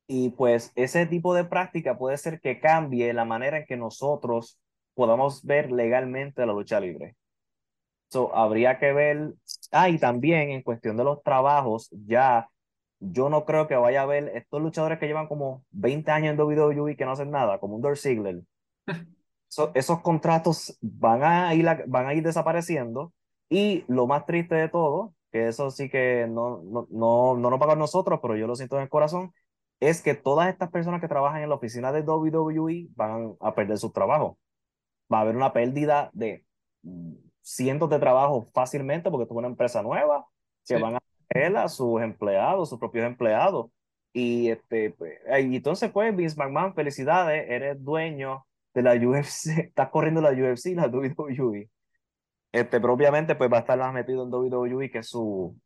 Y 0.06 0.30
pues 0.30 0.72
ese 0.74 1.06
tipo 1.06 1.34
de 1.34 1.44
práctica 1.44 1.96
puede 1.96 2.18
ser 2.18 2.40
que 2.40 2.60
cambie 2.60 3.12
la 3.14 3.24
manera 3.24 3.58
en 3.58 3.66
que 3.66 3.76
nosotros 3.76 4.58
podamos 4.94 5.44
ver 5.44 5.72
legalmente 5.72 6.44
la 6.46 6.52
lucha 6.52 6.80
libre 6.80 7.16
habría 8.32 8.78
que 8.78 8.92
ver, 8.92 9.34
ah, 9.72 9.88
y 9.88 9.98
también 9.98 10.50
en 10.50 10.62
cuestión 10.62 10.96
de 10.96 11.04
los 11.04 11.22
trabajos, 11.22 11.88
ya 12.06 12.48
yo 13.00 13.28
no 13.28 13.44
creo 13.44 13.66
que 13.66 13.76
vaya 13.76 14.00
a 14.00 14.02
haber 14.04 14.28
estos 14.36 14.62
luchadores 14.62 14.98
que 14.98 15.06
llevan 15.06 15.26
como 15.26 15.64
20 15.70 16.10
años 16.10 16.32
en 16.32 16.40
WWE 16.40 16.96
que 16.96 17.04
no 17.04 17.12
hacen 17.12 17.30
nada, 17.30 17.58
como 17.58 17.76
un 17.76 17.82
Dolph 17.82 17.98
Ziggler. 17.98 18.42
esos 19.74 20.00
contratos 20.00 20.76
van 20.80 21.22
a, 21.22 21.54
ir, 21.54 21.66
van 21.86 22.06
a 22.06 22.14
ir 22.14 22.22
desapareciendo 22.22 23.12
y 23.48 23.84
lo 23.88 24.06
más 24.06 24.26
triste 24.26 24.54
de 24.54 24.68
todo, 24.68 25.14
que 25.30 25.48
eso 25.48 25.70
sí 25.70 25.88
que 25.88 26.26
no, 26.28 26.62
no, 26.62 26.86
no, 26.90 27.36
no 27.36 27.50
nos 27.50 27.58
pagan 27.58 27.78
nosotros, 27.78 28.20
pero 28.22 28.36
yo 28.36 28.46
lo 28.46 28.56
siento 28.56 28.76
en 28.76 28.82
el 28.82 28.88
corazón, 28.88 29.32
es 29.80 30.02
que 30.02 30.14
todas 30.14 30.48
estas 30.48 30.70
personas 30.70 31.00
que 31.00 31.08
trabajan 31.08 31.42
en 31.42 31.48
la 31.48 31.56
oficina 31.56 31.92
de 31.92 32.02
WWE 32.02 32.88
van 32.94 33.36
a 33.40 33.54
perder 33.54 33.78
su 33.78 33.90
trabajo. 33.90 34.38
Va 35.12 35.18
a 35.18 35.20
haber 35.22 35.36
una 35.36 35.52
pérdida 35.52 36.10
de 36.12 36.44
cientos 37.42 37.90
de 37.90 37.98
trabajos 37.98 38.46
fácilmente 38.52 39.10
porque 39.10 39.26
tuvo 39.26 39.38
una 39.38 39.48
empresa 39.48 39.82
nueva 39.82 40.26
que 40.66 40.78
van 40.78 40.96
a 40.96 41.00
tener 41.28 41.56
a 41.56 41.68
sus 41.68 42.00
empleados, 42.00 42.70
sus 42.70 42.78
propios 42.78 43.06
empleados. 43.06 43.70
Y, 44.12 44.50
este, 44.50 44.90
pues, 44.92 45.18
y 45.40 45.56
entonces, 45.56 45.90
pues, 45.90 46.14
Vince 46.14 46.36
McMahon, 46.36 46.74
felicidades, 46.74 47.44
eres 47.48 47.82
dueño 47.82 48.46
de 48.72 48.82
la 48.82 48.94
UFC, 48.94 49.46
estás 49.58 49.90
corriendo 49.90 50.20
la 50.20 50.30
UFC 50.30 50.66
y 50.66 50.74
la 50.74 50.86
WWE. 50.86 51.68
Este, 52.52 52.80
pero 52.80 52.92
obviamente, 52.92 53.34
pues 53.34 53.52
va 53.52 53.58
a 53.58 53.60
estar 53.60 53.78
más 53.78 53.92
metido 53.92 54.22
en 54.22 54.32
WWE 54.32 54.90
que 54.90 55.02
su, 55.02 55.58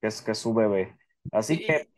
que 0.00 0.08
es, 0.08 0.20
que 0.20 0.34
su 0.34 0.52
bebé. 0.52 0.96
Así 1.30 1.64
que, 1.64 1.88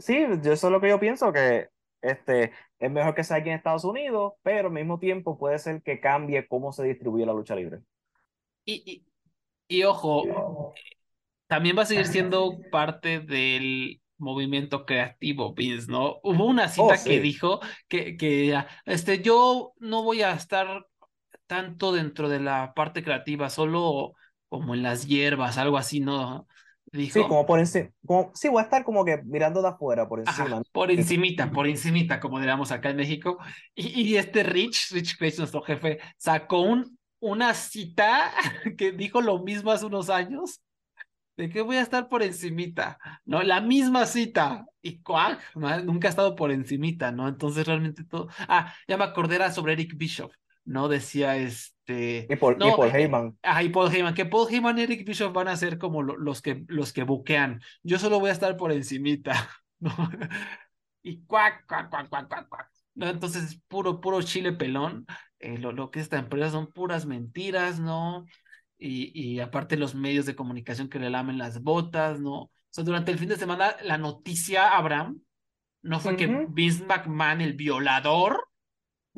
sí, 0.00 0.26
yo 0.42 0.52
eso 0.52 0.66
es 0.66 0.72
lo 0.72 0.80
que 0.80 0.88
yo 0.88 1.00
pienso, 1.00 1.32
que 1.32 1.68
este, 2.02 2.52
es 2.78 2.90
mejor 2.90 3.14
que 3.14 3.24
sea 3.24 3.38
aquí 3.38 3.50
en 3.50 3.56
Estados 3.56 3.84
Unidos, 3.84 4.34
pero 4.42 4.68
al 4.68 4.74
mismo 4.74 4.98
tiempo 4.98 5.38
puede 5.38 5.58
ser 5.58 5.82
que 5.82 6.00
cambie 6.00 6.46
cómo 6.48 6.72
se 6.72 6.84
distribuye 6.84 7.26
la 7.26 7.32
lucha 7.32 7.54
libre. 7.54 7.80
Y, 8.64 9.04
y, 9.68 9.82
ojo, 9.84 10.74
también 11.46 11.76
va 11.76 11.82
a 11.82 11.86
seguir 11.86 12.06
siendo 12.06 12.58
parte 12.70 13.20
del 13.20 14.00
movimiento 14.18 14.84
creativo, 14.84 15.54
Vince, 15.54 15.90
¿no? 15.90 16.20
Hubo 16.22 16.44
una 16.44 16.68
cita 16.68 16.94
oh, 17.00 17.04
que 17.04 17.20
dijo 17.20 17.60
que, 17.88 18.16
que 18.16 18.62
este, 18.84 19.22
yo 19.22 19.72
no 19.78 20.02
voy 20.02 20.22
a 20.22 20.32
estar 20.32 20.86
tanto 21.46 21.92
dentro 21.92 22.28
de 22.28 22.38
la 22.38 22.74
parte 22.74 23.02
creativa, 23.02 23.50
solo 23.50 24.12
como 24.48 24.74
en 24.74 24.82
las 24.82 25.06
hierbas, 25.06 25.58
algo 25.58 25.78
así, 25.78 26.00
¿no? 26.00 26.46
Dijo. 26.92 27.20
Sí, 27.20 27.28
como 27.28 27.46
por 27.46 27.60
encima, 27.60 27.90
sí, 28.34 28.48
voy 28.48 28.60
a 28.60 28.64
estar 28.64 28.82
como 28.82 29.04
que 29.04 29.22
mirando 29.22 29.62
de 29.62 29.68
afuera, 29.68 30.08
por 30.08 30.20
encima. 30.20 30.60
por 30.72 30.90
encimita, 30.90 31.50
por 31.50 31.68
encimita, 31.68 32.18
como 32.18 32.38
diríamos 32.38 32.72
acá 32.72 32.90
en 32.90 32.96
México. 32.96 33.38
Y, 33.74 34.02
y 34.02 34.16
este 34.16 34.42
Rich, 34.42 34.90
Rich 34.92 35.16
Grace, 35.18 35.38
nuestro 35.38 35.62
jefe, 35.62 36.00
sacó 36.16 36.60
un 36.62 36.98
una 37.20 37.54
cita 37.54 38.32
que 38.76 38.92
dijo 38.92 39.20
lo 39.20 39.38
mismo 39.42 39.70
hace 39.70 39.86
unos 39.86 40.10
años, 40.10 40.60
de 41.36 41.48
que 41.48 41.62
voy 41.62 41.76
a 41.76 41.82
estar 41.82 42.08
por 42.08 42.22
encimita, 42.22 42.98
¿no? 43.24 43.42
La 43.42 43.60
misma 43.60 44.06
cita. 44.06 44.66
Y 44.82 45.00
cuac, 45.00 45.40
nunca 45.54 46.08
ha 46.08 46.10
estado 46.10 46.34
por 46.34 46.50
encimita, 46.50 47.12
¿no? 47.12 47.28
Entonces 47.28 47.66
realmente 47.66 48.04
todo... 48.04 48.28
Ah, 48.48 48.74
ya 48.88 48.96
me 48.96 49.04
acordé 49.04 49.36
era 49.36 49.52
sobre 49.52 49.74
Eric 49.74 49.96
Bishop, 49.96 50.32
¿no? 50.64 50.88
Decía 50.88 51.36
este... 51.36 51.79
Y 51.90 52.36
Paul, 52.36 52.56
Heyman. 52.92 53.36
Ah, 53.42 53.62
y 53.62 53.68
Paul 53.68 53.94
Heyman, 53.94 54.14
que 54.14 54.26
Paul 54.26 54.48
Heyman 54.50 54.78
y 54.78 54.82
Eric 54.82 55.06
Bishop 55.06 55.32
van 55.32 55.48
a 55.48 55.56
ser 55.56 55.78
como 55.78 56.02
los, 56.02 56.42
que, 56.42 56.64
los 56.68 56.92
que 56.92 57.02
buquean. 57.02 57.60
Yo 57.82 57.98
solo 57.98 58.20
voy 58.20 58.30
a 58.30 58.32
estar 58.32 58.56
por 58.56 58.72
encimita, 58.72 59.48
¿no? 59.80 59.92
y 61.02 61.22
cuac, 61.24 61.66
cuac, 61.66 61.90
cuac, 61.90 62.08
cuac, 62.08 62.28
cuac, 62.28 62.48
cuac. 62.48 62.70
¿no? 62.94 63.08
Entonces, 63.08 63.60
puro, 63.68 64.00
puro 64.00 64.22
chile 64.22 64.52
pelón. 64.52 65.06
Eh, 65.38 65.58
lo, 65.58 65.72
lo, 65.72 65.90
que 65.90 66.00
esta 66.00 66.18
empresa 66.18 66.50
son 66.50 66.70
puras 66.70 67.06
mentiras, 67.06 67.80
¿no? 67.80 68.26
Y, 68.76 69.10
y, 69.14 69.40
aparte 69.40 69.76
los 69.76 69.94
medios 69.94 70.26
de 70.26 70.34
comunicación 70.34 70.88
que 70.88 70.98
le 70.98 71.10
lamen 71.10 71.38
las 71.38 71.62
botas, 71.62 72.20
¿no? 72.20 72.34
O 72.42 72.52
sea, 72.70 72.84
durante 72.84 73.10
el 73.10 73.18
fin 73.18 73.28
de 73.28 73.36
semana, 73.36 73.74
la 73.82 73.98
noticia, 73.98 74.76
Abraham, 74.76 75.20
no 75.82 75.98
fue 75.98 76.16
que 76.16 76.46
Vince 76.50 76.84
McMahon, 76.84 77.40
el 77.40 77.54
violador, 77.54 78.49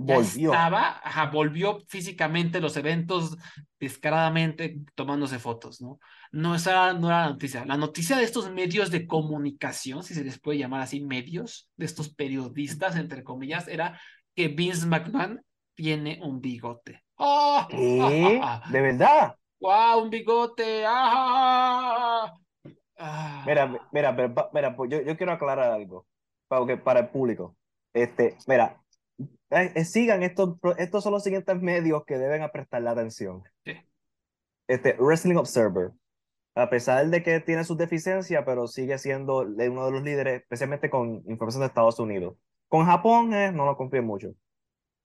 volvió. 0.06 0.52
estaba, 0.52 1.00
ajá, 1.04 1.26
volvió 1.30 1.80
físicamente 1.88 2.60
los 2.60 2.76
eventos 2.76 3.36
descaradamente 3.80 4.78
tomándose 4.94 5.38
fotos, 5.38 5.80
¿no? 5.80 5.98
No, 6.30 6.54
esa 6.54 6.92
no 6.94 7.08
era 7.08 7.22
la 7.22 7.30
noticia. 7.30 7.64
La 7.64 7.76
noticia 7.76 8.16
de 8.16 8.24
estos 8.24 8.50
medios 8.50 8.90
de 8.90 9.06
comunicación, 9.06 10.02
si 10.02 10.14
se 10.14 10.24
les 10.24 10.40
puede 10.40 10.58
llamar 10.58 10.82
así, 10.82 11.00
medios, 11.00 11.68
de 11.76 11.86
estos 11.86 12.12
periodistas, 12.14 12.96
entre 12.96 13.24
comillas, 13.24 13.68
era 13.68 14.00
que 14.34 14.48
Vince 14.48 14.86
McMahon 14.86 15.42
tiene 15.74 16.20
un 16.22 16.40
bigote. 16.40 17.02
¡Ah! 17.18 17.66
¿De 17.70 18.80
verdad? 18.80 19.36
¡Wow! 19.60 20.02
Un 20.04 20.10
bigote. 20.10 20.84
¡Ah! 20.86 22.32
Ah, 22.98 23.42
Mira, 23.46 23.66
mira, 23.92 24.12
mira, 24.12 24.34
mira, 24.52 24.76
pues 24.76 24.90
yo, 24.90 25.00
yo 25.02 25.16
quiero 25.16 25.32
aclarar 25.32 25.72
algo 25.72 26.06
para, 26.48 26.82
para 26.84 27.00
el 27.00 27.08
público. 27.08 27.56
Este, 27.92 28.36
mira, 28.46 28.81
eh, 29.18 29.72
eh, 29.74 29.84
sigan 29.84 30.22
estos, 30.22 30.56
estos 30.78 31.02
son 31.04 31.12
los 31.12 31.22
siguientes 31.22 31.60
medios 31.60 32.04
que 32.06 32.18
deben 32.18 32.48
prestarle 32.50 32.88
atención. 32.88 33.42
Sí. 33.64 33.74
Este, 34.68 34.96
Wrestling 34.98 35.36
Observer, 35.36 35.90
a 36.54 36.70
pesar 36.70 37.06
de 37.08 37.22
que 37.22 37.40
tiene 37.40 37.64
sus 37.64 37.76
deficiencias, 37.76 38.42
pero 38.44 38.66
sigue 38.66 38.98
siendo 38.98 39.40
uno 39.40 39.84
de 39.86 39.90
los 39.90 40.02
líderes, 40.02 40.42
especialmente 40.42 40.90
con 40.90 41.22
información 41.26 41.60
de 41.60 41.66
Estados 41.66 41.98
Unidos. 41.98 42.36
Con 42.68 42.86
Japón, 42.86 43.34
eh, 43.34 43.52
no 43.52 43.66
lo 43.66 43.76
confío 43.76 44.02
mucho. 44.02 44.28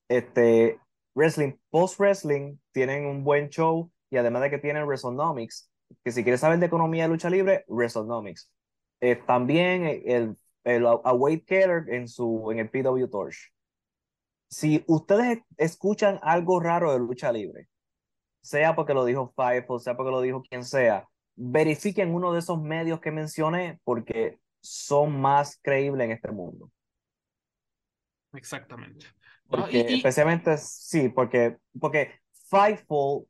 Este, 0.08 0.80
Wrestling, 1.16 1.54
Post 1.70 2.00
Wrestling, 2.00 2.58
tienen 2.72 3.06
un 3.06 3.24
buen 3.24 3.50
show 3.50 3.92
y 4.10 4.18
además 4.18 4.44
de 4.44 4.50
que 4.50 4.58
tienen 4.58 4.86
WrestleNomics, 4.86 5.70
que 6.04 6.12
si 6.12 6.24
quieres 6.24 6.40
saber 6.40 6.60
de 6.60 6.66
economía 6.66 7.04
de 7.04 7.10
lucha 7.10 7.30
libre, 7.30 7.66
WrestleNomics. 7.68 8.50
Eh, 9.02 9.16
también 9.16 9.84
el, 10.06 10.38
el, 10.64 10.86
a 10.86 11.14
Wade 11.14 11.44
Keller 11.44 11.90
en, 11.90 12.08
su, 12.08 12.50
en 12.52 12.60
el 12.60 12.70
PW 12.70 13.08
Torch. 13.10 13.52
Si 14.50 14.84
ustedes 14.88 15.40
escuchan 15.58 16.20
algo 16.22 16.60
raro 16.60 16.94
de 16.94 17.00
lucha 17.00 17.32
libre, 17.32 17.68
sea 18.42 18.76
porque 18.76 18.94
lo 18.94 19.06
dijo 19.06 19.34
Fightful, 19.36 19.82
sea 19.82 19.96
porque 19.98 20.12
lo 20.12 20.22
dijo 20.22 20.44
quien 20.44 20.64
sea, 20.66 21.08
verifiquen 21.36 22.14
uno 22.14 22.34
de 22.34 22.40
esos 22.40 22.62
medios 22.62 23.00
que 23.02 23.12
mencioné 23.12 23.80
porque 23.84 24.40
son 24.62 25.20
más 25.22 25.60
creíbles 25.62 26.06
en 26.06 26.12
este 26.12 26.32
mundo. 26.32 26.72
exactamente. 28.34 29.06
¿no? 29.50 29.62
Porque 29.62 29.86
Y- 29.88 29.94
y- 29.96 29.96
especialmente, 29.96 30.58
sí, 30.58 31.10
porque, 31.10 31.58
porque 31.80 32.12
Fightful 32.50 33.28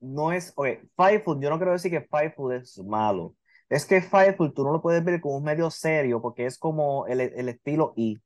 no 0.00 0.32
es, 0.32 0.52
oye, 0.56 0.82
Fightful, 0.96 1.40
yo 1.40 1.50
no 1.50 1.58
quiero 1.58 1.72
decir 1.72 1.90
que 1.90 2.02
Fightful 2.02 2.54
es 2.54 2.78
malo. 2.84 3.34
Es 3.68 3.84
que 3.86 4.00
Fightful 4.02 4.54
tú 4.54 4.64
no 4.64 4.72
lo 4.72 4.82
puedes 4.82 5.04
ver 5.04 5.20
como 5.20 5.36
un 5.38 5.44
medio 5.44 5.70
serio 5.70 6.22
porque 6.22 6.46
es 6.46 6.58
como 6.58 7.06
el, 7.06 7.20
el 7.20 7.48
estilo 7.48 7.92
I. 7.96 8.20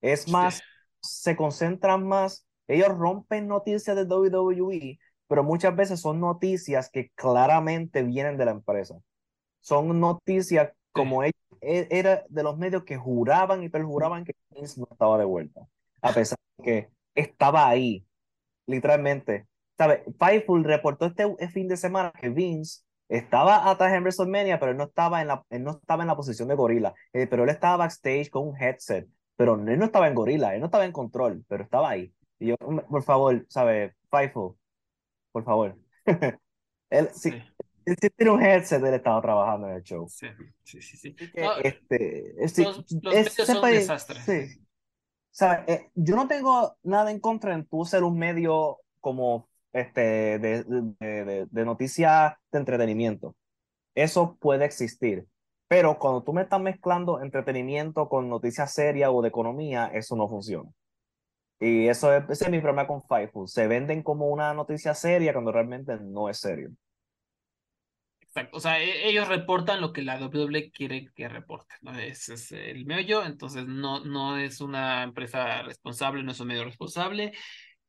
Es 0.00 0.26
Sí. 0.26 0.62
Se 1.10 1.36
concentran 1.36 2.06
más, 2.06 2.46
ellos 2.68 2.88
rompen 2.96 3.46
noticias 3.48 3.96
de 3.96 4.04
WWE, 4.04 4.98
pero 5.28 5.44
muchas 5.44 5.74
veces 5.76 6.00
son 6.00 6.20
noticias 6.20 6.90
que 6.90 7.10
claramente 7.14 8.02
vienen 8.02 8.36
de 8.38 8.44
la 8.46 8.52
empresa. 8.52 8.96
Son 9.60 9.98
noticias 10.00 10.72
como 10.92 11.22
ellos, 11.22 11.34
e- 11.60 11.88
era 11.90 12.24
de 12.28 12.42
los 12.42 12.56
medios 12.58 12.84
que 12.84 12.96
juraban 12.96 13.62
y 13.62 13.68
perjuraban 13.68 14.24
que 14.24 14.34
Vince 14.50 14.80
no 14.80 14.88
estaba 14.90 15.18
de 15.18 15.24
vuelta, 15.24 15.62
a 16.02 16.12
pesar 16.12 16.38
de 16.58 16.64
que 16.64 16.90
estaba 17.14 17.68
ahí, 17.68 18.06
literalmente. 18.66 19.46
¿Sabe? 19.78 20.04
Fightful 20.18 20.64
reportó 20.64 21.06
este 21.06 21.24
este 21.24 21.48
fin 21.48 21.68
de 21.68 21.76
semana 21.76 22.12
que 22.18 22.30
Vince 22.30 22.82
estaba 23.08 23.70
atrás 23.70 23.92
en 23.92 24.02
WrestleMania, 24.02 24.58
pero 24.58 24.72
él 24.72 24.78
no 24.78 24.84
estaba 24.84 25.20
en 25.20 25.28
la, 25.28 25.44
él 25.50 25.62
no 25.64 25.72
estaba 25.72 26.02
en 26.02 26.08
la 26.08 26.16
posición 26.16 26.48
de 26.48 26.54
gorila, 26.54 26.94
Eh, 27.12 27.26
pero 27.26 27.44
él 27.44 27.50
estaba 27.50 27.76
backstage 27.78 28.30
con 28.30 28.48
un 28.48 28.56
headset, 28.60 29.06
pero 29.36 29.54
él 29.54 29.78
no 29.78 29.84
estaba 29.84 30.08
en 30.08 30.14
gorila, 30.14 30.54
él 30.54 30.60
no 30.60 30.66
estaba 30.66 30.84
en 30.84 30.92
control, 30.92 31.44
pero 31.48 31.64
estaba 31.64 31.90
ahí. 31.90 32.12
Y 32.38 32.48
yo, 32.48 32.56
"Mm, 32.60 32.80
por 32.90 33.02
favor, 33.02 33.46
¿sabe? 33.48 33.94
Fightful, 34.10 34.56
por 35.32 35.44
favor. 35.44 35.76
Él, 36.90 37.08
sí, 37.14 37.30
Sí, 37.32 37.42
él 37.86 37.96
sí 38.00 38.10
tiene 38.16 38.30
un 38.32 38.42
headset, 38.42 38.82
él 38.84 38.94
estaba 38.94 39.20
trabajando 39.22 39.68
en 39.68 39.74
el 39.76 39.82
show. 39.82 40.08
sí, 40.08 40.28
sí, 40.64 40.80
sí, 40.82 40.96
sí. 40.96 41.14
Que, 41.14 41.42
No, 41.42 41.56
este, 41.58 42.44
es- 42.44 42.52
sí, 42.52 42.64
los- 42.64 42.78
los 43.02 43.14
es- 43.14 43.26
medios 43.30 43.34
son 43.46 43.56
sepa- 43.56 43.66
un 43.68 43.72
desastre. 43.74 44.20
sí. 44.20 44.60
¿Sabe? 45.30 45.64
Eh, 45.72 45.90
yo 45.94 46.16
no 46.16 46.28
tengo 46.28 46.76
nada 46.82 47.10
en 47.10 47.20
contra 47.20 47.54
en 47.54 47.66
tú 47.66 47.84
ser 47.84 48.04
un 48.04 48.18
medio 48.18 48.78
como 49.00 49.48
este 49.72 50.00
de, 50.38 50.64
de, 50.64 51.24
de, 51.24 51.46
de 51.50 51.64
noticias 51.64 52.34
de 52.50 52.58
entretenimiento. 52.58 53.36
Eso 53.94 54.36
puede 54.40 54.64
existir. 54.64 55.26
Pero 55.68 55.98
cuando 55.98 56.22
tú 56.22 56.32
me 56.32 56.42
estás 56.42 56.60
mezclando 56.60 57.20
entretenimiento 57.20 58.08
con 58.08 58.28
noticias 58.28 58.72
serias 58.72 59.10
o 59.12 59.22
de 59.22 59.28
economía, 59.28 59.86
eso 59.92 60.16
no 60.16 60.28
funciona. 60.28 60.70
Y 61.58 61.88
eso 61.88 62.12
es, 62.14 62.24
ese 62.30 62.44
es 62.44 62.50
mi 62.50 62.60
problema 62.60 62.86
con 62.86 63.02
Fightful. 63.02 63.48
Se 63.48 63.66
venden 63.66 64.02
como 64.02 64.28
una 64.28 64.52
noticia 64.54 64.94
seria 64.94 65.32
cuando 65.32 65.52
realmente 65.52 65.96
no 66.00 66.28
es 66.28 66.38
serio. 66.38 66.70
Exacto. 68.20 68.56
O 68.58 68.60
sea, 68.60 68.80
e- 68.82 69.08
ellos 69.08 69.28
reportan 69.28 69.80
lo 69.80 69.92
que 69.92 70.02
la 70.02 70.18
WWE 70.18 70.70
quiere 70.70 71.10
que 71.14 71.28
reporten, 71.28 71.78
¿no? 71.80 71.98
Ese 71.98 72.34
es 72.34 72.52
el 72.52 72.84
meollo, 72.84 73.24
entonces 73.24 73.66
no, 73.66 74.04
no 74.04 74.36
es 74.36 74.60
una 74.60 75.02
empresa 75.02 75.62
responsable, 75.62 76.22
no 76.22 76.32
es 76.32 76.40
un 76.40 76.48
medio 76.48 76.64
responsable. 76.64 77.32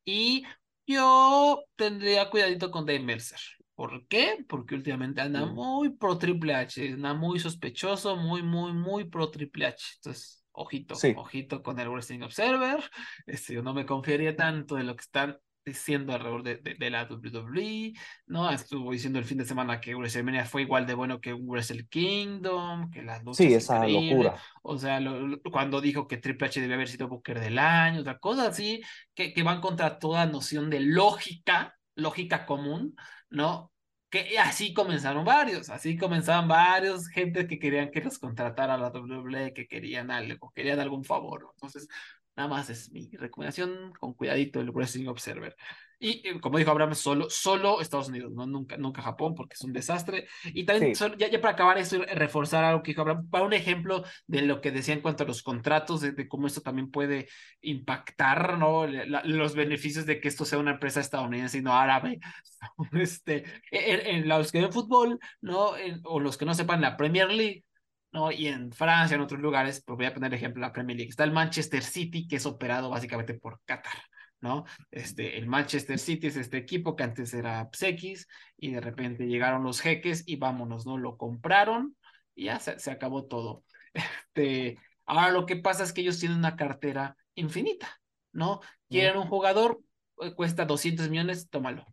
Y 0.04 0.44
yo 0.86 1.64
tendría 1.76 2.30
cuidadito 2.30 2.70
con 2.70 2.86
Dave 2.86 3.00
Mercer. 3.00 3.40
¿Por 3.78 4.08
qué? 4.08 4.44
Porque 4.48 4.74
últimamente 4.74 5.20
anda 5.20 5.46
muy 5.46 5.90
pro 5.90 6.18
Triple 6.18 6.52
H, 6.52 6.94
anda 6.94 7.14
muy 7.14 7.38
sospechoso, 7.38 8.16
muy, 8.16 8.42
muy, 8.42 8.72
muy 8.72 9.04
pro 9.04 9.30
Triple 9.30 9.66
H. 9.66 9.84
Entonces, 9.98 10.44
ojito, 10.50 10.96
Sí. 10.96 11.14
ojito 11.16 11.62
con 11.62 11.78
el 11.78 11.88
Wrestling 11.88 12.22
Observer. 12.22 12.78
Este, 13.26 13.54
yo 13.54 13.62
no 13.62 13.72
me 13.74 13.86
confiaría 13.86 14.34
tanto 14.34 14.74
de 14.74 14.82
lo 14.82 14.96
que 14.96 15.02
están 15.02 15.38
diciendo 15.64 16.12
alrededor 16.12 16.42
de, 16.42 16.56
de, 16.56 16.74
de 16.74 16.90
la 16.90 17.04
WWE. 17.04 17.92
¿no? 18.26 18.50
Estuvo 18.50 18.90
diciendo 18.90 19.20
el 19.20 19.24
fin 19.24 19.38
de 19.38 19.44
semana 19.44 19.80
que 19.80 19.94
WrestleMania 19.94 20.44
fue 20.44 20.62
igual 20.62 20.84
de 20.84 20.94
bueno 20.94 21.20
que 21.20 21.32
Wrestle 21.34 21.86
Kingdom, 21.86 22.90
que 22.90 23.02
las 23.02 23.22
luchas 23.22 23.36
Sí, 23.36 23.54
esa 23.54 23.86
locura. 23.86 24.34
O 24.62 24.76
sea, 24.76 24.98
lo- 24.98 25.40
cuando 25.52 25.80
dijo 25.80 26.08
que 26.08 26.16
Triple 26.16 26.48
H 26.48 26.60
debía 26.60 26.74
haber 26.74 26.88
sido 26.88 27.06
Booker 27.06 27.38
del 27.38 27.60
año, 27.60 28.00
otra 28.00 28.18
cosa 28.18 28.48
así, 28.48 28.80
que, 29.14 29.32
que 29.32 29.44
van 29.44 29.60
contra 29.60 30.00
toda 30.00 30.26
noción 30.26 30.68
de 30.68 30.80
lógica, 30.80 31.76
lógica 31.94 32.44
común, 32.44 32.96
¿no? 33.30 33.72
Que 34.10 34.38
así 34.38 34.72
comenzaron 34.72 35.24
varios, 35.24 35.68
así 35.70 35.96
comenzaban 35.98 36.48
varios 36.48 37.08
gente 37.08 37.46
que 37.46 37.58
querían 37.58 37.90
que 37.90 38.00
los 38.00 38.18
contratara 38.18 38.78
la 38.78 38.90
WWE, 38.90 39.52
que 39.52 39.66
querían 39.68 40.10
algo, 40.10 40.50
querían 40.54 40.80
algún 40.80 41.04
favor. 41.04 41.50
Entonces, 41.54 41.88
nada 42.36 42.48
más 42.48 42.70
es 42.70 42.90
mi 42.90 43.10
recomendación, 43.12 43.92
con 44.00 44.14
cuidadito 44.14 44.60
el 44.60 44.70
Wrestling 44.70 45.08
Observer. 45.08 45.56
Y 46.00 46.26
eh, 46.28 46.40
como 46.40 46.58
dijo 46.58 46.70
Abraham, 46.70 46.94
solo, 46.94 47.28
solo 47.28 47.80
Estados 47.80 48.08
Unidos, 48.08 48.32
¿no? 48.32 48.46
Nunca, 48.46 48.76
nunca 48.76 49.02
Japón, 49.02 49.34
porque 49.34 49.54
es 49.54 49.62
un 49.62 49.72
desastre. 49.72 50.28
Y 50.44 50.64
también, 50.64 50.94
Sí. 50.94 50.98
solo- 50.98 51.16
ya, 51.16 51.28
ya 51.28 51.40
para 51.40 51.54
acabar 51.54 51.76
esto, 51.78 52.00
reforzar 52.14 52.62
algo 52.64 52.82
que 52.82 52.92
dijo 52.92 53.00
Abraham, 53.02 53.28
para 53.28 53.44
un 53.44 53.52
ejemplo 53.52 54.04
de 54.26 54.42
lo 54.42 54.60
que 54.60 54.70
decía 54.70 54.94
en 54.94 55.00
cuanto 55.00 55.24
a 55.24 55.26
los 55.26 55.42
contratos, 55.42 56.00
de, 56.00 56.12
de 56.12 56.28
cómo 56.28 56.46
esto 56.46 56.60
también 56.60 56.90
puede 56.90 57.28
impactar, 57.60 58.58
¿no? 58.58 58.86
La- 58.86 59.22
los 59.24 59.54
beneficios 59.54 60.06
de 60.06 60.20
que 60.20 60.28
esto 60.28 60.44
sea 60.44 60.58
una 60.58 60.72
empresa 60.72 61.00
estadounidense 61.00 61.58
y 61.58 61.62
no 61.62 61.74
árabe. 61.74 62.18
Este, 62.92 63.44
en, 63.70 64.06
en 64.22 64.28
los 64.28 64.50
que 64.52 64.60
ven 64.60 64.72
fútbol, 64.72 65.18
¿no? 65.40 65.76
En- 65.76 66.00
o 66.04 66.20
los 66.20 66.36
que 66.38 66.44
no 66.44 66.54
sepan 66.54 66.80
la 66.80 66.96
Premier 66.96 67.28
League, 67.30 67.64
¿no? 68.12 68.30
Y 68.32 68.46
en 68.48 68.72
Francia, 68.72 69.14
en 69.16 69.20
otros 69.20 69.40
lugares, 69.40 69.82
pues 69.84 69.96
voy 69.96 70.06
a 70.06 70.14
poner 70.14 70.32
ejemplo 70.34 70.60
la 70.60 70.72
Premier 70.72 70.96
League. 70.96 71.10
Está 71.10 71.24
el 71.24 71.32
Manchester 71.32 71.82
City, 71.82 72.26
que 72.28 72.36
es 72.36 72.46
operado 72.46 72.90
básicamente 72.90 73.34
por 73.34 73.60
Qatar, 73.64 73.98
¿no? 74.40 74.64
Este, 74.90 75.38
el 75.38 75.46
Manchester 75.46 75.98
City 75.98 76.28
es 76.28 76.36
este 76.36 76.56
equipo 76.58 76.96
que 76.96 77.04
antes 77.04 77.34
era 77.34 77.68
PSX 77.72 78.26
y 78.56 78.72
de 78.72 78.80
repente 78.80 79.26
llegaron 79.26 79.64
los 79.64 79.80
jeques 79.80 80.24
y 80.26 80.36
vámonos, 80.36 80.86
¿no? 80.86 80.96
Lo 80.96 81.16
compraron 81.16 81.96
y 82.34 82.44
ya 82.44 82.60
se, 82.60 82.78
se 82.78 82.90
acabó 82.90 83.26
todo. 83.26 83.64
Este, 84.34 84.78
ahora 85.06 85.30
lo 85.30 85.46
que 85.46 85.56
pasa 85.56 85.82
es 85.82 85.92
que 85.92 86.02
ellos 86.02 86.20
tienen 86.20 86.38
una 86.38 86.54
cartera 86.54 87.16
infinita, 87.34 88.00
¿no? 88.32 88.60
Quieren 88.88 89.18
un 89.18 89.26
jugador, 89.26 89.80
eh, 90.20 90.34
cuesta 90.34 90.64
200 90.66 91.08
millones, 91.08 91.48
tómalo. 91.50 91.86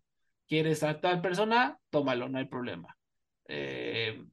¿Quieres 0.48 0.84
a 0.84 1.02
tal 1.02 1.22
persona? 1.22 1.80
Tómalo, 1.89 2.30
no 2.30 2.38
hay 2.38 2.46
problema. 2.46 2.96
Eh, 3.48 4.24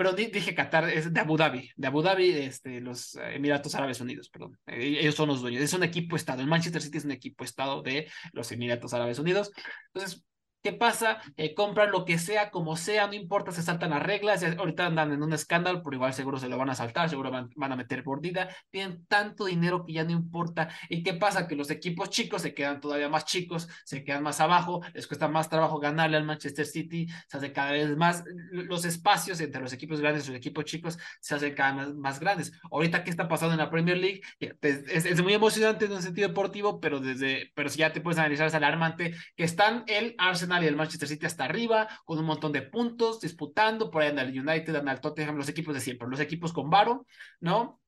pero 0.00 0.14
di- 0.14 0.28
dije 0.28 0.54
Qatar, 0.54 0.88
es 0.88 1.12
de 1.12 1.20
Abu 1.20 1.36
Dhabi, 1.36 1.70
de 1.76 1.86
Abu 1.86 2.00
Dhabi, 2.00 2.30
este, 2.30 2.80
los 2.80 3.16
Emiratos 3.16 3.74
Árabes 3.74 4.00
Unidos, 4.00 4.30
perdón. 4.30 4.58
Eh, 4.66 4.96
ellos 4.98 5.14
son 5.14 5.28
los 5.28 5.42
dueños, 5.42 5.60
es 5.62 5.74
un 5.74 5.82
equipo 5.82 6.16
estado. 6.16 6.40
El 6.40 6.46
Manchester 6.48 6.80
City 6.80 6.96
es 6.96 7.04
un 7.04 7.10
equipo 7.10 7.44
estado 7.44 7.82
de 7.82 8.10
los 8.32 8.50
Emiratos 8.50 8.94
Árabes 8.94 9.18
Unidos. 9.18 9.50
Entonces, 9.92 10.24
¿qué 10.62 10.72
pasa? 10.72 11.18
Eh, 11.36 11.54
compran 11.54 11.90
lo 11.90 12.04
que 12.04 12.18
sea, 12.18 12.50
como 12.50 12.76
sea, 12.76 13.06
no 13.06 13.14
importa, 13.14 13.52
se 13.52 13.62
saltan 13.62 13.90
las 13.90 14.02
reglas. 14.02 14.42
ahorita 14.42 14.86
andan 14.86 15.12
en 15.12 15.22
un 15.22 15.32
escándalo, 15.32 15.82
pero 15.82 15.96
igual 15.96 16.12
seguro 16.14 16.38
se 16.38 16.48
lo 16.48 16.58
van 16.58 16.70
a 16.70 16.74
saltar, 16.74 17.08
seguro 17.08 17.30
van, 17.30 17.72
a 17.72 17.76
meter 17.76 18.04
mordida. 18.04 18.48
Tienen 18.70 19.04
tanto 19.06 19.46
dinero 19.46 19.84
que 19.84 19.94
ya 19.94 20.04
no 20.04 20.10
importa. 20.10 20.68
¿Y 20.88 21.02
qué 21.02 21.14
pasa? 21.14 21.46
Que 21.46 21.56
los 21.56 21.70
equipos 21.70 22.10
chicos 22.10 22.42
se 22.42 22.54
quedan 22.54 22.80
todavía 22.80 23.08
más 23.08 23.24
chicos, 23.24 23.68
se 23.84 24.04
quedan 24.04 24.22
más 24.22 24.40
abajo, 24.40 24.82
les 24.94 25.06
cuesta 25.06 25.28
más 25.28 25.48
trabajo 25.48 25.78
ganarle 25.78 26.16
al 26.16 26.24
Manchester 26.24 26.66
City, 26.66 27.06
se 27.28 27.36
hace 27.36 27.52
cada 27.52 27.72
vez 27.72 27.96
más, 27.96 28.24
los 28.52 28.84
espacios 28.84 29.40
entre 29.40 29.60
los 29.60 29.72
equipos 29.72 30.00
grandes 30.00 30.24
y 30.26 30.28
los 30.28 30.36
equipos 30.36 30.64
chicos 30.64 30.98
se 31.20 31.34
hacen 31.34 31.54
cada 31.54 31.84
vez 31.84 31.94
más 31.94 32.20
grandes. 32.20 32.52
Ahorita, 32.70 33.04
¿qué 33.04 33.10
está 33.10 33.28
pasando 33.28 33.54
en 33.54 33.58
la 33.58 33.70
Premier 33.70 33.96
League? 33.96 34.20
Es, 34.40 35.06
es 35.06 35.22
muy 35.22 35.34
emocionante 35.34 35.86
en 35.86 35.92
un 35.92 36.02
sentido 36.02 36.28
deportivo, 36.28 36.80
pero 36.80 37.00
desde, 37.00 37.50
pero 37.54 37.68
si 37.68 37.78
ya 37.78 37.92
te 37.92 38.00
puedes 38.00 38.18
analizar, 38.18 38.46
es 38.46 38.54
alarmante 38.54 39.14
que 39.36 39.44
están 39.44 39.84
el 39.86 40.14
Arsenal 40.18 40.49
y 40.62 40.66
el 40.66 40.76
Manchester 40.76 41.08
City 41.08 41.26
hasta 41.26 41.44
arriba, 41.44 41.88
con 42.04 42.18
un 42.18 42.24
montón 42.24 42.52
de 42.52 42.62
puntos, 42.62 43.20
disputando, 43.20 43.90
por 43.90 44.02
ahí 44.02 44.08
anda 44.08 44.22
el 44.22 44.38
United, 44.38 44.74
anda 44.74 44.92
el 44.92 45.00
Tottenham, 45.00 45.36
los 45.36 45.48
equipos 45.48 45.74
de 45.74 45.80
siempre, 45.80 46.08
los 46.08 46.20
equipos 46.20 46.52
con 46.52 46.70
varo, 46.70 47.06
¿no? 47.40 47.80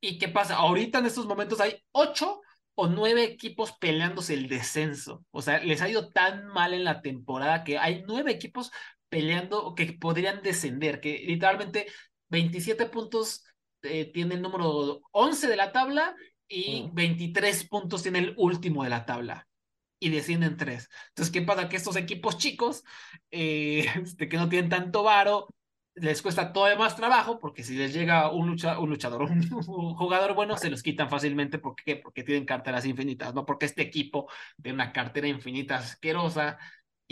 ¿Y 0.00 0.18
qué 0.18 0.28
pasa? 0.28 0.56
Ahorita 0.56 0.98
en 0.98 1.06
estos 1.06 1.26
momentos 1.26 1.60
hay 1.60 1.76
ocho 1.92 2.40
o 2.74 2.86
nueve 2.88 3.24
equipos 3.24 3.72
peleándose 3.72 4.34
el 4.34 4.48
descenso. 4.48 5.24
O 5.30 5.42
sea, 5.42 5.58
les 5.62 5.82
ha 5.82 5.88
ido 5.88 6.10
tan 6.10 6.46
mal 6.46 6.74
en 6.74 6.84
la 6.84 7.02
temporada 7.02 7.64
que 7.64 7.78
hay 7.78 8.02
nueve 8.06 8.32
equipos 8.32 8.70
peleando, 9.08 9.74
que 9.74 9.92
podrían 10.00 10.42
descender, 10.42 11.00
que 11.00 11.22
literalmente 11.26 11.86
27 12.30 12.86
puntos 12.86 13.44
eh, 13.82 14.10
tiene 14.12 14.36
el 14.36 14.42
número 14.42 15.02
11 15.12 15.48
de 15.48 15.56
la 15.56 15.72
tabla 15.72 16.16
y 16.48 16.88
23 16.92 17.68
puntos 17.68 18.02
tiene 18.02 18.20
el 18.20 18.34
último 18.36 18.84
de 18.84 18.90
la 18.90 19.04
tabla 19.04 19.46
y 20.02 20.10
descienden 20.10 20.56
tres. 20.56 20.90
Entonces, 21.10 21.32
¿qué 21.32 21.42
pasa? 21.42 21.68
Que 21.68 21.76
estos 21.76 21.96
equipos 21.96 22.36
chicos, 22.38 22.82
eh, 23.30 23.86
este, 24.02 24.28
que 24.28 24.36
no 24.36 24.48
tienen 24.48 24.68
tanto 24.68 25.04
varo, 25.04 25.48
les 25.94 26.22
cuesta 26.22 26.52
todavía 26.52 26.78
más 26.78 26.96
trabajo, 26.96 27.38
porque 27.38 27.62
si 27.62 27.76
les 27.76 27.92
llega 27.92 28.30
un, 28.32 28.48
lucha, 28.48 28.78
un 28.80 28.90
luchador, 28.90 29.22
un, 29.30 29.94
jugador 29.94 30.34
bueno, 30.34 30.56
se 30.56 30.70
los 30.70 30.82
quitan 30.82 31.08
fácilmente. 31.08 31.58
porque 31.58 31.96
Porque 31.96 32.24
tienen 32.24 32.44
carteras 32.44 32.84
infinitas, 32.84 33.32
no 33.32 33.46
porque 33.46 33.66
este 33.66 33.82
equipo 33.82 34.28
tiene 34.60 34.74
una 34.74 34.92
cartera 34.92 35.28
infinita 35.28 35.76
asquerosa 35.76 36.58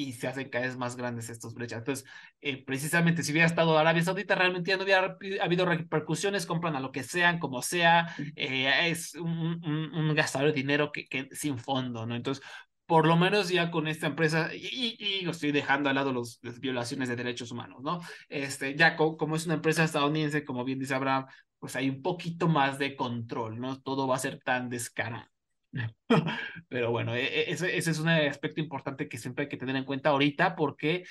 y 0.00 0.14
se 0.14 0.28
hacen 0.28 0.48
cada 0.48 0.66
vez 0.66 0.76
más 0.76 0.96
grandes 0.96 1.28
estos 1.28 1.54
brechas. 1.54 1.78
Entonces, 1.78 2.06
eh, 2.40 2.64
precisamente 2.64 3.22
si 3.22 3.32
hubiera 3.32 3.46
estado 3.46 3.78
Arabia 3.78 4.02
Saudita, 4.02 4.34
realmente 4.34 4.70
ya 4.70 4.78
no 4.78 4.84
hubiera 4.84 5.18
habido 5.42 5.66
repercusiones, 5.66 6.46
compran 6.46 6.74
a 6.74 6.80
lo 6.80 6.90
que 6.90 7.02
sean, 7.02 7.38
como 7.38 7.60
sea, 7.60 8.14
eh, 8.34 8.88
es 8.90 9.14
un, 9.14 9.62
un, 9.62 10.14
gastador 10.14 10.48
de 10.48 10.54
dinero 10.54 10.90
que, 10.90 11.06
que, 11.06 11.28
sin 11.32 11.58
fondo, 11.58 12.06
¿no? 12.06 12.14
Entonces, 12.14 12.42
por 12.90 13.06
lo 13.06 13.16
menos 13.16 13.48
ya 13.50 13.70
con 13.70 13.86
esta 13.86 14.08
empresa, 14.08 14.50
y, 14.52 14.96
y, 14.98 15.28
estoy 15.28 15.52
dejando 15.52 15.88
al 15.88 15.94
lado 15.94 16.12
los, 16.12 16.40
las 16.42 16.58
violaciones 16.58 17.08
de 17.08 17.14
derechos 17.14 17.52
humanos, 17.52 17.84
¿no? 17.84 18.00
Este, 18.28 18.74
ya 18.74 18.96
como 18.96 19.36
es 19.36 19.46
una 19.46 19.54
empresa 19.54 19.84
estadounidense, 19.84 20.44
como 20.44 20.64
bien 20.64 20.80
dice 20.80 20.96
Abraham, 20.96 21.26
pues 21.60 21.76
hay 21.76 21.88
un 21.88 22.02
poquito 22.02 22.48
más 22.48 22.80
de 22.80 22.96
control, 22.96 23.60
¿no? 23.60 23.80
Todo 23.80 24.08
va 24.08 24.16
a 24.16 24.18
ser 24.18 24.40
tan 24.40 24.68
descarado. 24.68 25.28
Pero 26.68 26.90
bueno, 26.90 27.14
e, 27.14 27.26
e, 27.26 27.52
ese, 27.52 27.76
ese, 27.76 27.92
es 27.92 28.00
un 28.00 28.08
aspecto 28.08 28.60
importante 28.60 29.08
que 29.08 29.18
siempre 29.18 29.44
hay 29.44 29.48
que 29.48 29.56
tener 29.56 29.76
en 29.76 29.84
cuenta 29.84 30.10
ahorita 30.10 30.56
porque 30.56 31.04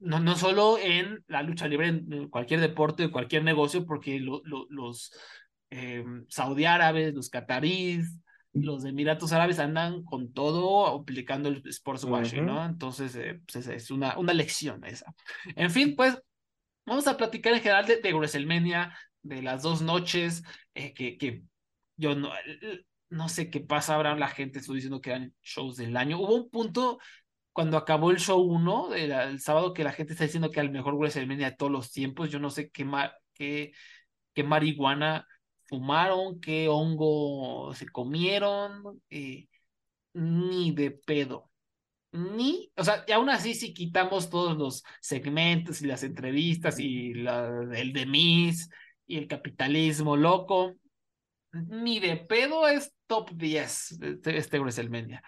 no, 0.00 0.18
no 0.18 0.34
solo 0.34 0.78
en 0.78 1.22
la 1.28 1.44
lucha 1.44 1.68
libre, 1.68 1.86
en 1.86 2.28
cualquier 2.28 2.58
deporte, 2.58 3.04
en 3.04 3.10
cualquier 3.10 3.44
negocio, 3.44 3.86
porque 3.86 4.18
los 4.18 5.12
eh, 5.70 6.04
saudí 6.28 6.64
árabes, 6.64 7.14
los 7.14 7.30
cataríes, 7.30 8.18
los 8.62 8.84
Emiratos 8.84 9.32
Árabes 9.32 9.58
andan 9.58 10.04
con 10.04 10.32
todo 10.32 10.86
aplicando 10.86 11.48
el 11.48 11.62
sports 11.66 12.04
washing, 12.04 12.46
¿no? 12.46 12.64
Entonces, 12.64 13.14
eh, 13.16 13.40
pues 13.50 13.66
es, 13.66 13.90
una, 13.90 14.18
una 14.18 14.32
lección 14.32 14.84
esa. 14.84 15.14
En 15.54 15.70
fin, 15.70 15.94
pues 15.96 16.18
vamos 16.84 17.06
a 17.06 17.16
platicar 17.16 17.52
en 17.52 17.60
general 17.60 17.86
de, 17.86 18.00
de 18.00 18.14
WrestleMania, 18.14 18.96
de 19.22 19.42
las 19.42 19.62
dos 19.62 19.82
noches, 19.82 20.42
eh, 20.74 20.94
que, 20.94 21.18
que 21.18 21.42
yo 21.96 22.14
no, 22.14 22.30
no 23.10 23.28
sé 23.28 23.50
qué 23.50 23.60
pasa, 23.60 23.94
ahora 23.94 24.16
la 24.16 24.28
gente 24.28 24.58
está 24.58 24.72
diciendo 24.72 25.00
que 25.00 25.10
eran 25.10 25.34
shows 25.42 25.76
del 25.76 25.96
año. 25.96 26.18
Hubo 26.18 26.34
un 26.34 26.50
punto 26.50 26.98
cuando 27.52 27.76
acabó 27.76 28.10
el 28.10 28.18
show 28.18 28.40
1, 28.40 28.94
el, 28.94 29.40
sábado, 29.40 29.72
que 29.72 29.84
la 29.84 29.92
gente 29.92 30.12
está 30.12 30.24
diciendo 30.24 30.50
que 30.50 30.60
al 30.60 30.70
mejor 30.70 30.94
WrestleMania 30.94 31.50
de 31.50 31.56
todos 31.56 31.72
los 31.72 31.90
tiempos, 31.90 32.30
yo 32.30 32.38
no 32.38 32.50
sé 32.50 32.70
qué, 32.70 32.86
qué, 33.32 33.72
qué 34.34 34.44
marihuana 34.44 35.26
fumaron, 35.66 36.40
qué 36.40 36.68
hongo 36.68 37.72
se 37.74 37.88
comieron, 37.88 39.02
eh, 39.10 39.48
ni 40.14 40.72
de 40.72 40.90
pedo. 40.92 41.50
Ni, 42.12 42.72
o 42.76 42.84
sea, 42.84 43.04
y 43.06 43.12
aún 43.12 43.28
así 43.28 43.54
si 43.54 43.74
quitamos 43.74 44.30
todos 44.30 44.56
los 44.56 44.84
segmentos 45.00 45.82
y 45.82 45.86
las 45.86 46.02
entrevistas 46.02 46.78
y 46.78 47.14
la, 47.14 47.48
el 47.74 47.92
de 47.92 48.06
Miss 48.06 48.70
y 49.06 49.18
el 49.18 49.28
capitalismo 49.28 50.16
loco, 50.16 50.74
ni 51.52 52.00
de 52.00 52.16
pedo 52.16 52.68
es 52.68 52.94
top 53.06 53.30
10 53.34 53.92
este, 54.00 54.38
este 54.38 54.58
WrestleMania. 54.58 55.22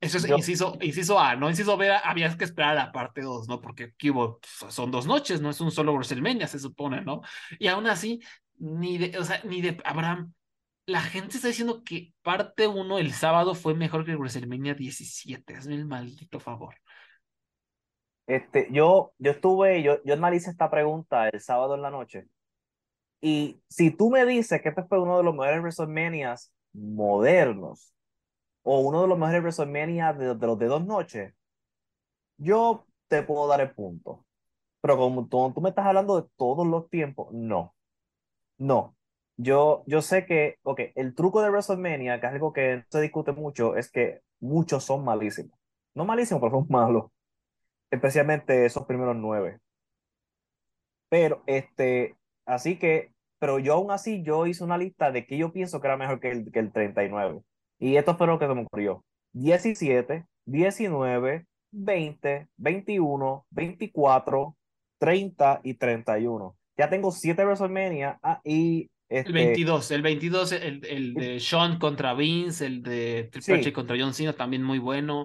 Eso 0.00 0.18
es 0.18 0.28
inciso, 0.28 0.78
inciso 0.80 1.18
A, 1.18 1.34
¿no? 1.34 1.50
Inciso 1.50 1.76
B, 1.76 1.90
habías 1.90 2.36
que 2.36 2.44
esperar 2.44 2.70
a 2.70 2.84
la 2.86 2.92
parte 2.92 3.20
2, 3.20 3.48
¿no? 3.48 3.60
Porque 3.60 3.84
aquí 3.84 4.10
hubo, 4.10 4.38
son 4.68 4.92
dos 4.92 5.06
noches, 5.06 5.40
no 5.40 5.50
es 5.50 5.60
un 5.60 5.72
solo 5.72 5.92
WrestleMania, 5.92 6.46
se 6.46 6.60
supone, 6.60 7.00
¿no? 7.00 7.22
Y 7.58 7.66
aún 7.66 7.88
así, 7.88 8.20
ni 8.58 8.98
de, 8.98 9.18
o 9.18 9.24
sea, 9.24 9.40
ni 9.44 9.60
de 9.60 9.78
Abraham. 9.84 10.34
La 10.86 11.00
gente 11.02 11.36
está 11.36 11.48
diciendo 11.48 11.82
que 11.84 12.14
parte 12.22 12.66
1 12.66 12.98
el 12.98 13.12
sábado 13.12 13.54
fue 13.54 13.74
mejor 13.74 14.04
que 14.06 14.16
WrestleMania 14.16 14.74
17. 14.74 15.56
Hazme 15.56 15.74
el 15.74 15.86
maldito 15.86 16.40
favor. 16.40 16.76
Este, 18.26 18.68
yo, 18.70 19.12
yo 19.18 19.30
estuve, 19.32 19.82
yo, 19.82 20.02
yo 20.04 20.14
analicé 20.14 20.50
esta 20.50 20.70
pregunta 20.70 21.28
el 21.28 21.40
sábado 21.40 21.74
en 21.74 21.82
la 21.82 21.90
noche. 21.90 22.28
Y 23.20 23.62
si 23.68 23.90
tú 23.90 24.10
me 24.10 24.24
dices 24.26 24.62
que 24.62 24.70
este 24.70 24.84
fue 24.84 25.00
uno 25.00 25.18
de 25.18 25.24
los 25.24 25.34
mejores 25.34 25.60
WrestleManias 25.62 26.52
modernos, 26.72 27.94
o 28.62 28.80
uno 28.80 29.02
de 29.02 29.08
los 29.08 29.18
mejores 29.18 29.42
WrestleMania 29.42 30.12
de, 30.12 30.34
de 30.36 30.46
los 30.46 30.58
de 30.58 30.66
dos 30.66 30.84
noches, 30.86 31.34
yo 32.36 32.86
te 33.08 33.22
puedo 33.22 33.46
dar 33.48 33.60
el 33.60 33.72
punto. 33.74 34.24
Pero 34.80 34.96
como 34.96 35.28
tú, 35.28 35.52
tú 35.54 35.60
me 35.60 35.70
estás 35.70 35.86
hablando 35.86 36.20
de 36.20 36.28
todos 36.36 36.66
los 36.66 36.88
tiempos, 36.90 37.28
no. 37.32 37.74
No, 38.58 38.96
yo, 39.38 39.84
sé 40.02 40.26
que, 40.26 40.56
ok, 40.64 40.80
el 40.96 41.14
truco 41.14 41.40
de 41.42 41.50
WrestleMania, 41.50 42.20
que 42.20 42.26
es 42.26 42.32
algo 42.32 42.52
que 42.52 42.84
se 42.90 43.00
discute 43.00 43.32
mucho, 43.32 43.76
es 43.76 43.90
que 43.90 44.20
muchos 44.40 44.84
son 44.84 45.04
malísimos. 45.04 45.56
No 45.94 46.04
malísimos, 46.04 46.40
pero 46.40 46.50
son 46.52 46.66
malos. 46.68 47.10
Especialmente 47.90 48.66
esos 48.66 48.86
primeros 48.86 49.16
nueve. 49.16 49.60
Pero, 51.08 51.42
este, 51.46 52.16
así 52.46 52.78
que, 52.78 53.12
pero 53.38 53.58
yo 53.60 53.74
aún 53.74 53.90
así, 53.92 54.22
yo 54.24 54.46
hice 54.46 54.64
una 54.64 54.78
lista 54.78 55.12
de 55.12 55.26
que 55.26 55.38
yo 55.38 55.52
pienso 55.52 55.80
que 55.80 55.86
era 55.86 55.96
mejor 55.96 56.20
que 56.20 56.30
el, 56.30 56.50
que 56.52 56.58
el 56.58 56.72
39. 56.72 57.40
Y 57.78 57.96
esto 57.96 58.16
fue 58.16 58.26
lo 58.26 58.38
que 58.38 58.46
se 58.48 58.54
me 58.54 58.62
ocurrió. 58.62 59.04
17, 59.32 60.26
19, 60.46 61.46
20, 61.70 62.48
21, 62.56 63.46
24, 63.50 64.56
30 64.98 65.60
y 65.62 65.74
31. 65.74 66.57
Ya 66.78 66.88
tengo 66.88 67.10
siete 67.10 67.44
WrestleMania 67.44 68.20
ah, 68.22 68.40
y... 68.44 68.88
el 69.08 69.32
22, 69.32 69.82
este 69.82 69.94
el 69.96 70.02
22, 70.02 70.52
el, 70.52 70.86
el 70.86 71.14
de 71.14 71.40
Sean 71.40 71.78
contra 71.78 72.14
Vince, 72.14 72.64
el 72.64 72.82
de 72.82 73.28
Triple 73.32 73.56
H 73.56 73.72
contra 73.72 73.96
John 73.98 74.14
Cena, 74.14 74.32
también 74.32 74.62
muy 74.62 74.78
bueno. 74.78 75.22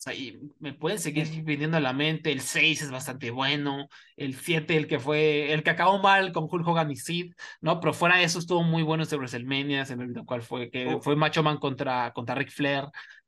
O 0.00 0.02
sea, 0.02 0.14
y 0.14 0.38
me 0.60 0.72
pueden 0.72 0.98
seguir 0.98 1.26
viniendo 1.44 1.76
a 1.76 1.80
la 1.80 1.92
mente. 1.92 2.32
El 2.32 2.40
6 2.40 2.82
es 2.82 2.90
bastante 2.90 3.30
bueno. 3.30 3.86
El 4.16 4.34
7, 4.34 4.74
el 4.74 4.86
que 4.86 4.98
fue, 4.98 5.52
el 5.52 5.62
que 5.62 5.70
acabó 5.70 5.98
mal 5.98 6.32
con 6.32 6.48
Hulk 6.50 6.66
Hogan 6.66 6.90
y 6.90 6.96
Sid, 6.96 7.34
¿no? 7.60 7.80
Pero 7.80 7.92
fuera 7.92 8.16
de 8.16 8.24
eso 8.24 8.38
estuvo 8.38 8.62
muy 8.62 8.82
bueno 8.82 9.02
este 9.02 9.16
WrestleMania. 9.16 9.84
Se 9.84 9.96
me 9.96 10.04
olvidó 10.04 10.24
cuál 10.24 10.40
fue, 10.40 10.70
que 10.70 10.98
fue 11.02 11.16
Macho 11.16 11.42
Man 11.42 11.58
contra, 11.58 12.12
contra 12.14 12.34
Ric 12.34 12.50
Flair. 12.50 12.84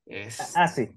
Es... 0.07 0.57
Ah, 0.57 0.67
sí. 0.67 0.89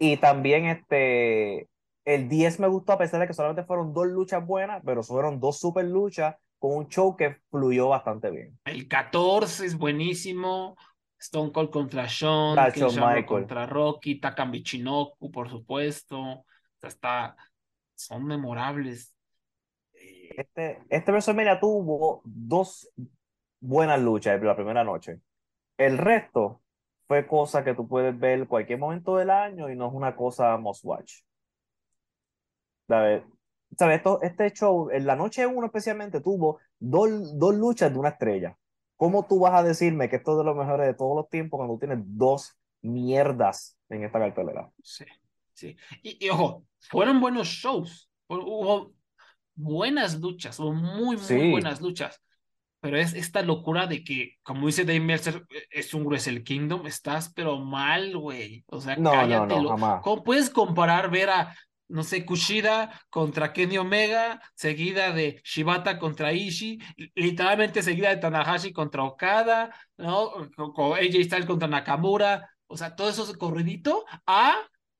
Y 0.00 0.16
también 0.16 0.66
este, 0.66 1.68
el 2.04 2.28
10 2.28 2.60
me 2.60 2.68
gustó 2.68 2.92
a 2.92 2.98
pesar 2.98 3.20
de 3.20 3.26
que 3.26 3.34
solamente 3.34 3.64
fueron 3.64 3.92
dos 3.92 4.06
luchas 4.06 4.44
buenas, 4.44 4.82
pero 4.84 5.02
fueron 5.02 5.40
dos 5.40 5.58
super 5.58 5.84
luchas 5.84 6.36
con 6.58 6.76
un 6.76 6.88
show 6.88 7.16
que 7.16 7.38
fluyó 7.50 7.88
bastante 7.88 8.30
bien. 8.30 8.58
El 8.64 8.88
14 8.88 9.66
es 9.66 9.76
buenísimo. 9.76 10.76
Stone 11.18 11.52
Cold 11.52 11.70
contra 11.70 12.08
Sean, 12.08 12.56
Michael 12.56 13.26
contra 13.26 13.66
Rocky, 13.66 14.18
Taka 14.18 14.46
Michinoku, 14.46 15.30
por 15.30 15.50
supuesto. 15.50 16.46
Está, 16.80 17.36
son 17.94 18.24
memorables. 18.24 19.14
Este, 19.92 20.82
este 20.88 21.12
WrestleMania 21.12 21.60
tuvo 21.60 22.22
dos 22.24 22.90
buenas 23.60 24.00
luchas 24.00 24.42
la 24.42 24.56
primera 24.56 24.82
noche. 24.82 25.20
El 25.76 25.98
resto 25.98 26.62
fue 27.06 27.26
cosa 27.26 27.64
que 27.64 27.74
tú 27.74 27.86
puedes 27.86 28.18
ver 28.18 28.46
cualquier 28.46 28.78
momento 28.78 29.16
del 29.16 29.30
año 29.30 29.68
y 29.70 29.76
no 29.76 29.88
es 29.88 29.92
una 29.92 30.16
cosa 30.16 30.56
must 30.56 30.84
watch. 30.84 31.20
¿Sabes? 32.90 33.22
Esto, 33.78 34.20
este 34.20 34.50
show, 34.50 34.90
en 34.90 35.06
la 35.06 35.14
noche 35.14 35.46
1 35.46 35.66
especialmente, 35.66 36.20
tuvo 36.20 36.58
dos, 36.80 37.38
dos 37.38 37.54
luchas 37.54 37.92
de 37.92 37.98
una 37.98 38.08
estrella. 38.08 38.56
¿Cómo 38.96 39.26
tú 39.26 39.38
vas 39.38 39.54
a 39.54 39.62
decirme 39.62 40.08
que 40.08 40.16
esto 40.16 40.32
es 40.32 40.38
de 40.38 40.44
los 40.44 40.56
mejores 40.56 40.88
de 40.88 40.94
todos 40.94 41.16
los 41.16 41.28
tiempos 41.28 41.58
cuando 41.58 41.78
tienes 41.78 41.98
dos 42.04 42.58
mierdas 42.82 43.78
en 43.88 44.02
esta 44.02 44.18
cartelera? 44.18 44.68
Sí, 44.82 45.04
sí. 45.54 45.76
Y, 46.02 46.28
ojo, 46.30 46.64
fueron 46.80 47.20
buenos 47.20 47.46
shows. 47.46 48.10
Hubo 48.26 48.92
buenas 49.54 50.18
luchas, 50.18 50.58
hubo 50.58 50.72
muy, 50.72 51.16
muy 51.16 51.50
buenas 51.52 51.80
luchas. 51.80 52.20
Pero 52.80 52.96
es 52.96 53.14
esta 53.14 53.42
locura 53.42 53.86
de 53.86 54.02
que, 54.02 54.38
como 54.42 54.66
dice 54.66 54.84
Dave 54.84 55.00
Mercer, 55.00 55.46
es 55.70 55.94
un 55.94 56.06
Wrestle 56.06 56.42
Kingdom, 56.42 56.86
estás 56.86 57.32
pero 57.32 57.58
mal, 57.58 58.16
güey. 58.16 58.64
O 58.66 58.80
sea, 58.80 58.96
no, 58.96 59.26
No, 59.26 59.46
no, 59.46 59.68
jamás. 59.68 60.02
¿Cómo 60.02 60.24
puedes 60.24 60.50
comparar 60.50 61.10
ver 61.10 61.30
a 61.30 61.54
no 61.90 62.02
sé, 62.04 62.24
Kushida 62.24 62.90
contra 63.10 63.52
Kenny 63.52 63.78
Omega, 63.78 64.40
seguida 64.54 65.12
de 65.12 65.40
Shibata 65.44 65.98
contra 65.98 66.32
Ishii, 66.32 66.78
literalmente 67.14 67.82
seguida 67.82 68.10
de 68.10 68.16
Tanahashi 68.16 68.72
contra 68.72 69.04
Okada, 69.04 69.74
¿no? 69.96 70.50
Con 70.56 70.94
AJ 70.94 71.24
Styles 71.24 71.46
contra 71.46 71.68
Nakamura, 71.68 72.48
o 72.66 72.76
sea, 72.76 72.94
todo 72.94 73.10
eso 73.10 73.24
es 73.24 73.36
corridito 73.36 74.04
a 74.26 74.56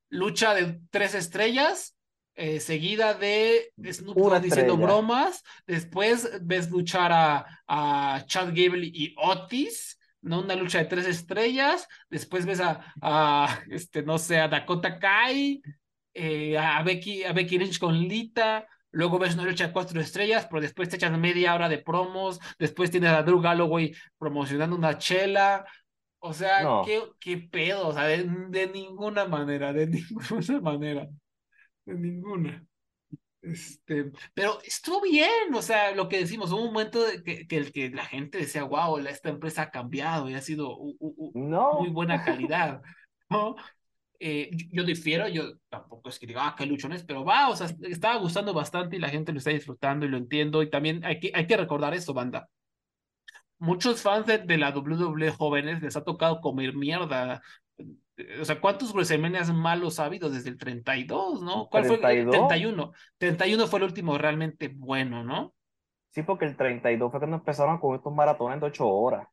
lucha 0.08 0.54
de 0.54 0.80
tres 0.90 1.14
estrellas, 1.14 1.96
eh, 2.34 2.58
seguida 2.58 3.14
de 3.14 3.72
Snoop 3.92 4.40
diciendo 4.40 4.76
bromas, 4.76 5.42
después 5.66 6.28
ves 6.42 6.70
luchar 6.70 7.12
a, 7.12 7.62
a 7.66 8.24
Chad 8.26 8.48
Gable 8.48 8.86
y 8.86 9.14
Otis, 9.16 9.98
¿no? 10.22 10.40
Una 10.40 10.54
lucha 10.56 10.78
de 10.78 10.86
tres 10.86 11.06
estrellas, 11.06 11.86
después 12.08 12.44
ves 12.46 12.60
a, 12.60 12.92
a 13.00 13.60
este, 13.70 14.02
no 14.02 14.18
sé, 14.18 14.38
a 14.38 14.48
Dakota 14.48 14.98
Kai, 14.98 15.62
eh, 16.14 16.58
a, 16.58 16.82
Becky, 16.82 17.24
a 17.24 17.32
Becky 17.32 17.58
Lynch 17.58 17.78
con 17.78 17.94
Lita, 17.98 18.66
luego 18.90 19.18
ves 19.18 19.34
una 19.34 19.44
lucha 19.44 19.68
de 19.68 19.72
cuatro 19.72 20.00
estrellas, 20.00 20.46
pero 20.50 20.62
después 20.62 20.88
te 20.88 20.96
echan 20.96 21.20
media 21.20 21.54
hora 21.54 21.68
de 21.68 21.78
promos, 21.78 22.38
después 22.58 22.90
tienes 22.90 23.10
a 23.10 23.22
Drew 23.22 23.40
Galloway 23.40 23.92
promocionando 24.18 24.76
una 24.76 24.98
chela. 24.98 25.64
O 26.22 26.34
sea, 26.34 26.62
No. 26.62 26.82
qué, 26.84 27.02
qué 27.18 27.38
pedo, 27.38 27.88
o 27.88 27.92
sea, 27.94 28.04
de, 28.04 28.24
de 28.50 28.66
ninguna 28.68 29.24
manera, 29.26 29.72
de 29.72 29.86
ninguna 29.88 30.60
manera, 30.60 31.08
de 31.86 31.94
ninguna. 31.94 32.64
Este, 33.42 34.12
pero 34.34 34.58
estuvo 34.62 35.00
bien, 35.00 35.54
o 35.54 35.62
sea, 35.62 35.94
lo 35.94 36.08
que 36.10 36.18
decimos, 36.18 36.52
hubo 36.52 36.60
un 36.60 36.72
momento 36.74 37.02
de 37.06 37.22
que, 37.22 37.46
que, 37.46 37.72
que 37.72 37.88
la 37.88 38.04
gente 38.04 38.36
decía, 38.38 38.64
wow, 38.64 38.98
esta 38.98 39.30
empresa 39.30 39.62
ha 39.62 39.70
cambiado 39.70 40.28
y 40.28 40.34
ha 40.34 40.42
sido 40.42 40.76
u- 40.76 40.94
u- 41.00 41.14
u- 41.16 41.32
No. 41.48 41.78
muy 41.80 41.88
buena 41.88 42.22
calidad, 42.22 42.82
¿no? 43.30 43.56
Eh, 44.22 44.50
yo, 44.52 44.66
yo 44.70 44.84
difiero, 44.84 45.26
yo 45.28 45.56
tampoco 45.70 46.10
es 46.10 46.18
que 46.18 46.26
diga, 46.26 46.46
ah, 46.46 46.54
qué 46.56 46.66
luchones, 46.66 47.02
pero 47.04 47.24
va, 47.24 47.48
o 47.48 47.56
sea, 47.56 47.68
estaba 47.88 48.16
gustando 48.16 48.52
bastante 48.52 48.96
y 48.96 48.98
la 48.98 49.08
gente 49.08 49.32
lo 49.32 49.38
está 49.38 49.50
disfrutando 49.50 50.04
y 50.04 50.10
lo 50.10 50.18
entiendo. 50.18 50.62
Y 50.62 50.68
también 50.68 51.02
hay 51.04 51.18
que, 51.18 51.32
hay 51.34 51.46
que 51.46 51.56
recordar 51.56 51.94
esto, 51.94 52.12
banda. 52.12 52.48
Muchos 53.58 54.02
fans 54.02 54.26
de, 54.26 54.38
de 54.38 54.58
la 54.58 54.70
WWE 54.70 55.30
jóvenes 55.30 55.82
les 55.82 55.96
ha 55.96 56.04
tocado 56.04 56.40
comer 56.40 56.74
mierda. 56.74 57.42
O 58.40 58.44
sea, 58.44 58.60
¿cuántos 58.60 58.92
WrestleMania 58.92 59.42
malos 59.54 59.98
ha 59.98 60.04
habido 60.04 60.28
desde 60.28 60.50
el 60.50 60.58
32, 60.58 61.42
no? 61.42 61.68
¿Cuál 61.70 61.86
fue 61.86 61.96
el 61.96 62.02
32? 62.02 62.48
31? 62.48 62.92
31 63.16 63.66
fue 63.66 63.78
el 63.78 63.84
último 63.84 64.18
realmente 64.18 64.68
bueno, 64.68 65.24
¿no? 65.24 65.54
Sí, 66.10 66.22
porque 66.22 66.44
el 66.44 66.56
32 66.56 67.10
fue 67.10 67.20
cuando 67.20 67.36
empezaron 67.38 67.78
con 67.78 67.94
estos 67.94 68.12
maratones 68.12 68.60
de 68.60 68.66
8 68.66 68.86
horas. 68.86 69.28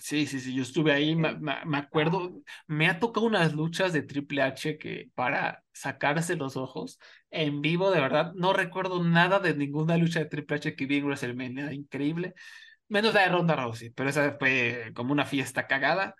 Sí, 0.00 0.26
sí, 0.26 0.38
sí, 0.40 0.54
yo 0.54 0.62
estuve 0.62 0.92
ahí, 0.92 1.16
me, 1.16 1.34
me- 1.38 1.64
me 1.66 1.76
acuerdo, 1.78 2.32
me 2.68 2.86
ha 2.88 3.00
tocado 3.00 3.26
unas 3.26 3.52
luchas 3.52 3.92
de 3.92 4.02
Triple 4.02 4.42
H 4.42 4.78
que 4.78 5.10
para 5.16 5.64
sacarse 5.72 6.36
los 6.36 6.56
ojos 6.56 7.00
en 7.30 7.60
vivo, 7.62 7.90
de 7.90 8.00
verdad, 8.00 8.32
no 8.34 8.52
recuerdo 8.52 9.02
nada 9.02 9.40
de 9.40 9.54
ninguna 9.56 9.96
lucha 9.96 10.20
de 10.20 10.26
Triple 10.26 10.56
H 10.56 10.76
que 10.76 10.86
vi 10.86 10.98
en 10.98 11.04
WrestleMania, 11.06 11.72
increíble, 11.72 12.34
menos 12.88 13.14
la 13.14 13.22
de 13.22 13.28
Ronda 13.30 13.56
Rousey, 13.56 13.90
pero 13.90 14.10
esa 14.10 14.36
fue 14.38 14.92
como 14.96 15.12
una 15.12 15.26
fiesta 15.26 15.68
cagada, 15.68 16.16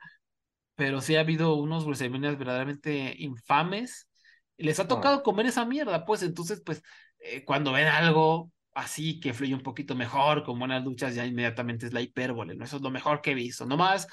pero 0.74 1.00
sí 1.00 1.16
ha 1.16 1.20
habido 1.20 1.54
unos 1.56 1.84
WrestleMania 1.84 2.32
verdaderamente 2.34 3.14
infames, 3.18 4.08
les 4.56 4.78
ha 4.80 4.88
tocado 4.88 5.22
comer 5.22 5.46
esa 5.46 5.64
mierda, 5.64 6.04
pues 6.04 6.22
entonces, 6.22 6.62
pues, 6.64 6.82
eh, 7.20 7.44
cuando 7.44 7.72
ven 7.72 7.86
algo 7.88 8.52
así 8.78 9.18
que 9.18 9.34
fluye 9.34 9.54
un 9.54 9.62
poquito 9.62 9.96
mejor, 9.96 10.44
con 10.44 10.58
buenas 10.58 10.84
luchas, 10.84 11.14
ya 11.14 11.26
inmediatamente 11.26 11.86
es 11.86 11.92
la 11.92 12.00
hipérbole, 12.00 12.54
¿no? 12.54 12.64
Eso 12.64 12.76
es 12.76 12.82
lo 12.82 12.90
mejor 12.90 13.20
que 13.20 13.32
he 13.32 13.34
visto, 13.34 13.66
nomás 13.66 14.06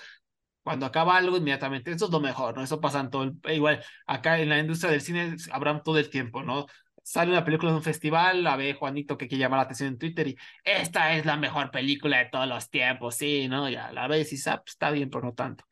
cuando 0.63 0.87
acaba 0.87 1.15
algo, 1.15 1.37
inmediatamente, 1.37 1.91
eso 1.91 2.05
es 2.05 2.11
lo 2.11 2.19
mejor, 2.19 2.57
¿no? 2.57 2.63
Eso 2.63 2.81
pasa 2.81 2.99
en 2.99 3.11
todo 3.11 3.23
el, 3.23 3.33
e 3.43 3.55
igual, 3.55 3.83
acá 4.07 4.39
en 4.39 4.49
la 4.49 4.57
industria 4.57 4.89
del 4.89 5.01
cine 5.01 5.35
habrán 5.51 5.83
todo 5.83 5.99
el 5.99 6.09
tiempo, 6.09 6.41
¿no? 6.41 6.65
Sale 7.03 7.31
una 7.31 7.45
película 7.45 7.69
de 7.69 7.77
un 7.77 7.83
festival, 7.83 8.43
la 8.43 8.55
ve 8.55 8.73
Juanito 8.73 9.15
que 9.15 9.27
quiere 9.27 9.41
llamar 9.43 9.59
la 9.59 9.63
atención 9.65 9.89
en 9.89 9.99
Twitter 9.99 10.29
y 10.29 10.37
esta 10.63 11.13
es 11.13 11.27
la 11.27 11.37
mejor 11.37 11.69
película 11.69 12.17
de 12.17 12.29
todos 12.31 12.47
los 12.47 12.67
tiempos, 12.71 13.15
sí, 13.15 13.47
¿no? 13.47 13.69
Ya 13.69 13.91
la 13.91 14.07
ves 14.07 14.33
y 14.33 14.49
ah, 14.49 14.57
pues, 14.57 14.73
está 14.73 14.89
bien, 14.89 15.11
pero 15.11 15.25
no 15.25 15.33
tanto. 15.33 15.63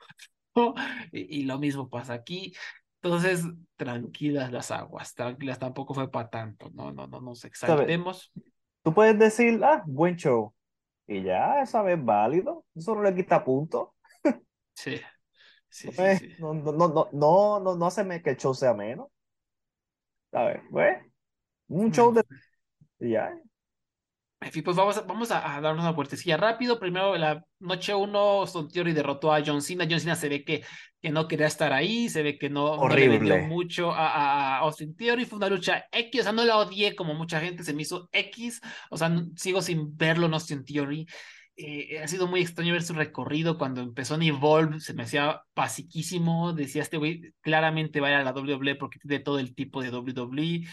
Y, 1.12 1.40
y 1.40 1.44
lo 1.46 1.58
mismo 1.58 1.90
pasa 1.90 2.14
aquí. 2.14 2.54
Entonces, 3.02 3.44
tranquilas 3.76 4.52
las 4.52 4.70
aguas, 4.70 5.16
tranquilas, 5.16 5.58
tampoco 5.58 5.96
fue 5.96 6.12
para 6.12 6.30
tanto, 6.30 6.70
no, 6.76 6.92
no, 6.92 7.08
no 7.08 7.20
nos 7.20 7.44
exaltemos. 7.44 8.32
Tú 8.84 8.94
puedes 8.94 9.18
decir, 9.18 9.62
ah, 9.64 9.84
buen 9.86 10.16
show. 10.16 10.54
Y 11.08 11.24
ya, 11.24 11.62
esa 11.62 11.82
vez 11.82 12.04
válido. 12.04 12.66
Eso 12.76 12.96
no 12.96 13.04
le 13.04 13.16
quita 13.16 13.44
punto. 13.44 13.96
Sí, 14.76 15.00
sí, 15.70 15.92
sí, 15.92 16.18
sí. 16.18 16.36
No, 16.40 16.54
no, 16.54 16.72
no, 16.72 17.10
no, 17.14 17.60
no, 17.60 17.76
no, 17.76 17.86
hace 17.86 18.22
que 18.24 18.32
el 18.32 18.38
show 18.38 18.54
sea 18.54 18.74
menos. 18.74 19.08
¿Sabes? 20.32 20.62
Pues, 20.72 20.98
un 21.68 21.92
show 21.92 22.12
de. 22.12 22.24
y 23.00 23.12
ya. 23.12 23.40
En 24.44 24.52
fin, 24.52 24.64
pues 24.64 24.76
vamos 24.76 24.98
a, 24.98 25.02
vamos 25.02 25.32
a, 25.32 25.56
a 25.56 25.62
darnos 25.62 25.84
una 25.84 25.92
vueltecilla 25.94 26.36
rápido. 26.38 26.78
Primero, 26.80 27.16
la 27.18 27.44
noche 27.60 27.96
uno, 27.96 28.46
Son 28.46 28.68
Theory 28.70 28.92
derrotó 28.92 29.32
a 29.34 29.42
John 29.46 29.62
Cena. 29.62 29.88
John 29.90 30.00
Cena 30.02 30.16
se 30.16 30.28
ve 30.28 30.44
que, 30.44 30.64
que 31.02 31.10
no 31.12 31.28
quería 31.30 31.48
estar 31.48 31.72
ahí, 31.72 32.10
se 32.10 32.24
ve 32.24 32.38
que 32.38 32.50
no, 32.50 32.76
no 32.88 32.96
le 32.96 33.08
vendió 33.08 33.36
Horrible. 33.36 33.48
mucho 33.48 33.92
a, 33.92 34.08
a, 34.10 34.58
a 34.58 34.60
Austin 34.60 34.96
Theory. 34.96 35.26
Fue 35.26 35.38
una 35.38 35.48
lucha 35.50 35.86
X, 35.92 36.22
o 36.22 36.24
sea, 36.24 36.32
no 36.34 36.44
la 36.44 36.58
odié 36.58 36.94
como 36.96 37.14
mucha 37.14 37.40
gente, 37.40 37.64
se 37.64 37.74
me 37.74 37.84
hizo 37.84 38.10
X. 38.12 38.60
O 38.92 38.98
sea, 38.98 39.08
no- 39.10 39.28
sigo 39.36 39.62
sin 39.62 39.96
verlo 39.96 40.26
en 40.26 40.34
Austin 40.34 40.66
Theory. 40.66 41.08
Eh, 41.56 42.00
ha 42.04 42.08
sido 42.08 42.26
muy 42.28 42.42
extraño 42.42 42.74
ver 42.74 42.82
su 42.82 42.94
recorrido 42.94 43.60
cuando 43.60 43.80
empezó 43.82 44.16
en 44.16 44.24
Evolve, 44.24 44.80
se 44.80 44.94
me 44.94 45.04
hacía 45.04 45.42
basiquísimo. 45.56 46.54
Decía 46.54 46.82
este 46.82 46.98
güey, 46.98 47.34
claramente 47.42 48.00
vaya 48.00 48.20
a 48.20 48.24
la 48.24 48.32
WWE 48.34 48.76
porque 48.76 49.00
tiene 49.00 49.20
todo 49.24 49.40
el 49.40 49.54
tipo 49.56 49.82
de 49.82 49.90
WWE 49.92 50.64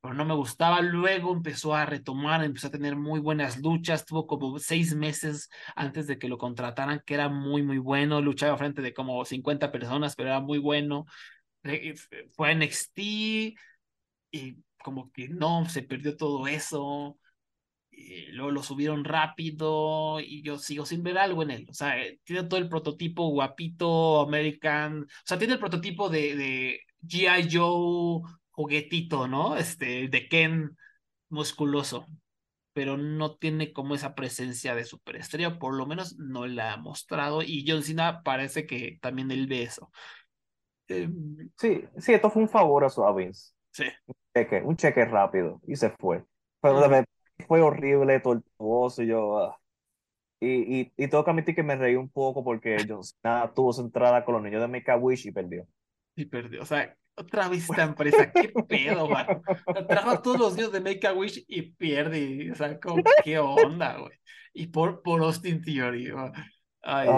pero 0.00 0.14
no 0.14 0.24
me 0.24 0.34
gustaba. 0.34 0.80
Luego 0.80 1.32
empezó 1.32 1.74
a 1.74 1.86
retomar, 1.86 2.44
empezó 2.44 2.68
a 2.68 2.70
tener 2.70 2.96
muy 2.96 3.20
buenas 3.20 3.58
luchas. 3.58 4.04
Tuvo 4.04 4.26
como 4.26 4.58
seis 4.58 4.94
meses 4.94 5.50
antes 5.76 6.06
de 6.06 6.18
que 6.18 6.28
lo 6.28 6.38
contrataran, 6.38 7.02
que 7.04 7.14
era 7.14 7.28
muy, 7.28 7.62
muy 7.62 7.78
bueno. 7.78 8.20
Luchaba 8.20 8.56
frente 8.56 8.82
de 8.82 8.94
como 8.94 9.24
50 9.24 9.72
personas, 9.72 10.14
pero 10.16 10.30
era 10.30 10.40
muy 10.40 10.58
bueno. 10.58 11.06
Eh, 11.64 11.94
Fue 12.32 12.48
a 12.48 12.52
NXT 12.52 12.98
y 14.30 14.56
como 14.82 15.10
que 15.12 15.28
no, 15.28 15.68
se 15.68 15.82
perdió 15.82 16.16
todo 16.16 16.46
eso. 16.46 17.18
Y 17.90 18.26
luego 18.32 18.52
lo 18.52 18.62
subieron 18.62 19.04
rápido 19.04 20.20
y 20.20 20.42
yo 20.42 20.58
sigo 20.58 20.86
sin 20.86 21.02
ver 21.02 21.18
algo 21.18 21.42
en 21.42 21.50
él. 21.50 21.66
O 21.70 21.74
sea, 21.74 22.00
eh, 22.00 22.20
tiene 22.24 22.44
todo 22.44 22.60
el 22.60 22.68
prototipo 22.68 23.28
guapito, 23.30 24.20
American. 24.20 25.02
O 25.02 25.06
sea, 25.24 25.38
tiene 25.38 25.54
el 25.54 25.60
prototipo 25.60 26.08
de, 26.08 26.36
de 26.36 26.80
G.I. 27.02 27.48
Joe 27.50 28.22
juguetito, 28.58 29.28
¿no? 29.28 29.56
Este, 29.56 30.08
de 30.08 30.28
Ken 30.28 30.76
musculoso. 31.30 32.06
Pero 32.72 32.96
no 32.96 33.36
tiene 33.36 33.72
como 33.72 33.94
esa 33.94 34.14
presencia 34.14 34.74
de 34.74 34.84
superestrella, 34.84 35.58
por 35.58 35.74
lo 35.74 35.86
menos 35.86 36.16
no 36.18 36.46
la 36.46 36.72
ha 36.74 36.76
mostrado. 36.76 37.42
Y 37.42 37.64
John 37.66 37.82
Cena 37.82 38.22
parece 38.24 38.66
que 38.66 38.98
también 39.00 39.30
él 39.30 39.46
ve 39.46 39.62
eso. 39.62 39.90
Eh, 40.88 41.08
Sí, 41.56 41.84
sí, 41.98 42.12
esto 42.12 42.30
fue 42.30 42.42
un 42.42 42.48
favor 42.48 42.84
a 42.84 42.88
su 42.90 43.02
Vince. 43.14 43.52
sí. 43.72 43.84
Cheque, 44.34 44.62
un 44.62 44.76
cheque 44.76 45.04
rápido. 45.04 45.60
Y 45.66 45.76
se 45.76 45.90
fue. 45.90 46.24
Pero 46.60 46.80
de 46.80 46.88
verdad 46.88 47.04
fue 47.46 47.60
horrible, 47.60 48.20
tortuoso. 48.20 49.02
Y 49.02 49.08
yo. 49.08 49.38
ah. 49.38 49.58
Y, 50.40 50.80
y, 50.80 50.92
y 50.96 51.08
tengo 51.08 51.24
que 51.24 51.30
admitir 51.30 51.54
que 51.54 51.62
me 51.64 51.76
reí 51.76 51.96
un 51.96 52.10
poco 52.10 52.44
porque 52.44 52.76
John 52.88 53.02
Cena 53.04 53.52
tuvo 53.54 53.72
su 53.72 53.82
entrada 53.82 54.24
con 54.24 54.34
los 54.34 54.42
niños 54.42 54.60
de 54.60 54.68
Make 54.68 54.90
a 54.90 54.96
Wish 54.96 55.26
y 55.26 55.32
perdió. 55.32 55.66
Y 56.16 56.26
perdió. 56.26 56.62
O 56.62 56.66
sea, 56.66 56.96
otra 57.18 57.48
vez 57.48 57.68
esta 57.68 57.82
empresa, 57.84 58.30
qué 58.32 58.48
pedo, 58.68 59.08
man. 59.08 59.26
Trajo 59.88 60.10
a 60.10 60.22
todos 60.22 60.38
los 60.38 60.56
días 60.56 60.72
de 60.72 60.80
Make 60.80 61.06
a 61.06 61.12
Wish 61.12 61.44
y 61.48 61.62
pierde. 61.72 62.50
O 62.52 62.54
sea, 62.54 62.78
como, 62.80 63.02
qué 63.24 63.38
onda, 63.38 63.98
güey. 63.98 64.12
Y 64.52 64.68
por, 64.68 65.02
por 65.02 65.22
Austin 65.22 65.62
Theory, 65.62 66.10
güey. 66.10 66.32
Ay, 66.82 67.08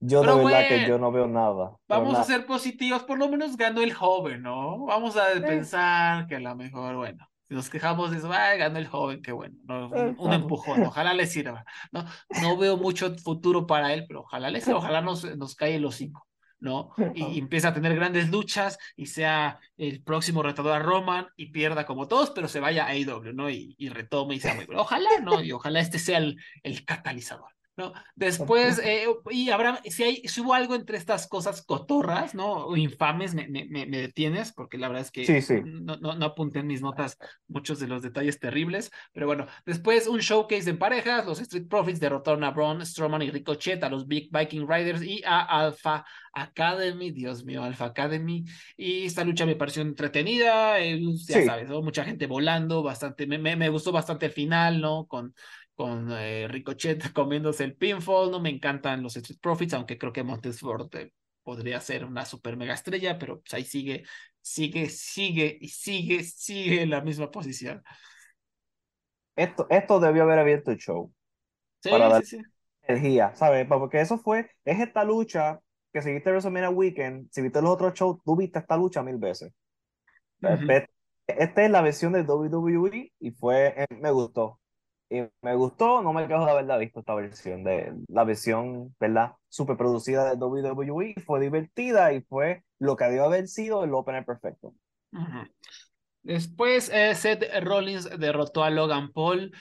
yo 0.00 0.20
de 0.20 0.26
Pero 0.26 0.44
verdad 0.44 0.68
que 0.68 0.86
yo 0.88 0.98
no 0.98 1.10
veo 1.10 1.26
nada. 1.26 1.76
Vamos 1.88 2.16
a 2.18 2.24
ser 2.24 2.46
positivos, 2.46 3.02
por 3.04 3.18
lo 3.18 3.28
menos 3.28 3.56
ganó 3.56 3.82
el 3.82 3.92
joven, 3.92 4.42
¿no? 4.42 4.84
Vamos 4.86 5.16
a 5.16 5.32
Sí. 5.34 5.40
pensar 5.40 6.26
que 6.28 6.36
a 6.36 6.40
lo 6.40 6.54
mejor, 6.54 6.96
bueno, 6.96 7.26
si 7.48 7.54
nos 7.54 7.68
quejamos 7.68 8.10
de 8.12 8.18
eso, 8.18 8.28
ganó 8.28 8.78
el 8.78 8.86
joven, 8.86 9.22
qué 9.22 9.32
bueno, 9.32 9.56
¿no? 9.64 9.88
Un, 9.88 10.32
empujón, 10.32 10.82
ojalá 10.84 11.14
le 11.14 11.26
sirva. 11.26 11.64
No, 11.90 12.04
no 12.42 12.56
veo 12.56 12.76
mucho 12.76 13.12
futuro 13.16 13.66
para 13.66 13.92
él, 13.92 14.04
pero 14.06 14.20
ojalá 14.20 14.50
le 14.50 14.60
sirva, 14.60 14.78
ojalá 14.78 15.00
nos, 15.00 15.24
nos 15.36 15.56
cae 15.56 15.74
el 15.76 15.84
hocico, 15.84 16.26
¿no? 16.60 16.90
Y, 17.14 17.24
y 17.24 17.38
empiece 17.38 17.66
a 17.66 17.74
tener 17.74 17.94
grandes 17.94 18.30
luchas 18.30 18.78
y 18.96 19.06
sea 19.06 19.60
el 19.76 20.02
próximo 20.02 20.42
retador 20.42 20.72
a 20.72 20.78
Roman 20.78 21.26
y 21.36 21.46
pierda 21.46 21.86
como 21.86 22.08
todos, 22.08 22.30
pero 22.30 22.48
se 22.48 22.60
vaya 22.60 22.86
a 22.86 22.90
AEW, 22.90 23.32
¿no? 23.34 23.50
Y, 23.50 23.74
y 23.78 23.88
retome 23.88 24.34
y 24.34 24.40
sea 24.40 24.54
muy 24.54 24.66
bueno. 24.66 24.82
Ojalá, 24.82 25.10
¿no? 25.22 25.42
Y 25.42 25.52
ojalá 25.52 25.80
este 25.80 25.98
sea 25.98 26.18
el, 26.18 26.40
el 26.62 26.84
catalizador. 26.84 27.57
¿No? 27.78 27.92
Después, 28.16 28.78
eh, 28.84 29.06
y 29.30 29.50
habrá, 29.50 29.80
si, 29.84 30.02
hay, 30.02 30.16
si 30.28 30.40
hubo 30.42 30.52
algo 30.52 30.74
entre 30.74 30.98
estas 30.98 31.28
cosas 31.28 31.62
cotorras, 31.62 32.34
¿no? 32.34 32.66
O 32.66 32.76
infames, 32.76 33.34
me, 33.34 33.48
me, 33.48 33.64
me 33.66 33.86
detienes, 33.86 34.52
porque 34.52 34.76
la 34.76 34.88
verdad 34.88 35.02
es 35.04 35.10
que 35.12 35.24
Sí, 35.24 35.40
sí. 35.40 35.60
no, 35.64 35.96
no, 35.96 36.14
no 36.16 36.26
apunté 36.26 36.58
en 36.58 36.66
mis 36.66 36.82
notas 36.82 37.16
muchos 37.46 37.78
de 37.78 37.86
los 37.86 38.02
detalles 38.02 38.40
terribles, 38.40 38.90
pero 39.12 39.26
bueno, 39.26 39.46
después 39.64 40.08
un 40.08 40.18
showcase 40.18 40.68
en 40.68 40.78
parejas, 40.78 41.24
los 41.24 41.40
Street 41.40 41.68
Profits 41.68 42.00
derrotaron 42.00 42.44
a 42.44 42.50
Braun 42.50 42.84
Strowman 42.84 43.22
y 43.22 43.30
Ricochet, 43.30 43.82
a 43.84 43.88
los 43.88 44.06
Big 44.08 44.28
Viking 44.30 44.66
Riders 44.68 45.02
y 45.02 45.22
a 45.24 45.40
Alpha 45.42 46.04
Academy, 46.32 47.12
Dios 47.12 47.44
mío, 47.44 47.62
Alpha 47.62 47.86
Academy, 47.86 48.44
y 48.76 49.06
esta 49.06 49.24
lucha 49.24 49.46
me 49.46 49.56
pareció 49.56 49.82
entretenida, 49.82 50.80
eh, 50.80 51.00
ya 51.26 51.40
Sí. 51.40 51.44
sabes, 51.46 51.68
¿no? 51.68 51.80
mucha 51.82 52.04
gente 52.04 52.26
volando, 52.26 52.82
bastante, 52.82 53.26
me, 53.26 53.38
me, 53.38 53.56
me 53.56 53.68
gustó 53.68 53.92
bastante 53.92 54.26
el 54.26 54.32
final, 54.32 54.80
¿no? 54.80 55.06
Con 55.06 55.34
con 55.78 56.10
eh, 56.12 56.48
Ricochet 56.48 57.00
comiéndose 57.14 57.64
el 57.64 57.76
pinfall. 57.76 58.32
No 58.32 58.40
me 58.40 58.50
encantan 58.50 59.04
los 59.04 59.16
Street 59.16 59.40
Profits, 59.40 59.74
aunque 59.74 59.98
creo 59.98 60.12
que 60.12 60.24
Montesford 60.24 60.94
eh, 60.96 61.12
podría 61.44 61.80
ser 61.80 62.04
una 62.06 62.26
super 62.26 62.58
mega 62.58 62.74
estrella, 62.74 63.18
pero 63.18 63.40
pues 63.40 63.54
ahí 63.54 63.64
sigue, 63.64 64.04
sigue, 64.42 64.90
sigue 64.90 65.58
y 65.62 65.68
sigue, 65.70 66.24
sigue 66.24 66.82
en 66.82 66.90
la 66.90 67.02
misma 67.02 67.30
posición. 67.30 67.82
Esto, 69.36 69.66
esto 69.70 70.00
debió 70.00 70.24
haber 70.24 70.38
abierto 70.38 70.70
el 70.70 70.78
show. 70.78 71.12
Sí, 71.82 71.90
Para 71.90 72.08
dar- 72.08 72.24
sí, 72.24 72.24
sí. 72.24 72.52
Energía, 72.82 73.34
¿sabes? 73.36 73.66
Porque 73.68 74.00
eso 74.00 74.18
fue, 74.18 74.50
es 74.64 74.80
esta 74.80 75.04
lucha 75.04 75.60
que 75.92 76.02
si 76.02 76.12
viste 76.12 76.30
WrestleMania 76.30 76.70
Weekend, 76.70 77.28
si 77.32 77.42
viste 77.42 77.62
los 77.62 77.72
otros 77.72 77.94
shows, 77.94 78.18
tú 78.24 78.36
viste 78.36 78.58
esta 78.60 78.76
lucha 78.76 79.02
mil 79.02 79.18
veces. 79.18 79.52
Ujú. 80.42 80.66
Ve- 80.66 80.88
esta 81.26 81.64
es 81.64 81.70
la 81.70 81.82
versión 81.82 82.12
de 82.12 82.22
WWE 82.22 83.12
y 83.20 83.30
fue, 83.32 83.74
eh, 83.76 83.86
me 84.00 84.10
gustó. 84.10 84.57
Y 85.10 85.22
me 85.42 85.54
gustó, 85.54 86.02
no 86.02 86.12
me 86.12 86.28
quejo 86.28 86.44
de 86.44 86.50
haberla 86.50 86.76
visto 86.76 87.00
esta 87.00 87.14
versión, 87.14 87.64
de 87.64 87.94
la 88.08 88.24
versión, 88.24 88.94
¿verdad? 89.00 89.32
Super 89.48 89.76
producida 89.76 90.28
de 90.30 90.36
WWE, 90.36 91.14
fue 91.24 91.40
divertida 91.40 92.12
y 92.12 92.20
fue 92.22 92.62
lo 92.78 92.94
que 92.96 93.04
debió 93.06 93.24
haber 93.24 93.48
sido 93.48 93.84
el 93.84 93.94
opener 93.94 94.24
perfecto. 94.26 94.74
Después, 96.22 96.90
eh, 96.92 97.14
Seth 97.14 97.44
Rollins 97.62 98.08
derrotó 98.18 98.62
a 98.64 98.70
Logan 98.70 99.12
Paul. 99.12 99.52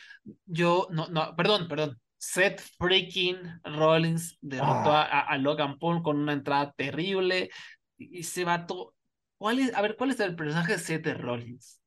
Yo, 0.45 0.87
no, 0.91 1.07
no, 1.07 1.35
perdón, 1.35 1.67
perdón. 1.67 1.97
Seth 2.17 2.59
freaking 2.79 3.37
Rollins 3.63 4.37
derrotó 4.41 4.91
Ah. 4.91 5.03
a, 5.03 5.19
a 5.21 5.37
Logan 5.37 5.77
Paul 5.79 6.01
con 6.03 6.17
una 6.19 6.33
entrada 6.33 6.73
terrible. 6.75 7.49
Y 7.97 8.23
se 8.23 8.43
vato. 8.43 8.95
¿Cuál 9.37 9.59
es, 9.59 9.73
a 9.75 9.81
ver, 9.81 9.95
¿cuál 9.95 10.11
es 10.11 10.19
el 10.19 10.35
personaje 10.35 10.73
de 10.73 10.79
Seth 10.79 11.07
Rollins? 11.17 11.81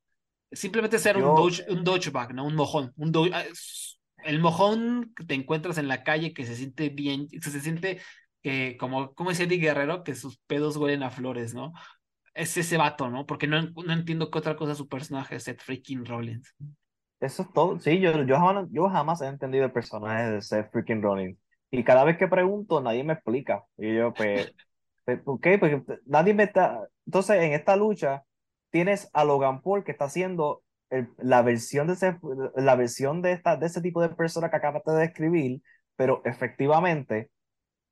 Simplemente 0.52 0.98
ser 0.98 1.16
un, 1.16 1.34
douche, 1.34 1.64
un 1.68 1.84
douchebag, 1.84 2.34
¿no? 2.34 2.44
Un 2.46 2.56
mojón. 2.56 2.92
Un 2.96 3.12
dou- 3.12 3.30
ah, 3.32 3.42
es- 3.42 4.00
el 4.24 4.40
mojón 4.40 5.12
que 5.16 5.24
te 5.24 5.34
encuentras 5.34 5.78
en 5.78 5.88
la 5.88 6.02
calle 6.02 6.34
que 6.34 6.44
se 6.44 6.54
siente 6.56 6.90
bien, 6.90 7.28
se, 7.40 7.50
se 7.50 7.60
siente 7.60 8.00
que, 8.42 8.76
como, 8.78 9.14
como 9.14 9.30
decía 9.30 9.46
Eddie 9.46 9.58
Guerrero, 9.58 10.04
que 10.04 10.14
sus 10.14 10.38
pedos 10.46 10.76
huelen 10.76 11.02
a 11.02 11.10
flores, 11.10 11.54
¿no? 11.54 11.72
Es 12.34 12.56
ese 12.56 12.76
vato, 12.76 13.10
¿no? 13.10 13.26
Porque 13.26 13.46
no, 13.46 13.62
no 13.62 13.92
entiendo 13.92 14.30
qué 14.30 14.38
otra 14.38 14.56
cosa 14.56 14.72
es 14.72 14.78
su 14.78 14.88
personaje, 14.88 15.40
Seth 15.40 15.62
freaking 15.62 16.04
Rollins. 16.06 16.54
Eso 17.20 17.42
es 17.42 17.52
todo. 17.52 17.78
Sí, 17.80 18.00
yo, 18.00 18.24
yo, 18.24 18.36
jamás, 18.36 18.66
yo 18.70 18.88
jamás 18.88 19.20
he 19.20 19.26
entendido 19.26 19.64
el 19.66 19.72
personaje 19.72 20.30
de 20.32 20.42
Seth 20.42 20.70
freaking 20.72 21.02
Rollins. 21.02 21.38
Y 21.70 21.84
cada 21.84 22.04
vez 22.04 22.16
que 22.18 22.28
pregunto, 22.28 22.80
nadie 22.80 23.04
me 23.04 23.12
explica. 23.12 23.64
Y 23.76 23.94
yo, 23.96 24.12
pues, 24.14 24.50
pues, 25.04 25.20
¿por 25.22 25.40
qué? 25.40 25.58
Porque 25.58 25.82
nadie 26.06 26.34
me 26.34 26.44
está. 26.44 26.88
Entonces, 27.06 27.36
en 27.42 27.52
esta 27.52 27.76
lucha, 27.76 28.24
tienes 28.70 29.10
a 29.12 29.24
Logan 29.24 29.62
Paul 29.62 29.84
que 29.84 29.92
está 29.92 30.06
haciendo 30.06 30.62
el- 30.90 31.08
la 31.18 31.42
versión 31.42 31.86
de 31.86 31.94
ese, 31.94 32.18
la 32.56 32.74
versión 32.76 33.22
de 33.22 33.32
esta, 33.32 33.56
de 33.56 33.66
ese 33.66 33.80
tipo 33.82 34.02
de 34.02 34.10
persona 34.10 34.50
que 34.50 34.56
acabaste 34.56 34.90
de 34.92 35.00
describir, 35.00 35.62
pero 35.96 36.22
efectivamente, 36.24 37.30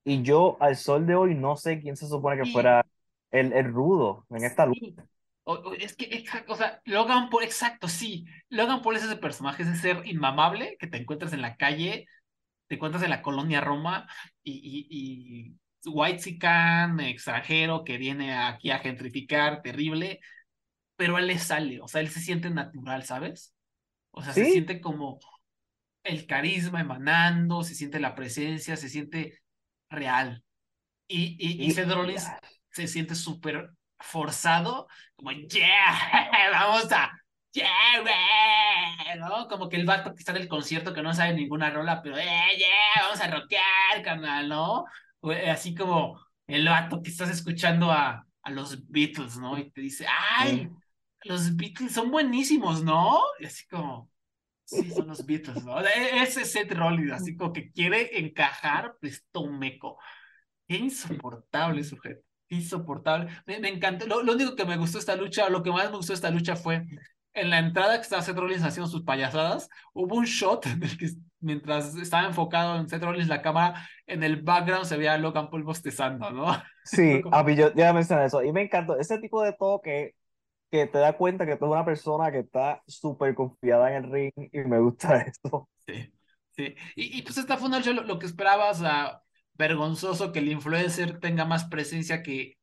y 0.05 0.23
yo 0.23 0.57
al 0.61 0.77
sol 0.77 1.07
de 1.07 1.15
hoy 1.15 1.35
no 1.35 1.57
sé 1.57 1.81
quién 1.81 1.97
se 1.97 2.09
supone 2.09 2.37
que 2.39 2.47
Sí. 2.47 2.53
fuera 2.53 2.87
el, 3.31 3.53
el 3.53 3.73
rudo 3.73 4.27
en 4.31 4.45
esta 4.45 4.67
lucha. 4.67 4.81
Sí. 4.81 4.97
O, 5.45 5.55
o- 5.55 5.75
es 5.75 5.97
que, 5.97 6.05
exacto, 6.07 6.53
o 6.53 6.57
sea, 6.57 6.81
Logan 6.85 7.31
Paul, 7.31 7.45
exacto, 7.45 7.89
sí. 7.89 8.27
Logan 8.51 8.83
Paul 8.83 8.97
es 8.97 9.05
ese 9.05 9.17
personaje, 9.17 9.63
ese 9.63 9.77
ser 9.77 10.03
inmamable 10.07 10.77
que 10.79 10.87
te 10.87 10.99
encuentras 10.99 11.33
en 11.33 11.43
la 11.43 11.57
calle, 11.57 12.07
te 12.69 12.77
encuentras 12.77 13.03
en 13.03 13.11
la 13.11 13.23
colonia 13.23 13.61
Roma 13.61 14.09
y, 14.43 14.53
y, 14.91 15.49
y 15.85 15.91
white 15.91 16.39
extranjero 17.11 17.85
que 17.85 17.99
viene 17.99 18.35
aquí 18.37 18.71
a 18.71 18.79
gentrificar, 18.79 19.63
terrible, 19.63 20.21
pero 20.99 21.17
a 21.17 21.21
él 21.21 21.29
le 21.29 21.39
sale, 21.39 21.81
o 21.81 21.89
sea, 21.89 22.03
él 22.03 22.11
se 22.11 22.21
siente 22.21 22.51
natural, 22.51 23.05
¿sabes? 23.05 23.55
O 24.11 24.23
sea, 24.23 24.35
se 24.35 24.47
siente 24.47 24.81
como 24.81 25.21
el 26.05 26.27
carisma 26.27 26.81
emanando, 26.81 27.63
se 27.65 27.75
siente 27.77 28.01
la 28.01 28.17
presencia, 28.17 28.77
se 28.77 28.89
siente 28.89 29.41
real. 29.91 30.45
Y, 31.09 31.37
y, 31.39 31.65
y 31.67 31.71
Seth 31.71 31.89
se 32.71 32.89
siente 32.89 33.15
súper 33.15 33.71
forzado, 34.01 34.89
como, 35.17 35.33
yeah, 35.33 36.51
vamos 36.53 36.91
a, 36.93 37.13
yeah, 37.53 38.01
güey", 38.03 39.19
¿no? 39.21 39.49
Como 39.49 39.69
que 39.69 39.77
el 39.77 39.87
vato 39.87 40.13
que 40.15 40.21
está 40.21 40.33
en 40.33 40.39
el 40.43 40.49
concierto 40.49 40.95
que 40.95 41.03
no 41.03 41.15
sabe 41.15 41.35
ninguna 41.35 41.71
rola, 41.71 42.03
pero, 42.03 42.17
eh, 42.19 42.25
yeah, 42.59 43.03
vamos 43.03 43.21
a 43.21 43.31
rockear, 43.31 44.03
carnal, 44.05 44.49
¿no? 44.49 44.85
Eh, 45.33 45.51
Así 45.51 45.75
como 45.75 46.21
el 46.47 46.67
vato 46.69 47.03
que 47.03 47.11
estás 47.11 47.31
escuchando 47.31 47.91
a, 47.93 48.27
a 48.43 48.51
los 48.51 48.89
Beatles, 48.89 49.37
¿no? 49.39 49.59
Y 49.59 49.71
te 49.71 49.81
dice, 49.83 50.07
ay, 50.09 50.69
los 51.25 51.57
Beatles 51.57 51.93
son 51.93 52.11
buenísimos, 52.11 52.83
¿no? 52.85 53.21
Y 53.41 53.47
así 53.47 53.67
como, 53.69 54.11
sí, 54.65 54.91
son 54.91 55.09
los 55.09 55.27
Beatles, 55.27 55.65
¿no? 55.65 55.81
E- 55.81 56.23
Ese 56.23 56.43
es 56.43 56.53
Seth 56.53 56.73
Rollins, 56.73 57.13
así 57.13 57.37
como 57.37 57.53
que 57.53 57.71
quiere 57.73 58.19
encajar, 58.21 58.97
pues, 59.01 59.27
meco. 59.51 59.99
Qué 60.67 60.77
insoportable 60.77 61.83
sujeto. 61.85 62.23
Insoportable. 62.49 63.31
Me, 63.47 63.59
me 63.61 63.69
encantó. 63.69 64.07
Lo, 64.07 64.23
lo 64.23 64.33
único 64.35 64.57
que 64.57 64.65
me 64.65 64.77
gustó 64.77 64.99
esta 64.99 65.17
lucha, 65.17 65.49
lo 65.49 65.63
que 65.63 65.71
más 65.71 65.91
me 65.91 65.97
gustó 65.97 66.13
esta 66.15 66.31
lucha 66.31 66.57
fue 66.57 66.87
en 67.35 67.51
la 67.51 67.59
entrada 67.59 67.97
que 67.97 68.03
estaba 68.03 68.23
Seth 68.23 68.37
Rollins 68.37 68.65
haciendo 68.65 68.89
sus 68.91 69.03
payasadas, 69.05 69.69
hubo 69.93 70.17
un 70.17 70.25
shot 70.25 70.67
en 70.67 70.83
el 70.83 70.99
que 70.99 71.09
mientras 71.41 71.95
estaba 71.97 72.27
enfocado 72.27 72.77
en 72.77 72.89
Seth 72.89 73.03
Rollins 73.03 73.29
la 73.29 73.43
cámara, 73.43 73.89
en 74.07 74.23
el 74.25 74.43
background 74.43 74.87
se 74.87 74.97
veía 74.97 75.15
a 75.15 75.19
Logan 75.19 75.49
Paul 75.51 75.63
bostezando, 75.63 76.31
¿no? 76.31 76.47
Sí, 76.83 77.23
a 77.31 77.43
mí 77.45 77.55
yo 77.57 77.73
ya 77.75 77.93
mencioné 77.93 78.25
eso. 78.27 78.43
Y 78.43 78.53
me 78.53 78.63
encantó 78.63 78.99
ese 78.99 79.19
tipo 79.19 79.43
de 79.43 79.53
toque 79.53 80.15
que 80.71 80.87
te 80.87 80.99
da 80.99 81.17
cuenta 81.17 81.47
que 81.47 81.57
tú 81.57 81.65
eres 81.67 81.73
una 81.75 81.85
persona 81.85 82.31
que 82.33 82.41
está 82.41 82.83
súper 82.87 83.35
confiada 83.35 83.91
en 83.95 84.05
el 84.05 84.11
ring 84.13 84.33
y 84.53 84.59
me 84.61 84.81
gusta 84.81 85.19
eso. 85.23 85.69
Sí, 85.87 86.13
sí. 86.51 86.75
Y, 86.97 87.19
y 87.19 87.23
pues 87.23 87.39
esta 87.39 87.57
fue 87.57 87.69
una 87.69 87.81
lo, 87.81 88.03
lo 88.05 88.19
que 88.19 88.27
esperabas, 88.27 88.83
a 88.83 89.23
vergonzoso 89.55 90.33
que 90.33 90.39
el 90.41 90.49
influencer 90.49 91.19
tenga 91.21 91.45
más 91.45 91.65
presencia 91.67 92.23
que 92.23 92.55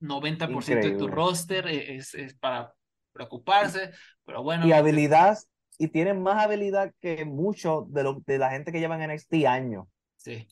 90% 0.00 0.88
de 0.88 0.94
tu 0.94 1.08
Increíble. 1.08 1.16
roster, 1.16 1.66
eh, 1.68 1.96
es, 1.96 2.14
es 2.14 2.34
para 2.36 2.74
preocuparse, 3.12 3.92
pero 4.24 4.42
bueno. 4.42 4.66
Y 4.66 4.72
este, 4.72 4.76
habilidad, 4.78 5.38
y 5.78 5.88
tienen 5.88 6.22
más 6.22 6.42
habilidad 6.44 6.92
que 7.00 7.24
muchos 7.24 7.92
de, 7.92 8.02
lo, 8.02 8.22
de 8.26 8.38
la 8.38 8.50
gente 8.50 8.72
que 8.72 8.80
llevan 8.80 9.00
NXT 9.02 9.46
años. 9.46 9.86
Sí. 10.16 10.46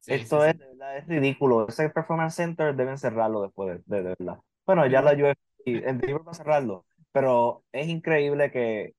Sí, 0.00 0.12
Esto 0.12 0.44
sí, 0.44 0.44
es, 0.44 0.54
de 0.58 0.66
verdad, 0.66 0.98
es 0.98 1.06
ridículo. 1.08 1.66
Ese 1.68 1.88
Performance 1.90 2.34
Center 2.36 2.74
deben 2.74 2.98
cerrarlo 2.98 3.42
después 3.42 3.82
de, 3.86 3.96
de, 3.96 4.02
de 4.02 4.14
verdad. 4.18 4.38
Bueno, 4.66 4.86
ya 4.86 5.00
la 5.02 5.12
UFC, 5.12 5.38
el 5.64 5.98
va 5.98 6.30
a 6.30 6.34
cerrarlo, 6.34 6.86
pero 7.12 7.64
es 7.72 7.88
increíble 7.88 8.50
que, 8.50 8.94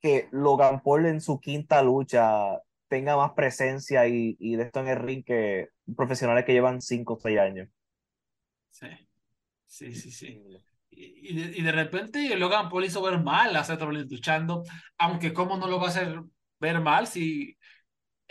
que 0.00 0.28
Logan 0.32 0.82
Paul 0.82 1.06
en 1.06 1.20
su 1.20 1.40
quinta 1.40 1.82
lucha 1.82 2.60
tenga 2.88 3.16
más 3.16 3.32
presencia 3.32 4.06
y, 4.06 4.36
y 4.38 4.56
de 4.56 4.64
esto 4.64 4.80
en 4.80 4.88
el 4.88 4.98
ring 4.98 5.24
que 5.24 5.68
profesionales 5.96 6.44
que 6.44 6.52
llevan 6.52 6.80
5 6.82 7.14
o 7.14 7.18
6 7.20 7.38
años. 7.38 7.68
Sí, 8.70 8.88
sí, 9.66 9.94
sí, 9.94 10.10
sí. 10.10 10.42
Y, 10.90 11.30
y 11.30 11.34
de, 11.34 11.58
y 11.58 11.62
de 11.62 11.72
repente 11.72 12.36
Logan 12.36 12.68
Paul 12.68 12.84
hizo 12.84 13.02
ver 13.02 13.18
mal 13.20 13.56
a 13.56 13.64
Seth 13.64 13.80
Rollins 13.80 14.10
luchando, 14.10 14.62
aunque 14.98 15.32
cómo 15.32 15.56
no 15.56 15.66
lo 15.66 15.78
va 15.78 15.86
a 15.86 15.90
hacer 15.90 16.20
ver 16.60 16.80
mal 16.80 17.06
si 17.06 17.56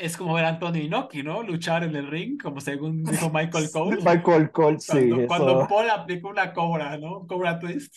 es 0.02 0.18
como 0.18 0.34
ver 0.34 0.46
a 0.46 0.50
Anthony 0.50 0.78
Inoki, 0.86 1.24
¿no? 1.24 1.44
Luchar 1.44 1.84
en 1.84 1.96
el 1.96 2.08
ring, 2.08 2.42
como 2.42 2.62
según 2.62 3.04
dijo 3.04 3.30
Michael 3.34 3.72
Cole. 3.72 4.00
Michael 4.04 4.52
Cole, 4.52 4.80
sí, 4.80 5.10
Cuando, 5.10 5.28
cuando 5.28 5.52
eso. 5.54 5.68
Paul 5.68 5.90
aplicó 5.90 6.30
una 6.30 6.54
cobra, 6.54 6.98
¿no? 6.98 7.26
Cobra 7.28 7.60
twist. 7.60 7.96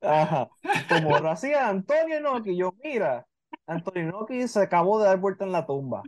Ajá. 0.00 0.48
Como 0.88 1.18
lo 1.20 1.30
hacía 1.30 1.68
Antonio 1.68 2.18
Inoki, 2.18 2.56
yo, 2.56 2.74
mira, 2.82 3.26
Antonio 3.66 4.02
Inoki 4.04 4.48
se 4.48 4.60
acabó 4.62 4.98
de 5.00 5.06
dar 5.06 5.18
vuelta 5.18 5.44
en 5.44 5.52
la 5.52 5.66
tumba. 5.66 6.02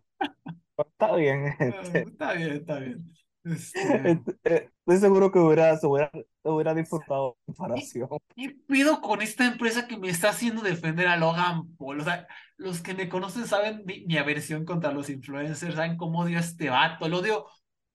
Pero 0.76 0.88
está 0.90 1.16
bien, 1.16 1.54
Ah, 1.58 1.80
este, 1.82 2.00
Está 2.02 2.32
bien, 2.34 2.50
está 2.52 2.78
bien. 2.78 3.12
Este, 3.46 4.26
eh, 4.44 4.70
estoy 4.80 4.98
seguro 4.98 5.30
que 5.30 5.38
hubiera, 5.38 5.78
hubiera, 5.82 6.10
hubiera 6.42 6.74
disfrutado 6.74 7.36
la 7.46 7.54
comparación. 7.54 8.08
¿Qué 8.36 8.56
pido 8.66 9.00
con 9.00 9.22
esta 9.22 9.46
empresa 9.46 9.86
que 9.86 9.96
me 9.96 10.08
está 10.08 10.30
haciendo 10.30 10.62
defender 10.62 11.06
a 11.08 11.16
Logan 11.16 11.74
Paul? 11.76 12.00
O 12.00 12.04
sea, 12.04 12.26
los 12.56 12.80
que 12.80 12.94
me 12.94 13.08
conocen 13.08 13.46
saben 13.46 13.82
mi, 13.86 14.04
mi 14.06 14.16
aversión 14.18 14.64
contra 14.64 14.92
los 14.92 15.08
influencers, 15.10 15.74
saben 15.74 15.96
cómo 15.96 16.20
odio 16.20 16.38
a 16.38 16.40
este 16.40 16.70
vato, 16.70 17.08
lo 17.08 17.18
odio, 17.18 17.46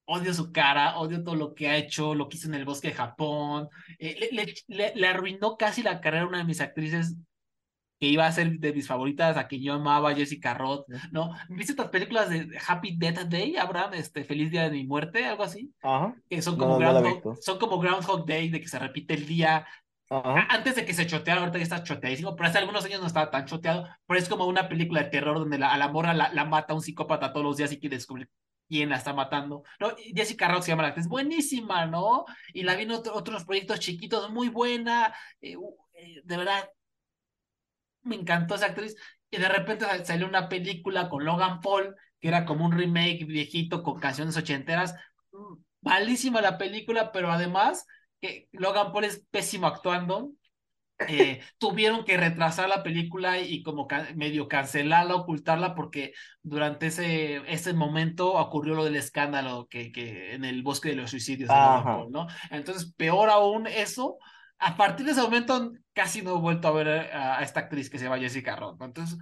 odio 0.06 0.34
su 0.34 0.52
cara, 0.52 0.97
odio 0.97 1.24
todo 1.24 1.36
lo 1.36 1.54
que 1.54 1.68
ha 1.70 1.78
hecho, 1.78 2.16
lo 2.16 2.30
que 2.30 2.38
hizo 2.38 2.47
en 2.47 2.56
el 2.56 2.66
bosque 2.66 2.89
de 2.89 2.93
Japón, 2.95 3.68
eh, 3.99 4.30
le- 4.32 4.54
le- 4.68 4.93
le 4.95 5.08
arruinó 5.08 5.58
casi 5.58 5.84
la 5.84 5.99
carrera 6.02 6.24
a 6.24 6.28
una 6.28 6.38
de 6.39 6.43
mis 6.45 6.62
actrices 6.62 7.16
que 8.02 8.08
iba 8.08 8.26
a 8.26 8.32
ser 8.32 8.60
de 8.60 8.74
mis 8.74 8.88
favoritas, 8.88 9.38
a 9.38 9.47
quien 9.47 9.62
yo 9.62 9.74
amaba, 9.76 10.16
Jessica 10.16 10.56
Roth, 10.56 10.88
¿no? 11.12 11.32
¿Viste 11.49 11.74
estas 11.74 11.89
películas 11.89 12.30
de 12.32 12.58
Happy 12.68 12.97
Death 12.97 13.28
Day, 13.30 13.56
Abraham? 13.58 13.93
Este, 13.93 14.24
Feliz 14.26 14.49
Día 14.52 14.64
de 14.64 14.72
mi 14.72 14.86
Muerte, 14.86 15.24
algo 15.26 15.43
así, 15.43 15.72
Ajá, 15.84 16.16
que 16.28 16.41
son 16.41 16.58
No, 16.58 16.66
como, 16.66 16.80
no 16.80 16.80
Groundhog, 16.80 17.14
visto. 17.14 17.36
son 17.36 17.60
como 17.60 17.80
Groundhog 17.80 18.26
Day, 18.26 18.49
de 18.49 18.60
que 18.60 18.68
se 18.68 18.80
repite 18.80 19.14
el 19.14 19.28
día, 19.28 19.68
ajá. 20.10 20.47
Antes 20.49 20.76
de 20.76 20.84
que 20.86 20.93
se 20.95 21.06
choteara, 21.06 21.41
ahorita 21.41 21.60
ya 21.60 21.64
está 21.64 21.84
choteadísimo, 21.84 22.36
pero 22.36 22.49
hace 22.49 22.58
algunos 22.58 22.84
años 22.86 23.02
no 23.02 23.08
estaba 23.08 23.30
tan 23.30 23.45
choteado, 23.45 23.88
pero 24.08 24.20
es 24.20 24.28
como 24.28 24.47
una 24.47 24.68
película 24.68 25.04
de 25.04 25.10
terror 25.10 25.38
donde 25.38 25.60
la, 25.60 25.72
a 25.72 25.78
la 25.78 25.88
morra 25.89 26.14
la, 26.16 26.34
la 26.34 26.45
mata 26.45 26.74
un 26.74 26.82
psicópata 26.82 27.32
todos 27.32 27.45
los 27.45 27.58
días 27.58 27.72
y 27.72 27.80
quiere 27.80 27.97
descubrir 27.97 28.30
quién 28.68 28.89
la 28.89 28.95
está 28.97 29.14
matando. 29.14 29.64
¿no? 29.80 29.89
Jessica 30.16 30.47
Roth 30.47 30.64
se 30.64 30.70
llama 30.72 30.82
la 30.84 30.89
actriz, 30.89 31.08
buenísima, 31.08 31.86
¿no? 31.86 32.26
Y 32.54 32.64
la 32.64 32.76
vi 32.76 32.84
en 32.84 32.91
otro- 32.91 33.14
otros 33.16 33.45
proyectos 33.45 33.80
chiquitos, 33.80 34.32
muy 34.32 34.49
buena, 34.49 35.14
eh, 35.41 35.56
eh, 35.93 36.22
de 36.24 36.38
verdad, 36.38 36.68
me 38.04 38.16
encantó 38.16 38.56
esa 38.56 38.68
actriz. 38.68 38.95
Y 39.30 39.38
de 39.38 39.47
repente 39.49 39.86
sal- 39.86 40.06
salió 40.06 40.28
una 40.28 40.49
película 40.49 41.10
con 41.10 41.26
Logan 41.26 41.62
Paul, 41.62 41.95
que 42.20 42.28
era 42.28 42.45
como 42.45 42.66
un 42.66 42.72
remake 42.74 43.26
viejito 43.26 43.84
con 43.84 43.99
canciones 43.99 44.38
ochenteras. 44.38 44.95
Mm, 45.32 45.56
Malísima 45.82 46.41
la 46.41 46.58
película, 46.58 47.12
pero 47.12 47.32
además 47.32 47.86
que 48.22 48.47
Logan 48.52 48.91
Paul 48.91 49.06
es 49.06 49.26
pésimo 49.32 49.68
actuando. 49.68 50.32
Eh, 51.08 51.41
tuvieron 51.58 52.06
que 52.06 52.18
retrasar 52.18 52.70
la 52.70 52.84
película 52.84 53.39
y 53.39 53.64
como 53.64 53.88
medio 54.16 54.47
cancelarla, 54.47 55.16
ocultarla, 55.16 55.74
porque 55.74 56.14
durante 56.43 56.88
ese, 56.88 57.38
ese 57.52 57.74
momento 57.74 58.34
ocurrió 58.34 58.76
lo 58.76 58.86
del 58.86 58.95
escándalo 58.95 59.68
que, 59.68 59.91
que 59.91 60.34
en 60.36 60.45
el 60.45 60.62
bosque 60.62 60.89
de 60.89 60.95
los 60.95 61.10
suicidios 61.10 61.54
de 61.54 61.56
Logan. 61.56 61.84
Paul, 61.84 62.12
¿no? 62.12 62.28
Entonces, 62.52 62.93
peor 62.95 63.30
aún 63.32 63.66
eso, 63.66 64.18
a 64.62 64.78
partir 64.78 65.05
de 65.05 65.14
ese 65.14 65.22
momento 65.22 65.74
casi 65.91 66.22
no 66.22 66.38
he 66.38 66.39
vuelto 66.39 66.68
a 66.68 66.72
ver 66.72 66.88
a, 66.88 67.41
esta 67.41 67.62
actriz 67.62 67.89
que 67.89 67.97
se 67.97 68.05
llama 68.05 68.20
Jessica 68.20 68.55
Ron. 68.55 68.78
Entonces, 68.80 69.18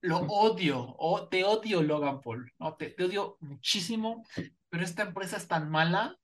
lo 0.00 0.18
odio, 0.18 0.94
o 0.98 1.28
te 1.28 1.44
odio 1.44 1.82
Logan 1.82 2.20
Paul, 2.20 2.50
¿no? 2.58 2.76
Te, 2.76 2.90
te, 2.90 3.04
odio 3.04 3.36
muchísimo, 3.40 4.22
pero 4.68 4.84
esta 4.84 5.02
empresa 5.02 5.36
es 5.36 5.48
tan 5.48 5.68
mala 5.70 6.16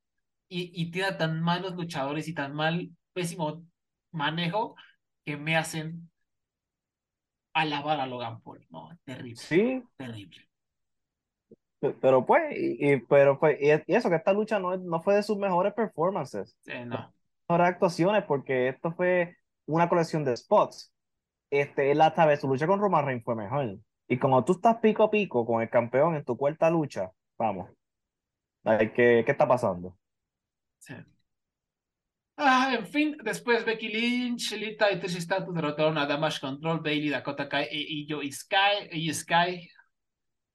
y, 0.48 0.70
y 0.80 0.90
tiene 0.90 1.12
tan 1.12 1.42
malos 1.42 1.74
luchadores 1.74 2.28
y 2.28 2.34
tan 2.34 2.54
mal, 2.54 2.90
pésimo 3.12 3.64
manejo 4.12 4.76
que 5.24 5.36
me 5.36 5.56
hacen 5.56 6.08
alabar 7.52 7.98
a 7.98 8.06
Logan 8.06 8.40
Paul, 8.40 8.64
¿no? 8.70 8.88
Terrible. 9.04 9.36
Sí. 9.36 9.82
Terrible. 9.96 10.48
Pero 12.00 12.24
pues, 12.24 12.54
y, 12.56 12.98
pero 12.98 13.38
pues, 13.40 13.58
y 13.60 13.70
eso, 13.70 14.10
que 14.10 14.16
esta 14.16 14.32
lucha 14.32 14.58
no, 14.58 14.76
no 14.76 15.02
fue 15.02 15.16
de 15.16 15.22
sus 15.22 15.38
mejores 15.38 15.72
performances. 15.72 16.56
Sí, 16.60 16.74
no. 16.86 17.12
Mejores 17.50 17.74
actuaciones, 17.74 18.24
porque 18.28 18.68
esto 18.68 18.92
fue 18.92 19.36
una 19.66 19.88
colección 19.88 20.24
de 20.24 20.36
spots. 20.36 20.94
Este, 21.50 21.90
él 21.90 22.00
esta 22.00 22.24
vez 22.24 22.40
su 22.40 22.46
lucha 22.46 22.68
con 22.68 22.78
Roman 22.78 23.04
Reigns 23.04 23.24
fue 23.24 23.34
mejor. 23.34 23.76
Y 24.06 24.18
como 24.18 24.44
tú 24.44 24.52
estás 24.52 24.76
pico 24.76 25.02
a 25.02 25.10
pico 25.10 25.44
con 25.44 25.60
el 25.60 25.68
campeón 25.68 26.14
en 26.14 26.24
tu 26.24 26.36
cuarta 26.36 26.70
lucha, 26.70 27.10
vamos. 27.36 27.68
¿Qué, 28.62 29.24
qué 29.26 29.30
está 29.32 29.48
pasando? 29.48 29.98
Sí. 30.78 30.94
Ah, 32.36 32.72
en 32.78 32.86
fin, 32.86 33.16
después 33.24 33.64
Becky 33.64 33.88
Lynch, 33.88 34.52
Lita 34.52 34.90
y 34.92 35.00
Trish 35.00 35.20
Stratus 35.20 35.52
derrotaron 35.52 35.98
a 35.98 36.06
Damage 36.06 36.40
Control, 36.40 36.80
Bailey, 36.80 37.10
Dakota 37.10 37.48
Kai 37.48 37.66
y 37.70 38.06
Yo 38.06 38.20
Sky. 38.30 38.88
Y 38.92 39.12
Sky 39.12 39.68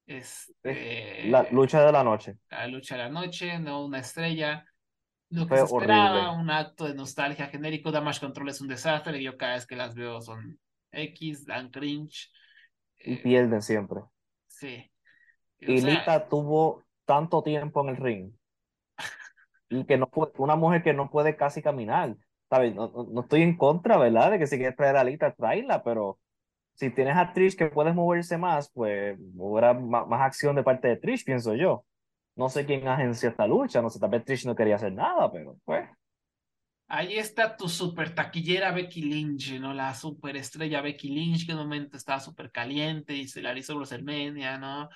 este, 0.08 1.26
la 1.26 1.48
lucha 1.52 1.84
de 1.84 1.92
la 1.92 2.04
noche. 2.04 2.38
La 2.50 2.68
lucha 2.68 2.96
de 2.96 3.04
la 3.04 3.10
noche, 3.10 3.60
no 3.60 3.86
una 3.86 4.00
estrella. 4.00 4.66
Lo 5.30 5.48
que 5.48 5.58
se 5.58 5.64
esperaba, 5.64 6.32
un 6.32 6.50
acto 6.50 6.86
de 6.86 6.94
nostalgia 6.94 7.48
genérico. 7.48 7.92
Damage 7.92 8.20
Control 8.20 8.50
es 8.50 8.62
un 8.62 8.68
desastre. 8.68 9.22
Yo 9.22 9.38
cada 9.38 9.56
vez 9.56 9.66
que 9.66 9.76
las 9.76 9.96
veo 9.96 10.22
son 10.22 10.60
X, 10.92 11.46
dan 11.46 11.70
cringe. 11.70 12.32
Y 13.00 13.14
eh, 13.14 13.20
pierden 13.22 13.62
siempre. 13.62 14.02
Sí. 14.48 14.92
Y 15.60 15.82
Lita 15.82 16.28
tuvo 16.28 16.84
tanto 17.06 17.44
tiempo 17.44 17.82
en 17.82 17.90
el 17.90 17.98
ring. 17.98 18.32
y 19.70 19.84
que 19.86 19.98
no 19.98 20.10
puede, 20.10 20.32
una 20.38 20.56
mujer 20.56 20.84
que 20.84 20.94
no 20.94 21.10
puede 21.10 21.36
casi 21.36 21.62
caminar. 21.62 22.16
¿sabes? 22.50 22.76
No, 22.76 22.92
no, 23.12 23.22
estoy 23.22 23.42
en 23.42 23.58
contra, 23.58 23.98
¿verdad? 23.98 24.32
De 24.32 24.40
que 24.40 24.48
si 24.48 24.58
quieres 24.58 24.76
traer 24.76 24.98
a 24.98 25.04
Lita, 25.04 25.34
tráela, 25.34 25.84
pero 25.84 26.20
si 26.74 26.90
tienes 26.90 27.16
a 27.18 27.34
Trish 27.34 27.56
que 27.56 27.68
puedes 27.68 27.96
moverse 27.96 28.38
más, 28.38 28.70
pues 28.72 29.18
habrá 29.40 29.74
más, 29.74 30.22
acción 30.22 30.56
de 30.56 30.64
parte 30.64 30.88
de 30.88 30.98
Trish, 30.98 31.24
pienso 31.24 31.56
yo. 31.56 31.86
No 32.36 32.50
sé 32.50 32.66
quién 32.66 32.88
agencia 32.88 33.30
esta 33.30 33.48
lucha, 33.48 33.82
no 33.82 33.90
sé, 33.90 34.00
tal 34.00 34.10
vez 34.10 34.26
Trish 34.26 34.46
no 34.46 34.56
quería 34.56 34.76
hacer 34.76 34.94
nada, 34.94 35.32
pero 35.32 35.58
pues. 35.64 35.88
Ahí 36.88 37.18
está 37.18 37.58
tu 37.58 37.68
super 37.68 38.14
taquillera 38.14 38.72
Becky 38.72 39.02
Lynch, 39.02 39.60
¿no? 39.60 39.74
La 39.74 39.96
superestrella 39.96 40.82
Becky 40.82 41.10
Lynch, 41.10 41.46
que 41.46 41.54
en 41.54 41.58
un 41.58 41.64
momento 41.64 41.98
estaba 41.98 42.20
súper 42.20 42.52
caliente 42.52 43.16
y 43.16 43.28
se 43.28 43.42
la 43.42 43.58
hizo 43.58 43.76
WrestleMania, 43.76 44.58
¿no? 44.60 44.90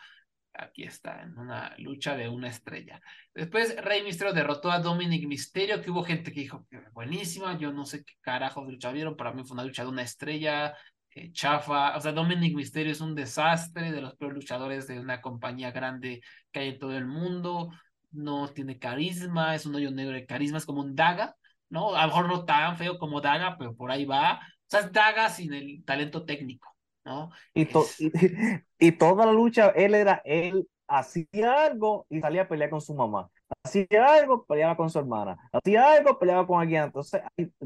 Aquí 0.54 0.84
está, 0.84 1.22
en 1.24 1.38
una 1.38 1.74
lucha 1.78 2.16
de 2.16 2.28
una 2.28 2.50
estrella. 2.50 3.02
Después 3.34 3.76
Rey 3.82 4.04
Mysterio 4.04 4.34
derrotó 4.34 4.70
a 4.72 4.80
Dominic 4.80 5.26
Mysterio, 5.26 5.82
que 5.82 5.90
hubo 5.90 6.04
gente 6.04 6.32
que 6.34 6.42
dijo 6.42 6.68
buenísima, 6.92 7.58
yo 7.58 7.72
no 7.72 7.86
sé 7.86 8.04
qué 8.04 8.14
carajos 8.20 8.68
lucha 8.68 8.92
vieron, 8.92 9.16
para 9.16 9.32
mí 9.32 9.44
fue 9.44 9.54
una 9.56 9.64
lucha 9.64 9.84
de 9.84 9.90
una 9.90 10.02
estrella, 10.02 10.76
eh, 11.20 11.32
chafa. 11.32 11.96
O 11.98 12.02
sea, 12.02 12.12
Dominic 12.12 12.56
Mysterio 12.56 12.92
es 12.92 13.02
un 13.02 13.16
desastre 13.16 13.92
de 13.92 14.02
los 14.02 14.16
peores 14.16 14.36
luchadores 14.36 14.88
de 14.88 15.00
una 15.00 15.22
compañía 15.22 15.72
grande 15.72 16.22
que 16.52 16.60
hay 16.60 16.70
en 16.70 16.80
todo 16.80 16.98
el 16.98 17.06
mundo. 17.06 17.70
No 18.12 18.48
tiene 18.50 18.80
carisma, 18.80 19.56
es 19.56 19.66
un 19.66 19.76
hoyo 19.76 19.92
negro 19.92 20.16
de 20.16 20.26
carisma, 20.26 20.58
es 20.58 20.66
como 20.66 20.82
un 20.82 20.96
Daga, 20.96 21.36
¿no? 21.70 21.96
A 21.96 22.02
lo 22.04 22.08
mejor 22.08 22.28
no 22.28 22.46
tan 22.46 22.78
feo 22.78 22.98
como 22.98 23.22
Daga, 23.22 23.58
pero 23.58 23.76
por 23.76 23.92
ahí 23.92 24.06
va. 24.06 24.36
O 24.36 24.40
sea, 24.68 24.82
es 24.82 24.92
Daga 24.92 25.30
sin 25.30 25.54
el 25.54 25.84
talento 25.86 26.26
técnico, 26.26 26.76
¿no? 27.06 27.32
Y, 27.54 27.68
y, 28.80 28.92
toda 28.94 29.26
la 29.26 29.34
lucha, 29.34 29.70
él 29.70 29.96
era, 29.96 30.22
él 30.26 30.68
hacía 30.88 31.66
algo 31.66 32.08
y 32.10 32.20
salía 32.20 32.44
a 32.44 32.48
pelear 32.48 32.70
con 32.70 32.82
su 32.82 32.96
mamá. 32.96 33.30
Hacía 33.64 34.06
algo, 34.06 34.46
peleaba 34.46 34.78
con 34.78 34.90
su 34.90 35.00
hermana. 35.00 35.38
Hacía 35.52 35.94
algo, 35.94 36.20
peleaba 36.20 36.46
con 36.46 36.62
alguien. 36.62 36.84
Entonces, 36.84 37.22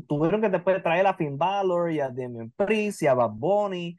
tuvieron 0.07 0.41
que 0.41 0.49
después 0.49 0.81
traer 0.81 1.07
a 1.07 1.15
Finn 1.15 1.37
Balor 1.37 1.91
y 1.91 1.99
a 1.99 2.09
Damian 2.09 2.51
Priest 2.51 3.01
y 3.03 3.07
a 3.07 3.13
Bad 3.13 3.31
Bunny. 3.31 3.97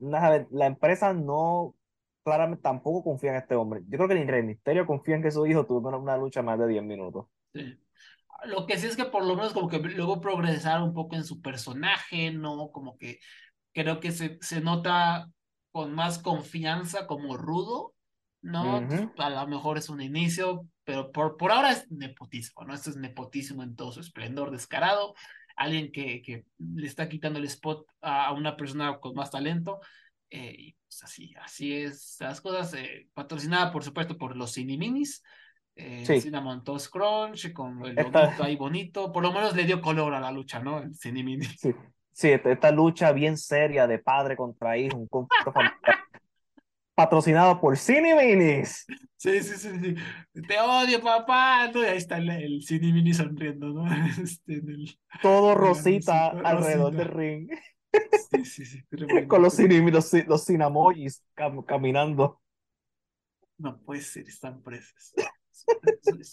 la 0.00 0.66
empresa 0.66 1.12
no, 1.12 1.74
claramente 2.28 2.62
tampoco 2.62 3.04
confía 3.04 3.30
en 3.30 3.36
este 3.36 3.54
hombre. 3.54 3.80
Yo 3.88 3.96
creo 3.96 4.08
que 4.08 4.14
ni 4.14 4.24
Rey 4.24 4.42
Misterio 4.42 4.86
confía 4.86 5.16
en 5.16 5.22
que 5.22 5.30
su 5.30 5.46
hijo 5.46 5.66
tuvo 5.66 5.88
una 5.88 6.16
lucha 6.16 6.42
más 6.42 6.58
de 6.58 6.68
10 6.68 6.82
minutos. 6.82 7.26
Sí. 7.54 7.78
Lo 8.44 8.66
que 8.66 8.78
sí 8.78 8.86
es 8.86 8.96
que 8.96 9.06
por 9.06 9.24
lo 9.24 9.34
menos 9.34 9.52
como 9.52 9.68
que 9.68 9.78
luego 9.78 10.20
progresar 10.20 10.82
un 10.82 10.94
poco 10.94 11.16
en 11.16 11.24
su 11.24 11.40
personaje, 11.40 12.30
¿no? 12.30 12.70
Como 12.70 12.96
que 12.96 13.18
creo 13.72 13.98
que 13.98 14.12
se, 14.12 14.38
se 14.40 14.60
nota 14.60 15.28
con 15.72 15.94
más 15.94 16.18
confianza 16.18 17.06
como 17.06 17.36
rudo, 17.36 17.94
¿no? 18.42 18.76
A 19.16 19.30
lo 19.30 19.46
mejor 19.48 19.78
es 19.78 19.88
un 19.88 20.00
inicio, 20.00 20.66
pero 20.88 21.12
por, 21.12 21.36
por 21.36 21.52
ahora 21.52 21.70
es 21.70 21.90
nepotismo, 21.90 22.64
¿no? 22.64 22.72
Esto 22.72 22.88
es 22.88 22.96
nepotismo 22.96 23.62
en 23.62 23.76
todo 23.76 23.92
su 23.92 24.00
esplendor 24.00 24.50
descarado, 24.50 25.14
alguien 25.54 25.92
que, 25.92 26.22
que 26.22 26.46
le 26.58 26.86
está 26.86 27.10
quitando 27.10 27.38
el 27.38 27.44
spot 27.44 27.86
a 28.00 28.32
una 28.32 28.56
persona 28.56 28.98
con 28.98 29.14
más 29.14 29.30
talento, 29.30 29.80
eh, 30.30 30.54
y 30.56 30.72
pues 30.72 31.02
así, 31.04 31.34
así 31.42 31.74
es 31.74 32.16
las 32.20 32.40
cosas, 32.40 32.72
eh, 32.72 33.06
patrocinada 33.12 33.70
por 33.70 33.84
supuesto 33.84 34.16
por 34.16 34.34
los 34.34 34.54
Cineminis, 34.54 35.22
eh, 35.76 36.04
sí. 36.06 36.22
Cinnamon 36.22 36.64
Toast 36.64 36.90
Crunch, 36.90 37.52
con 37.52 37.84
el 37.84 37.94
loguito 37.94 38.42
ahí 38.42 38.56
bonito, 38.56 39.12
por 39.12 39.22
lo 39.22 39.30
menos 39.30 39.54
le 39.54 39.64
dio 39.64 39.82
color 39.82 40.14
a 40.14 40.20
la 40.20 40.32
lucha, 40.32 40.58
¿no? 40.58 40.78
El 40.78 40.96
Cinemini. 40.96 41.44
Sí. 41.44 41.74
Sí, 42.12 42.30
esta 42.30 42.72
lucha 42.72 43.12
bien 43.12 43.36
seria 43.36 43.86
de 43.86 43.98
padre 43.98 44.36
contra 44.36 44.76
hijo, 44.76 44.96
un 44.96 45.06
conflicto 45.06 45.52
familiar 45.52 45.78
patrocinado 46.98 47.60
por 47.60 47.76
Cine 47.76 48.12
Minis. 48.16 48.84
Sí, 49.16 49.40
sí, 49.40 49.54
sí, 49.56 49.70
sí. 49.78 50.42
Te 50.48 50.58
odio, 50.58 51.00
papá. 51.00 51.70
y 51.72 51.78
ahí 51.78 51.96
está 51.96 52.16
el, 52.18 52.28
el 52.28 52.62
Cine 52.62 52.92
Mini 52.92 53.14
sonriendo, 53.14 53.68
¿no? 53.68 53.84
Este, 54.20 54.60
Todo 55.22 55.54
rosita 55.54 56.30
alrededor 56.30 56.92
del 56.92 57.06
ring. 57.06 57.50
Sí, 58.32 58.44
sí, 58.44 58.66
sí. 58.66 58.82
Con 59.28 59.42
los, 59.42 59.54
cine, 59.54 59.80
los, 59.92 60.12
los 60.26 60.44
cinemojis 60.44 61.22
caminando. 61.68 62.42
No 63.58 63.78
puede 63.78 64.00
ser, 64.00 64.26
están 64.26 64.60
presos. 64.60 65.14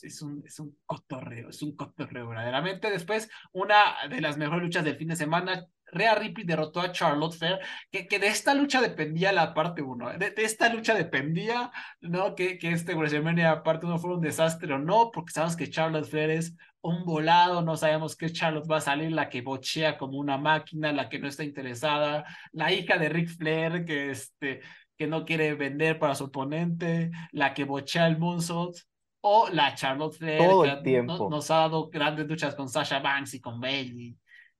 Es, 0.01 0.22
un, 0.24 0.41
es 0.47 0.59
un 0.59 0.76
cotorreo, 0.88 1.49
es 1.49 1.61
un 1.61 1.76
cotorreo 1.76 2.30
verdaderamente. 2.30 2.89
Después, 2.89 3.30
una 3.51 4.07
de 4.09 4.20
las 4.20 4.38
mejores 4.38 4.63
luchas 4.63 4.84
del 4.84 4.97
fin 4.97 5.09
de 5.09 5.16
semana, 5.16 5.68
Rhea 5.92 6.16
Ripley 6.16 6.46
derrotó 6.46 6.82
a 6.82 6.92
Charlotte 6.92 7.36
Fair, 7.36 7.60
que, 7.92 8.08
que 8.08 8.20
de 8.20 8.28
esta 8.28 8.54
lucha 8.54 8.82
dependía 8.82 9.32
la 9.32 9.54
parte 9.54 9.82
1, 9.82 10.12
¿eh? 10.12 10.18
de, 10.18 10.34
esta 10.38 10.70
lucha 10.70 10.94
dependía, 10.94 11.72
¿no? 12.02 12.36
Que, 12.36 12.58
que 12.58 12.72
este 12.72 12.96
WrestleMania 12.96 13.64
parte 13.64 13.86
1 13.86 13.98
fuera 14.00 14.16
un 14.16 14.22
desastre 14.22 14.74
o 14.74 14.80
no, 14.80 15.12
porque 15.12 15.32
sabemos 15.32 15.56
que 15.56 15.70
Charlotte 15.70 16.10
Fair 16.10 16.32
es 16.32 16.56
un 16.82 17.03
volado, 17.06 17.62
no 17.62 17.78
sabemos 17.78 18.16
qué 18.16 18.32
Charlotte 18.32 18.70
va 18.70 18.78
a 18.78 18.82
salir, 18.82 19.12
la 19.12 19.30
que 19.30 19.41
bochea 19.41 19.98
como 19.98 20.20
una 20.20 20.38
máquina, 20.38 20.91
la 20.91 21.10
que 21.10 21.20
no 21.20 21.28
está 21.28 21.44
interesada, 21.44 22.26
la 22.52 22.72
hija 22.72 22.98
de 22.98 23.10
Ric 23.10 23.30
Flair, 23.30 23.86
que, 23.86 24.12
este, 24.12 24.62
que 24.98 25.07
no 25.07 25.26
quiere 25.26 25.56
vender 25.56 25.98
para 25.98 26.16
su 26.16 26.26
oponente, 26.26 27.12
la 27.32 27.53
que 27.53 27.64
bochea 27.64 28.07
el 28.07 28.18
moonsault, 28.18 28.78
o 29.22 29.49
la 29.49 29.74
Charlotte 29.74 30.16
Flair, 30.16 30.84
que 30.84 31.02
nos 31.02 31.49
ha 31.49 31.56
dado 31.56 31.90
grandes 31.90 32.28
luchas 32.28 32.53
con 32.53 32.70
Sasha 32.70 32.99
Banks 32.99 33.34
y 33.34 33.41
con 33.41 33.60
Bailey 33.60 34.16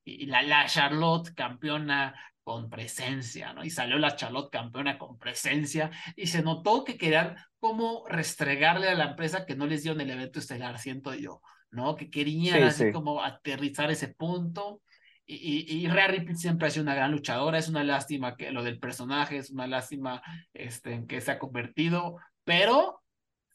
y 0.06 0.28
la, 0.28 0.44
la 0.44 0.66
Charlotte 0.68 1.34
campeona 1.34 2.16
con 2.44 2.70
presencia, 2.70 3.54
¿no? 3.54 3.64
Y 3.64 3.72
salió 3.72 3.98
la 3.98 4.16
Charlotte 4.16 4.52
campeona 4.52 5.00
con 5.00 5.18
presencia 5.18 5.90
y 6.16 6.28
se 6.28 6.44
notó 6.44 6.84
que 6.84 6.96
querían 6.96 7.36
como 7.60 8.06
restregarle 8.08 8.88
a 8.88 8.94
la 8.94 9.06
empresa 9.06 9.48
que 9.48 9.56
no 9.56 9.66
les 9.66 9.82
dio 9.82 9.94
en 9.94 10.02
el 10.02 10.12
evento 10.12 10.38
estelar, 10.38 10.78
siento 10.78 11.16
yo, 11.16 11.42
¿no? 11.72 11.96
Que 11.96 12.12
querían 12.12 12.62
así 12.64 12.92
como 12.92 13.24
aterrizar 13.24 13.90
ese 13.90 14.10
punto. 14.10 14.82
Y, 15.26 15.36
y, 15.36 15.86
y 15.86 15.88
Rhea 15.88 16.08
Ripley 16.08 16.36
siempre 16.36 16.68
ha 16.68 16.70
sido 16.70 16.84
una 16.84 16.94
gran 16.94 17.12
luchadora, 17.12 17.58
es 17.58 17.68
una 17.68 17.84
lástima 17.84 18.36
que 18.36 18.52
lo 18.52 18.62
del 18.62 18.78
personaje, 18.78 19.38
es 19.38 19.50
una 19.50 19.66
lástima 19.66 20.22
este, 20.54 20.94
en 20.94 21.08
que 21.08 21.22
se 21.22 21.32
ha 21.32 21.40
convertido, 21.40 22.18
pero 22.44 23.02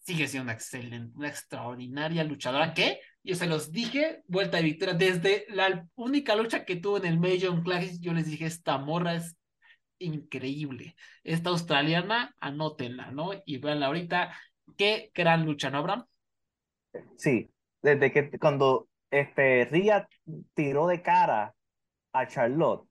sigue 0.01 0.27
siendo 0.27 0.47
una 0.47 0.55
excelente, 0.55 1.17
una 1.17 1.29
extraordinaria 1.29 2.25
luchadora 2.25 2.75
que 2.75 2.99
yo 3.23 3.35
se 3.35 3.47
los 3.47 3.71
dije, 3.73 4.23
vuelta 4.27 4.57
de 4.57 4.63
victoria, 4.65 4.95
desde 4.95 5.45
la 5.49 5.87
única 5.95 6.35
lucha 6.35 6.65
que 6.65 6.77
tuvo 6.77 6.99
en 6.99 7.07
el 7.07 7.21
Major 7.21 7.63
Classic, 7.63 8.01
yo 8.01 8.13
les 8.13 8.27
dije, 8.27 8.47
esta 8.47 8.79
morra 8.79 9.15
es 9.15 9.37
increíble. 9.99 10.97
Esta 11.23 11.51
australiana, 11.51 12.35
anótenla, 12.41 13.11
¿no? 13.11 13.31
Y 13.45 13.59
veanla 13.59 13.87
ahorita, 13.87 14.35
qué 14.77 15.11
gran 15.15 15.45
lucha, 15.45 15.71
¿no, 15.71 15.79
Abraham? 15.79 16.07
Sí, 17.17 17.51
desde 17.83 18.11
que 18.11 18.39
cuando 18.39 18.89
este, 19.11 19.67
Ria 19.67 20.09
tiró 20.55 20.87
de 20.87 21.03
cara 21.03 21.55
a 22.13 22.27
Charlotte, 22.27 22.89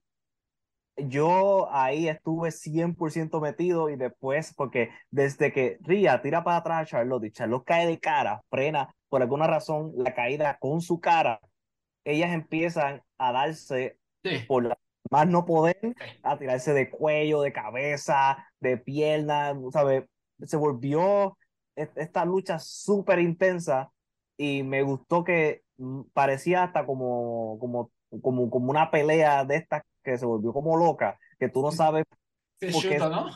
yo 0.96 1.72
ahí 1.72 2.08
estuve 2.08 2.50
100% 2.50 3.40
metido 3.40 3.88
y 3.88 3.96
después, 3.96 4.54
porque 4.54 4.90
desde 5.10 5.52
que 5.52 5.78
Ria 5.80 6.20
tira 6.22 6.44
para 6.44 6.58
atrás 6.58 6.82
a 6.82 6.86
Charlotte 6.86 7.24
y 7.24 7.32
Charlotte 7.32 7.64
cae 7.64 7.86
de 7.86 7.98
cara, 7.98 8.42
frena 8.50 8.94
por 9.10 9.22
alguna 9.22 9.48
razón 9.48 9.92
la 9.96 10.14
caída 10.14 10.58
con 10.60 10.80
su 10.82 11.00
cara, 11.00 11.40
ellas 12.04 12.32
empiezan 12.32 13.02
a 13.18 13.32
darse 13.32 13.98
Sí. 14.24 14.40
por 14.48 14.64
la 14.66 14.78
más 15.10 15.26
no 15.28 15.44
poder, 15.46 15.78
Sí. 15.82 15.92
a 16.22 16.38
tirarse 16.38 16.72
de 16.74 16.90
cuello, 16.90 17.42
de 17.42 17.52
cabeza, 17.52 18.46
de 18.60 18.78
pierna, 18.78 19.54
¿sabes? 19.72 20.04
Se 20.44 20.56
volvió 20.56 21.36
e- 21.76 21.90
esta 21.96 22.24
lucha 22.24 22.58
súper 22.60 23.18
intensa 23.20 23.90
y 24.36 24.62
me 24.62 24.82
gustó 24.82 25.24
que 25.24 25.62
mm, 25.78 26.02
parecía 26.12 26.62
hasta 26.64 26.86
como, 26.86 27.58
como, 27.58 27.90
como, 28.22 28.50
como 28.50 28.70
una 28.70 28.90
pelea 28.90 29.44
de 29.44 29.56
estas 29.56 29.82
que 30.04 30.16
se 30.18 30.26
volvió 30.26 30.52
como 30.52 30.76
loca, 30.76 31.18
que 31.38 31.48
tú 31.48 31.62
no 31.62 31.72
sabes 31.72 32.04
Se 32.60 32.70
chuta, 32.72 33.08
¿no? 33.08 33.28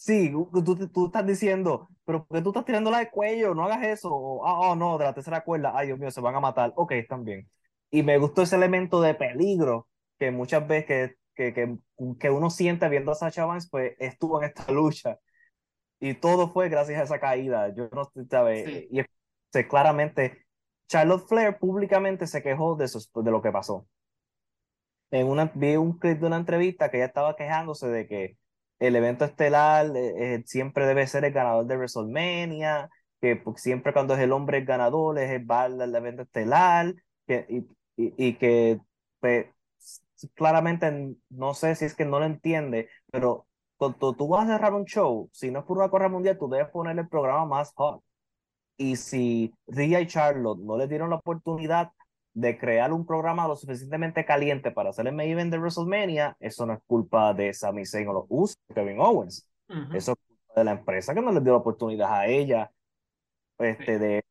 Sí, 0.00 0.30
tú, 0.30 0.88
tú- 0.92 1.06
estás 1.06 1.26
diciendo, 1.26 1.88
pero 2.04 2.24
¿por 2.24 2.36
qué 2.38 2.42
tú 2.42 2.50
estás 2.50 2.64
tirándola 2.64 2.98
de 3.00 3.10
cuello? 3.10 3.52
No 3.54 3.64
hagas 3.64 3.84
eso. 3.84 4.10
O, 4.14 4.46
ah, 4.46 4.70
oh, 4.70 4.76
no, 4.76 4.96
de 4.96 5.04
la 5.04 5.12
tercera 5.14 5.42
cuerda. 5.42 5.72
Ay, 5.74 5.88
Dios 5.88 5.98
mío, 5.98 6.10
se 6.12 6.20
van 6.20 6.36
a 6.36 6.40
matar. 6.40 6.72
Ok, 6.76 6.92
están 6.92 7.24
bien. 7.24 7.50
Y 7.90 8.02
me 8.04 8.16
gustó 8.18 8.42
ese 8.42 8.54
elemento 8.56 9.00
de 9.00 9.14
peligro 9.14 9.88
que 10.18 10.30
muchas 10.30 10.66
veces 10.68 11.16
que, 11.34 11.52
que, 11.52 11.54
que, 11.54 11.76
que 12.20 12.30
uno 12.30 12.48
siente 12.50 12.88
viendo 12.88 13.10
a 13.10 13.14
Sacha 13.16 13.44
Banks, 13.44 13.68
pues 13.70 13.94
estuvo 13.98 14.40
en 14.40 14.48
esta 14.48 14.70
lucha. 14.72 15.18
Y 16.00 16.14
todo 16.14 16.52
fue 16.52 16.68
gracias 16.68 17.00
a 17.00 17.04
esa 17.04 17.20
caída. 17.20 17.74
Yo 17.74 17.88
no 17.92 18.04
sé, 18.06 18.24
¿sabes? 18.30 18.64
Sí. 18.66 18.88
Y 18.92 19.00
es- 19.00 19.06
se- 19.52 19.66
claramente, 19.68 20.46
Charlotte 20.88 21.26
Flair 21.28 21.58
públicamente 21.58 22.26
se 22.28 22.42
quejó 22.42 22.76
de, 22.76 22.84
eso, 22.86 23.00
de 23.22 23.30
lo 23.32 23.42
que 23.42 23.50
pasó. 23.52 23.88
En 25.10 25.26
una, 25.26 25.50
vi 25.54 25.76
un 25.76 25.98
clip 25.98 26.18
de 26.20 26.26
una 26.26 26.36
entrevista 26.36 26.90
que 26.90 26.98
ella 26.98 27.06
estaba 27.06 27.36
quejándose 27.36 27.88
de 27.88 28.06
que 28.06 28.36
el 28.78 28.96
evento 28.96 29.24
estelar 29.24 29.86
eh, 29.96 30.34
eh, 30.36 30.42
siempre 30.46 30.86
debe 30.86 31.06
ser 31.06 31.24
el 31.24 31.32
ganador 31.32 31.66
de 31.66 31.76
WrestleMania, 31.76 32.90
que 33.20 33.42
siempre 33.56 33.92
cuando 33.92 34.14
es 34.14 34.20
el 34.20 34.32
hombre 34.32 34.58
el 34.58 34.64
ganador 34.64 35.18
es 35.18 35.30
el 35.30 35.44
bar 35.44 35.72
del 35.74 35.94
evento 35.94 36.22
estelar, 36.22 36.94
que, 37.26 37.46
y, 37.48 37.58
y, 37.96 38.28
y 38.28 38.34
que 38.38 38.80
pues, 39.20 39.46
claramente 40.34 41.16
no 41.30 41.54
sé 41.54 41.74
si 41.74 41.84
es 41.84 41.94
que 41.94 42.04
no 42.04 42.18
lo 42.20 42.26
entiende, 42.26 42.88
pero 43.10 43.46
cuando 43.76 44.14
tú 44.14 44.28
vas 44.28 44.48
a 44.48 44.54
cerrar 44.54 44.74
un 44.74 44.84
show, 44.84 45.30
si 45.32 45.50
no 45.50 45.60
es 45.60 45.64
por 45.64 45.78
una 45.78 45.88
correa 45.90 46.08
mundial, 46.08 46.38
tú 46.38 46.48
debes 46.48 46.68
poner 46.70 46.98
el 46.98 47.08
programa 47.08 47.46
más 47.46 47.72
hot. 47.74 48.02
Y 48.76 48.96
si 48.96 49.54
Rhea 49.66 50.00
y 50.00 50.06
Charlotte 50.06 50.60
no 50.60 50.76
le 50.76 50.88
dieron 50.88 51.10
la 51.10 51.16
oportunidad 51.16 51.90
de 52.38 52.56
crear 52.56 52.92
un 52.92 53.04
programa 53.04 53.48
lo 53.48 53.56
suficientemente 53.56 54.24
caliente 54.24 54.70
para 54.70 54.90
hacer 54.90 55.08
el 55.08 55.14
main 55.14 55.30
event 55.30 55.50
de 55.50 55.58
WrestleMania, 55.58 56.36
eso 56.38 56.66
no 56.66 56.74
es 56.74 56.80
culpa 56.86 57.34
de 57.34 57.52
Sami 57.52 57.84
Zayn 57.84 58.08
o 58.08 58.12
los 58.12 58.26
Usos, 58.28 58.58
Kevin 58.72 59.00
Owens. 59.00 59.48
Ujú. 59.68 59.96
Eso 59.96 60.12
es 60.12 60.18
culpa 60.18 60.60
de 60.60 60.64
la 60.64 60.70
empresa 60.72 61.14
que 61.14 61.20
no 61.20 61.32
les 61.32 61.42
dio 61.42 61.52
la 61.52 61.58
oportunidad 61.58 62.14
a 62.14 62.26
ella 62.26 62.70
este, 63.58 63.98
de, 63.98 64.24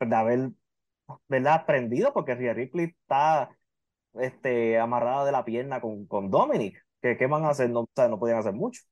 de 0.00 0.16
haber 0.16 0.50
¿verdad? 1.26 1.54
aprendido, 1.54 2.12
porque 2.12 2.34
Rhea 2.34 2.52
Ripley 2.52 2.86
está 3.00 3.48
este, 4.14 4.78
amarrada 4.78 5.24
de 5.24 5.32
la 5.32 5.44
pierna 5.44 5.80
con, 5.80 6.06
con 6.06 6.30
Dominic. 6.30 6.84
¿Qué, 7.00 7.16
qué 7.16 7.26
van 7.26 7.44
a 7.46 7.50
hacer? 7.50 7.70
No, 7.70 7.80
o 7.80 7.88
sea, 7.94 8.08
no 8.08 8.18
podían 8.18 8.38
hacer 8.38 8.52
mucho. 8.52 8.82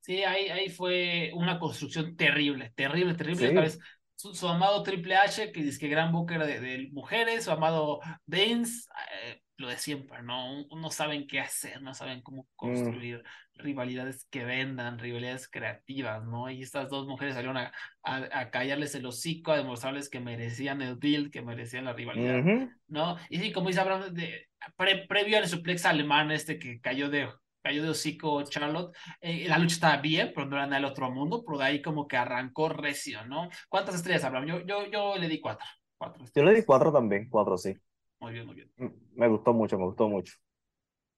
Sí, 0.00 0.24
ahí, 0.24 0.48
ahí 0.48 0.70
fue 0.70 1.30
una 1.34 1.60
construcción 1.60 2.16
terrible, 2.16 2.72
terrible, 2.74 3.14
terrible. 3.14 3.46
Sí. 3.46 3.46
Otra 3.46 3.60
vez, 3.60 3.78
su, 4.20 4.34
su 4.34 4.48
amado 4.48 4.82
Triple 4.82 5.16
H, 5.16 5.52
que 5.52 5.62
dice 5.62 5.78
que 5.78 5.88
gran 5.88 6.12
booker 6.12 6.44
de, 6.44 6.60
de 6.60 6.88
mujeres, 6.92 7.44
su 7.44 7.50
amado 7.50 8.00
Vince, 8.26 8.88
eh, 9.24 9.40
lo 9.56 9.68
de 9.68 9.76
siempre, 9.76 10.22
¿no? 10.22 10.66
No 10.74 10.90
saben 10.90 11.26
qué 11.26 11.40
hacer, 11.40 11.82
no 11.82 11.92
saben 11.94 12.22
cómo 12.22 12.46
construir 12.56 13.22
rivalidades 13.54 14.26
que 14.30 14.44
vendan, 14.44 14.98
rivalidades 14.98 15.48
creativas, 15.48 16.24
¿no? 16.24 16.50
Y 16.50 16.62
estas 16.62 16.88
dos 16.88 17.06
mujeres 17.06 17.34
salieron 17.34 17.58
a, 17.58 17.72
a, 18.02 18.40
a 18.40 18.50
callarles 18.50 18.94
el 18.94 19.04
hocico, 19.04 19.52
a 19.52 19.58
demostrarles 19.58 20.08
que 20.08 20.20
merecían 20.20 20.80
el 20.80 20.98
deal, 20.98 21.30
que 21.30 21.42
merecían 21.42 21.84
la 21.84 21.92
rivalidad. 21.92 22.42
¿no? 22.88 23.16
Y 23.28 23.38
sí, 23.38 23.52
como 23.52 23.68
dice 23.68 23.80
Abraham, 23.80 24.14
de, 24.14 24.48
pre- 24.76 25.06
previo 25.06 25.36
al 25.36 25.46
suplex 25.46 25.84
alemán 25.84 26.30
este 26.30 26.58
que 26.58 26.80
cayó 26.80 27.10
de, 27.10 27.28
cayó 27.62 27.82
de 27.82 27.90
hocico 27.90 28.42
Charlotte, 28.44 28.96
eh, 29.20 29.46
la 29.48 29.58
lucha 29.58 29.74
estaba 29.74 29.96
bien, 29.98 30.32
pero 30.34 30.46
no 30.46 30.56
era 30.56 30.66
nada 30.66 30.76
del 30.76 30.90
otro 30.90 31.10
mundo, 31.10 31.42
pero 31.44 31.58
de 31.58 31.64
ahí 31.64 31.82
como 31.82 32.06
que 32.08 32.16
arrancó 32.16 32.68
recio, 32.68 33.24
¿no? 33.26 33.48
¿Cuántas 33.68 33.94
estrellas, 33.96 34.24
Abraham? 34.24 34.46
Yo, 34.46 34.60
yo, 34.60 34.86
yo 34.86 35.16
le 35.16 35.28
di 35.28 35.40
cuatro. 35.40 35.66
Cuatro 35.98 36.24
Yo 36.34 36.42
le 36.44 36.54
di 36.54 36.64
cuatro 36.64 36.92
también, 36.92 37.28
cuatro 37.28 37.56
sí. 37.58 37.74
Muy 38.20 38.32
bien, 38.32 38.46
muy 38.46 38.54
bien. 38.54 38.70
Mm, 38.76 38.88
Me 39.14 39.28
gustó 39.28 39.52
mucho, 39.52 39.78
me 39.78 39.84
gustó 39.84 40.08
mucho. 40.08 40.34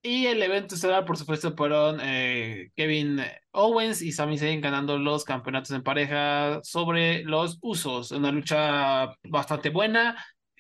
Y 0.05 0.27
el 0.27 0.43
evento 0.43 0.75
estelar, 0.75 1.05
por 1.05 1.17
supuesto, 1.17 1.55
fueron 1.57 2.01
eh, 2.03 2.71
Kevin 2.75 3.21
Owens 3.53 4.03
y 4.03 4.11
Sami 4.11 4.37
Zayn 4.37 4.61
ganando 4.61 4.99
los 4.99 5.25
campeonatos 5.25 5.71
en 5.71 5.85
pareja 5.85 6.59
sobre 6.65 7.23
los 7.23 7.59
Usos. 7.63 8.11
Una 8.11 8.33
lucha 8.33 9.15
bastante 9.23 9.71
buena, 9.71 10.17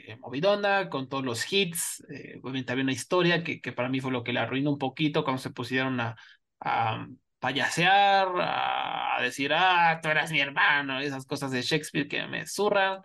eh, 0.07 0.17
movidona, 0.17 0.89
con 0.91 1.09
todos 1.09 1.25
los 1.25 1.51
hits. 1.53 2.05
Eh, 2.11 2.39
obviamente 2.43 2.73
había 2.73 2.85
una 2.85 2.93
historia 2.93 3.43
que, 3.45 3.61
que 3.61 3.73
para 3.73 3.89
mí 3.89 4.01
fue 4.01 4.13
lo 4.13 4.25
que 4.25 4.33
le 4.33 4.41
arruinó 4.41 4.71
un 4.73 4.79
poquito 4.79 5.25
cuando 5.25 5.43
se 5.43 5.51
pusieron 5.51 6.01
a, 6.01 6.17
a 6.61 7.07
payasear, 7.39 8.29
a, 8.41 9.17
a 9.19 9.23
decir, 9.23 9.53
ah, 9.55 10.01
tú 10.03 10.09
eras 10.09 10.31
mi 10.33 10.41
hermano, 10.41 11.01
esas 11.01 11.27
cosas 11.27 11.51
de 11.51 11.63
Shakespeare 11.63 12.09
que 12.09 12.27
me 12.27 12.47
zurran. 12.47 13.03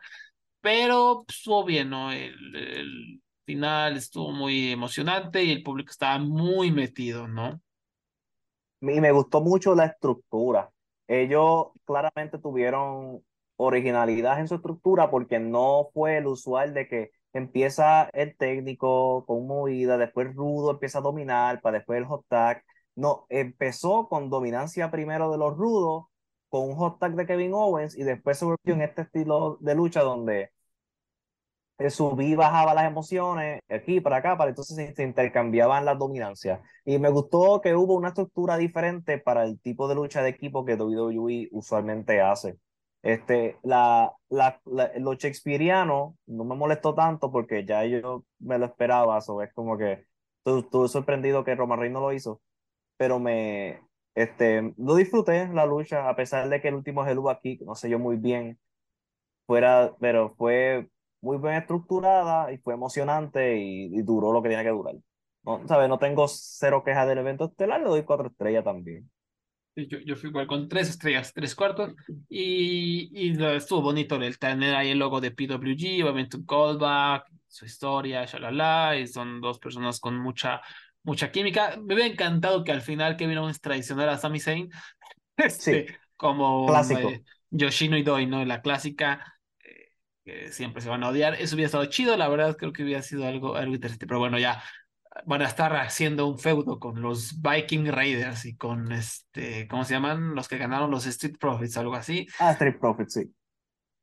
Pero 0.62 1.26
estuvo 1.28 1.66
bien, 1.66 1.90
¿no? 1.92 2.12
El, 2.12 2.56
el 2.56 3.22
final 3.46 3.98
estuvo 3.98 4.32
muy 4.32 4.72
emocionante 4.72 5.44
y 5.44 5.52
el 5.52 5.64
público 5.64 5.92
estaba 5.92 6.20
muy 6.20 6.72
metido, 6.72 7.28
¿no? 7.28 7.62
Y 8.82 9.02
me 9.02 9.12
gustó 9.12 9.42
mucho 9.42 9.76
la 9.76 9.86
estructura. 9.86 10.70
Ellos 11.08 11.68
claramente 11.86 12.38
tuvieron 12.40 13.24
originalidad 13.58 14.40
en 14.40 14.48
su 14.48 14.56
estructura 14.56 15.10
porque 15.12 15.40
no 15.40 15.90
fue 15.94 16.18
el 16.18 16.28
usual 16.28 16.74
de 16.74 16.88
que 16.88 17.12
empieza 17.34 18.10
el 18.14 18.36
técnico 18.38 19.26
con 19.26 19.48
movida, 19.48 19.98
después 19.98 20.34
Rudo 20.36 20.72
empieza 20.72 21.00
a 21.00 21.02
dominar, 21.02 21.62
para 21.62 21.78
después 21.80 21.98
el 21.98 22.06
hot 22.06 22.26
tag. 22.28 22.64
No, 22.96 23.26
empezó 23.30 24.08
con 24.10 24.30
dominancia 24.30 24.90
primero 24.92 25.32
de 25.32 25.38
los 25.38 25.56
rudos, 25.58 26.06
con 26.50 26.70
un 26.70 26.76
hot 26.76 27.00
tag 27.00 27.16
de 27.16 27.26
Kevin 27.28 27.54
Owens 27.54 27.98
y 27.98 28.04
después 28.04 28.38
se 28.40 28.46
volvió 28.46 28.74
en 28.76 28.82
este 28.82 29.04
estilo 29.04 29.58
de 29.62 29.76
lucha 29.76 30.02
donde 30.02 30.52
eh, 31.80 31.90
subí 31.92 32.36
bajaba 32.36 32.74
las 32.74 32.86
emociones 32.86 33.62
aquí 33.70 34.02
para 34.02 34.18
acá, 34.18 34.36
para 34.38 34.50
entonces 34.50 34.96
se 34.96 35.04
intercambiaban 35.04 35.86
las 35.86 35.98
dominancias. 36.00 36.60
Y 36.86 36.98
me 36.98 37.10
gustó 37.10 37.62
que 37.62 37.76
hubo 37.76 37.96
una 37.96 38.10
estructura 38.10 38.58
diferente 38.58 39.20
para 39.20 39.44
el 39.44 39.60
tipo 39.60 39.88
de 39.88 39.96
lucha 39.96 40.24
de 40.24 40.30
equipo 40.30 40.66
que 40.66 40.76
WWE 40.76 41.50
usualmente 41.52 42.20
hace. 42.22 42.58
Este, 43.04 43.58
la, 43.64 44.12
la, 44.30 44.62
la- 44.66 44.92
lo 45.00 45.14
shakespeariano 45.14 46.18
no 46.26 46.44
me 46.44 46.56
molestó 46.56 46.94
tanto 46.96 47.32
porque 47.32 47.66
ya 47.66 47.86
yo 47.86 48.26
me 48.40 48.58
lo 48.60 48.66
esperaba, 48.66 49.22
so, 49.22 49.42
es 49.42 49.54
como 49.54 49.78
que 49.78 50.06
estu- 50.46 50.60
estuve 50.64 50.88
sorprendido 50.90 51.44
que 51.44 51.56
Roman 51.56 51.80
Reigns 51.80 51.94
no 51.94 52.02
lo 52.02 52.14
hizo, 52.14 52.42
pero 52.98 53.20
me, 53.20 53.82
este, 54.16 54.74
lo 54.78 54.96
disfruté 54.96 55.48
la 55.50 55.66
lucha, 55.68 56.10
a 56.10 56.16
pesar 56.18 56.50
de 56.50 56.62
que 56.62 56.70
el 56.70 56.76
último 56.76 57.06
Hello 57.08 57.30
aquí 57.30 57.60
no 57.66 57.76
sé 57.76 57.90
yo 57.90 58.00
muy 58.00 58.18
bien, 58.18 58.60
fuera, 59.46 59.96
pero 60.00 60.36
fue 60.38 60.90
muy 61.22 61.38
bien 61.38 61.56
estructurada 61.56 62.52
y 62.52 62.58
fue 62.60 62.74
emocionante 62.74 63.58
y, 63.58 63.86
y 63.98 64.02
duró 64.04 64.32
lo 64.32 64.42
que 64.42 64.50
tenía 64.50 64.64
que 64.64 64.70
durar. 64.72 64.96
No, 65.44 65.68
¿sabes? 65.68 65.90
No 65.90 66.00
tengo 66.00 66.28
cero 66.28 66.84
quejas 66.84 67.08
del 67.08 67.20
evento 67.20 67.46
estelar, 67.46 67.82
le 67.82 67.88
doy 67.90 68.04
cuatro 68.04 68.28
estrellas 68.28 68.64
también. 68.64 69.10
Yo, 69.86 70.00
yo 70.00 70.16
fui 70.16 70.30
igual 70.30 70.48
con 70.48 70.68
tres 70.68 70.90
estrellas, 70.90 71.32
tres 71.34 71.54
cuartos, 71.54 71.94
y, 72.28 73.10
y 73.14 73.44
estuvo 73.56 73.82
bonito 73.84 74.16
el 74.16 74.40
tener 74.40 74.76
ahí 74.76 74.90
el 74.90 74.98
logo 74.98 75.22
de 75.22 75.30
PWG, 75.32 76.02
obviamente 76.04 76.36
un 76.38 76.46
callback, 76.48 77.26
su 77.48 77.66
historia, 77.66 78.26
shalala, 78.26 78.98
y 78.98 79.06
son 79.08 79.40
dos 79.40 79.60
personas 79.60 80.00
con 80.00 80.18
mucha, 80.18 80.62
mucha 81.04 81.32
química. 81.32 81.78
Me 81.78 81.94
hubiera 81.94 82.12
encantado 82.12 82.64
que 82.64 82.72
al 82.72 82.82
final 82.82 83.18
Kevin 83.18 83.38
Owens 83.38 83.62
traicionara 83.62 84.14
a 84.14 84.18
Sami 84.18 84.40
Zayn, 84.40 84.70
este, 85.38 85.86
como 86.16 86.92
clásico. 86.92 86.92
eh, 86.92 87.24
Yoshino 87.52 87.98
y 87.98 88.04
Doi, 88.04 88.26
¿no? 88.26 88.44
La 88.46 88.62
clásica, 88.62 89.40
eh, 89.64 89.92
que 90.26 90.52
siempre 90.52 90.82
se 90.82 90.90
van 90.90 91.04
a 91.04 91.10
odiar. 91.10 91.36
Eso 91.36 91.56
hubiera 91.56 91.68
estado 91.68 91.86
chido, 91.86 92.18
la 92.18 92.30
verdad, 92.30 92.58
creo 92.58 92.74
que 92.74 92.84
hubiera 92.84 93.04
sido 93.04 93.26
algo, 93.28 93.56
algo 93.56 93.76
interesante, 93.76 94.08
pero 94.08 94.20
bueno, 94.20 94.40
ya 94.40 94.64
van 95.26 95.42
a 95.42 95.46
estar 95.48 95.76
haciendo 95.76 96.28
un 96.28 96.38
feudo 96.40 96.80
con 96.80 97.02
los 97.02 97.42
Viking 97.42 97.88
Raiders 97.92 98.46
y 98.46 98.56
con 98.56 98.92
este, 98.92 99.68
¿cómo 99.68 99.84
se 99.84 99.94
llaman? 99.94 100.36
Los 100.36 100.48
que 100.48 100.58
ganaron 100.58 100.92
los 100.92 101.06
Street 101.06 101.38
Profits, 101.40 101.78
algo 101.78 101.96
así. 101.96 102.28
Ah, 102.40 102.52
Street 102.52 102.78
Profits, 102.80 103.14
sí. 103.14 103.34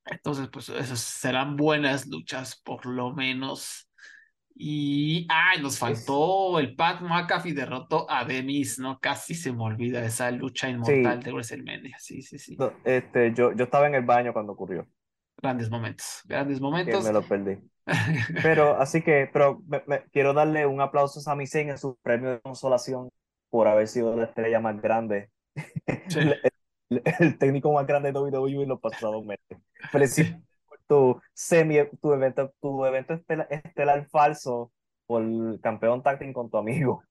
Entonces, 0.07 0.49
pues 0.53 0.69
esas 0.69 1.01
serán 1.01 1.57
buenas 1.57 2.07
luchas, 2.07 2.61
por 2.63 2.85
lo 2.87 3.15
menos. 3.15 3.89
Y, 4.57 5.27
ay, 5.31 5.61
nos 5.63 5.79
faltó 5.79 6.61
el 6.61 6.77
Pat 6.77 7.01
McAfee 7.01 7.55
derrotó 7.55 8.09
a 8.09 8.25
Demis, 8.25 8.79
¿no? 8.79 9.01
Casi 9.01 9.35
se 9.35 9.53
me 9.53 9.63
olvida 9.65 10.05
esa 10.05 10.31
lucha 10.31 10.69
inmortal 10.69 11.19
Sí. 11.19 11.25
de 11.25 11.33
WrestleMania. 11.33 11.97
Sí, 11.99 12.23
sí, 12.23 12.39
sí. 12.39 12.57
No, 12.57 12.73
Este, 12.85 13.33
yo, 13.35 13.53
yo 13.53 13.65
estaba 13.65 13.89
en 13.89 13.97
el 13.97 14.05
baño 14.05 14.33
cuando 14.33 14.53
ocurrió, 14.53 14.87
Grandes 15.39 15.69
momentos, 15.71 16.21
grandes 16.25 16.59
que 16.59 16.63
momentos. 16.63 17.05
me 17.05 17.13
lo 17.13 17.23
perdí. 17.23 17.59
Pero 18.43 18.77
así 18.81 19.03
que, 19.03 19.29
pero 19.33 19.61
me- 19.67 19.83
me- 19.87 20.05
quiero 20.11 20.33
darle 20.35 20.67
un 20.67 20.81
aplauso 20.81 21.19
a 21.21 21.23
Sami 21.23 21.47
Zayn 21.47 21.71
en 21.71 21.79
su 21.79 21.97
premio 22.03 22.31
de 22.31 22.41
consolación 22.41 23.11
por 23.51 23.69
haber 23.69 23.89
sido 23.89 24.17
la 24.17 24.25
estrella 24.25 24.61
más 24.61 24.81
grande, 24.81 25.31
Sí. 26.09 26.21
el, 26.21 26.41
el- 26.91 27.03
el 27.21 27.39
técnico 27.39 27.73
más 27.73 27.87
grande 27.87 28.13
de 28.13 28.19
WWE 28.21 28.63
en 28.65 28.69
los 28.69 28.81
pasados 28.81 29.25
meses. 29.25 29.59
Felicito 29.91 30.39
por 30.69 30.79
tu 30.87 31.21
semi, 31.35 31.79
tu 32.01 32.13
evento, 32.13 32.53
tu 32.61 32.85
evento 32.87 33.15
estelar, 33.15 33.49
estelar 33.51 34.07
falso 34.11 34.73
por 35.07 35.23
el 35.23 35.61
campeón 35.63 36.03
tag 36.03 36.19
team 36.19 36.33
con 36.33 36.51
tu 36.51 36.59
amigo. 36.59 37.03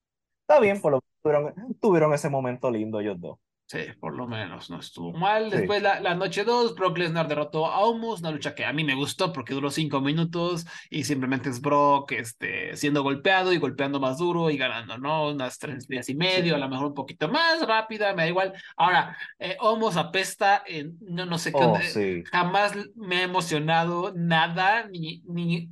Está 0.41 0.59
bien, 0.61 0.81
por 0.81 0.91
lo 0.93 1.01
tuvieron, 1.23 1.53
tuvieron 1.81 2.13
ese 2.13 2.29
momento 2.29 2.71
lindo 2.71 2.99
ellos 2.99 3.19
dos. 3.19 3.39
Sí, 3.65 3.79
por 3.99 4.15
lo 4.15 4.27
menos 4.27 4.69
no 4.69 4.79
estuvo 4.79 5.13
mal. 5.13 5.49
Sí. 5.49 5.57
Después 5.57 5.81
la, 5.81 5.99
la 5.99 6.13
noche 6.13 6.43
2, 6.43 6.75
Brock 6.75 6.97
Lesnar 6.97 7.27
derrotó 7.27 7.65
a 7.65 7.79
Omos, 7.79 8.19
una 8.19 8.29
lucha 8.29 8.53
que 8.53 8.65
a 8.65 8.73
mí 8.73 8.83
me 8.83 8.93
gustó 8.93 9.33
porque 9.33 9.53
duró 9.55 9.71
cinco 9.71 9.99
minutos 9.99 10.65
y 10.91 11.05
simplemente 11.05 11.49
es 11.49 11.59
Brock 11.59 12.11
este, 12.11 12.75
siendo 12.75 13.01
golpeado 13.01 13.51
y 13.51 13.57
golpeando 13.57 13.99
más 13.99 14.19
duro 14.19 14.51
y 14.51 14.57
ganando, 14.57 14.97
¿no? 14.99 15.29
Unas 15.29 15.57
tres 15.57 15.87
días 15.87 16.07
y 16.09 16.15
medio, 16.15 16.55
a 16.55 16.59
lo 16.59 16.69
mejor 16.69 16.87
un 16.87 16.93
poquito 16.93 17.29
más 17.29 17.65
rápida, 17.65 18.13
me 18.13 18.23
da 18.23 18.27
igual. 18.27 18.53
Ahora, 18.77 19.17
eh, 19.39 19.57
Omos 19.59 19.97
apesta, 19.97 20.61
en, 20.67 20.97
no, 21.01 21.25
no 21.25 21.37
sé 21.39 21.51
qué, 21.51 21.57
Oh, 21.63 21.79
sí. 21.81 22.23
jamás 22.31 22.73
me 22.95 23.17
ha 23.17 23.23
emocionado 23.23 24.13
nada, 24.15 24.87
ni, 24.87 25.23
ni 25.25 25.69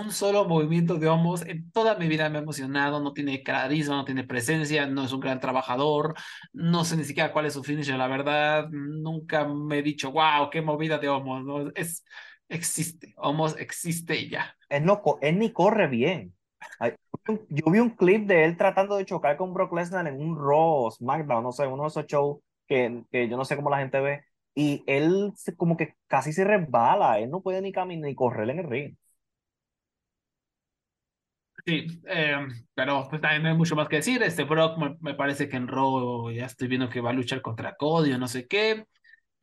un 0.00 0.12
solo 0.12 0.46
movimiento 0.46 0.96
de 0.96 1.08
Homos 1.08 1.42
en 1.42 1.70
toda 1.72 1.96
mi 1.96 2.08
vida 2.08 2.28
me 2.28 2.38
ha 2.38 2.42
emocionado, 2.42 3.00
no 3.00 3.12
tiene 3.12 3.42
carisma, 3.42 3.96
no 3.96 4.04
tiene 4.04 4.24
presencia, 4.24 4.86
no 4.86 5.04
es 5.04 5.12
un 5.12 5.20
gran 5.20 5.40
trabajador, 5.40 6.14
no 6.52 6.84
sé 6.84 6.96
ni 6.96 7.04
siquiera 7.04 7.32
cuál 7.32 7.46
es 7.46 7.54
su 7.54 7.62
finisher, 7.64 7.96
la 7.96 8.08
verdad, 8.08 8.68
nunca 8.70 9.46
me 9.46 9.78
he 9.78 9.82
dicho, 9.82 10.12
wow, 10.12 10.50
qué 10.50 10.62
movida 10.62 10.98
de 10.98 11.08
Homos, 11.08 11.44
¿no? 11.44 11.70
Es, 11.74 12.04
existe, 12.48 13.14
Homos 13.16 13.56
existe 13.58 14.16
y 14.16 14.30
ya. 14.30 14.56
Él, 14.68 14.84
no, 14.84 15.02
él 15.20 15.38
ni 15.38 15.52
corre 15.52 15.88
bien. 15.88 16.34
Yo 17.48 17.70
vi 17.70 17.78
un 17.78 17.90
clip 17.90 18.26
de 18.26 18.44
él 18.44 18.56
tratando 18.56 18.96
de 18.96 19.04
chocar 19.04 19.36
con 19.36 19.54
Brock 19.54 19.72
Lesnar 19.72 20.06
en 20.06 20.20
un 20.20 20.36
Raw 20.36 20.86
o 20.86 20.90
SmackDown, 20.90 21.42
no 21.42 21.52
sé, 21.52 21.66
uno 21.66 21.82
de 21.84 21.88
esos 21.88 22.06
shows 22.06 22.38
que, 22.66 23.04
que 23.10 23.28
yo 23.28 23.36
no 23.36 23.44
sé 23.44 23.56
cómo 23.56 23.70
la 23.70 23.78
gente 23.78 24.00
ve. 24.00 24.24
Y 24.54 24.82
él 24.86 25.32
como 25.56 25.76
que 25.76 25.96
casi 26.06 26.32
se 26.32 26.44
resbala, 26.44 27.18
él 27.20 27.30
no 27.30 27.40
puede 27.42 27.62
ni 27.62 27.72
caminar 27.72 28.08
ni 28.08 28.14
correr 28.14 28.50
en 28.50 28.58
el 28.60 28.68
ring. 28.68 28.96
Sí, 31.64 31.86
eh, 32.06 32.36
pero 32.74 33.06
pues 33.08 33.20
también 33.20 33.42
no 33.44 33.48
hay 33.50 33.56
mucho 33.56 33.76
más 33.76 33.88
que 33.88 33.96
decir. 33.96 34.22
Este 34.22 34.44
Brock 34.44 34.78
me, 34.78 34.96
me 35.00 35.14
parece 35.14 35.48
que 35.48 35.56
en 35.56 35.68
Raw 35.68 36.30
ya 36.30 36.46
estoy 36.46 36.66
viendo 36.68 36.88
que 36.88 37.00
va 37.00 37.10
a 37.10 37.12
luchar 37.12 37.40
contra 37.40 37.76
Cody 37.76 38.12
o 38.12 38.18
no 38.18 38.26
sé 38.26 38.46
qué. 38.48 38.84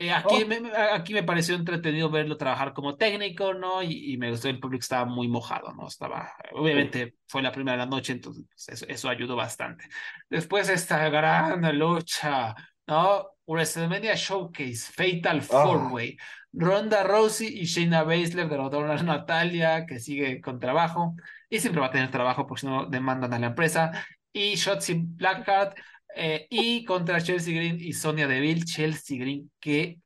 Eh, 0.02 0.12
aquí, 0.12 0.44
Oh. 0.44 0.48
me, 0.48 0.62
aquí 0.94 1.14
me 1.14 1.24
pareció 1.24 1.56
entretenido 1.56 2.10
verlo 2.10 2.38
trabajar 2.38 2.74
como 2.74 2.96
técnico, 2.96 3.54
¿no? 3.54 3.84
Y, 3.84 4.14
y 4.14 4.18
me 4.18 4.30
gustó, 4.32 4.48
el 4.50 4.60
público 4.60 4.82
estaba 4.82 5.06
muy 5.06 5.28
mojado, 5.28 5.74
¿no? 5.74 5.88
Estaba, 5.88 6.34
obviamente 6.54 7.16
fue 7.28 7.42
la 7.42 7.52
primera 7.52 7.74
de 7.78 7.84
la 7.84 7.90
noche, 7.90 8.14
entonces 8.14 8.46
pues, 8.50 8.70
eso, 8.70 8.86
eso 8.88 9.10
ayudó 9.10 9.36
bastante. 9.36 9.86
Después 10.30 10.70
esta 10.70 11.10
gran 11.10 11.78
lucha, 11.78 12.56
¿no? 12.88 13.28
WrestleMania 13.46 14.16
Showcase, 14.16 14.92
Fatal 14.94 15.42
Four 15.42 15.92
Way. 15.92 16.18
Ronda 16.54 17.04
Rousey 17.04 17.48
y 17.60 17.66
Shayna 17.66 18.04
Baszler 18.04 18.48
derrotaron 18.50 18.90
a 18.92 19.04
Natalia, 19.04 19.86
que 19.86 20.00
sigue 20.00 20.40
con 20.42 20.60
trabajo, 20.60 21.16
y 21.50 21.60
siempre 21.60 21.82
va 21.82 21.88
a 21.88 21.92
tener 21.92 22.12
trabajo 22.12 22.46
porque 22.48 22.62
si 22.62 22.68
no 22.68 22.86
demandan 22.86 23.34
a 23.34 23.40
la 23.40 23.48
empresa. 23.48 23.92
Y 24.32 24.56
Shotzi 24.56 24.94
Blackheart 24.96 25.78
eh, 26.16 26.48
y 26.50 26.86
contra 26.86 27.22
Chelsea 27.22 27.54
Green 27.56 27.78
y 27.80 27.94
Sonia 27.94 28.28
Deville. 28.28 28.64
Chelsea 28.66 29.18
Green, 29.20 29.52
qué 29.60 30.00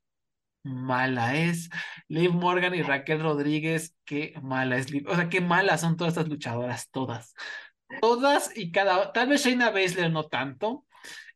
mala 0.64 1.36
es. 1.36 1.70
Liv 2.08 2.32
Morgan 2.34 2.76
y 2.76 2.82
Raquel 2.84 3.22
Rodríguez, 3.22 3.96
qué 4.06 4.34
mala 4.42 4.78
es 4.78 4.92
Liv. 4.92 5.08
O 5.10 5.16
sea, 5.16 5.30
qué 5.30 5.42
malas 5.42 5.82
son 5.82 5.98
todas 5.98 6.14
estas 6.14 6.30
luchadoras, 6.30 6.90
todas. 6.92 7.34
Todas 8.02 8.52
y 8.58 8.72
cada. 8.72 9.12
Tal 9.14 9.30
vez 9.30 9.44
Shayna 9.46 9.72
Baszler 9.72 10.12
no 10.12 10.28
tanto. 10.28 10.86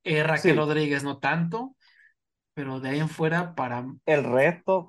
eh, 0.03 0.23
Raquel 0.23 0.53
Sí. 0.53 0.57
Rodríguez 0.57 1.03
no 1.03 1.19
tanto. 1.19 1.75
Pero 2.53 2.79
de 2.79 2.89
ahí 2.89 2.99
en 2.99 3.09
fuera, 3.09 3.55
para. 3.55 3.85
El 4.05 4.23
resto. 4.23 4.87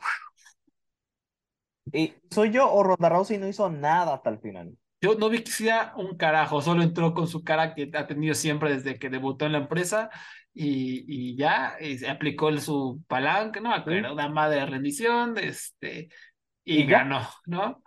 Y 1.92 2.14
soy 2.30 2.50
yo 2.50 2.70
o 2.72 2.82
Ronda 2.82 3.08
Rousey 3.08 3.38
no 3.38 3.48
hizo 3.48 3.68
nada 3.70 4.14
hasta 4.14 4.30
el 4.30 4.38
final. 4.40 4.76
Yo 5.00 5.14
no 5.14 5.28
vi 5.28 5.38
que 5.38 5.50
hiciera 5.50 5.92
un 5.96 6.16
carajo, 6.16 6.60
solo 6.60 6.82
entró 6.82 7.14
con 7.14 7.28
su 7.28 7.44
cara 7.44 7.74
que 7.74 7.90
ha 7.94 8.06
tenido 8.06 8.34
siempre 8.34 8.74
desde 8.74 8.98
que 8.98 9.08
debutó 9.08 9.46
en 9.46 9.52
la 9.52 9.58
empresa 9.58 10.10
y, 10.52 11.04
y 11.06 11.36
ya 11.36 11.76
y 11.80 11.98
se 11.98 12.08
aplicó 12.08 12.48
el, 12.48 12.60
su 12.60 13.02
palanca, 13.06 13.60
no 13.60 13.70
me 13.86 14.12
una 14.12 14.28
madre 14.28 14.60
de 14.60 14.66
rendición, 14.66 15.38
este, 15.38 16.08
y, 16.64 16.82
Y 16.82 16.86
ganó, 16.86 17.20
¿no? 17.46 17.82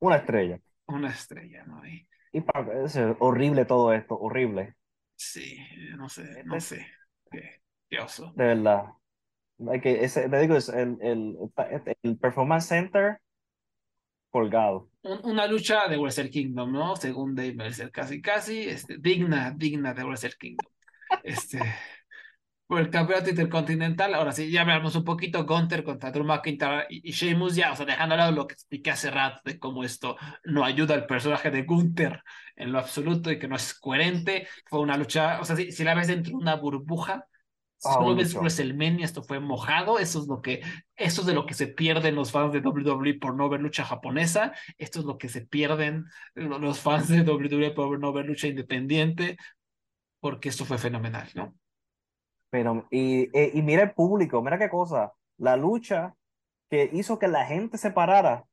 Una 0.00 0.16
estrella. 0.16 0.60
Una 0.86 1.08
estrella, 1.08 1.64
¿no? 1.64 1.86
Y 1.86 2.06
Y 2.32 2.42
para, 2.42 2.84
es 2.84 2.98
horrible 3.20 3.64
todo 3.64 3.92
esto, 3.94 4.18
horrible, 4.18 4.74
sí, 5.16 5.58
no 5.96 6.08
sé, 6.08 6.44
no 6.44 6.60
sé, 6.60 6.86
qué, 7.30 7.62
de 7.88 8.44
verdad. 8.44 8.84
Que, 9.82 10.04
ese, 10.04 10.28
te 10.28 10.40
digo, 10.40 10.56
es 10.56 10.68
el, 10.70 10.96
el, 11.02 11.36
el 12.02 12.18
Performance 12.18 12.66
Center 12.66 13.20
colgado. 14.30 14.88
Un- 15.02 15.20
una 15.24 15.46
lucha 15.46 15.88
de 15.88 15.96
Wrestle 15.98 16.30
Kingdom, 16.30 16.72
¿no? 16.72 16.96
Según 16.96 17.34
Dave 17.34 17.54
Mercer, 17.54 17.90
casi, 17.90 18.20
casi, 18.22 18.60
este, 18.60 18.98
digna, 18.98 19.52
digna 19.56 19.94
de 19.94 20.04
Wrestle 20.04 20.32
Kingdom. 20.38 20.72
Este, 21.24 21.60
por 22.66 22.80
el 22.80 22.88
campeonato 22.90 23.30
intercontinental, 23.30 24.14
ahora 24.14 24.30
sí, 24.30 24.48
ya 24.48 24.60
hablamos 24.60 24.94
un 24.94 25.02
poquito, 25.02 25.44
Gunther 25.44 25.82
contra 25.82 26.12
Drew 26.12 26.24
McIntyre 26.24 26.86
y, 26.88 27.08
y 27.08 27.12
Sheamus, 27.12 27.56
ya, 27.56 27.72
o 27.72 27.76
sea, 27.76 27.84
dejando 27.84 28.14
a 28.14 28.18
lado 28.18 28.32
lo 28.32 28.46
que 28.46 28.54
expliqué 28.54 28.92
hace 28.92 29.10
rato 29.10 29.40
de 29.44 29.58
cómo 29.58 29.82
esto 29.82 30.16
no 30.44 30.64
ayuda 30.64 30.94
al 30.94 31.06
personaje 31.06 31.50
de 31.50 31.64
Gunther 31.64 32.22
en 32.54 32.70
lo 32.70 32.78
absoluto 32.78 33.32
y 33.32 33.40
que 33.40 33.48
no 33.48 33.56
es 33.56 33.74
coherente, 33.74 34.46
fue 34.66 34.78
una 34.78 34.96
lucha, 34.96 35.40
o 35.40 35.44
sea, 35.44 35.56
si, 35.56 35.82
la 35.82 35.94
ves 35.94 36.06
dentro 36.06 36.30
de 36.30 36.36
una 36.36 36.54
burbuja, 36.54 37.26
solo 37.80 38.12
un 38.12 38.16
ves 38.16 38.34
luchón. 38.34 38.40
WrestleMania, 38.42 39.04
esto 39.06 39.22
fue 39.22 39.40
mojado, 39.40 39.98
eso 39.98 40.20
es 40.20 40.26
lo 40.28 40.42
que, 40.42 40.62
eso 40.96 41.22
es 41.22 41.26
de 41.26 41.34
lo 41.34 41.46
que 41.46 41.54
se 41.54 41.66
pierden 41.68 42.14
los 42.14 42.30
fans 42.32 42.52
de 42.52 42.60
WWE 42.60 43.14
por 43.14 43.34
no 43.34 43.48
ver 43.48 43.60
lucha 43.60 43.84
japonesa, 43.84 44.52
esto 44.78 45.00
es 45.00 45.04
lo 45.06 45.18
que 45.18 45.28
se 45.28 45.42
pierden 45.46 46.04
lo- 46.34 46.58
los 46.58 46.80
fans 46.80 47.08
de 47.08 47.22
WWE 47.22 47.72
por 47.72 47.98
no 47.98 48.12
ver 48.12 48.26
lucha 48.26 48.48
independiente, 48.48 49.36
porque 50.20 50.48
esto 50.50 50.64
fue 50.64 50.78
fenomenal, 50.78 51.28
¿no? 51.34 51.54
Pero, 52.50 52.86
y, 52.90 53.28
e- 53.38 53.52
y 53.54 53.62
mira 53.62 53.82
el 53.84 53.92
público, 53.92 54.42
mira 54.42 54.58
qué 54.58 54.68
cosa. 54.68 55.12
La 55.38 55.56
lucha 55.56 56.14
que 56.70 56.90
hizo 56.92 57.18
que 57.18 57.28
la 57.28 57.46
gente 57.46 57.78
se 57.78 57.90
parara, 57.92 58.44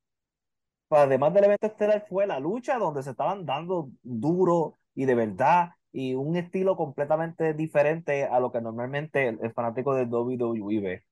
además 0.90 1.34
del 1.34 1.44
evento 1.44 1.66
estelar, 1.66 2.06
fue 2.08 2.26
la 2.26 2.40
lucha 2.40 2.78
donde 2.78 3.02
se 3.02 3.10
estaban 3.10 3.44
dando 3.46 3.90
duro 4.02 4.78
y 4.94 5.04
de 5.04 5.14
verdad, 5.14 5.70
y 5.92 6.14
un 6.14 6.36
estilo 6.36 6.76
completamente 6.76 7.54
diferente 7.54 8.24
a 8.24 8.40
lo 8.40 8.52
que 8.52 8.60
normalmente 8.60 9.28
el, 9.28 9.52
fanático 9.52 9.94
de 9.94 10.04
WWE 10.06 10.80
ve. 10.80 11.04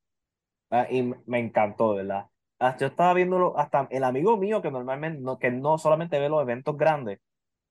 Ah, 0.70 0.86
y 0.90 1.02
me- 1.02 1.38
encantó, 1.40 1.94
¿verdad? 1.94 2.26
Ah, 2.58 2.76
Yo 2.78 2.86
estaba 2.88 3.14
viéndolo, 3.14 3.58
hasta 3.58 3.86
el 3.90 4.04
amigo 4.04 4.36
mío 4.36 4.62
que 4.62 4.70
normalmente 4.70 5.20
no, 5.20 5.38
que 5.38 5.50
no 5.50 5.78
solamente 5.78 6.18
ve 6.18 6.28
los 6.28 6.42
eventos 6.42 6.76
grandes, 6.76 7.20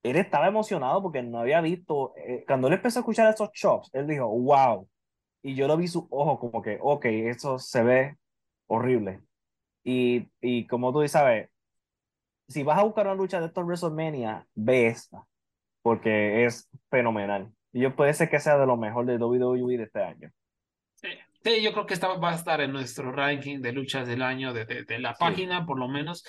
él 0.03 0.17
estaba 0.17 0.47
emocionado 0.47 1.01
porque 1.03 1.23
no 1.23 1.39
había 1.39 1.61
visto, 1.61 2.13
eh, 2.17 2.45
cuando 2.47 2.67
él 2.67 2.75
empezó 2.75 2.99
a 2.99 3.01
escuchar 3.01 3.33
esos 3.33 3.51
chops, 3.53 3.89
él 3.93 4.07
dijo, 4.07 4.27
wow. 4.27 4.87
Y 5.43 5.55
yo 5.55 5.67
lo 5.67 5.77
vi 5.77 5.87
sus 5.87 6.05
ojos 6.09 6.39
como 6.39 6.61
que, 6.61 6.79
ok, 6.81 7.05
eso 7.05 7.59
se 7.59 7.83
ve 7.83 8.17
horrible. 8.67 9.21
Y, 9.83 10.29
y 10.41 10.67
como 10.67 10.93
tú 10.93 11.07
sabes, 11.07 11.49
si 12.47 12.63
vas 12.63 12.79
a 12.79 12.83
buscar 12.83 13.05
una 13.07 13.15
lucha 13.15 13.39
de 13.39 13.47
estos 13.47 13.65
WrestleMania, 13.65 14.47
ve 14.55 14.87
esta, 14.87 15.25
porque 15.85 16.45
es 16.45 16.67
fenomenal. 16.89 17.51
Y 17.71 17.81
yo 17.81 17.95
puede 17.95 18.11
ser 18.15 18.27
que 18.27 18.39
sea 18.39 18.57
de 18.57 18.65
lo 18.65 18.75
mejor 18.75 19.05
de 19.05 19.17
WWE 19.17 19.77
de 19.77 19.83
este 19.83 20.01
año. 20.01 20.31
Sí, 20.95 21.09
sí, 21.43 21.61
yo 21.61 21.73
creo 21.73 21.85
que 21.85 21.93
esta 21.93 22.07
va 22.07 22.31
a 22.31 22.35
estar 22.35 22.59
en 22.59 22.71
nuestro 22.71 23.11
ranking 23.11 23.61
de 23.61 23.71
luchas 23.71 24.07
del 24.07 24.23
año 24.23 24.51
de, 24.51 24.65
de, 24.65 24.83
de 24.83 24.97
la 24.99 25.13
Sí. 25.13 25.19
página, 25.19 25.63
por 25.67 25.77
lo 25.77 25.87
menos. 25.87 26.25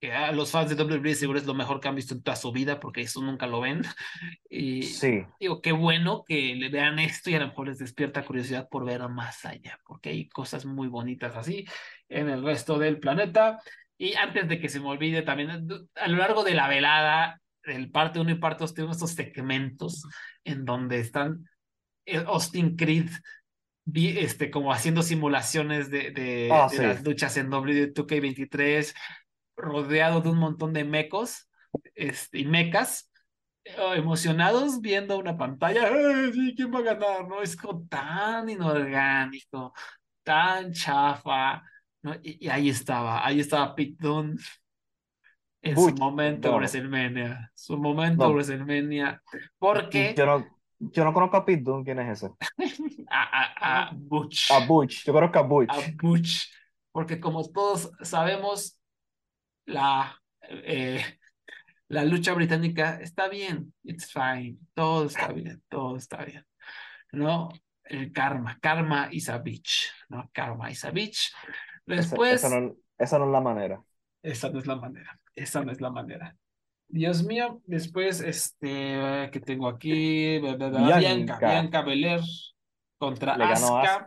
Que 0.00 0.12
a 0.12 0.32
los 0.32 0.50
fans 0.50 0.70
de 0.74 0.82
WWE 0.82 1.14
seguro 1.14 1.38
es 1.38 1.44
lo 1.46 1.52
mejor 1.52 1.78
que 1.80 1.88
han 1.88 1.94
visto 1.94 2.14
en 2.14 2.22
toda 2.22 2.36
su 2.36 2.52
vida, 2.52 2.80
porque 2.80 3.02
eso 3.02 3.20
nunca 3.20 3.46
lo 3.46 3.60
ven. 3.60 3.82
Y 4.48 4.82
Sí, 4.84 5.24
digo, 5.38 5.60
qué 5.60 5.72
bueno 5.72 6.24
que 6.26 6.54
le 6.54 6.70
vean 6.70 6.98
esto 6.98 7.28
y 7.28 7.34
a 7.34 7.40
lo 7.40 7.48
mejor 7.48 7.68
les 7.68 7.78
despierta 7.78 8.24
curiosidad 8.24 8.66
por 8.70 8.86
ver 8.86 9.06
más 9.10 9.44
allá, 9.44 9.78
porque 9.86 10.08
hay 10.08 10.28
cosas 10.30 10.64
muy 10.64 10.88
bonitas 10.88 11.36
así 11.36 11.66
en 12.08 12.30
el 12.30 12.42
resto 12.42 12.78
del 12.78 12.98
planeta. 12.98 13.58
Y 13.98 14.14
antes 14.14 14.48
de 14.48 14.58
que 14.58 14.70
se 14.70 14.80
me 14.80 14.88
olvide, 14.88 15.20
también 15.20 15.50
a 15.96 16.08
lo 16.08 16.16
largo 16.16 16.44
de 16.44 16.54
la 16.54 16.68
velada, 16.68 17.40
del 17.66 17.90
parte 17.90 18.20
1 18.20 18.30
y 18.30 18.34
parte 18.36 18.60
2, 18.64 18.74
tenemos 18.74 18.96
estos 18.96 19.12
segmentos 19.12 20.04
en 20.44 20.64
donde 20.64 21.00
están 21.00 21.48
eh, 22.06 22.22
Austin 22.26 22.76
Creed 22.76 23.10
este, 23.94 24.50
como 24.50 24.72
haciendo 24.72 25.02
simulaciones 25.02 25.90
de, 25.90 26.10
de, 26.10 26.48
Ah, 26.52 26.68
de 26.70 26.76
sí. 26.76 26.82
las 26.82 27.04
luchas 27.04 27.36
en 27.36 27.50
W2K23, 27.50 28.94
rodeado 29.56 30.20
de 30.20 30.28
un 30.30 30.38
montón 30.38 30.72
de 30.72 30.84
mecos 30.84 31.48
este, 31.94 32.40
y 32.40 32.44
mecas, 32.46 33.10
eh, 33.64 33.74
emocionados 33.96 34.80
viendo 34.80 35.18
una 35.18 35.36
pantalla. 35.36 35.88
"Ay, 35.88 36.32
sí, 36.32 36.54
¿Quién 36.56 36.72
va 36.74 36.78
a 36.80 36.82
ganar? 36.82 37.28
¿No? 37.28 37.42
Es 37.42 37.56
como 37.56 37.86
tan 37.88 38.48
inorgánico, 38.48 39.72
tan 40.22 40.72
chafa. 40.72 41.62
¿no? 42.02 42.14
Y, 42.22 42.46
y 42.46 42.48
ahí 42.48 42.68
estaba, 42.70 43.24
ahí 43.26 43.40
estaba 43.40 43.74
Pete 43.74 43.96
Dunne 43.98 44.36
en 45.62 45.74
su 45.76 45.82
Butch, 45.82 45.98
momento 45.98 46.50
no. 46.50 46.56
WrestleMania, 46.58 47.50
su 47.54 47.76
momento 47.78 48.28
No. 48.28 48.34
WrestleMania, 48.34 49.22
porque 49.58 50.14
yo 50.16 50.26
no, 50.26 50.46
yo 50.78 51.04
no 51.04 51.12
conozco 51.12 51.36
a 51.38 51.44
Pete 51.44 51.62
Dunne, 51.62 51.84
¿quién 51.84 51.98
es 52.00 52.22
ese? 52.22 52.34
a, 53.10 53.22
a, 53.22 53.88
a 53.88 53.90
Butch. 53.94 54.50
A 54.50 54.60
Butch, 54.66 55.04
yo 55.04 55.12
conozco 55.12 55.38
a 55.38 55.42
Butch. 55.42 55.70
a 55.70 55.80
Butch, 56.00 56.48
porque 56.92 57.20
como 57.20 57.44
todos 57.50 57.90
sabemos, 58.02 58.78
la, 59.66 60.20
eh, 60.42 61.02
La 61.88 62.04
lucha 62.04 62.34
británica 62.34 62.98
está 63.00 63.28
bien, 63.28 63.72
it's 63.84 64.12
fine, 64.12 64.58
todo 64.74 65.06
está 65.06 65.28
bien, 65.32 65.62
todo 65.68 65.96
está 65.96 66.24
bien, 66.24 66.44
¿no? 67.12 67.48
El 67.84 68.12
karma, 68.12 68.58
karma 68.60 69.08
is 69.12 69.28
a 69.28 69.38
bitch, 69.38 69.92
¿no? 70.08 70.28
Karma 70.32 70.70
is 70.70 70.84
a 70.84 70.90
bitch. 70.90 71.32
Después... 71.86 72.44
Esa, 72.44 72.60
no, 72.60 72.74
esa 72.98 73.18
no 73.20 73.26
es 73.26 73.30
la 73.30 73.40
manera. 73.40 73.82
Esa 74.22 74.50
no 74.50 74.58
es 74.58 74.66
la 74.66 74.74
manera, 74.74 75.20
esa 75.36 75.64
no 75.64 75.70
es 75.70 75.80
la 75.80 75.90
manera. 75.90 76.36
Dios 76.88 77.24
mío, 77.24 77.60
después, 77.66 78.20
este, 78.20 79.30
que 79.32 79.40
tengo 79.40 79.68
aquí, 79.68 80.38
Bianca, 80.38 80.98
Bianca, 80.98 81.38
Bianca 81.38 81.82
Belair 81.82 82.20
contra 82.98 83.34
Asuka. 83.34 84.06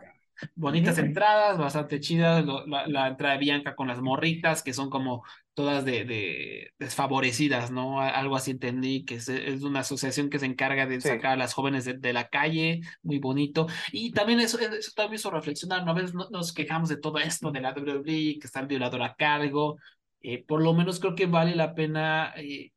Bonitas 0.54 0.96
entradas, 0.98 1.58
bastante 1.58 2.00
chidas. 2.00 2.44
la, 2.66 3.08
entrada 3.08 3.34
de 3.34 3.40
Bianca 3.40 3.74
con 3.74 3.88
las 3.88 4.00
morritas, 4.00 4.62
que 4.62 4.72
son 4.72 4.88
como 4.88 5.22
todas 5.54 5.84
de, 5.84 6.72
desfavorecidas, 6.78 7.70
¿no? 7.70 8.00
Algo 8.00 8.36
así 8.36 8.52
entendí, 8.52 9.04
que 9.04 9.16
es, 9.16 9.28
una 9.62 9.80
asociación 9.80 10.30
que 10.30 10.38
se 10.38 10.46
encarga 10.46 10.86
de 10.86 11.00
sacar 11.00 11.32
a 11.32 11.36
las 11.36 11.52
jóvenes 11.52 11.84
de, 11.84 12.12
la 12.12 12.28
calle, 12.28 12.80
muy 13.02 13.18
bonito. 13.18 13.66
Y 13.92 14.12
también 14.12 14.40
eso, 14.40 14.58
eso 14.58 14.92
también 14.94 15.16
hizo 15.16 15.30
reflexionar, 15.30 15.84
¿no? 15.84 15.90
A 15.90 15.94
veces 15.94 16.14
nos 16.14 16.52
quejamos 16.54 16.88
de 16.88 16.96
todo 16.96 17.18
esto 17.18 17.50
de 17.50 17.60
la 17.60 17.74
WWE, 17.74 18.38
que 18.40 18.46
está 18.46 18.60
el 18.60 18.66
violador 18.66 19.02
a 19.02 19.14
cargo. 19.14 19.76
Eh, 20.22 20.44
por 20.44 20.62
lo 20.62 20.74
menos 20.74 21.00
creo 21.00 21.14
que 21.14 21.26
vale 21.26 21.54
la 21.54 21.74
pena 21.74 22.34
eh, 22.36 22.72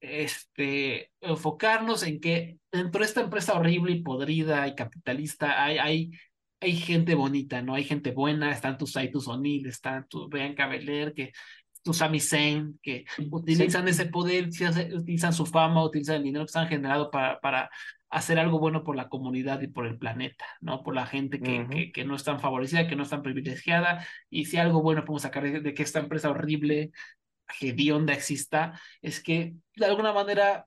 este, 0.00 1.12
enfocarnos 1.20 2.02
en 2.02 2.20
que 2.20 2.58
dentro 2.72 3.00
de 3.00 3.06
esta 3.06 3.20
empresa 3.22 3.54
horrible 3.54 3.92
y 3.92 4.02
podrida 4.02 4.66
y 4.68 4.74
capitalista 4.74 5.62
hay, 5.62 5.78
hay, 5.78 6.10
hay 6.60 6.76
gente 6.76 7.14
bonita, 7.14 7.62
¿no? 7.62 7.74
Hay 7.74 7.84
gente 7.84 8.12
buena, 8.12 8.52
están 8.52 8.78
tus 8.78 8.92
Titus 8.92 9.28
O'Neill, 9.28 9.66
están 9.66 10.06
tu 10.08 10.28
Bianca 10.28 10.66
Belair, 10.66 11.12
que 11.14 11.32
tus 11.82 11.98
Sami 11.98 12.20
Zayn, 12.20 12.78
que 12.82 13.04
utilizan 13.30 13.86
ese 13.88 14.06
poder, 14.06 14.48
utilizan 14.94 15.32
su 15.32 15.46
fama, 15.46 15.84
utilizan 15.84 16.16
el 16.16 16.24
dinero 16.24 16.46
que 16.46 16.58
han 16.58 16.68
generado 16.68 17.10
para, 17.10 17.38
para 17.40 17.70
hacer 18.10 18.38
algo 18.38 18.58
bueno 18.58 18.84
por 18.84 18.96
la 18.96 19.08
comunidad 19.08 19.60
y 19.60 19.68
por 19.68 19.86
el 19.86 19.98
planeta, 19.98 20.44
¿no? 20.60 20.82
Por 20.82 20.94
la 20.94 21.06
gente 21.06 21.40
que, 21.40 21.66
que, 21.68 21.92
que, 21.92 22.04
no 22.04 22.14
es 22.14 22.24
tan 22.24 22.40
favorecida, 22.40 22.86
que 22.86 22.96
no 22.96 23.02
es 23.02 23.10
tan 23.10 23.22
privilegiada, 23.22 24.06
y 24.30 24.46
si 24.46 24.58
algo 24.58 24.82
bueno 24.82 25.04
podemos 25.04 25.22
sacar 25.22 25.62
de, 25.62 25.74
que 25.74 25.82
esta 25.82 25.98
empresa 25.98 26.30
horrible, 26.30 26.92
hedionda 27.60 28.12
exista, 28.12 28.80
es 29.02 29.22
que 29.22 29.54
de 29.74 29.86
alguna 29.86 30.12
manera 30.12 30.66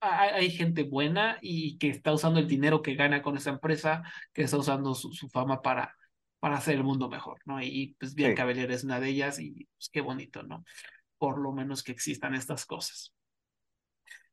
hay, 0.00 0.50
gente 0.50 0.84
buena 0.84 1.38
y 1.40 1.78
que 1.78 1.88
está 1.88 2.12
usando 2.12 2.38
el 2.38 2.46
dinero 2.46 2.82
que 2.82 2.94
gana 2.94 3.22
con 3.22 3.36
esa 3.36 3.50
empresa, 3.50 4.02
que 4.32 4.42
está 4.42 4.56
usando 4.58 4.94
su, 4.94 5.12
su 5.12 5.28
fama 5.28 5.62
para, 5.62 5.94
para 6.38 6.56
hacer 6.56 6.76
el 6.76 6.84
mundo 6.84 7.08
mejor, 7.08 7.40
¿no? 7.44 7.60
Y, 7.62 7.96
pues 7.98 8.14
bien, 8.14 8.36
sí. 8.36 8.60
es 8.60 8.84
una 8.84 9.00
de 9.00 9.08
ellas 9.08 9.40
y 9.40 9.68
pues 9.76 9.88
qué 9.90 10.00
bonito, 10.00 10.42
¿no? 10.42 10.64
Por 11.18 11.38
lo 11.38 11.52
menos 11.52 11.82
que 11.82 11.92
existan 11.92 12.34
estas 12.34 12.66
cosas. 12.66 13.15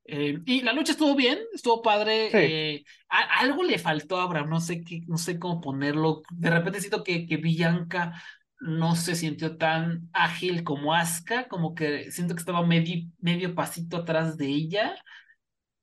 Eh, 0.05 0.39
y 0.45 0.61
la 0.61 0.73
lucha 0.73 0.91
estuvo 0.91 1.15
bien, 1.15 1.39
estuvo 1.53 1.81
padre. 1.81 2.29
Eh, 2.33 2.83
algo 3.09 3.63
le 3.63 3.79
faltó 3.79 4.19
a 4.19 4.23
Abraham, 4.23 4.49
no 4.49 4.59
sé 4.59 4.83
qué, 4.83 5.01
no 5.07 5.17
sé 5.17 5.39
cómo 5.39 5.61
ponerlo. 5.61 6.23
De 6.31 6.49
repente 6.49 6.79
siento 6.79 7.03
que, 7.03 7.25
que 7.25 7.37
Villanca 7.37 8.21
no 8.59 8.95
se 8.95 9.15
sintió 9.15 9.57
tan 9.57 10.09
ágil 10.13 10.63
como 10.63 10.93
Asuka, 10.93 11.47
como 11.47 11.75
que 11.75 12.11
siento 12.11 12.33
que 12.33 12.39
estaba 12.39 12.65
medio, 12.65 13.09
medio 13.19 13.55
pasito 13.55 13.97
atrás 13.97 14.37
de 14.37 14.47
ella, 14.47 14.95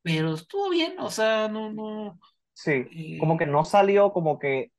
pero 0.03 0.35
estuvo 0.35 0.71
bien, 0.71 0.95
o 0.99 1.11
sea, 1.11 1.49
no, 1.49 1.73
no. 1.73 2.19
Sí, 2.55 3.19
como 3.19 3.39
que 3.39 3.47
no 3.47 3.65
salió, 3.65 4.13
como 4.13 4.39
que 4.39 4.73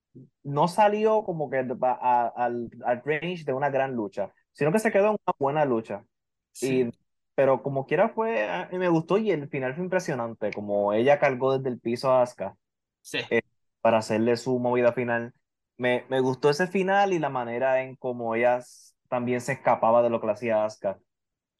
no 0.43 0.67
salió 0.67 1.23
como 1.23 1.49
que 1.49 1.57
al, 1.57 2.69
al 2.85 3.01
range 3.05 3.43
de 3.43 3.53
una 3.53 3.69
gran 3.69 3.95
lucha, 3.95 4.31
sino 4.51 4.71
que 4.71 4.79
se 4.79 4.91
quedó 4.91 5.11
en 5.11 5.17
una 5.25 5.35
buena 5.39 5.65
lucha. 5.65 6.03
Sí. 6.51 6.89
Pero 7.41 7.63
como 7.63 7.87
quiera 7.87 8.07
fue, 8.09 8.47
me 8.71 8.87
gustó 8.87 9.17
y 9.17 9.31
el 9.31 9.49
final 9.49 9.73
fue 9.73 9.83
impresionante, 9.83 10.51
como 10.53 10.93
ella 10.93 11.17
cargó 11.17 11.57
desde 11.57 11.69
el 11.69 11.79
piso 11.79 12.11
a 12.11 12.21
Asuka 12.21 12.55
sí. 13.01 13.17
eh, 13.31 13.41
para 13.81 13.97
hacerle 13.97 14.37
su 14.37 14.59
movida 14.59 14.93
final. 14.93 15.33
Me, 15.75 16.05
me 16.07 16.19
gustó 16.19 16.51
ese 16.51 16.67
final 16.67 17.13
y 17.13 17.17
la 17.17 17.29
manera 17.29 17.81
en 17.81 17.95
cómo 17.95 18.35
ella 18.35 18.59
también 19.09 19.41
se 19.41 19.53
escapaba 19.53 20.03
de 20.03 20.11
lo 20.11 20.21
que 20.21 20.27
le 20.27 20.33
hacía 20.33 20.65
Asuka. 20.65 20.99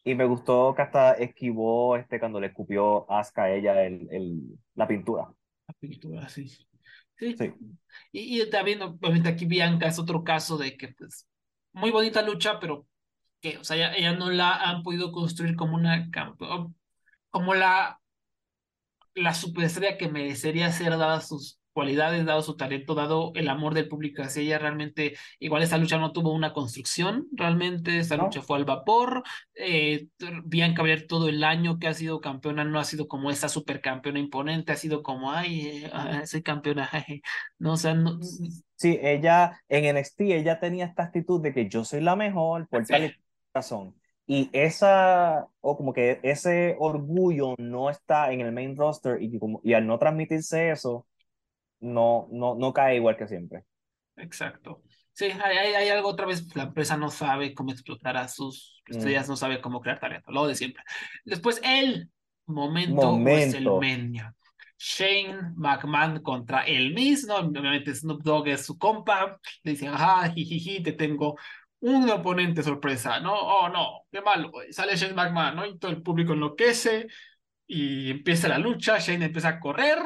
Y 0.03 0.13
me 0.13 0.25
gustó 0.25 0.75
que 0.75 0.83
hasta 0.83 1.13
esquivó 1.13 1.97
este 1.97 2.19
cuando 2.19 2.39
le 2.39 2.49
escupió 2.49 3.11
Asuka 3.11 3.45
a 3.45 3.51
ella 3.51 3.83
el, 3.83 4.07
el, 4.11 4.59
la 4.75 4.87
pintura. 4.87 5.33
La 5.67 5.73
pintura, 5.79 6.29
sí. 6.29 6.47
Sí. 7.15 7.35
sí. 7.39 7.53
Y, 8.11 8.39
y, 8.39 8.49
también, 8.51 8.83
obviamente, 8.83 9.29
aquí 9.29 9.47
Bianca 9.47 9.87
es 9.87 9.97
otro 9.97 10.23
caso 10.23 10.59
de 10.59 10.77
que, 10.77 10.89
pues, 10.89 11.27
muy 11.73 11.89
bonita 11.89 12.21
lucha, 12.21 12.59
pero 12.59 12.85
que, 13.41 13.57
o 13.57 13.63
sea, 13.63 13.93
ella, 13.95 14.13
no 14.13 14.29
la 14.29 14.55
han 14.55 14.83
podido 14.83 15.11
construir 15.11 15.55
como 15.55 15.75
una 15.75 16.09
como 17.29 17.53
la 17.53 18.01
la 19.15 19.33
superestrella 19.33 19.97
que 19.97 20.09
merecería 20.09 20.71
ser 20.71 20.91
dada 20.97 21.21
sus 21.21 21.59
cualidades, 21.73 22.25
dado 22.25 22.41
su 22.41 22.57
talento, 22.57 22.95
dado 22.95 23.31
el 23.33 23.47
amor 23.47 23.73
del 23.73 23.87
público 23.87 24.21
hacia 24.21 24.41
ella, 24.41 24.59
realmente, 24.59 25.15
igual 25.39 25.63
esta 25.63 25.77
lucha 25.77 25.97
no 25.97 26.11
tuvo 26.11 26.33
una 26.33 26.51
construcción, 26.51 27.27
realmente 27.31 27.97
esta 27.97 28.17
no. 28.17 28.23
lucha 28.23 28.41
fue 28.41 28.57
al 28.57 28.65
vapor, 28.65 29.23
eh, 29.55 30.07
Bianca 30.43 30.83
Belair 30.83 31.07
todo 31.07 31.29
el 31.29 31.43
año 31.45 31.79
que 31.79 31.87
ha 31.87 31.93
sido 31.93 32.19
campeona 32.19 32.65
no 32.65 32.77
ha 32.77 32.83
sido 32.83 33.07
como 33.07 33.31
esa 33.31 33.47
supercampeona 33.47 34.19
imponente, 34.19 34.73
ha 34.73 34.75
sido 34.75 35.01
como, 35.01 35.31
ay, 35.31 35.85
eh, 35.85 36.27
soy 36.27 36.41
campeona, 36.41 36.89
no, 37.57 37.73
o 37.73 37.77
sea, 37.77 37.93
no... 37.93 38.19
Sí, 38.75 38.99
ella 39.01 39.61
en 39.69 39.95
NXT, 39.95 40.21
ella 40.21 40.59
tenía 40.59 40.85
esta 40.85 41.03
actitud 41.03 41.41
de 41.41 41.53
que 41.53 41.69
yo 41.69 41.85
soy 41.85 42.01
la 42.01 42.15
mejor, 42.15 42.67
por 42.67 42.85
sí. 42.85 42.91
tal 42.91 43.15
razón. 43.53 43.95
Y 44.27 44.49
esa, 44.53 45.47
o 45.59 45.77
como 45.77 45.93
que 45.93 46.19
ese 46.23 46.75
orgullo 46.79 47.55
no 47.57 47.89
está 47.89 48.31
en 48.31 48.41
el 48.41 48.51
main 48.51 48.77
roster 48.77 49.21
y, 49.21 49.37
como, 49.39 49.59
y 49.63 49.73
al 49.73 49.85
no 49.85 49.99
transmitirse 49.99 50.71
eso, 50.71 51.07
no, 51.79 52.27
no, 52.31 52.55
no 52.55 52.73
cae 52.73 52.95
igual 52.95 53.17
que 53.17 53.27
siempre. 53.27 53.65
Exacto. 54.15 54.83
Sí, 55.13 55.25
hay, 55.25 55.73
hay, 55.73 55.89
algo 55.89 56.09
otra 56.09 56.25
vez, 56.25 56.55
la 56.55 56.63
empresa 56.63 56.95
no 56.95 57.09
sabe 57.09 57.53
cómo 57.53 57.71
explotar 57.71 58.15
a 58.15 58.27
sus 58.27 58.81
estrellas, 58.87 59.27
mm. 59.27 59.31
no 59.31 59.35
sabe 59.35 59.61
cómo 59.61 59.81
crear 59.81 59.99
talento, 59.99 60.31
lo 60.31 60.47
de 60.47 60.55
siempre. 60.55 60.83
Después 61.25 61.59
el 61.63 62.09
momento, 62.45 63.11
momento. 63.11 63.23
WrestleMania. 63.23 64.35
Shane 64.77 65.53
McMahon 65.57 66.23
contra 66.23 66.61
el 66.61 66.93
mismo, 66.95 67.35
obviamente 67.35 67.93
Snoop 67.93 68.23
Dogg 68.23 68.47
es 68.47 68.65
su 68.65 68.79
compa, 68.79 69.39
le 69.61 69.71
dicen, 69.71 69.89
ajá, 69.89 70.31
jijiji, 70.31 70.81
te 70.81 70.93
tengo 70.93 71.37
un 71.81 72.09
oponente 72.09 72.63
sorpresa, 72.63 73.19
¿no? 73.19 73.33
Oh, 73.33 73.69
no, 73.69 74.05
qué 74.11 74.21
malo. 74.21 74.51
Sale 74.69 74.95
Shane 74.95 75.13
McMahon, 75.13 75.55
¿no? 75.55 75.65
Y 75.65 75.77
todo 75.77 75.91
el 75.91 76.01
público 76.01 76.33
enloquece 76.33 77.07
y 77.67 78.11
empieza 78.11 78.47
la 78.47 78.57
lucha, 78.57 78.99
Shane 78.99 79.25
empieza 79.25 79.49
a 79.49 79.59
correr, 79.59 79.97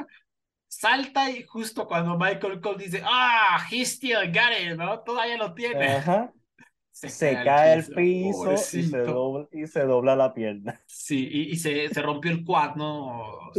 salta 0.68 1.30
y 1.30 1.43
justo 1.43 1.88
cuando 1.88 2.18
Michael 2.18 2.61
Cole 2.61 2.84
dice, 2.84 3.02
ah, 3.03 3.65
he 3.69 3.84
still 3.85 4.27
got 4.27 4.52
it, 4.61 4.77
¿no? 4.77 4.99
Todavía 5.02 5.38
lo 5.38 5.53
tiene. 5.53 5.88
Ajá. 5.88 6.31
Se, 6.91 7.10
se, 7.10 7.34
cae, 7.34 7.43
cae 7.43 7.73
el 7.73 7.85
piso, 7.88 8.53
y, 8.53 8.57
se 8.57 8.97
dobla, 8.99 9.49
y 9.52 9.68
se 9.68 9.81
dobla 9.81 10.15
la 10.15 10.34
pierna. 10.34 10.81
Sí, 10.85 11.27
y, 11.30 11.52
y 11.52 11.57
se, 11.57 11.89
se, 11.89 12.02
rompió 12.02 12.31
el 12.31 12.45
quad, 12.45 12.76
¿no? 12.76 13.52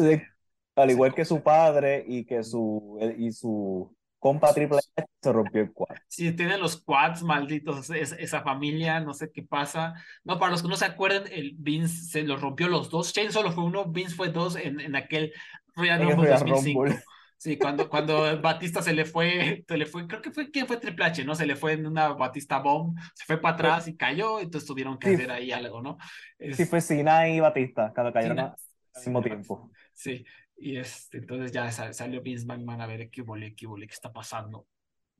Al 0.74 0.90
igual 0.90 1.12
que 1.14 1.26
su 1.26 1.42
padre 1.42 2.02
y 2.08 2.24
que 2.24 2.42
su, 2.42 2.98
y 3.18 3.32
su 3.32 3.94
compa 4.26 4.52
Triple 4.52 4.78
H 4.96 5.06
se 5.22 5.32
rompió 5.32 5.62
el 5.62 5.72
quad. 5.72 5.96
Sí, 6.08 6.32
tienen 6.32 6.60
los 6.60 6.82
quads 6.82 7.22
malditos, 7.22 7.90
es, 7.90 8.10
esa 8.10 8.42
familia, 8.42 8.98
no 8.98 9.14
sé 9.14 9.30
qué 9.30 9.44
pasa. 9.44 9.94
No, 10.24 10.40
para 10.40 10.50
los 10.50 10.62
que 10.62 10.68
no 10.68 10.76
se 10.76 10.84
acuerdan, 10.84 11.24
el 11.30 11.54
Vince 11.56 12.10
se 12.10 12.22
los 12.22 12.40
rompió 12.40 12.66
los 12.66 12.90
dos. 12.90 13.12
Shane 13.12 13.30
solo 13.30 13.52
fue 13.52 13.62
uno, 13.62 13.84
Vince 13.84 14.16
fue 14.16 14.30
dos 14.30 14.56
en, 14.56 14.80
en 14.80 14.96
aquel 14.96 15.32
Royal 15.76 16.02
Rumble 16.02 16.30
2005. 16.30 16.84
Rumble. 16.84 17.04
Sí, 17.38 17.56
cuando, 17.56 17.88
cuando 17.88 18.40
Batista 18.42 18.82
se 18.82 18.94
le 18.94 19.04
fue, 19.04 19.64
se 19.68 19.76
le 19.76 19.86
fue, 19.86 20.08
creo 20.08 20.20
que 20.20 20.32
fue, 20.32 20.50
¿quién 20.50 20.66
fue 20.66 20.78
Triple 20.78 21.04
H? 21.04 21.24
¿No? 21.24 21.36
Se 21.36 21.46
le 21.46 21.54
fue 21.54 21.74
en 21.74 21.86
una 21.86 22.08
Batista 22.08 22.58
Bomb, 22.58 22.98
se 23.14 23.24
fue 23.26 23.40
para 23.40 23.54
atrás 23.54 23.86
y 23.86 23.96
cayó, 23.96 24.40
entonces 24.40 24.66
tuvieron 24.66 24.98
que 24.98 25.10
sí. 25.10 25.14
hacer 25.14 25.30
ahí 25.30 25.52
algo, 25.52 25.80
¿no? 25.80 25.98
Es... 26.36 26.56
Sí, 26.56 26.64
fue 26.64 26.80
Cena 26.80 27.28
y 27.28 27.38
Batista, 27.38 27.92
cuando 27.94 28.12
cayeron 28.12 28.40
al 28.40 28.56
mismo 28.96 29.22
tiempo. 29.22 29.70
Sí, 29.92 30.24
y 30.56 30.76
este, 30.76 31.18
entonces 31.18 31.52
ya 31.52 31.70
salió 31.70 32.22
Vince 32.22 32.46
McMahon 32.46 32.80
a 32.80 32.86
ver 32.86 33.10
qué 33.10 33.22
volé, 33.22 33.54
qué 33.54 33.66
volé, 33.66 33.86
qué 33.86 33.94
está 33.94 34.12
pasando. 34.12 34.66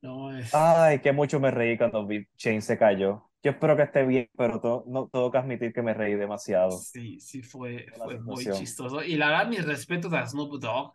No, 0.03 0.37
es... 0.37 0.55
Ay, 0.55 1.01
que 1.01 1.13
mucho 1.13 1.41
me 1.41 1.51
reí 1.51 1.77
cuando 1.77 2.07
Shane 2.37 2.61
se 2.61 2.79
cayó. 2.79 3.31
Yo 3.43 3.53
espero 3.53 3.77
que 3.77 3.83
esté 3.83 4.05
bien, 4.05 4.29
pero 4.37 4.61
to 4.61 4.85
no 4.89 5.09
tengo 5.09 5.31
que 5.31 5.39
admitir 5.39 5.73
que 5.73 5.83
me 5.83 5.95
reí 5.95 6.15
demasiado. 6.15 6.73
Sí, 6.73 7.21
sí, 7.21 7.43
fue, 7.43 7.87
fue 7.97 8.19
muy 8.19 8.45
chistoso. 8.45 9.03
Y 9.03 9.17
la 9.17 9.29
verdad, 9.29 9.49
mis 9.49 9.65
respetos 9.65 10.13
a 10.13 10.27
Snoop 10.27 10.61
Dogg. 10.61 10.93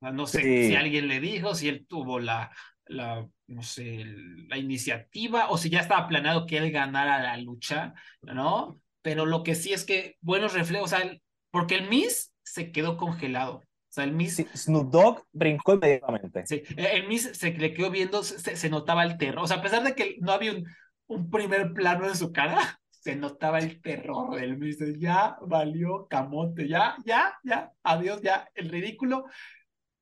No 0.00 0.26
sé 0.26 0.42
sí. 0.42 0.68
si 0.68 0.74
alguien 0.74 1.06
le 1.06 1.20
dijo, 1.20 1.54
si 1.54 1.68
él 1.68 1.86
tuvo 1.86 2.18
la, 2.18 2.50
la, 2.86 3.24
no 3.46 3.62
sé, 3.62 4.04
la 4.48 4.58
iniciativa 4.58 5.48
o 5.48 5.56
si 5.56 5.70
ya 5.70 5.78
estaba 5.78 6.08
planeado 6.08 6.46
que 6.46 6.56
él 6.56 6.72
ganara 6.72 7.22
la 7.22 7.36
lucha, 7.36 7.94
¿no? 8.22 8.80
Pero 9.02 9.26
lo 9.26 9.44
que 9.44 9.54
sí 9.54 9.72
es 9.72 9.84
que 9.84 10.16
buenos 10.20 10.54
reflejos, 10.54 10.92
o 10.92 10.96
sea, 10.96 11.16
porque 11.52 11.76
el 11.76 11.88
Miss 11.88 12.32
se 12.42 12.72
quedó 12.72 12.96
congelado. 12.96 13.62
O 13.92 13.94
sea, 13.94 14.04
el 14.04 14.12
Miss... 14.12 14.36
Sí, 14.36 14.46
Snoop 14.56 14.90
Dogg 14.90 15.26
brincó 15.32 15.74
inmediatamente. 15.74 16.46
Sí, 16.46 16.62
el 16.78 17.06
Miss 17.08 17.30
se 17.34 17.52
le 17.52 17.74
quedó 17.74 17.90
viendo, 17.90 18.22
se, 18.22 18.56
se, 18.56 18.70
notaba 18.70 19.04
el 19.04 19.18
terror. 19.18 19.44
O 19.44 19.46
sea, 19.46 19.58
a 19.58 19.62
pesar 19.62 19.84
de 19.84 19.94
que 19.94 20.16
no 20.18 20.32
había 20.32 20.52
un, 20.52 20.66
un 21.08 21.30
primer 21.30 21.74
plano 21.74 22.08
en 22.08 22.16
su 22.16 22.32
cara, 22.32 22.80
se 22.88 23.16
notaba 23.16 23.58
el 23.58 23.82
terror 23.82 24.34
del 24.40 24.56
mismo. 24.56 24.86
Ya 24.96 25.36
valió 25.42 26.06
camote, 26.06 26.66
ya, 26.66 26.96
ya, 27.04 27.38
ya, 27.44 27.70
adiós, 27.82 28.22
ya, 28.22 28.48
el 28.54 28.70
ridículo. 28.70 29.26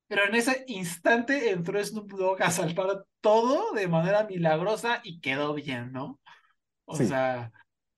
Pero 0.06 0.24
en 0.24 0.36
ese 0.36 0.64
instante 0.68 1.50
entró 1.50 1.82
Snoop 1.82 2.12
Dogg 2.12 2.42
a 2.44 2.52
salvar 2.52 3.06
todo 3.20 3.72
de 3.72 3.88
manera 3.88 4.22
milagrosa 4.22 5.00
y 5.02 5.18
quedó 5.18 5.52
bien, 5.52 5.90
¿no? 5.90 6.20
O 6.84 6.94
sea, 6.94 7.50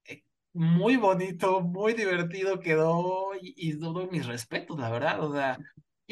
eh, 0.06 0.22
muy 0.54 0.96
bonito, 0.96 1.60
muy 1.60 1.92
divertido 1.92 2.60
quedó 2.60 3.34
y, 3.38 3.52
y 3.56 3.78
todo 3.78 4.06
mis 4.06 4.24
respetos, 4.24 4.78
la 4.78 4.88
verdad. 4.88 5.22
O 5.22 5.34
sea, 5.34 5.58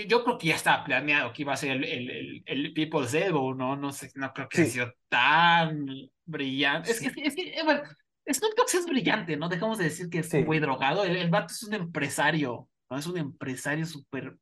yo, 0.07 0.25
creo 0.25 0.39
que 0.39 0.49
ya 0.49 0.57
estaba 0.57 0.85
planeado 0.85 1.33
que 1.33 1.43
iba 1.43 1.53
a 1.53 1.57
ser 1.57 1.73
el, 1.73 1.85
el, 1.85 2.43
el, 2.47 2.73
People's 2.73 3.15
Elbow, 3.15 3.55
¿no? 3.55 3.77
No 3.77 3.93
sé, 3.93 4.11
no 4.15 4.33
creo 4.33 4.49
que 4.49 4.63
haya 4.63 4.71
sido 4.71 4.95
tan 5.09 5.87
brillante. 6.25 6.91
Es 6.91 7.01
que, 7.01 7.09
es 7.23 7.35
que, 7.35 7.51
eh, 7.51 7.63
bueno, 7.65 7.83
Snoop 8.27 8.55
Dogg 8.57 8.69
es 8.73 8.87
brillante, 8.87 9.37
¿no? 9.37 9.49
Dejamos 9.49 9.79
de 9.79 9.85
decir 9.85 10.09
que 10.09 10.21
es 10.21 10.33
un 10.35 10.45
güey 10.45 10.61
drogado. 10.61 11.05
El, 11.05 11.17
el, 11.17 11.31
vato 11.31 11.53
es 11.53 11.63
un 11.63 11.75
empresario, 11.75 12.69
¿no? 12.89 12.99
Es 12.99 13.07
un 13.07 13.19
empresario 13.19 13.87
súper 13.87 14.37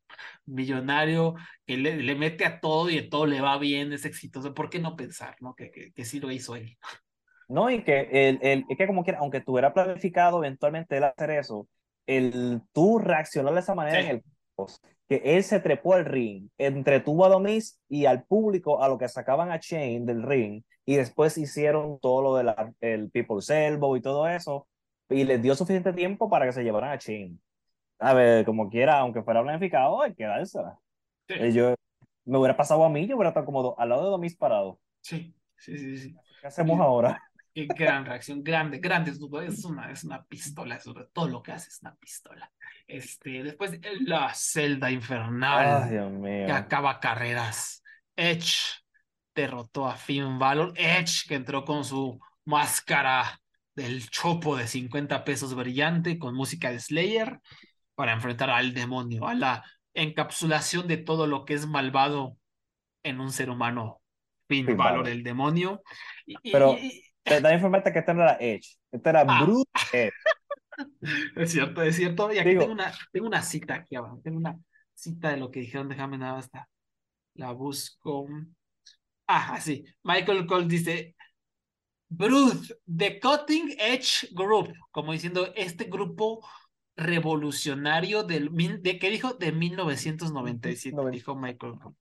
millonario 0.47 1.35
que 1.67 1.77
le, 1.77 1.97
le, 1.97 2.15
mete 2.15 2.45
a 2.45 2.61
todo 2.61 2.91
y 2.91 2.99
a 2.99 3.09
todo 3.09 3.27
le 3.27 3.41
va 3.41 3.59
bien, 3.59 3.93
es 3.93 4.05
exitoso. 4.05 4.55
¿Por 4.55 4.71
qué 4.71 4.79
no 4.79 4.97
pensar, 4.97 5.37
¿no? 5.41 5.55
Que, 5.55 5.71
que, 5.71 5.93
que 5.93 6.05
sí 6.05 6.21
lo 6.21 6.31
hizo 6.31 6.57
él. 6.57 6.77
No, 7.49 7.71
y 7.71 7.83
que, 7.83 8.09
el, 8.13 8.39
el, 8.43 8.65
es 8.69 8.77
que 8.77 8.87
como 8.87 9.05
quiera, 9.05 9.21
aunque 9.21 9.41
tuviera 9.41 9.73
planificado 9.73 10.39
eventualmente 10.45 10.99
él 10.99 11.05
hacer 11.05 11.31
eso, 11.31 11.67
el 12.07 12.63
tú 12.73 12.99
reaccionar 12.99 13.55
de 13.55 13.61
esa 13.61 13.75
manera 13.75 14.01
en 14.01 14.09
el 14.09 14.23
que 15.09 15.23
él 15.25 15.43
se 15.43 15.61
trepó 15.61 15.95
al 15.95 16.05
ring, 16.05 16.49
entretuvo 16.59 17.25
a 17.25 17.29
Domis 17.29 17.81
y 17.89 18.05
al 18.05 18.25
público 18.25 18.83
a 18.83 18.89
lo 18.89 18.99
que 18.99 19.09
sacaban 19.09 19.51
a 19.51 19.59
Shane 19.59 20.01
del 20.01 20.23
ring 20.23 20.63
y 20.85 20.97
después 20.97 21.39
hicieron 21.39 21.99
todo 22.01 22.23
lo 22.23 22.37
del 22.37 22.55
el 22.81 23.11
People's 23.11 23.49
Elbow 23.49 23.97
y 23.97 24.03
todo 24.03 24.29
eso 24.29 24.69
y 25.09 25.25
les 25.25 25.41
dio 25.41 25.55
suficiente 25.55 25.93
tiempo 25.93 26.29
para 26.29 26.45
que 26.45 26.53
se 26.53 26.63
llevaran 26.63 26.91
a 26.91 26.97
Shane. 26.97 27.39
A 27.99 28.15
ver, 28.15 28.45
como 28.45 28.69
quiera, 28.69 28.99
aunque 28.99 29.23
fuera 29.23 29.43
planificado, 29.43 30.03
hay 30.03 30.15
que 30.15 30.25
dársela. 30.25 30.79
Eh, 31.29 31.53
yo 31.53 31.75
me 32.25 32.39
hubiera 32.39 32.57
pasado 32.57 32.85
a 32.85 32.91
mí, 32.91 33.07
yo 33.07 33.17
hubiera 33.17 33.31
estado 33.31 33.47
como 33.47 33.75
al 33.79 33.89
lado 33.89 34.05
de 34.05 34.11
Domis 34.11 34.37
parado. 34.37 34.79
Sí, 35.01 35.35
sí, 35.57 35.79
sí, 35.79 35.99
sí. 35.99 36.17
¿Qué 36.41 36.47
hacemos 36.47 36.79
ahora? 36.79 37.23
Qué 37.59 37.67
gran 37.67 38.07
reacción, 38.07 38.45
grande, 38.45 38.79
grande. 38.79 39.11
Es 39.11 39.65
una, 39.65 39.91
es 39.91 40.05
una 40.05 40.25
pistola, 40.25 40.79
sobre 40.79 41.07
todo 41.13 41.27
lo 41.27 41.43
que 41.43 41.51
hace 41.51 41.71
es 41.71 41.81
una 41.83 41.93
pistola. 41.97 42.49
Este, 42.87 43.43
después 43.43 43.81
la 44.03 44.33
celda 44.33 44.93
infernal 44.93 45.91
que 46.23 46.53
acaba 46.53 47.01
carreras. 47.01 47.83
Edge 48.15 48.81
derrotó 49.35 49.89
a 49.89 49.97
Finn 49.97 50.39
Balor. 50.39 50.73
Edge 50.77 51.27
que 51.27 51.35
entró 51.35 51.65
con 51.65 51.85
su 51.85 52.21
máscara 52.45 53.41
del 53.75 54.09
chopo 54.09 54.57
de 54.57 54.69
50 54.69 55.25
pesos 55.25 55.57
brillante 55.57 56.17
con 56.17 56.37
música 56.37 56.71
de 56.71 56.79
Slayer 56.79 57.41
para 57.97 58.13
enfrentar 58.13 58.51
al 58.51 58.73
demonio, 58.73 59.27
a 59.27 59.35
la 59.35 59.65
encapsulación 59.95 60.87
de 60.87 60.99
todo 60.99 61.27
lo 61.27 61.45
que 61.45 61.55
es 61.55 61.67
malvado 61.67 62.37
en 63.03 63.19
un 63.19 63.33
ser 63.33 63.51
humano. 63.51 64.01
Finn, 64.49 64.77
Balor, 64.77 65.09
el 65.09 65.25
demonio. 65.25 65.83
Pero, 66.43 66.79
da 67.41 67.55
informarte 67.55 67.93
que 67.93 67.99
este 68.01 68.15
no 68.15 68.23
era 68.23 68.37
Edge, 68.41 68.77
este 68.91 69.09
era 69.09 69.25
ah. 69.27 69.45
Bruce 69.45 69.67
Edge. 69.93 70.13
Es 71.35 71.51
cierto, 71.51 71.83
es 71.83 71.97
cierto. 71.97 72.33
Y 72.33 72.39
aquí 72.39 72.51
tengo, 72.57 72.71
una, 72.71 72.93
tengo 73.11 73.27
una 73.27 73.43
cita 73.43 73.75
aquí 73.75 73.97
abajo, 73.97 74.21
tengo 74.23 74.39
una 74.39 74.57
cita 74.95 75.31
de 75.31 75.37
lo 75.37 75.51
que 75.51 75.59
dijeron, 75.59 75.89
déjame 75.89 76.19
nada 76.19 76.39
hasta 76.39 76.69
la 77.35 77.51
busco. 77.51 78.29
Ah, 79.27 79.61
sí. 79.61 79.85
Michael 80.05 80.47
Cole 80.47 80.67
dice, 80.67 81.17
Bruce, 82.09 82.75
The 82.87 83.21
Cutting 83.21 83.77
Edge 83.79 84.29
Group, 84.33 84.73
como 84.91 85.13
diciendo, 85.13 85.53
este 85.55 85.85
grupo 85.85 86.47
revolucionario 86.97 88.25
del, 88.25 88.51
de, 88.83 88.99
¿qué 88.99 89.11
dijo? 89.11 89.35
De 89.35 89.53
1997, 89.53 90.97
dijo 91.13 91.37
Michael 91.37 91.79
Cole. 91.79 91.97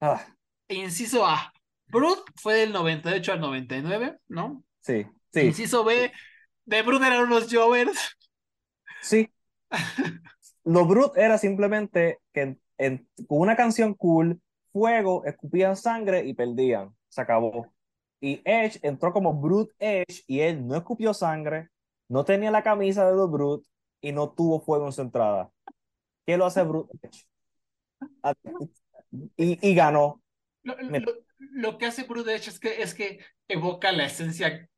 Ah. 0.00 0.24
E 0.68 0.76
inciso 0.76 1.26
A, 1.26 1.52
Brut 1.92 2.20
fue 2.36 2.54
del 2.54 2.72
98 2.72 3.32
al 3.34 3.40
99, 3.40 4.18
¿no? 4.28 4.64
Sí, 4.80 5.06
sí. 5.30 5.40
Inciso 5.40 5.84
B, 5.84 6.10
de 6.64 6.82
Brut 6.82 7.02
eran 7.02 7.24
unos 7.24 7.52
Jovers. 7.52 8.16
Sí. 9.02 9.30
Lo 10.64 10.86
Brut 10.86 11.18
era 11.18 11.36
simplemente 11.36 12.18
que 12.32 12.56
con 13.28 13.40
una 13.40 13.56
canción 13.56 13.92
cool, 13.94 14.40
fuego, 14.72 15.24
escupían 15.26 15.76
sangre 15.76 16.24
y 16.24 16.32
perdían. 16.32 16.96
Se 17.08 17.20
acabó. 17.20 17.70
Y 18.20 18.40
Edge 18.46 18.80
entró 18.82 19.12
como 19.12 19.34
Brut 19.34 19.70
Edge 19.78 20.24
y 20.26 20.40
él 20.40 20.66
no 20.66 20.76
escupió 20.76 21.12
sangre, 21.12 21.68
no 22.08 22.24
tenía 22.24 22.50
la 22.50 22.62
camisa 22.62 23.06
de 23.06 23.14
los 23.14 23.30
Brut 23.30 23.66
y 24.00 24.12
no 24.12 24.30
tuvo 24.30 24.60
fuego 24.60 24.86
en 24.86 24.92
su 24.92 25.02
entrada. 25.02 25.50
¿Qué 26.24 26.38
lo 26.38 26.46
hace 26.46 26.62
Brut 26.62 26.88
Edge? 27.02 27.26
Y, 29.36 29.58
y 29.68 29.74
ganó 29.74 30.22
lo 30.62 30.76
que 31.78 31.86
hace 31.86 32.04
Brood 32.04 32.28
Edge 32.28 32.48
es 32.48 32.60
que, 32.60 32.82
es 32.82 32.94
que 32.94 33.20
evoca 33.48 33.92
la 33.92 34.06
esencia 34.06 34.68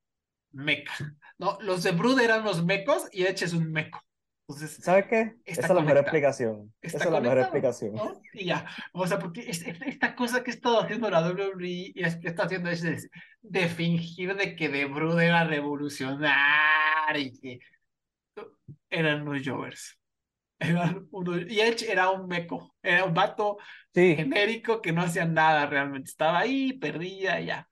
meca, 0.53 0.93
¿no? 1.39 1.59
Los 1.61 1.83
de 1.83 1.93
Brood 1.93 2.21
eran 2.21 2.45
los 2.45 2.65
mecos 2.65 3.09
y 3.13 3.25
Edge 3.25 3.45
es 3.45 3.53
un 3.53 3.71
meco. 3.73 4.03
Entonces, 4.47 4.85
¿Sabe 4.85 5.07
qué? 5.09 5.37
Esa 5.47 5.63
es 5.63 5.69
la 5.71 5.81
mejor 5.81 5.99
explicación. 5.99 6.75
Esa 6.83 6.99
es 6.99 7.11
la 7.11 7.21
mejor 7.21 7.39
explicación. 7.39 7.95
Y 8.35 8.45
ya, 8.45 8.67
o 8.93 9.07
sea, 9.07 9.19
porque 9.19 9.49
esta 9.49 10.15
cosa 10.15 10.45
que 10.45 10.51
ha 10.51 10.55
estado 10.55 10.81
haciendo 10.81 11.09
la 11.09 11.27
WWE 11.27 11.67
y 11.67 11.93
que 11.95 12.29
está 12.29 12.45
haciendo 12.45 12.69
es 12.69 12.83
de, 12.83 13.09
de, 13.41 13.69
fingir 13.69 14.37
de 14.37 14.55
que 14.55 14.69
The 14.69 14.85
Brood 14.85 15.19
era 15.21 15.45
revolucionario 15.45 17.23
y 17.23 17.33
que 17.41 17.61
eran 18.91 19.25
los 19.25 19.41
Jovers. 19.47 19.99
Y 21.49 21.61
Edge 21.61 21.91
era 21.91 22.11
un 22.11 22.27
meco, 22.27 22.75
era 22.83 23.05
un 23.05 23.15
vato 23.15 23.59
genérico 23.93 24.81
que 24.81 24.93
no 24.93 25.03
hacía 25.03 25.25
nada 25.25 25.67
realmente, 25.67 26.11
estaba 26.11 26.41
ahí, 26.41 26.73
perdía 26.73 27.41
ya, 27.41 27.69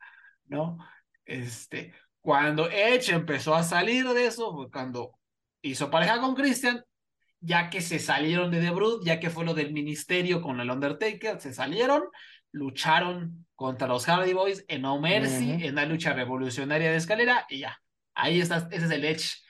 ¿no? 0.47 0.79
Este, 1.25 1.95
cuando 2.21 2.71
Edge 2.71 3.13
empezó 3.13 3.55
a 3.55 3.63
salir 3.63 4.07
de 4.09 4.27
eso, 4.27 4.53
fue 4.55 4.71
cuando 4.71 5.19
hizo 5.63 5.91
pareja 5.91 6.21
con 6.21 6.35
Christian, 6.35 6.85
ya 7.41 7.71
que 7.71 7.81
se 7.81 7.99
salieron 7.99 8.51
de 8.51 8.61
The 8.61 8.71
Brood, 8.71 9.05
ya 9.05 9.19
que 9.19 9.31
fue 9.31 9.45
lo 9.45 9.55
del 9.55 9.73
ministerio 9.73 10.41
con 10.41 10.61
el 10.61 10.71
Undertaker, 10.71 11.41
se 11.41 11.53
salieron, 11.53 12.05
lucharon 12.53 13.47
contra 13.55 13.89
los 13.89 14.07
Hardy 14.07 14.33
Boys 14.33 14.65
en 14.69 14.83
No 14.83 15.01
Mercy, 15.01 15.53
en 15.65 15.73
una 15.73 15.87
lucha 15.87 16.13
revolucionaria 16.13 16.91
de 16.91 16.97
escalera, 16.97 17.47
y 17.49 17.61
ya, 17.61 17.79
ahí 18.15 18.41
está, 18.41 18.69
ese 18.71 18.87
es 18.87 18.91
el 18.91 19.05
Edge 19.05 19.43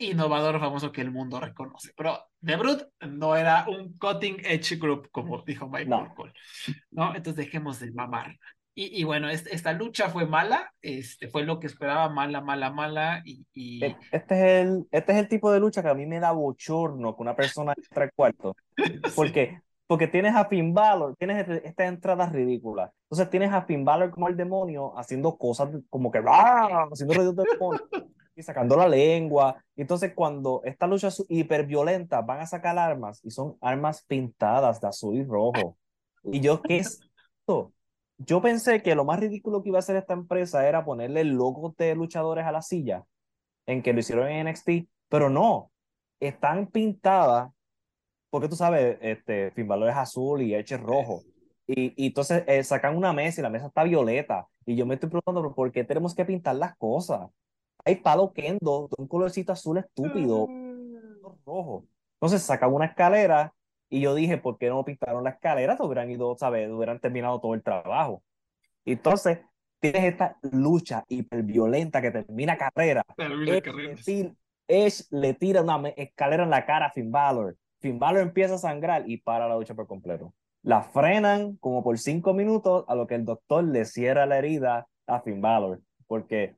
innovador 0.00 0.58
famoso 0.58 0.90
que 0.90 1.02
el 1.02 1.10
mundo 1.10 1.38
reconoce. 1.38 1.92
Pero 1.96 2.18
The 2.44 2.56
no 3.06 3.36
era 3.36 3.66
un 3.68 3.96
cutting 3.98 4.38
edge 4.44 4.76
group, 4.76 5.10
como 5.10 5.42
dijo 5.42 5.68
Mike 5.68 5.86
no. 5.86 6.14
¿no? 6.90 7.14
Entonces 7.14 7.36
dejemos 7.36 7.78
de 7.80 7.92
mamar. 7.92 8.36
Y, 8.74 9.00
y 9.00 9.04
bueno, 9.04 9.28
esta, 9.28 9.72
lucha 9.72 10.08
fue 10.08 10.26
mala, 10.26 10.72
este, 10.80 11.28
fue 11.28 11.44
lo 11.44 11.60
que 11.60 11.66
esperaba, 11.66 12.08
mala, 12.08 12.40
mala, 12.40 12.70
mala. 12.70 13.22
Y, 13.24 13.84
e, 13.84 13.96
Este, 14.10 14.34
es 14.34 14.66
el, 14.66 14.88
este 14.90 15.12
es 15.12 15.18
el 15.18 15.28
tipo 15.28 15.52
de 15.52 15.60
lucha 15.60 15.82
que 15.82 15.88
a 15.88 15.94
mí 15.94 16.06
me 16.06 16.20
da 16.20 16.32
bochorno 16.32 17.14
con 17.14 17.26
una 17.26 17.36
persona 17.36 17.74
de 17.76 17.82
tres 17.90 18.10
cuartos. 18.14 18.56
Porque, 19.14 19.60
porque 19.86 20.06
tienes 20.06 20.36
a 20.36 20.44
Finn 20.44 20.72
Balor, 20.72 21.16
tienes 21.16 21.40
este, 21.40 21.66
estas 21.66 21.88
entradas 21.88 22.32
ridículas. 22.32 22.92
Entonces 23.06 23.28
tienes 23.28 23.52
a 23.52 23.62
Finn 23.62 23.84
Balor 23.84 24.12
como 24.12 24.28
el 24.28 24.36
demonio 24.36 24.96
haciendo 24.96 25.36
cosas 25.36 25.68
como 25.90 26.12
que 26.12 26.22
haciendo 26.24 27.14
ruidos 27.14 27.34
de 27.34 27.44
demonio 27.52 27.80
y 28.40 28.42
sacando 28.42 28.76
la 28.76 28.88
lengua. 28.88 29.62
Entonces, 29.76 30.12
cuando 30.14 30.62
esta 30.64 30.86
lucha 30.86 31.08
es 31.08 31.24
hiperviolenta, 31.28 32.20
van 32.22 32.40
a 32.40 32.46
sacar 32.46 32.78
armas 32.78 33.20
y 33.22 33.30
son 33.30 33.56
armas 33.60 34.02
pintadas 34.02 34.80
de 34.80 34.88
azul 34.88 35.16
y 35.16 35.24
rojo. 35.24 35.76
Y 36.24 36.40
yo, 36.40 36.60
¿qué 36.62 36.78
es 36.78 37.00
esto? 37.40 37.72
Yo 38.18 38.42
pensé 38.42 38.82
que 38.82 38.94
lo 38.94 39.04
más 39.04 39.20
ridículo 39.20 39.62
que 39.62 39.70
iba 39.70 39.78
a 39.78 39.80
hacer 39.80 39.96
esta 39.96 40.12
empresa 40.12 40.68
era 40.68 40.84
ponerle 40.84 41.24
logo 41.24 41.74
de 41.78 41.94
luchadores 41.94 42.44
a 42.44 42.52
la 42.52 42.60
silla, 42.60 43.04
en 43.66 43.82
que 43.82 43.92
lo 43.92 44.00
hicieron 44.00 44.28
en 44.28 44.48
NXT, 44.48 44.88
pero 45.08 45.30
no, 45.30 45.70
están 46.20 46.66
pintadas, 46.66 47.50
porque 48.28 48.48
tú 48.48 48.56
sabes, 48.56 48.98
este, 49.00 49.50
Finvalor 49.52 49.88
es 49.88 49.96
azul 49.96 50.42
y 50.42 50.54
Edge 50.54 50.74
es 50.74 50.80
rojo. 50.80 51.22
Y, 51.66 51.94
y 51.96 52.08
entonces 52.08 52.44
eh, 52.46 52.62
sacan 52.62 52.96
una 52.96 53.12
mesa 53.12 53.40
y 53.40 53.42
la 53.42 53.50
mesa 53.50 53.68
está 53.68 53.84
violeta. 53.84 54.46
Y 54.66 54.76
yo 54.76 54.86
me 54.86 54.94
estoy 54.94 55.08
preguntando, 55.08 55.54
¿por 55.54 55.72
qué 55.72 55.84
tenemos 55.84 56.14
que 56.14 56.24
pintar 56.24 56.56
las 56.56 56.76
cosas? 56.76 57.30
Hay 57.84 57.96
palo 57.96 58.32
kendo 58.32 58.88
de 58.88 59.02
un 59.02 59.08
colorcito 59.08 59.52
azul 59.52 59.78
estúpido, 59.78 60.46
mm. 60.48 61.44
rojo. 61.44 61.84
Entonces 62.14 62.42
sacan 62.42 62.72
una 62.72 62.86
escalera 62.86 63.54
y 63.88 64.00
yo 64.00 64.14
dije, 64.14 64.38
¿por 64.38 64.56
qué 64.58 64.68
no 64.68 64.84
pintaron 64.84 65.24
la 65.24 65.30
escalera? 65.30 65.76
Hubieran 65.80 66.10
ido, 66.10 66.36
¿sabes? 66.38 66.70
Hubieran 66.70 67.00
terminado 67.00 67.40
todo 67.40 67.54
el 67.54 67.62
trabajo. 67.62 68.22
Entonces, 68.84 69.40
tienes 69.80 70.04
esta 70.04 70.38
lucha 70.52 71.04
hiperviolenta 71.08 72.00
que 72.00 72.10
termina 72.10 72.56
carrera. 72.56 73.02
Es 74.68 75.08
le 75.10 75.34
tira 75.34 75.62
una 75.62 75.88
escalera 75.90 76.44
en 76.44 76.50
la 76.50 76.64
cara 76.64 76.86
a 76.86 76.90
Finn 76.90 77.10
Balor. 77.10 77.56
Finn 77.80 77.98
Balor 77.98 78.22
empieza 78.22 78.54
a 78.54 78.58
sangrar 78.58 79.08
y 79.08 79.16
para 79.16 79.48
la 79.48 79.56
lucha 79.56 79.74
por 79.74 79.88
completo. 79.88 80.32
La 80.62 80.82
frenan 80.82 81.56
como 81.56 81.82
por 81.82 81.98
cinco 81.98 82.34
minutos 82.34 82.84
a 82.86 82.94
lo 82.94 83.06
que 83.06 83.16
el 83.16 83.24
doctor 83.24 83.64
le 83.64 83.84
cierra 83.86 84.26
la 84.26 84.38
herida 84.38 84.86
a 85.06 85.20
Finn 85.20 85.40
Balor. 85.40 85.80
Porque 86.06 86.54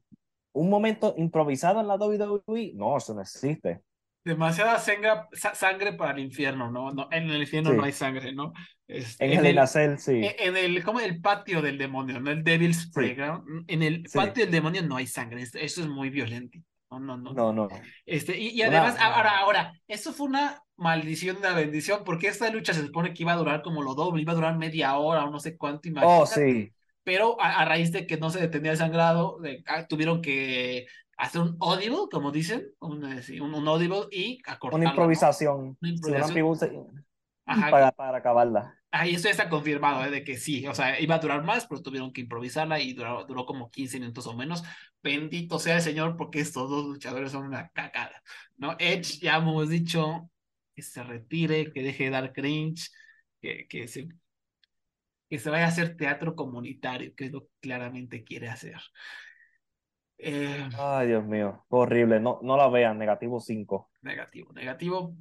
un 0.52 0.70
momento 0.70 1.14
improvisado 1.16 1.80
en 1.80 1.88
la 1.88 1.96
WWE, 1.96 2.72
no, 2.74 2.96
eso 2.96 3.14
no 3.14 3.22
existe. 3.22 3.80
Demasiada 4.24 4.78
sangre, 4.78 5.10
sangre 5.32 5.92
para 5.94 6.12
el 6.12 6.20
infierno, 6.20 6.70
¿no? 6.70 6.92
no 6.92 7.08
en 7.10 7.28
el 7.28 7.40
infierno 7.40 7.72
no 7.72 7.82
hay 7.82 7.92
sangre, 7.92 8.32
¿no? 8.32 8.52
Este, 8.86 9.24
en, 9.24 9.44
el, 9.44 9.58
el 9.58 9.98
sí. 9.98 10.12
E, 10.12 10.36
en 10.38 10.56
el, 10.56 10.84
como 10.84 11.00
el 11.00 11.20
patio 11.20 11.60
del 11.60 11.76
demonio, 11.76 12.20
¿no? 12.20 12.30
El 12.30 12.44
Devil's 12.44 12.90
Playground. 12.92 13.64
En 13.66 13.82
el 13.82 14.04
patio 14.12 14.44
del 14.44 14.52
demonio 14.52 14.82
no 14.82 14.96
hay 14.96 15.08
sangre, 15.08 15.42
eso 15.42 15.58
es 15.80 15.88
muy 15.88 16.10
violento. 16.10 16.58
No, 16.90 17.00
no, 17.00 17.16
no. 17.16 17.32
No, 17.32 17.52
no. 17.52 17.68
Este, 18.04 18.38
y, 18.38 18.50
y 18.50 18.62
además, 18.62 18.96
ahora, 19.00 19.38
ahora, 19.38 19.72
eso 19.88 20.12
fue 20.12 20.26
una 20.26 20.62
maldición, 20.76 21.38
una 21.38 21.54
bendición, 21.54 22.02
porque 22.04 22.28
esta 22.28 22.50
lucha 22.50 22.74
se 22.74 22.82
supone 22.82 23.14
que 23.14 23.22
iba 23.22 23.32
a 23.32 23.36
durar 23.36 23.62
como 23.62 23.82
lo 23.82 23.94
doble, 23.94 24.22
iba 24.22 24.32
a 24.32 24.36
durar 24.36 24.58
media 24.58 24.96
hora 24.98 25.24
o 25.24 25.30
no 25.30 25.40
sé 25.40 25.56
cuánto, 25.56 25.88
imagínate. 25.88 26.22
Oh, 26.22 26.26
sí. 26.26 26.72
Pero 27.04 27.40
a, 27.40 27.64
raíz 27.64 27.90
de 27.92 28.06
que 28.06 28.16
no 28.16 28.30
se 28.30 28.40
detenía 28.40 28.72
el 28.72 28.78
sangrado, 28.78 29.38
ah, 29.66 29.86
tuvieron 29.86 30.22
que 30.22 30.86
hacer 31.16 31.40
un 31.40 31.56
audible, 31.60 32.08
como 32.10 32.30
dicen, 32.30 32.68
un, 32.80 33.04
eh, 33.04 33.40
un, 33.40 33.68
audible 33.68 34.06
y 34.10 34.40
acortarla. 34.46 34.84
Una 34.84 34.90
improvisación. 34.90 35.76
Una 35.80 35.90
improvisación. 35.90 37.04
Para, 37.44 37.92
para 37.92 38.18
acabarla. 38.18 38.78
Ahí 38.94 39.14
esto 39.14 39.28
está 39.28 39.48
confirmado, 39.48 40.04
¿eh? 40.04 40.10
de 40.10 40.22
que 40.22 40.36
sí, 40.36 40.66
o 40.66 40.74
sea, 40.74 41.00
iba 41.00 41.14
a 41.14 41.18
durar 41.18 41.42
más, 41.44 41.66
pero 41.66 41.80
tuvieron 41.80 42.12
que 42.12 42.20
improvisarla 42.20 42.78
y 42.78 42.92
duró, 42.92 43.24
duró 43.24 43.46
como 43.46 43.70
15 43.70 43.98
minutos 43.98 44.26
o 44.26 44.36
menos. 44.36 44.62
Bendito 45.02 45.58
sea 45.58 45.76
el 45.76 45.82
Señor, 45.82 46.16
porque 46.16 46.40
estos 46.40 46.68
dos 46.68 46.84
luchadores 46.84 47.32
son 47.32 47.46
una 47.46 47.70
cagada, 47.70 48.22
¿no? 48.58 48.76
Edge, 48.78 49.18
ya 49.20 49.36
hemos 49.36 49.70
dicho, 49.70 50.30
que 50.74 50.82
se 50.82 51.02
retire, 51.02 51.72
que 51.72 51.82
deje 51.82 52.04
de 52.04 52.10
dar 52.10 52.32
cringe, 52.34 52.90
que, 53.40 53.66
que, 53.66 53.88
se, 53.88 54.08
que 55.32 55.38
se 55.38 55.48
vaya 55.48 55.64
a 55.64 55.68
hacer 55.68 55.96
teatro 55.96 56.36
comunitario, 56.36 57.14
que 57.16 57.24
es 57.24 57.32
lo 57.32 57.44
que 57.44 57.52
claramente 57.62 58.22
quiere 58.22 58.50
hacer. 58.50 58.76
Eh, 60.18 60.68
Ay, 60.78 61.06
Dios 61.06 61.24
mío, 61.24 61.64
horrible. 61.70 62.20
No, 62.20 62.38
no 62.42 62.58
la 62.58 62.68
vean, 62.68 62.98
negativo 62.98 63.40
5. 63.40 63.90
Negativo, 64.02 64.52
negativo. 64.52 65.16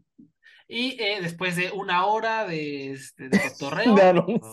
Y 0.68 1.02
eh, 1.02 1.20
después 1.22 1.56
de 1.56 1.72
una 1.72 2.08
hora 2.08 2.46
de, 2.46 2.92
este, 2.92 3.30
de 3.30 3.40
cotorreo, 3.58 3.96
de, 3.96 4.02
anuncios. 4.02 4.52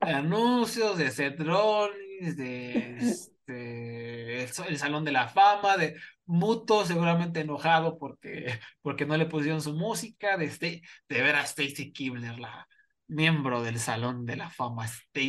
de 0.00 0.12
anuncios, 0.12 0.96
de 0.96 1.30
Rollins, 1.40 2.36
de 2.36 2.96
este, 2.98 4.44
el, 4.44 4.78
Salón 4.78 5.04
de 5.04 5.10
la 5.10 5.26
Fama, 5.26 5.76
de 5.76 5.96
Muto 6.24 6.84
seguramente 6.84 7.40
enojado 7.40 7.98
porque, 7.98 8.60
porque 8.80 9.06
no 9.06 9.16
le 9.16 9.26
pusieron 9.26 9.60
su 9.60 9.74
música, 9.74 10.36
de, 10.36 10.44
este, 10.44 10.82
de 11.08 11.20
ver 11.20 11.34
a 11.34 11.40
Stacy 11.42 11.92
Kibler, 11.92 12.38
la 12.38 12.68
miembro 13.06 13.62
del 13.62 13.78
Salón 13.78 14.24
de 14.26 14.36
la 14.36 14.50
Fama, 14.50 14.86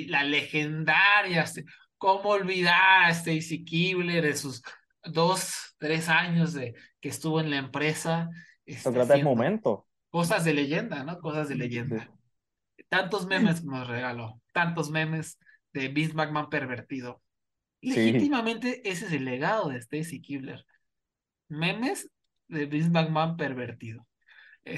la 0.08 0.24
legendaria 0.24 1.46
¿Cómo 1.98 2.30
olvidar 2.30 3.06
a 3.06 3.10
Stacy 3.10 3.64
Kibler 3.64 4.24
de 4.24 4.36
sus 4.36 4.62
dos, 5.04 5.76
tres 5.78 6.10
años 6.10 6.54
de 6.54 6.76
que 7.00 7.10
estuvo 7.10 7.40
en 7.40 7.50
la 7.50 7.58
empresa? 7.58 8.30
Este, 8.66 8.92
trata 8.92 9.18
momento. 9.18 9.88
Cosas 10.10 10.44
de 10.44 10.54
leyenda, 10.54 11.04
¿no? 11.04 11.20
Cosas 11.20 11.50
de 11.50 11.56
leyenda. 11.56 12.12
Tantos 12.90 13.26
memes 13.26 13.64
nos 13.64 13.88
regaló, 13.88 14.42
tantos 14.54 14.92
memes 14.92 15.40
de 15.74 15.88
Vince 15.88 16.14
McMahon 16.14 16.50
pervertido. 16.50 17.22
Legítimamente 17.82 18.82
ese 18.90 19.06
es 19.06 19.12
el 19.12 19.26
legado 19.26 19.70
de 19.70 19.78
Stacy 19.78 20.22
Kibler. 20.22 20.66
Memes 21.48 22.10
de 22.48 22.66
Vince 22.66 22.90
McMahon 22.90 23.38
pervertido. 23.38 24.06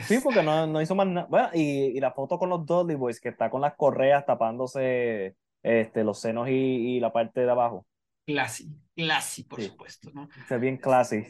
Sí, 0.04 0.20
porque 0.22 0.44
no, 0.44 0.68
no 0.68 0.82
hizo 0.82 0.96
más 0.96 1.08
nada. 1.08 1.28
Bueno, 1.30 1.50
y, 1.54 2.00
la 2.00 2.12
foto 2.12 2.38
con 2.38 2.50
los 2.50 2.66
Dudley 2.66 2.96
Boys, 2.96 3.20
que 3.20 3.30
está 3.30 3.50
con 3.50 3.62
las 3.62 3.76
correas 3.76 4.26
tapándose 4.26 5.36
este, 5.64 6.04
los 6.04 6.20
senos 6.20 6.50
y, 6.50 7.00
la 7.00 7.14
parte 7.14 7.42
de 7.42 7.52
abajo. 7.52 7.86
Classy, 8.26 8.70
classy, 8.94 9.44
por 9.44 9.62
supuesto, 9.62 10.12
¿no? 10.14 10.28
Es 10.50 10.60
bien 10.60 10.78
classy. 10.78 11.26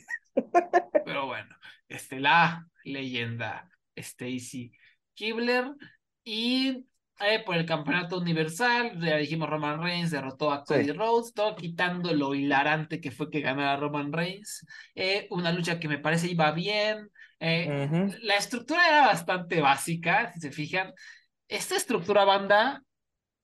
Pero 1.05 1.27
bueno, 1.27 1.55
este, 1.87 2.19
la 2.19 2.67
leyenda 2.83 3.69
Stacy 3.95 4.71
Kibler 5.13 5.73
y 6.23 6.87
eh, 7.19 7.41
por 7.43 7.55
el 7.55 7.65
campeonato 7.65 8.17
universal, 8.19 8.99
ya 8.99 9.17
dijimos 9.17 9.49
Roman 9.49 9.81
Reigns 9.81 10.11
derrotó 10.11 10.51
a 10.51 10.63
Cody 10.63 10.91
Rhodes, 10.91 11.33
todo 11.33 11.55
quitando 11.55 12.13
lo 12.13 12.35
hilarante 12.35 13.01
que 13.01 13.09
fue 13.09 13.31
que 13.31 13.41
ganara 13.41 13.77
Roman 13.77 14.13
Reigns. 14.13 14.65
Eh, 14.93 15.27
una 15.31 15.51
lucha 15.51 15.79
que 15.79 15.87
me 15.87 15.97
parece 15.97 16.27
iba 16.27 16.51
bien. 16.51 17.09
Eh, 17.39 18.09
la 18.21 18.35
estructura 18.35 18.87
era 18.87 19.07
bastante 19.07 19.61
básica, 19.61 20.31
si 20.33 20.39
se 20.39 20.51
fijan. 20.51 20.93
Esta 21.47 21.75
estructura 21.75 22.25
banda 22.25 22.83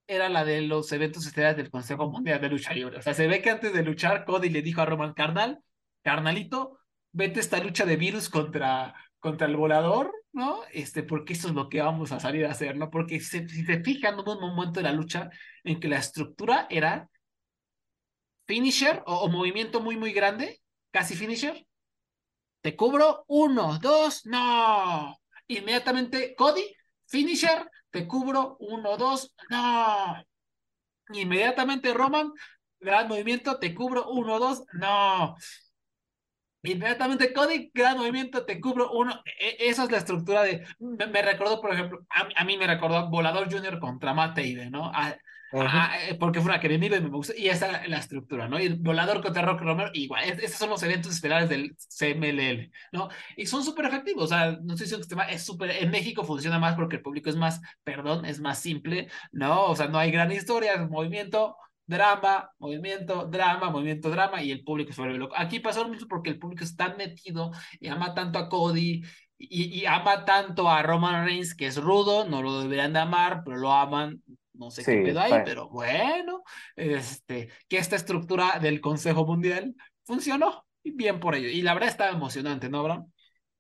era 0.07 0.29
la 0.29 0.43
de 0.43 0.61
los 0.61 0.91
eventos 0.91 1.25
estelares 1.25 1.57
del 1.57 1.69
Consejo 1.69 2.09
Mundial 2.09 2.41
de 2.41 2.49
Lucha 2.49 2.73
Libre. 2.73 2.97
O 2.97 3.01
sea, 3.01 3.13
se 3.13 3.27
ve 3.27 3.41
que 3.41 3.51
antes 3.51 3.73
de 3.73 3.83
luchar, 3.83 4.25
Cody 4.25 4.49
le 4.49 4.61
dijo 4.61 4.81
a 4.81 4.85
Roman 4.85 5.13
Carnal, 5.13 5.59
carnalito, 6.01 6.79
vete 7.11 7.39
esta 7.39 7.63
lucha 7.63 7.85
de 7.85 7.95
virus 7.95 8.29
contra, 8.29 8.93
contra 9.19 9.47
el 9.47 9.55
volador, 9.55 10.11
¿no? 10.33 10.61
Este, 10.71 11.03
porque 11.03 11.33
eso 11.33 11.47
es 11.47 11.53
lo 11.53 11.69
que 11.69 11.81
vamos 11.81 12.11
a 12.11 12.19
salir 12.19 12.45
a 12.45 12.51
hacer, 12.51 12.75
¿no? 12.75 12.89
Porque 12.89 13.19
si, 13.19 13.47
si 13.47 13.63
se 13.63 13.81
fijan, 13.81 14.19
hubo 14.19 14.33
un 14.33 14.55
momento 14.55 14.79
de 14.79 14.83
la 14.83 14.91
lucha 14.91 15.29
en 15.63 15.79
que 15.79 15.87
la 15.87 15.99
estructura 15.99 16.67
era 16.69 17.09
finisher 18.45 19.03
o, 19.05 19.21
o 19.21 19.29
movimiento 19.29 19.79
muy, 19.79 19.95
muy 19.95 20.11
grande, 20.11 20.61
casi 20.91 21.15
finisher. 21.15 21.65
Te 22.63 22.77
cubro, 22.77 23.25
uno, 23.27 23.77
dos, 23.77 24.25
no. 24.25 25.19
Inmediatamente, 25.47 26.33
Cody, 26.33 26.63
finisher, 27.05 27.69
te 27.89 28.07
cubro, 28.07 28.55
uno, 28.61 28.95
dos, 28.95 29.35
no. 29.49 30.23
Inmediatamente 31.13 31.93
Roman, 31.93 32.31
gran 32.79 33.09
movimiento, 33.09 33.59
te 33.59 33.75
cubro, 33.75 34.09
uno, 34.09 34.39
dos, 34.39 34.63
no. 34.71 35.35
Inmediatamente 36.61 37.33
Cody, 37.33 37.69
gran 37.73 37.97
movimiento, 37.97 38.45
te 38.45 38.61
cubro, 38.61 38.91
uno. 38.93 39.21
E, 39.25 39.57
esa 39.67 39.83
es 39.83 39.91
la 39.91 39.97
estructura 39.97 40.43
de. 40.43 40.65
Me, 40.79 41.21
recordó, 41.21 41.59
por 41.59 41.73
ejemplo, 41.73 42.05
a, 42.09 42.45
mí 42.45 42.57
me 42.57 42.65
recordó 42.65 43.09
Volador 43.09 43.51
Junior 43.51 43.77
contra 43.77 44.13
Matt 44.13 44.39
¿no? 44.71 44.89
Eh, 45.53 46.15
porque 46.19 46.41
fue 46.41 46.49
una 46.49 46.59
que 46.59 46.67
me 46.77 46.99
gustó, 47.09 47.33
y 47.37 47.47
esa 47.47 47.83
es 47.83 47.89
la 47.89 47.97
estructura, 47.99 48.47
¿no? 48.47 48.59
Y 48.59 48.65
el 48.65 48.75
volador 48.77 49.21
contra 49.21 49.43
Rock 49.43 49.61
Romero, 49.61 49.91
igual, 49.93 50.23
estos 50.23 50.53
son 50.53 50.71
los 50.71 50.81
eventos 50.81 51.13
estelares 51.13 51.47
del 51.47 51.75
CMLL, 51.77 52.71
¿no? 52.91 53.09
Y 53.37 53.45
son 53.45 53.63
súper 53.63 53.85
efectivos, 53.85 54.25
o 54.25 54.27
sea, 54.27 54.57
no 54.63 54.75
sé 54.75 54.87
si 54.87 54.95
un 54.95 55.01
sistema 55.01 55.25
es 55.25 55.43
súper, 55.43 55.69
en 55.69 55.91
México 55.91 56.23
funciona 56.23 56.57
más 56.57 56.73
porque 56.75 56.95
el 56.95 57.01
público 57.03 57.29
es 57.29 57.35
más, 57.35 57.61
perdón, 57.83 58.25
es 58.25 58.39
más 58.39 58.59
simple, 58.59 59.09
¿no? 59.31 59.65
O 59.65 59.75
sea, 59.75 59.87
no 59.87 59.99
hay 59.99 60.09
gran 60.11 60.31
historia, 60.31 60.87
movimiento, 60.87 61.55
drama, 61.85 62.49
movimiento, 62.57 63.25
drama, 63.27 63.69
movimiento, 63.69 64.09
drama, 64.09 64.41
y 64.41 64.51
el 64.51 64.63
público 64.63 64.91
se 64.91 65.01
vuelve 65.01 65.19
loco. 65.19 65.35
Aquí 65.37 65.59
pasó 65.59 65.83
lo 65.83 65.89
mismo 65.89 66.07
porque 66.07 66.31
el 66.31 66.39
público 66.39 66.63
está 66.63 66.95
metido 66.95 67.51
y 67.79 67.89
ama 67.89 68.15
tanto 68.15 68.39
a 68.39 68.49
Cody, 68.49 69.03
y, 69.37 69.81
y, 69.81 69.85
ama 69.85 70.25
tanto 70.25 70.69
a 70.69 70.81
Roman 70.83 71.25
Reigns, 71.25 71.53
que 71.53 71.67
es 71.67 71.77
rudo, 71.77 72.25
no 72.25 72.41
lo 72.41 72.61
deberían 72.61 72.93
de 72.93 72.99
amar, 72.99 73.43
pero 73.43 73.57
lo 73.57 73.73
aman, 73.73 74.23
no 74.53 74.71
sé 74.71 74.83
qué 74.83 75.01
pedo 75.03 75.19
hay, 75.19 75.41
pero 75.43 75.69
bueno, 75.69 76.43
este, 76.75 77.49
que 77.67 77.77
esta 77.77 77.95
estructura 77.95 78.59
del 78.59 78.81
Consejo 78.81 79.25
Mundial 79.25 79.75
funcionó 80.03 80.65
bien 80.83 81.19
por 81.19 81.35
ello. 81.35 81.49
Y 81.49 81.61
la 81.61 81.73
verdad 81.73 81.89
estaba 81.89 82.11
emocionante, 82.11 82.69
¿no, 82.69 82.79
Abraham? 82.79 83.11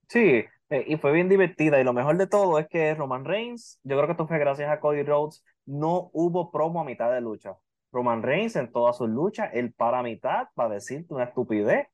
Sí, 0.07 0.43
eh, 0.69 0.85
y 0.87 0.97
fue 0.97 1.11
bien 1.11 1.29
divertida. 1.29 1.79
Y 1.79 1.83
lo 1.83 1.93
mejor 1.93 2.17
de 2.17 2.27
todo 2.27 2.59
es 2.59 2.67
que 2.67 2.93
Roman 2.95 3.25
Reigns, 3.25 3.79
yo 3.83 3.95
creo 3.95 4.07
que 4.07 4.13
esto 4.13 4.27
fue 4.27 4.39
gracias 4.39 4.69
a 4.69 4.79
Cody 4.79 5.03
Rhodes, 5.03 5.43
no 5.65 6.09
hubo 6.13 6.51
promo 6.51 6.81
a 6.81 6.85
mitad 6.85 7.11
de 7.11 7.21
lucha. 7.21 7.55
Roman 7.91 8.23
Reigns 8.23 8.55
en 8.55 8.71
todas 8.71 8.97
sus 8.97 9.09
luchas, 9.09 9.51
él 9.53 9.73
para 9.73 10.01
mitad 10.01 10.47
para 10.55 10.73
decirte 10.73 11.13
una 11.13 11.25
estupidez, 11.25 11.87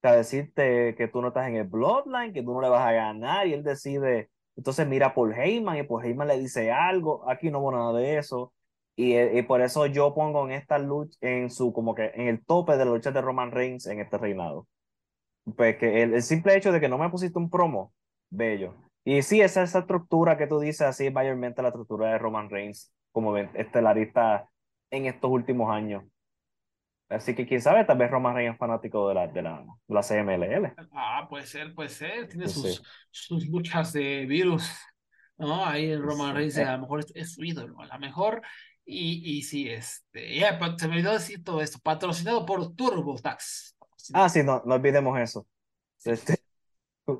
para 0.00 0.16
decirte 0.16 0.94
que 0.96 1.08
tú 1.08 1.22
no 1.22 1.28
estás 1.28 1.48
en 1.48 1.56
el 1.56 1.64
Bloodline, 1.64 2.32
que 2.32 2.42
tú 2.42 2.52
no 2.52 2.60
le 2.60 2.68
vas 2.68 2.86
a 2.86 2.92
ganar, 2.92 3.46
y 3.46 3.54
él 3.54 3.62
decide 3.62 4.30
entonces 4.56 4.86
mira 4.86 5.14
por 5.14 5.32
Heyman 5.38 5.78
y 5.78 5.82
por 5.82 6.04
Heyman 6.04 6.28
le 6.28 6.38
dice 6.38 6.70
algo, 6.70 7.28
aquí 7.28 7.50
no 7.50 7.60
hubo 7.60 7.72
nada 7.72 7.92
de 7.92 8.18
eso. 8.18 8.52
Y, 8.96 9.18
y, 9.18 9.42
por 9.42 9.60
eso 9.60 9.86
yo 9.86 10.14
pongo 10.14 10.44
en 10.46 10.52
esta 10.52 10.78
lucha, 10.78 11.18
en 11.20 11.50
su, 11.50 11.72
como 11.72 11.96
que 11.96 12.12
en 12.14 12.28
el 12.28 12.44
tope 12.44 12.76
de 12.76 12.84
la 12.84 12.92
lucha 12.92 13.10
de 13.10 13.20
Roman 13.20 13.50
Reigns 13.50 13.86
en 13.86 14.00
este 14.00 14.18
reinado. 14.18 14.68
Pues 15.56 15.76
que 15.76 16.02
el, 16.02 16.22
simple 16.22 16.56
hecho 16.56 16.72
de 16.72 16.80
que 16.80 16.88
no 16.88 16.98
me 16.98 17.10
pusiste 17.10 17.38
un 17.38 17.50
promo, 17.50 17.92
bello. 18.30 18.74
Y 19.04 19.22
sí, 19.22 19.40
esa, 19.40 19.62
esa 19.62 19.80
estructura 19.80 20.38
que 20.38 20.46
tú 20.46 20.60
dices, 20.60 20.82
así 20.82 21.06
es 21.06 21.12
mayormente 21.12 21.60
la 21.60 21.68
estructura 21.68 22.10
de 22.12 22.18
Roman 22.18 22.48
Reigns 22.48 22.92
como 23.12 23.36
estelarista 23.36 24.48
en 24.90 25.06
estos 25.06 25.30
últimos 25.30 25.70
años. 25.70 26.04
Así 27.14 27.34
que 27.34 27.46
quién 27.46 27.60
sabe, 27.60 27.84
tal 27.84 27.98
vez 27.98 28.10
Roman 28.10 28.34
Reigns 28.34 28.54
es 28.54 28.58
fanático 28.58 29.08
de 29.08 29.14
la, 29.14 29.26
de 29.28 29.42
la, 29.42 29.64
la 29.88 30.02
CMLL. 30.02 30.74
Ah, 30.92 31.26
puede 31.28 31.46
ser, 31.46 31.74
puede 31.74 31.88
ser. 31.88 32.28
Tiene 32.28 32.48
sus, 32.48 32.82
sus 33.10 33.46
luchas 33.46 33.92
de 33.92 34.26
virus. 34.26 34.70
¿no? 35.36 35.64
Ahí 35.64 35.90
el 35.90 36.02
Roman 36.02 36.34
Reigns 36.34 36.58
a 36.58 36.72
lo 36.72 36.82
mejor 36.82 37.04
es, 37.14 37.34
su 37.34 37.44
ídolo, 37.44 37.80
a 37.80 37.86
lo 37.86 37.98
mejor. 37.98 38.42
Y, 38.84 39.38
y 39.38 39.42
sí, 39.42 39.68
este, 39.68 40.36
ya, 40.36 40.58
se 40.76 40.88
me 40.88 40.94
olvidó 40.94 41.12
decir 41.12 41.42
todo 41.42 41.60
esto, 41.60 41.78
patrocinado 41.82 42.44
por 42.44 42.74
TurboTax. 42.74 43.76
Ah, 44.12 44.28
sí, 44.28 44.42
no, 44.42 44.62
no 44.66 44.74
olvidemos 44.74 45.18
eso. 45.18 45.46
Este, 46.04 46.38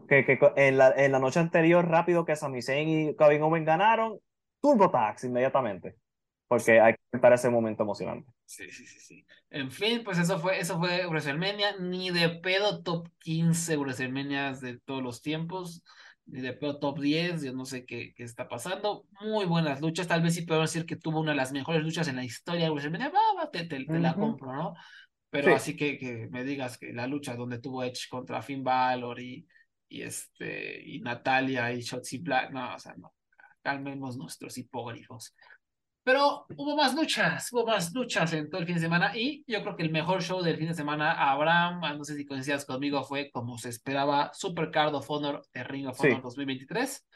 que, 0.09 0.25
que 0.27 0.39
en, 0.57 0.77
la, 0.77 0.91
en 0.91 1.13
la 1.13 1.19
noche 1.19 1.41
anterior, 1.41 1.87
rápido 1.89 2.25
que 2.25 2.37
Sami 2.37 2.61
Zayn 2.61 2.89
y 2.89 3.17
Kevin 3.17 3.43
Owens 3.43 3.67
ganaron, 3.67 4.19
TurboTax 4.61 5.25
inmediatamente. 5.25 5.97
Porque 6.49 6.81
hay 6.81 6.95
que 6.95 7.01
contar 7.11 7.33
ese 7.33 7.49
momento 7.49 7.83
emocionante. 7.83 8.31
Sí, 8.47 8.71
sí, 8.71 8.87
sí, 8.87 9.01
sí. 9.01 9.27
En 9.51 9.71
fin, 9.71 10.03
pues 10.05 10.19
eso 10.19 10.39
fue, 10.39 10.59
eso 10.59 10.79
fue 10.79 11.07
WrestleMania, 11.07 11.77
ni 11.81 12.11
de 12.11 12.29
pedo 12.29 12.83
top 12.83 13.09
15 13.19 13.77
WrestleMania 13.77 14.53
de 14.53 14.79
todos 14.81 15.03
los 15.03 15.23
tiempos, 15.23 15.83
ni 16.27 16.41
de 16.41 16.53
pedo 16.53 16.79
top 16.79 17.01
10, 17.01 17.43
yo 17.43 17.53
no 17.53 17.65
sé 17.65 17.85
qué, 17.87 18.13
qué 18.15 18.23
está 18.23 18.47
pasando. 18.47 19.07
Muy 19.23 19.47
buenas 19.47 19.81
luchas, 19.81 20.07
tal 20.07 20.23
vez 20.23 20.35
sí 20.35 20.43
podemos 20.43 20.73
decir 20.73 20.87
que 20.87 20.97
tuvo 20.97 21.21
una 21.21 21.33
de 21.33 21.39
las 21.39 21.53
mejores 21.53 21.83
luchas 21.83 22.07
en 22.09 22.17
la 22.17 22.25
historia 22.25 22.65
de 22.67 22.71
WrestleMania, 22.71 23.11
va, 23.11 23.51
te, 23.51 23.65
te, 23.65 23.81
la 23.89 24.15
compro, 24.15 24.53
¿no? 24.55 24.75
Pero 25.31 25.49
Sí. 25.49 25.53
así 25.53 25.77
que, 25.77 25.99
que 25.99 26.29
me 26.31 26.45
digas 26.45 26.79
que 26.79 26.93
la 26.93 27.07
lucha 27.07 27.35
donde 27.35 27.59
tuvo 27.59 27.83
Edge 27.83 28.09
contra 28.09 28.43
Finn 28.43 28.63
Balor 28.63 29.21
y, 29.21 29.47
y 29.89 30.03
este 30.03 30.81
y 30.85 31.01
Natalia 31.01 31.73
y 31.73 31.81
Shotzi 31.81 32.19
Black, 32.19 32.53
no, 32.53 32.75
o 32.75 32.79
sea, 32.79 32.95
no, 32.97 33.15
calmemos 33.63 34.17
nuestros 34.17 34.57
hipógrifos. 34.59 35.35
Pero 36.05 36.45
hubo 36.57 36.77
más 36.77 36.95
luchas, 36.95 37.51
hubo 37.53 37.67
más 37.67 37.93
luchas 37.95 38.33
en 38.35 38.51
todo 38.51 38.61
el 38.61 38.67
fin 38.67 38.75
de 38.75 38.83
semana 38.83 39.17
y 39.17 39.43
yo 39.47 39.63
creo 39.63 39.75
que 39.75 39.83
el 39.83 39.91
mejor 39.91 40.23
show 40.23 40.43
del 40.43 40.59
fin 40.59 40.69
de 40.69 40.75
semana, 40.75 41.13
Abraham, 41.31 41.81
ah, 41.83 41.95
no 41.95 42.05
sé 42.05 42.15
si 42.15 42.27
coincidas 42.27 42.67
conmigo, 42.67 43.03
fue 43.05 43.31
como 43.31 43.57
se 43.57 43.71
esperaba, 43.71 44.31
Supercard 44.35 44.95
of 44.95 45.11
Honor 45.11 45.43
de 45.55 45.65
Ring 45.65 45.89
of 45.89 45.99
Sí. 45.99 46.09
Honor 46.09 46.23
2023. 46.23 47.07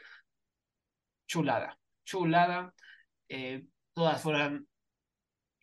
Chulada, 1.27 1.79
chulada. 2.05 2.73
eh, 3.29 3.67
todas 3.93 4.23
fueron 4.23 4.67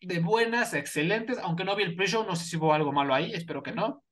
de 0.00 0.20
buenas, 0.20 0.72
excelentes, 0.74 1.38
aunque 1.38 1.64
no 1.64 1.74
vi 1.74 1.82
el 1.82 1.96
pre-show, 1.96 2.24
no 2.24 2.36
sé 2.36 2.44
si 2.44 2.56
hubo 2.56 2.72
algo 2.72 2.92
malo 2.92 3.12
ahí, 3.14 3.32
espero 3.32 3.62
que 3.62 3.72
no. 3.72 4.04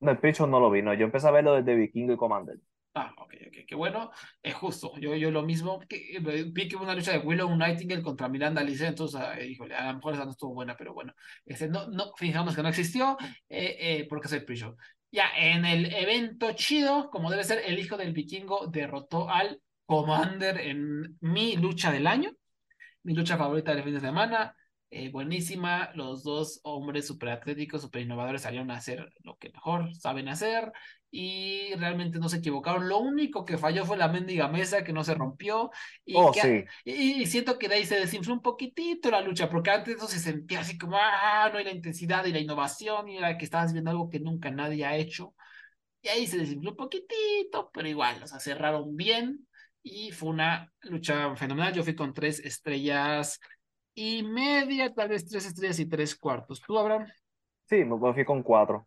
No, 0.00 0.10
el 0.12 0.18
Pricho 0.18 0.46
no 0.46 0.60
lo 0.60 0.70
vi, 0.70 0.80
no. 0.80 0.94
Yo 0.94 1.04
empecé 1.04 1.26
a 1.28 1.30
verlo 1.30 1.54
desde 1.54 1.74
Vikingo 1.74 2.12
y 2.12 2.16
Commander. 2.16 2.56
Ah, 2.94 3.14
ok, 3.18 3.34
ok, 3.46 3.56
qué 3.68 3.74
bueno. 3.76 4.10
Es 4.42 4.54
justo, 4.54 4.92
yo, 4.98 5.14
yo 5.14 5.30
lo 5.30 5.42
mismo. 5.42 5.80
Eh, 5.88 6.44
vi 6.52 6.68
que 6.68 6.74
una 6.76 6.94
lucha 6.94 7.12
de 7.12 7.18
Willow 7.18 7.54
Nightingale 7.56 8.02
contra 8.02 8.28
Miranda 8.28 8.60
Alice, 8.62 8.84
entonces, 8.84 9.20
ah, 9.20 9.40
híjole, 9.40 9.76
a 9.76 9.86
lo 9.92 9.94
mejor 9.94 10.14
esa 10.14 10.24
no 10.24 10.32
estuvo 10.32 10.54
buena, 10.54 10.76
pero 10.76 10.92
bueno. 10.92 11.14
Este, 11.44 11.68
no, 11.68 11.86
no, 11.88 12.12
fijamos 12.16 12.56
que 12.56 12.62
no 12.62 12.68
existió, 12.68 13.16
eh, 13.48 13.76
eh, 13.78 14.06
porque 14.08 14.26
es 14.26 14.32
el 14.32 14.44
pre-show. 14.44 14.76
Ya, 15.12 15.28
en 15.36 15.64
el 15.64 15.92
evento 15.94 16.52
chido, 16.52 17.10
como 17.10 17.30
debe 17.30 17.44
ser, 17.44 17.62
el 17.64 17.78
hijo 17.78 17.96
del 17.96 18.12
vikingo 18.12 18.66
derrotó 18.66 19.28
al 19.30 19.60
Commander 19.86 20.58
en 20.60 21.16
mi 21.20 21.56
lucha 21.56 21.92
del 21.92 22.06
año, 22.08 22.32
mi 23.02 23.14
lucha 23.14 23.36
favorita 23.36 23.74
del 23.74 23.84
fin 23.84 23.94
de 23.94 24.00
semana. 24.00 24.54
eh, 24.92 25.10
buenísima, 25.10 25.90
los 25.94 26.24
dos 26.24 26.60
hombres 26.64 27.06
súper 27.06 27.28
atléticos, 27.30 27.82
súper 27.82 28.02
innovadores 28.02 28.42
salieron 28.42 28.70
a 28.72 28.76
hacer 28.76 29.08
lo 29.22 29.36
que 29.38 29.50
mejor 29.50 29.94
saben 29.94 30.28
hacer 30.28 30.72
y 31.10 31.74
realmente 31.74 32.18
no 32.18 32.28
se 32.28 32.38
equivocaron. 32.38 32.88
Lo 32.88 32.98
único 32.98 33.44
que 33.44 33.58
falló 33.58 33.84
fue 33.84 33.96
la 33.96 34.08
mendiga 34.08 34.48
mesa 34.48 34.84
que 34.84 34.92
no 34.92 35.04
se 35.04 35.14
rompió 35.14 35.70
y, 36.04 36.26
Oh, 36.26 36.32
que- 36.32 36.42
sí. 36.42 36.64
y, 36.84 37.22
y 37.22 37.26
siento 37.26 37.58
que 37.58 37.68
de 37.68 37.76
ahí 37.76 37.86
se 37.86 37.96
desinfló 38.00 38.34
un 38.34 38.42
poquitito 38.42 39.10
la 39.10 39.20
lucha, 39.20 39.48
porque 39.50 39.70
antes 39.70 39.96
no 39.98 40.06
se 40.06 40.18
sentía 40.20 40.60
así 40.60 40.78
como, 40.78 40.96
ah, 40.98 41.48
no 41.52 41.58
hay 41.58 41.64
la 41.64 41.72
intensidad 41.72 42.24
y 42.26 42.32
la 42.32 42.38
innovación 42.40 43.08
y 43.08 43.16
era 43.18 43.36
que 43.38 43.44
estabas 43.44 43.72
viendo 43.72 43.90
algo 43.90 44.08
que 44.10 44.20
nunca 44.20 44.50
nadie 44.50 44.84
ha 44.86 44.96
hecho. 44.96 45.34
Y 46.02 46.08
ahí 46.08 46.26
se 46.26 46.38
desinfló 46.38 46.70
un 46.70 46.76
poquitito, 46.76 47.70
pero 47.72 47.88
igual, 47.88 48.22
o 48.22 48.26
sea, 48.26 48.40
cerraron 48.40 48.96
bien 48.96 49.46
y 49.82 50.10
fue 50.12 50.30
una 50.30 50.72
lucha 50.82 51.34
fenomenal. 51.36 51.74
Yo 51.74 51.82
fui 51.84 51.94
con 51.94 52.14
tres 52.14 52.40
estrellas 52.40 53.38
y 53.94 54.22
media, 54.22 54.94
tal 54.94 55.08
vez 55.10 55.26
tres 55.28 55.46
estrellas 55.46 55.78
y 55.80 55.86
tres 55.88 56.16
cuartos. 56.16 56.62
¿Tú, 56.62 56.78
Abraham? 56.78 57.06
Sí, 57.70 57.76
me 57.86 57.96
me 57.96 58.12
fui 58.14 58.24
con 58.26 58.42
cuatro. 58.42 58.86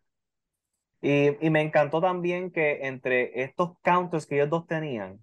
Y, 1.04 1.46
y 1.46 1.50
me 1.50 1.62
encantó 1.62 2.00
también 2.00 2.50
que 2.50 2.88
entre 2.88 3.44
estos 3.44 3.78
counters 3.84 4.26
que 4.26 4.36
ellos 4.36 4.50
dos 4.50 4.66
tenían, 4.66 5.20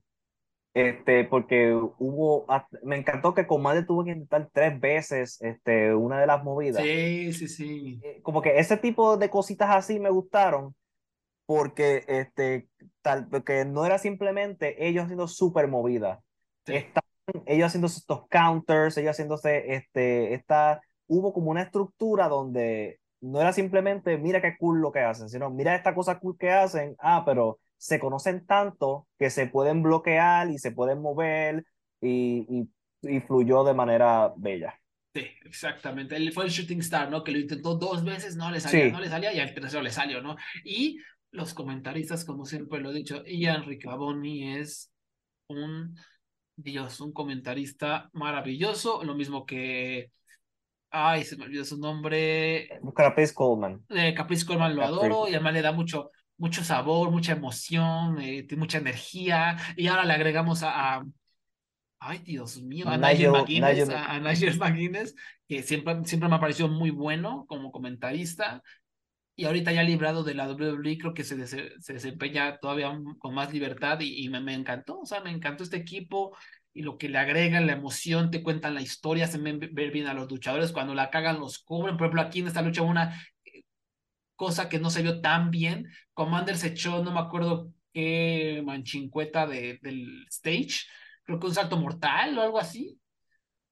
este, 0.74 1.24
porque 1.24 1.72
hubo, 1.72 2.46
me 2.82 2.96
encantó 2.96 3.34
que 3.34 3.46
Commander 3.46 3.86
tuvo 3.86 4.04
que 4.04 4.10
intentar 4.10 4.50
tres 4.52 4.78
veces 4.78 5.40
este, 5.40 5.94
una 5.94 6.20
de 6.20 6.26
las 6.26 6.44
movidas. 6.44 6.82
Sí, 6.82 7.32
sí, 7.32 7.48
sí. 7.48 8.00
Eh, 8.04 8.20
Como 8.22 8.42
que 8.42 8.58
ese 8.58 8.76
tipo 8.76 9.16
de 9.16 9.30
cositas 9.30 9.70
así 9.70 9.98
me 9.98 10.10
gustaron, 10.10 10.76
porque 11.46 12.04
este, 12.06 12.68
tal, 13.00 13.26
porque 13.28 13.64
no 13.64 13.86
era 13.86 13.96
simplemente 13.96 14.86
ellos 14.86 15.04
haciendo 15.04 15.28
super 15.28 15.66
movidas. 15.66 16.20
Sí. 16.66 16.74
Estaban 16.74 17.46
ellos 17.46 17.66
haciendo 17.68 17.86
estos 17.86 18.28
counters, 18.28 18.98
ellos 18.98 19.12
haciéndose, 19.12 19.74
este, 19.74 20.34
esta, 20.34 20.82
hubo 21.06 21.32
como 21.32 21.50
una 21.50 21.62
estructura 21.62 22.28
donde 22.28 22.99
no 23.20 23.40
era 23.40 23.52
simplemente, 23.52 24.16
mira 24.18 24.40
qué 24.40 24.56
cool 24.58 24.80
lo 24.80 24.92
que 24.92 25.00
hacen, 25.00 25.28
sino 25.28 25.50
mira 25.50 25.74
esta 25.74 25.94
cosa 25.94 26.18
cool 26.18 26.36
que 26.38 26.50
hacen, 26.50 26.96
ah, 27.00 27.22
pero 27.24 27.60
se 27.76 27.98
conocen 28.00 28.46
tanto 28.46 29.08
que 29.18 29.30
se 29.30 29.46
pueden 29.46 29.82
bloquear 29.82 30.50
y 30.50 30.58
se 30.58 30.72
pueden 30.72 31.00
mover 31.00 31.64
y, 32.00 32.46
y, 33.02 33.16
y 33.16 33.20
fluyó 33.20 33.64
de 33.64 33.74
manera 33.74 34.32
bella. 34.36 34.74
Sí, 35.14 35.26
exactamente. 35.44 36.16
Él 36.16 36.32
fue 36.32 36.44
el 36.44 36.50
shooting 36.50 36.80
star, 36.80 37.10
¿no? 37.10 37.24
Que 37.24 37.32
lo 37.32 37.38
intentó 37.38 37.74
dos 37.74 38.04
veces, 38.04 38.36
no 38.36 38.50
le 38.50 38.60
salía, 38.60 38.86
Sí. 38.86 38.92
no 38.92 39.00
le 39.00 39.08
salía 39.08 39.32
y 39.32 39.40
al 39.40 39.52
tercero 39.54 39.82
le 39.82 39.90
salió, 39.90 40.22
¿no? 40.22 40.36
Y 40.64 40.98
los 41.32 41.52
comentaristas, 41.52 42.24
como 42.24 42.44
siempre 42.44 42.80
lo 42.80 42.90
he 42.90 42.94
dicho, 42.94 43.24
Ian 43.26 43.64
Riccaboni 43.64 44.56
es 44.58 44.92
un 45.48 45.96
Dios, 46.56 47.00
un 47.00 47.12
comentarista 47.12 48.10
maravilloso, 48.12 49.02
lo 49.04 49.14
mismo 49.14 49.46
que, 49.46 50.12
ay, 50.90 51.24
se 51.24 51.36
me 51.36 51.44
olvidó 51.44 51.64
su 51.64 51.78
nombre, 51.78 52.68
Caprice 52.94 53.34
Coleman. 53.34 53.84
eh, 53.90 54.14
Caprice 54.14 54.44
Coleman 54.46 54.74
lo 54.74 54.82
Caprice. 54.82 55.06
adoro 55.06 55.28
y 55.28 55.34
además 55.34 55.52
le 55.54 55.62
da 55.62 55.72
mucho, 55.72 56.10
mucho 56.38 56.64
sabor, 56.64 57.10
mucha 57.10 57.32
emoción, 57.32 58.20
eh, 58.20 58.46
mucha 58.56 58.78
energía. 58.78 59.56
Y 59.76 59.86
ahora 59.88 60.04
le 60.04 60.12
agregamos 60.14 60.62
a, 60.62 60.96
a- 60.98 61.04
ay 62.00 62.18
Dios 62.24 62.60
mío, 62.62 62.88
a 62.88 62.96
Nigel, 62.96 63.30
McGuinness, 63.30 63.88
Nigel- 63.88 63.94
a, 63.94 64.14
a 64.14 64.20
Nigel 64.20 64.58
McGuinness, 64.58 65.14
que 65.48 65.62
siempre, 65.62 66.04
siempre 66.04 66.28
me 66.28 66.36
ha 66.36 66.40
parecido 66.40 66.68
muy 66.68 66.90
bueno 66.90 67.44
como 67.48 67.70
comentarista. 67.72 68.62
Y 69.36 69.46
ahorita 69.46 69.72
ya 69.72 69.82
librado 69.82 70.22
de 70.22 70.34
la 70.34 70.48
WWE 70.52 70.98
creo 70.98 71.14
que 71.14 71.24
se, 71.24 71.36
dese- 71.36 71.72
se 71.80 71.92
desempeña 71.94 72.58
todavía 72.58 72.92
con 73.18 73.34
más 73.34 73.52
libertad 73.52 73.98
y, 74.00 74.24
y 74.24 74.28
me, 74.28 74.40
me 74.40 74.54
encantó, 74.54 75.00
o 75.00 75.06
sea, 75.06 75.20
me 75.20 75.30
encantó 75.30 75.64
este 75.64 75.78
equipo 75.78 76.36
y 76.72 76.82
lo 76.82 76.98
que 76.98 77.08
le 77.08 77.18
agregan, 77.18 77.66
la 77.66 77.72
emoción, 77.72 78.30
te 78.30 78.42
cuentan 78.42 78.74
la 78.74 78.82
historia, 78.82 79.26
se 79.26 79.38
ven 79.38 79.58
ver 79.58 79.90
bien 79.90 80.06
a 80.06 80.14
los 80.14 80.30
luchadores, 80.30 80.72
cuando 80.72 80.94
la 80.94 81.10
cagan 81.10 81.40
los 81.40 81.58
cubren, 81.58 81.96
por 81.96 82.06
ejemplo 82.06 82.22
aquí 82.22 82.40
en 82.40 82.46
esta 82.46 82.62
lucha 82.62 82.82
una 82.82 83.20
eh, 83.44 83.64
cosa 84.36 84.68
que 84.68 84.78
no 84.78 84.90
se 84.90 85.02
vio 85.02 85.20
tan 85.20 85.50
bien, 85.50 85.88
Commander 86.14 86.56
se 86.56 86.68
echó, 86.68 87.02
no 87.02 87.12
me 87.12 87.20
acuerdo 87.20 87.72
qué 87.92 88.62
manchincueta 88.64 89.46
de, 89.46 89.78
del 89.82 90.26
stage, 90.28 90.84
creo 91.24 91.40
que 91.40 91.46
un 91.46 91.54
salto 91.54 91.76
mortal 91.76 92.38
o 92.38 92.42
algo 92.42 92.58
así, 92.58 93.00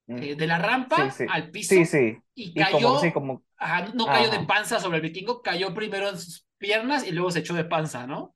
eh, 0.08 0.34
de 0.36 0.46
la 0.46 0.58
rampa 0.58 1.10
Sí, 1.10 1.24
sí. 1.24 1.26
al 1.28 1.50
piso 1.50 1.74
Sí, 1.84 2.16
y 2.34 2.50
Y 2.50 2.54
cayó, 2.54 2.88
como, 2.88 3.00
sí, 3.00 3.12
como, 3.12 3.44
ajá, 3.58 3.92
no 3.94 4.06
cayó 4.06 4.30
de 4.30 4.40
panza 4.46 4.80
sobre 4.80 4.96
el 4.96 5.02
vikingo, 5.02 5.42
cayó 5.42 5.74
primero 5.74 6.08
en 6.08 6.18
sus 6.18 6.46
piernas 6.56 7.06
y 7.06 7.12
luego 7.12 7.30
se 7.30 7.40
echó 7.40 7.54
de 7.54 7.64
panza, 7.64 8.06
¿no? 8.06 8.34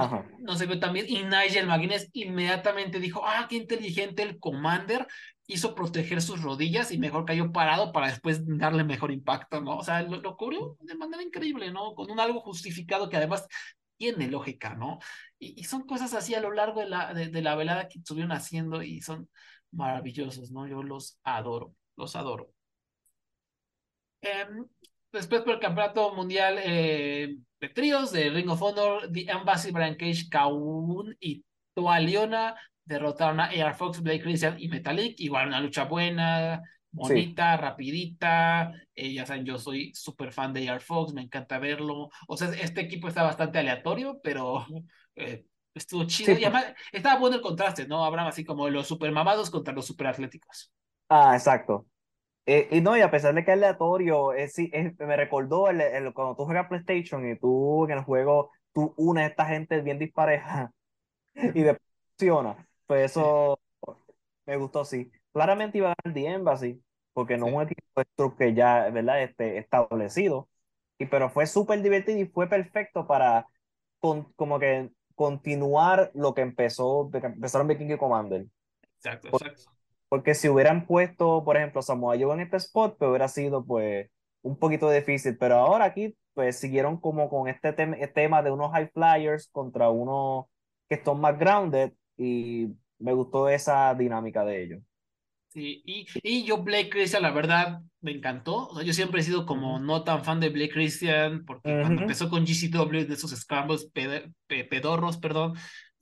Ajá. 0.00 0.26
No 0.38 0.56
tan 0.78 0.92
bien. 0.92 1.06
Y 1.08 1.22
Nigel 1.24 1.66
McGuinness 1.66 2.08
inmediatamente 2.12 3.00
dijo, 3.00 3.22
ah, 3.24 3.46
qué 3.48 3.56
inteligente 3.56 4.22
el 4.22 4.38
Commander, 4.38 5.06
hizo 5.46 5.74
proteger 5.74 6.22
sus 6.22 6.42
rodillas 6.42 6.92
y 6.92 6.98
mejor 6.98 7.24
cayó 7.24 7.52
parado 7.52 7.92
para 7.92 8.08
después 8.08 8.42
darle 8.46 8.84
mejor 8.84 9.10
impacto, 9.10 9.60
¿no? 9.60 9.78
O 9.78 9.84
sea, 9.84 10.02
lo, 10.02 10.20
lo 10.20 10.36
cubrió 10.36 10.76
de 10.80 10.94
manera 10.94 11.22
increíble, 11.22 11.70
¿no? 11.72 11.94
Con 11.94 12.10
un 12.10 12.20
algo 12.20 12.40
justificado 12.40 13.08
que 13.08 13.16
además 13.16 13.46
tiene 13.96 14.28
lógica, 14.28 14.74
¿no? 14.74 14.98
Y, 15.38 15.64
son 15.64 15.86
cosas 15.86 16.14
así 16.14 16.34
a 16.34 16.40
lo 16.40 16.52
largo 16.52 16.80
de 16.80 16.88
la, 16.88 17.14
de 17.14 17.42
la 17.42 17.54
velada 17.54 17.88
que 17.88 17.98
estuvieron 17.98 18.32
haciendo 18.32 18.82
y 18.82 19.00
son 19.00 19.28
maravillosos, 19.72 20.50
¿no? 20.50 20.66
Yo 20.66 20.82
los 20.82 21.18
adoro, 21.24 21.74
los 21.96 22.16
adoro. 22.16 22.52
Em, 24.20 24.66
después 25.12 25.42
por 25.42 25.54
el 25.54 25.60
campeonato 25.60 26.14
mundial 26.14 26.58
eh, 26.62 27.36
de 27.62 27.68
tríos 27.68 28.10
de 28.10 28.28
Ring 28.28 28.50
of 28.50 28.60
Honor, 28.60 29.08
The 29.12 29.30
Embassy, 29.30 29.70
Brian 29.70 29.94
Cage, 29.94 30.28
Kaun 30.28 31.16
y 31.20 31.44
Toa 31.74 32.00
Liona 32.00 32.56
derrotaron 32.84 33.38
a 33.38 33.44
AR 33.44 33.74
Fox, 33.76 34.02
Blake 34.02 34.22
Christian 34.22 34.56
y 34.58 34.66
Metalik. 34.66 35.20
Igual 35.20 35.46
una 35.46 35.60
lucha 35.60 35.84
buena, 35.84 36.60
bonita, 36.90 37.56
rapidita. 37.56 38.72
Eh, 38.96 39.14
ya 39.14 39.24
saben, 39.24 39.44
yo 39.44 39.58
soy 39.58 39.94
súper 39.94 40.32
fan 40.32 40.52
de 40.52 40.68
AR 40.68 40.80
Fox, 40.80 41.12
me 41.12 41.22
encanta 41.22 41.60
verlo. 41.60 42.10
O 42.26 42.36
sea, 42.36 42.48
este 42.48 42.80
equipo 42.80 43.06
está 43.06 43.22
bastante 43.22 43.60
aleatorio, 43.60 44.18
pero 44.24 44.66
eh, 45.14 45.44
estuvo 45.72 46.02
chido. 46.02 46.34
Sí, 46.34 46.42
y 46.42 46.44
pues. 46.44 46.46
además 46.46 46.74
estaba 46.90 47.20
bueno 47.20 47.36
el 47.36 47.42
contraste, 47.42 47.86
¿no? 47.86 48.04
Habrán 48.04 48.26
así 48.26 48.44
como 48.44 48.68
los 48.70 48.88
super 48.88 49.12
mamados 49.12 49.50
contra 49.50 49.72
los 49.72 49.86
super 49.86 50.08
atléticos. 50.08 50.72
Ah, 51.08 51.36
exacto. 51.36 51.86
Eh, 52.46 52.68
y 52.72 52.80
no, 52.80 52.96
y 52.96 53.00
a 53.02 53.10
pesar 53.10 53.34
de 53.34 53.44
que 53.44 53.52
es 53.52 53.56
aleatorio, 53.56 54.32
es, 54.32 54.52
sí, 54.54 54.68
es- 54.72 54.98
me 54.98 55.16
recordó 55.16 55.68
el, 55.70 55.80
el- 55.80 56.12
cuando 56.12 56.34
tú 56.36 56.44
juegas 56.44 56.68
PlayStation 56.68 57.28
y 57.30 57.38
tú 57.38 57.84
en 57.84 57.92
el 57.92 58.04
juego, 58.04 58.50
tú 58.72 58.94
unes 58.96 59.24
a 59.24 59.26
esta 59.28 59.46
gente 59.46 59.80
bien 59.80 59.98
dispareja 59.98 60.72
y 61.54 61.62
después 61.62 61.82
funciona. 62.18 62.68
Pues 62.86 63.12
eso 63.12 63.58
me 64.46 64.56
gustó, 64.56 64.84
sí. 64.84 65.10
Claramente 65.32 65.78
iba 65.78 65.92
a 65.92 65.94
ganar 66.04 66.14
The 66.14 66.26
Embassy, 66.28 66.82
porque 67.12 67.36
no 67.38 67.48
es 67.48 67.52
Sí. 67.52 67.56
un 67.56 67.62
equipo 67.62 68.02
de 68.30 68.36
que 68.38 68.54
ya, 68.54 68.90
¿verdad? 68.90 69.22
Este, 69.22 69.58
establecido. 69.58 70.48
Y, 70.98 71.06
pero 71.06 71.30
fue 71.30 71.46
súper 71.46 71.82
divertido 71.82 72.18
y 72.18 72.26
fue 72.26 72.48
perfecto 72.48 73.06
para 73.06 73.46
con- 74.00 74.32
como 74.34 74.58
que 74.60 74.90
continuar 75.14 76.10
lo 76.14 76.34
que 76.34 76.42
empezó, 76.42 77.10
empezaron 77.14 77.68
Viking 77.68 77.92
y 77.92 77.98
Commander. 77.98 78.46
Exacto, 78.96 79.28
exacto. 79.28 79.62
Porque 79.62 79.81
si 80.34 80.48
hubieran 80.48 80.86
puesto, 80.86 81.42
por 81.44 81.56
ejemplo, 81.56 81.82
Samoa 81.82 82.16
Joe 82.18 82.34
en 82.34 82.40
este 82.40 82.56
spot, 82.58 82.96
pues 82.98 83.08
hubiera 83.08 83.28
sido, 83.28 83.64
pues, 83.64 84.10
un 84.42 84.58
poquito 84.58 84.90
difícil, 84.90 85.36
pero 85.38 85.56
ahora 85.56 85.86
aquí 85.86 86.16
pues 86.34 86.58
siguieron 86.58 86.98
como 86.98 87.28
con 87.28 87.48
este 87.48 87.72
tema 87.72 88.42
de 88.42 88.50
unos 88.50 88.72
high 88.72 88.90
flyers 88.92 89.48
contra 89.48 89.90
unos 89.90 90.46
que 90.88 90.96
están 90.96 91.20
más 91.20 91.38
grounded 91.38 91.92
y 92.16 92.68
me 92.98 93.12
gustó 93.12 93.48
esa 93.48 93.94
dinámica 93.94 94.44
de 94.44 94.62
ellos. 94.62 94.82
Sí, 95.48 95.82
y, 95.84 96.06
y 96.22 96.44
yo 96.44 96.62
Blake 96.62 96.88
Christian, 96.88 97.22
la 97.22 97.30
verdad, 97.30 97.80
me 98.00 98.12
encantó. 98.12 98.68
O 98.68 98.74
sea, 98.74 98.84
yo 98.84 98.94
siempre 98.94 99.20
he 99.20 99.24
sido 99.24 99.44
como 99.44 99.78
no 99.78 100.02
tan 100.02 100.24
fan 100.24 100.40
de 100.40 100.48
Blake 100.48 100.72
Christian, 100.72 101.44
porque 101.44 101.78
cuando 101.82 102.02
empezó 102.02 102.30
con 102.30 102.46
GCW, 102.46 103.06
de 103.06 103.12
esos 103.12 103.32
scrambles 103.32 103.90
pedorros, 104.46 105.18
perdón, 105.18 105.52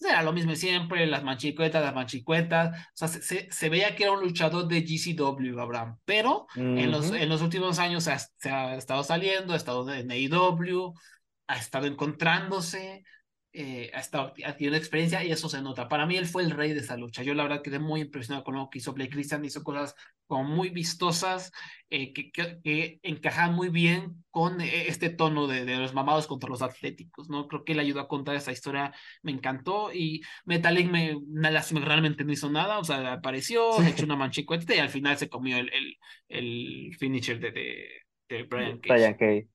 era 0.08 0.22
lo 0.22 0.32
mismo 0.32 0.54
siempre, 0.54 1.06
las 1.06 1.22
manchicuetas, 1.22 1.82
las 1.82 1.94
manchicuetas. 1.94 2.78
O 2.78 2.92
sea, 2.94 3.08
se, 3.08 3.50
se, 3.50 3.68
veía 3.68 3.94
que 3.94 4.04
era 4.04 4.12
un 4.12 4.20
luchador 4.20 4.66
de 4.66 4.82
GCW, 4.82 5.58
Abraham. 5.60 5.98
Pero 6.04 6.46
en, 6.56 6.90
los, 6.90 7.10
en 7.12 7.28
los 7.28 7.42
últimos 7.42 7.78
años 7.78 8.04
se 8.04 8.12
ha, 8.12 8.18
se 8.18 8.50
ha 8.50 8.76
estado 8.76 9.04
saliendo, 9.04 9.52
ha 9.52 9.56
estado 9.56 9.92
en 9.92 10.10
AEW, 10.10 10.94
ha 11.46 11.56
estado 11.56 11.86
encontrándose 11.86 13.04
eh, 13.52 13.90
ha 13.94 13.98
estado 13.98 14.32
adquiriendo 14.44 14.76
experiencia 14.76 15.24
y 15.24 15.32
eso 15.32 15.48
se 15.48 15.60
nota. 15.60 15.88
Para 15.88 16.06
mí 16.06 16.16
él 16.16 16.26
fue 16.26 16.44
el 16.44 16.52
rey 16.52 16.72
de 16.72 16.80
esa 16.80 16.96
lucha. 16.96 17.24
Yo 17.24 17.34
la 17.34 17.42
verdad 17.42 17.62
quedé 17.62 17.80
muy 17.80 18.02
impresionado 18.02 18.44
con 18.44 18.54
lo 18.54 18.70
que 18.70 18.78
hizo 18.78 18.92
Blake 18.92 19.10
Christian, 19.10 19.44
hizo 19.44 19.64
cosas 19.64 19.96
como 20.26 20.44
muy 20.44 20.70
vistosas, 20.70 21.50
eh, 21.90 22.12
que, 22.12 22.30
que, 22.30 23.00
encajan 23.02 23.52
muy 23.52 23.68
bien 23.68 24.22
con 24.30 24.60
eh, 24.60 24.86
este 24.86 25.10
tono 25.10 25.48
de, 25.48 25.64
de, 25.64 25.76
los 25.76 25.92
mamados 25.92 26.28
contra 26.28 26.48
los 26.48 26.62
atléticos, 26.62 27.28
¿no? 27.28 27.48
Creo 27.48 27.64
que 27.64 27.72
él 27.72 27.80
ayudó 27.80 27.98
a 27.98 28.06
contar 28.06 28.36
esa 28.36 28.52
historia, 28.52 28.94
me 29.22 29.32
encantó 29.32 29.92
y 29.92 30.22
Metalik 30.44 30.88
me, 30.88 31.18
realmente 31.80 32.24
no 32.24 32.32
hizo 32.32 32.48
nada, 32.48 32.78
o 32.78 32.84
sea, 32.84 33.14
apareció, 33.14 33.72
sí. 33.72 33.88
echó 33.88 34.04
una 34.04 34.14
manchicueta 34.14 34.72
y 34.72 34.78
al 34.78 34.90
final 34.90 35.16
se 35.18 35.28
comió 35.28 35.56
el, 35.56 35.68
el, 35.72 35.96
el 36.28 36.96
finisher 36.96 37.40
de, 37.40 37.50
de, 37.50 37.88
de 38.28 38.42
Brian 38.44 38.78
Cage. 38.78 38.94
Brian 38.94 39.14
Cage. 39.14 39.48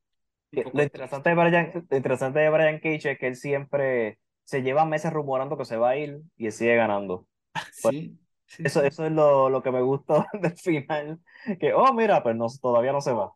Lo 0.74 0.84
interesante, 0.84 1.30
de 1.30 1.36
Brian, 1.36 1.88
lo 1.90 1.98
interesante 1.98 2.40
de 2.40 2.50
Brian 2.50 2.80
Cage 2.80 3.12
es 3.12 3.20
que 3.20 3.28
él 3.28 3.36
siempre 3.36 4.20
se 4.44 4.62
lleva 4.62 4.86
meses 4.86 5.12
rumorando 5.12 5.58
que 5.58 5.66
se 5.66 5.78
va 5.78 5.92
a 5.92 5.98
ir 5.98 6.22
y 6.38 6.48
él 6.48 6.52
sigue 6.52 6.76
ganando. 6.76 7.28
Sí, 7.72 8.18
sí, 8.46 8.64
eso, 8.66 8.84
eso 8.84 9.06
es 9.06 9.12
lo, 9.12 9.50
lo, 9.50 9.64
que 9.64 9.72
me 9.72 9.82
gustó 9.82 10.26
del 10.34 10.58
final. 10.58 11.20
Que, 11.60 11.74
oh, 11.74 11.94
mira, 11.94 12.24
pero 12.24 12.36
no, 12.36 12.48
todavía 12.62 12.92
no 12.92 13.02
se 13.02 13.14
va. 13.14 13.34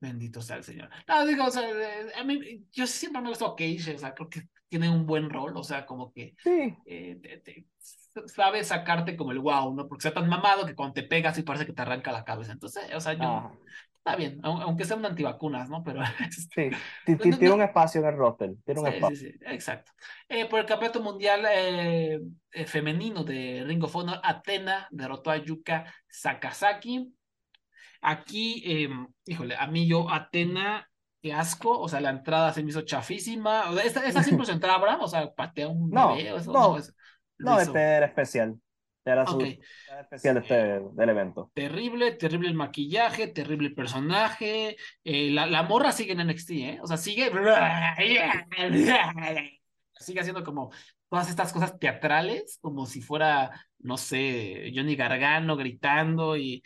Bendito 0.00 0.40
sea 0.40 0.56
el 0.56 0.64
Señor. 0.64 0.88
No, 1.06 1.26
digo, 1.26 1.44
o 1.44 1.50
sea, 1.50 1.68
a 2.18 2.24
mí, 2.24 2.64
yo 2.72 2.86
siempre 2.86 3.20
me 3.20 3.28
gustó 3.28 3.54
Cage, 3.54 3.94
o 3.94 3.98
sea, 3.98 4.14
creo 4.14 4.30
que 4.30 4.48
tiene 4.68 4.88
un 4.88 5.04
buen 5.04 5.28
rol, 5.28 5.56
o 5.56 5.64
sea, 5.64 5.84
como 5.84 6.12
que 6.12 6.34
sí. 6.42 6.74
eh, 6.86 7.18
te, 7.20 7.38
te, 7.38 7.66
sabe 8.26 8.64
sacarte 8.64 9.16
como 9.16 9.32
el 9.32 9.38
wow, 9.38 9.74
¿no? 9.74 9.88
Porque 9.88 10.02
sea 10.02 10.14
tan 10.14 10.28
mamado 10.28 10.66
que 10.66 10.74
cuando 10.74 10.94
te 10.94 11.02
pegas 11.02 11.38
y 11.38 11.42
parece 11.42 11.66
que 11.66 11.72
te 11.72 11.82
arranca 11.82 12.12
la 12.12 12.24
cabeza. 12.24 12.52
Entonces, 12.52 12.84
o 12.94 13.00
sea, 13.00 13.12
yo, 13.14 13.24
ah. 13.24 13.52
Está 14.02 14.16
bien, 14.16 14.40
aunque 14.42 14.86
sea 14.86 14.96
un 14.96 15.04
antivacunas, 15.04 15.68
¿no? 15.68 15.84
Pero. 15.84 16.00
Sí, 16.30 16.70
tiene 17.04 17.48
no, 17.48 17.56
un 17.56 17.62
espacio 17.62 18.00
en 18.00 18.06
el 18.06 18.16
roster. 18.16 18.54
Tiene 18.64 18.80
un 18.80 18.86
sí, 18.86 18.92
espacio. 18.94 19.16
Sí, 19.16 19.32
sí, 19.32 19.38
exacto. 19.42 19.92
Eh, 20.26 20.46
por 20.46 20.60
el 20.60 20.64
campeonato 20.64 21.02
mundial 21.02 21.44
eh, 21.52 22.18
eh, 22.50 22.64
femenino 22.64 23.24
de 23.24 23.62
Ring 23.66 23.84
of 23.84 23.94
Honor, 23.94 24.18
Atena 24.22 24.88
derrotó 24.90 25.30
a 25.30 25.36
Yuka 25.36 25.92
Sakazaki. 26.08 27.14
Aquí, 28.00 28.62
em, 28.64 29.06
híjole, 29.26 29.54
a 29.54 29.66
mí 29.66 29.86
yo, 29.86 30.10
Atena, 30.10 30.88
qué 31.20 31.34
asco. 31.34 31.78
O 31.78 31.86
sea, 31.86 32.00
la 32.00 32.08
entrada 32.08 32.54
se 32.54 32.62
me 32.62 32.70
hizo 32.70 32.80
chafísima. 32.80 33.68
O 33.68 33.74
sea, 33.74 33.84
esta, 33.84 34.06
esta 34.06 34.22
siempre 34.22 34.46
se 34.46 34.52
entraba, 34.52 34.96
o 34.96 35.08
sea, 35.08 35.30
patea 35.30 35.68
un 35.68 35.90
no, 35.90 36.16
bebé. 36.16 36.34
Eso, 36.36 36.52
no, 36.54 36.70
no, 36.70 36.78
es, 36.78 36.96
no 37.36 37.60
este 37.60 37.78
era 37.78 38.06
especial. 38.06 38.58
Era 39.04 39.26
su 39.26 39.36
okay. 39.36 39.60
especial 40.00 40.36
este, 40.38 40.80
del 40.92 41.08
evento. 41.08 41.50
Terrible, 41.54 42.12
terrible 42.12 42.48
el 42.48 42.54
maquillaje, 42.54 43.28
terrible 43.28 43.68
el 43.68 43.74
personaje. 43.74 44.76
Eh, 45.02 45.30
la, 45.30 45.46
la, 45.46 45.62
morra 45.62 45.92
sigue 45.92 46.12
en 46.12 46.26
NXT, 46.26 46.50
¿eh? 46.50 46.78
O 46.82 46.86
sea, 46.86 46.96
sigue. 46.96 47.30
Sigue 50.00 50.20
haciendo 50.20 50.42
como 50.42 50.70
todas 51.10 51.28
estas 51.28 51.52
cosas 51.52 51.78
teatrales, 51.78 52.58
como 52.62 52.86
si 52.86 53.02
fuera, 53.02 53.50
no 53.80 53.98
sé, 53.98 54.72
Johnny 54.74 54.96
Gargano 54.96 55.56
gritando 55.56 56.36
y. 56.36 56.62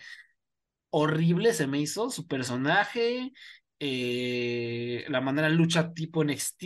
Horrible 0.97 1.52
se 1.52 1.66
me 1.66 1.81
hizo 1.81 2.09
su 2.11 2.28
personaje. 2.28 3.32
Eh, 3.81 5.05
la 5.09 5.20
manera 5.20 5.48
de 5.48 5.55
lucha 5.55 5.93
tipo 5.93 6.23
NXT. 6.23 6.65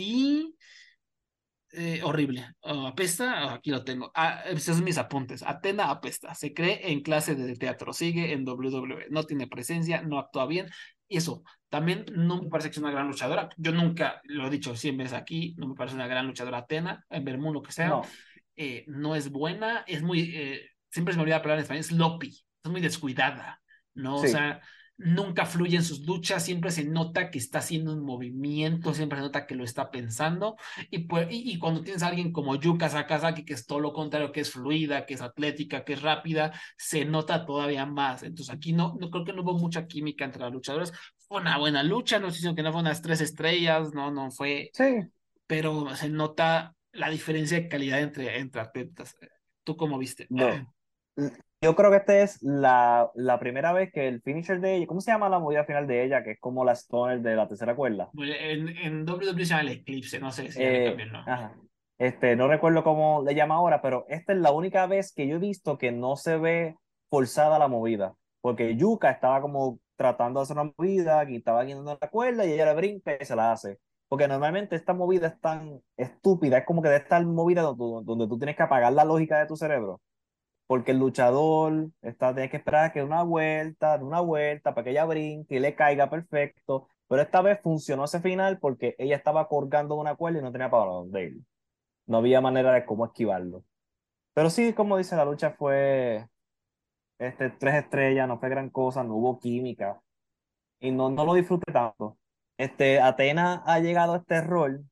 Eh, 1.71 2.01
horrible. 2.03 2.47
Oh, 2.61 2.87
apesta, 2.87 3.45
oh, 3.45 3.49
aquí 3.51 3.69
lo 3.69 3.83
tengo. 3.83 4.11
Ah, 4.15 4.43
esos 4.45 4.75
son 4.75 4.83
mis 4.83 4.97
apuntes. 4.97 5.43
Atena 5.43 5.91
apesta. 5.91 6.33
Se 6.33 6.53
cree 6.53 6.91
en 6.91 7.01
clase 7.01 7.35
de 7.35 7.55
teatro. 7.55 7.93
Sigue 7.93 8.33
en 8.33 8.47
WWE. 8.47 9.07
No 9.09 9.23
tiene 9.23 9.47
presencia, 9.47 10.01
no 10.01 10.17
actúa 10.17 10.47
bien. 10.47 10.67
Y 11.07 11.17
eso, 11.17 11.43
también 11.69 12.05
no 12.15 12.41
me 12.41 12.49
parece 12.49 12.69
que 12.69 12.73
es 12.73 12.79
una 12.79 12.91
gran 12.91 13.07
luchadora. 13.07 13.49
Yo 13.57 13.71
nunca, 13.71 14.21
lo 14.25 14.47
he 14.47 14.49
dicho 14.49 14.75
100 14.75 14.97
veces 14.97 15.13
aquí, 15.13 15.55
no 15.57 15.67
me 15.67 15.75
parece 15.75 15.95
una 15.95 16.07
gran 16.07 16.27
luchadora 16.27 16.59
Atena, 16.59 17.05
en 17.09 17.25
Bermudo, 17.25 17.53
lo 17.53 17.61
que 17.61 17.71
sea. 17.71 17.89
No, 17.89 18.01
eh, 18.55 18.83
no 18.87 19.15
es 19.15 19.31
buena, 19.31 19.83
es 19.87 20.03
muy, 20.03 20.35
eh, 20.35 20.69
siempre 20.89 21.13
se 21.13 21.17
me 21.17 21.23
olvida 21.23 21.37
hablar 21.37 21.57
en 21.57 21.63
español, 21.63 21.79
es 21.79 21.87
sloppy, 21.87 22.29
es 22.63 22.71
muy 22.71 22.81
descuidada, 22.81 23.61
¿no? 23.93 24.19
Sí. 24.19 24.27
O 24.27 24.29
sea, 24.29 24.61
nunca 24.99 25.45
fluye 25.45 25.77
en 25.77 25.83
sus 25.83 26.05
luchas, 26.05 26.43
siempre 26.43 26.71
se 26.71 26.83
nota 26.83 27.31
que 27.31 27.39
está 27.39 27.59
haciendo 27.59 27.93
un 27.93 28.03
movimiento, 28.03 28.93
siempre 28.93 29.17
se 29.17 29.23
nota 29.23 29.47
que 29.47 29.55
lo 29.55 29.63
está 29.63 29.91
pensando, 29.91 30.57
y, 30.91 30.99
pues, 30.99 31.27
y, 31.31 31.53
y, 31.53 31.57
cuando 31.57 31.81
tienes 31.81 32.03
a 32.03 32.07
alguien 32.07 32.33
como 32.33 32.55
Yuka 32.55 32.89
Sakazaki, 32.89 33.45
que 33.45 33.53
es 33.53 33.65
todo 33.65 33.79
lo 33.79 33.93
contrario, 33.93 34.33
que 34.33 34.41
es 34.41 34.51
fluida, 34.51 35.05
que 35.05 35.13
es 35.13 35.21
atlética, 35.21 35.85
que 35.85 35.93
es 35.93 36.01
rápida, 36.01 36.51
se 36.77 37.05
nota 37.05 37.45
todavía 37.45 37.85
más. 37.85 38.23
Entonces 38.23 38.53
aquí 38.53 38.73
no, 38.73 38.97
no 38.99 39.09
creo 39.09 39.23
que 39.23 39.33
no 39.33 39.41
hubo 39.41 39.57
mucha 39.57 39.87
química 39.87 40.25
entre 40.25 40.41
las 40.41 40.51
luchadoras. 40.51 40.91
Fue 41.17 41.39
una 41.39 41.57
buena 41.57 41.81
lucha, 41.81 42.19
no 42.19 42.27
diciendo 42.27 42.55
que 42.55 42.63
no 42.63 42.73
fue 42.73 42.81
unas 42.81 43.01
tres 43.01 43.21
estrellas, 43.21 43.93
no, 43.93 44.11
no 44.11 44.31
fue, 44.31 44.69
sí. 44.73 45.07
pero 45.47 45.95
se 45.95 46.09
nota 46.09 46.75
la 46.91 47.09
diferencia 47.09 47.57
de 47.57 47.69
calidad 47.69 48.01
entre, 48.01 48.37
entre 48.37 48.61
atletas. 48.61 49.15
¿Tú 49.63 49.77
cómo 49.77 49.97
viste? 49.97 50.27
No. 50.29 50.73
Yo 51.61 51.75
creo 51.75 51.91
que 51.91 51.97
esta 51.97 52.17
es 52.19 52.41
la, 52.41 53.11
la 53.15 53.37
primera 53.37 53.73
vez 53.73 53.91
que 53.91 54.07
el 54.07 54.21
finisher 54.21 54.61
de 54.61 54.77
ella, 54.77 54.87
¿cómo 54.87 55.01
se 55.01 55.11
llama 55.11 55.27
la 55.27 55.39
movida 55.39 55.65
final 55.65 55.87
de 55.87 56.05
ella? 56.05 56.23
Que 56.23 56.31
es 56.31 56.39
como 56.39 56.63
la 56.63 56.71
Stoner 56.73 57.19
de 57.19 57.35
la 57.35 57.49
tercera 57.49 57.75
cuerda. 57.75 58.09
En, 58.17 58.69
en 58.69 59.09
WWE 59.09 59.39
se 59.39 59.45
llama 59.45 59.61
el 59.61 59.69
Eclipse, 59.69 60.19
no 60.19 60.31
sé 60.31 60.51
si 60.51 60.63
eh, 60.63 60.85
también 60.87 61.11
no. 61.11 61.19
Ajá. 61.19 61.53
Este, 61.97 62.37
no 62.37 62.47
recuerdo 62.47 62.81
cómo 62.81 63.23
le 63.25 63.35
llama 63.35 63.55
ahora, 63.55 63.81
pero 63.81 64.05
esta 64.07 64.31
es 64.31 64.39
la 64.39 64.51
única 64.51 64.87
vez 64.87 65.13
que 65.13 65.27
yo 65.27 65.35
he 65.35 65.39
visto 65.39 65.77
que 65.77 65.91
no 65.91 66.15
se 66.15 66.37
ve 66.37 66.77
forzada 67.09 67.59
la 67.59 67.67
movida. 67.67 68.15
Porque 68.39 68.77
Yuka 68.77 69.11
estaba 69.11 69.41
como 69.41 69.81
tratando 69.97 70.39
de 70.39 70.43
hacer 70.43 70.57
una 70.57 70.71
movida, 70.77 71.25
que 71.25 71.35
estaba 71.35 71.65
guiando 71.65 71.97
la 71.99 72.09
cuerda 72.09 72.45
y 72.45 72.53
ella 72.53 72.67
le 72.67 72.75
brinca 72.75 73.17
y 73.19 73.25
se 73.25 73.35
la 73.35 73.51
hace. 73.51 73.79
Porque 74.07 74.29
normalmente 74.29 74.77
esta 74.77 74.93
movida 74.93 75.27
es 75.27 75.41
tan 75.41 75.81
estúpida, 75.97 76.59
es 76.59 76.65
como 76.65 76.81
que 76.81 76.87
de 76.87 76.95
esta 76.95 77.19
movida 77.19 77.63
donde, 77.63 78.05
donde 78.05 78.27
tú 78.27 78.37
tienes 78.37 78.55
que 78.55 78.63
apagar 78.63 78.93
la 78.93 79.03
lógica 79.03 79.37
de 79.37 79.45
tu 79.45 79.57
cerebro 79.57 79.99
porque 80.69 80.91
el 80.91 80.99
luchador 80.99 81.89
está, 82.03 82.31
tiene 82.31 82.47
que 82.51 82.57
esperar 82.57 82.93
que 82.93 83.01
una 83.01 83.23
vuelta, 83.23 83.97
de 83.97 84.03
una 84.03 84.21
vuelta, 84.21 84.75
para 84.75 84.83
que 84.83 84.91
ella 84.91 85.03
brinque 85.05 85.55
y 85.55 85.59
le 85.59 85.73
caiga 85.73 86.11
perfecto. 86.11 86.87
Pero 87.07 87.23
esta 87.23 87.41
vez 87.41 87.59
funcionó 87.59 88.05
ese 88.05 88.19
final 88.21 88.59
porque 88.59 88.95
ella 88.99 89.15
estaba 89.15 89.47
colgando 89.47 89.95
una 89.95 90.13
cuerda 90.13 90.37
y 90.37 90.41
no 90.43 90.51
tenía 90.51 90.69
para 90.69 90.85
dónde 90.91 91.23
ir. 91.23 91.41
No 92.05 92.17
había 92.19 92.39
manera 92.39 92.71
de 92.71 92.85
cómo 92.85 93.03
esquivarlo. 93.07 93.63
Pero 94.35 94.51
sí, 94.51 94.73
como 94.73 94.95
dice, 94.97 95.15
la 95.15 95.25
lucha 95.25 95.55
fue 95.57 96.27
este, 97.17 97.49
tres 97.49 97.73
estrellas, 97.73 98.27
no 98.27 98.39
fue 98.39 98.49
gran 98.49 98.69
cosa, 98.69 99.03
no 99.03 99.15
hubo 99.15 99.39
química. 99.39 99.99
Y 100.79 100.91
no, 100.91 101.09
no 101.09 101.25
lo 101.25 101.33
disfruté 101.33 101.73
tanto. 101.73 102.19
Este, 102.59 103.01
Atena 103.01 103.63
ha 103.65 103.79
llegado 103.79 104.13
a 104.13 104.17
este 104.17 104.41
rol 104.41 104.85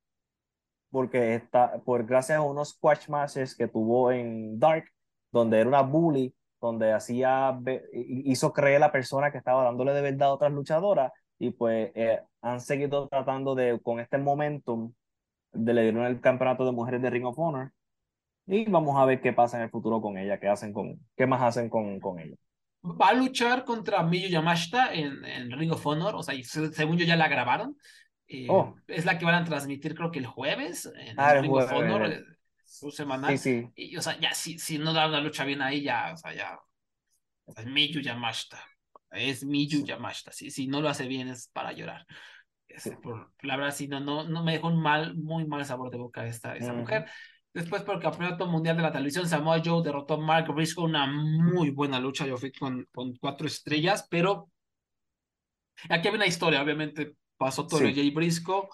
porque 0.89 1.35
está, 1.35 1.79
por 1.83 2.03
gracias 2.07 2.39
a 2.39 2.41
unos 2.41 2.69
squash 2.69 3.09
matches 3.09 3.55
que 3.55 3.67
tuvo 3.67 4.11
en 4.11 4.57
Dark, 4.57 4.91
donde 5.37 5.59
era 5.59 5.69
una 5.69 5.81
bully, 5.81 6.33
donde 6.59 6.91
hacía, 6.91 7.59
hizo 7.93 8.51
creer 8.51 8.77
a 8.77 8.87
la 8.87 8.91
persona 8.91 9.31
que 9.31 9.37
estaba 9.37 9.63
dándole 9.63 9.93
de 9.93 10.01
verdad 10.01 10.29
a 10.29 10.33
otras 10.33 10.51
luchadoras, 10.51 11.11
y 11.39 11.51
pues 11.51 11.91
eh, 11.95 12.19
han 12.41 12.59
seguido 12.61 13.07
tratando 13.07 13.55
de, 13.55 13.79
con 13.81 13.99
este 13.99 14.17
momentum, 14.17 14.93
de 15.51 15.73
le 15.73 15.83
dieron 15.83 16.05
el 16.05 16.19
campeonato 16.19 16.65
de 16.65 16.71
mujeres 16.71 17.01
de 17.01 17.09
Ring 17.09 17.25
of 17.25 17.37
Honor, 17.37 17.71
y 18.47 18.65
vamos 18.69 18.97
a 18.97 19.05
ver 19.05 19.21
qué 19.21 19.33
pasa 19.33 19.57
en 19.57 19.63
el 19.63 19.69
futuro 19.69 20.01
con 20.01 20.17
ella, 20.17 20.39
qué 20.39 20.47
hacen 20.47 20.73
con, 20.73 20.99
qué 21.15 21.27
más 21.27 21.41
hacen 21.41 21.69
con, 21.69 21.99
con 21.99 22.19
ella. 22.19 22.35
Va 22.83 23.09
a 23.09 23.13
luchar 23.13 23.65
contra 23.65 24.03
Miyu 24.03 24.29
Yamashita 24.29 24.93
en, 24.93 25.23
en 25.25 25.51
Ring 25.51 25.71
of 25.71 25.85
Honor, 25.85 26.15
o 26.15 26.23
sea, 26.23 26.35
según 26.43 26.97
yo 26.97 27.05
ya 27.05 27.17
la 27.17 27.27
grabaron. 27.27 27.75
Eh, 28.27 28.47
oh. 28.49 28.75
Es 28.87 29.05
la 29.05 29.17
que 29.17 29.25
van 29.25 29.35
a 29.35 29.45
transmitir 29.45 29.95
creo 29.95 30.11
que 30.11 30.19
el 30.19 30.25
jueves 30.25 30.85
en 30.85 31.17
ah, 31.17 31.33
el 31.33 31.41
Ring 31.43 31.51
jueves. 31.51 31.71
of 31.71 31.77
Honor 31.77 32.25
su 32.67 32.91
semanal. 32.91 33.37
Sí, 33.37 33.61
sí. 33.61 33.71
Y, 33.75 33.97
o 33.97 34.01
sea, 34.01 34.19
ya, 34.19 34.33
si, 34.33 34.59
si 34.59 34.77
no 34.77 34.93
da 34.93 35.07
una 35.07 35.21
lucha 35.21 35.45
bien 35.45 35.61
ahí, 35.61 35.83
ya, 35.83 36.11
o 36.13 36.17
sea, 36.17 36.33
ya. 36.33 36.59
O 37.45 37.53
sea, 37.53 37.63
es 37.63 37.69
Miyu 37.69 38.01
Yamashita. 38.01 38.63
Es 39.11 39.43
Miyu 39.43 39.83
Yamashita. 39.85 40.31
Si, 40.31 40.51
si 40.51 40.67
no 40.67 40.81
lo 40.81 40.89
hace 40.89 41.07
bien, 41.07 41.29
es 41.29 41.49
para 41.53 41.71
llorar. 41.71 42.05
Es, 42.67 42.83
Sí. 42.83 42.91
por, 43.01 43.31
la 43.41 43.55
verdad, 43.55 43.73
sí, 43.73 43.87
no, 43.87 43.99
no, 43.99 44.25
no 44.25 44.43
me 44.43 44.51
dejó 44.51 44.67
un 44.67 44.81
mal, 44.81 45.15
muy 45.15 45.45
mal 45.45 45.65
sabor 45.65 45.89
de 45.89 45.97
boca 45.97 46.27
esta, 46.27 46.55
Ujú. 46.55 46.73
mujer. 46.73 47.05
Después, 47.53 47.81
por 47.81 47.95
el 47.95 48.01
Campeonato 48.01 48.45
Mundial 48.45 48.77
de 48.77 48.83
la 48.83 48.91
Televisión, 48.91 49.27
Samoa 49.27 49.61
Joe 49.63 49.81
derrotó 49.81 50.15
a 50.15 50.17
Mark 50.17 50.53
Briscoe, 50.53 50.83
una 50.83 51.07
muy 51.07 51.71
buena 51.71 51.99
lucha. 51.99 52.27
Yo 52.27 52.37
fui 52.37 52.51
con, 52.51 52.85
con 52.91 53.15
cuatro 53.15 53.47
estrellas, 53.47 54.05
pero 54.11 54.51
Aquí 55.89 56.07
había 56.07 56.17
una 56.17 56.27
historia, 56.27 56.61
obviamente 56.61 57.15
pasó 57.37 57.67
todo 57.67 57.81
de 57.81 57.93
Jay 57.93 58.09
Briscoe 58.11 58.67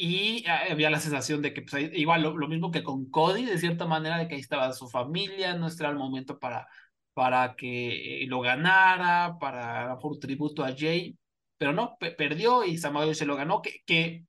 y 0.00 0.44
eh, 0.46 0.72
había 0.72 0.90
la 0.90 0.98
sensación 0.98 1.42
de 1.42 1.52
que 1.52 1.62
pues, 1.62 1.90
igual 1.94 2.22
lo, 2.22 2.48
mismo 2.48 2.70
que 2.70 2.82
con 2.82 3.10
Cody, 3.10 3.44
de 3.44 3.58
cierta 3.58 3.86
manera, 3.86 4.18
de 4.18 4.28
que 4.28 4.34
ahí 4.34 4.40
estaba 4.40 4.72
su 4.72 4.88
familia, 4.88 5.54
no 5.54 5.68
era 5.68 5.90
el 5.90 5.96
momento 5.96 6.38
para, 6.38 6.68
para 7.14 7.54
que 7.56 8.24
lo 8.28 8.40
ganara, 8.40 9.36
para 9.38 9.98
por 9.98 10.18
tributo 10.18 10.64
a 10.64 10.74
Jay, 10.76 11.18
pero 11.58 11.72
no, 11.74 11.98
perdió 11.98 12.64
y 12.64 12.78
Samuel 12.78 13.14
se 13.14 13.26
lo 13.26 13.36
ganó, 13.36 13.60
que, 13.62 13.82
que 13.86 14.24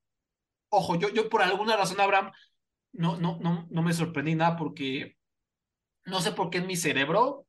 ojo, 0.69 0.95
yo, 0.97 1.09
yo 1.09 1.29
por 1.29 1.41
alguna 1.41 1.77
razón, 1.77 2.01
Abraham, 2.01 2.31
no, 2.93 3.17
no, 3.17 3.39
no, 3.41 3.67
no 3.69 3.81
me 3.83 3.93
sorprendí 3.93 4.35
nada 4.35 4.57
porque 4.57 5.17
no 6.05 6.21
sé 6.21 6.31
por 6.33 6.49
qué 6.49 6.59
en 6.59 6.67
mi 6.67 6.75
cerebro 6.75 7.47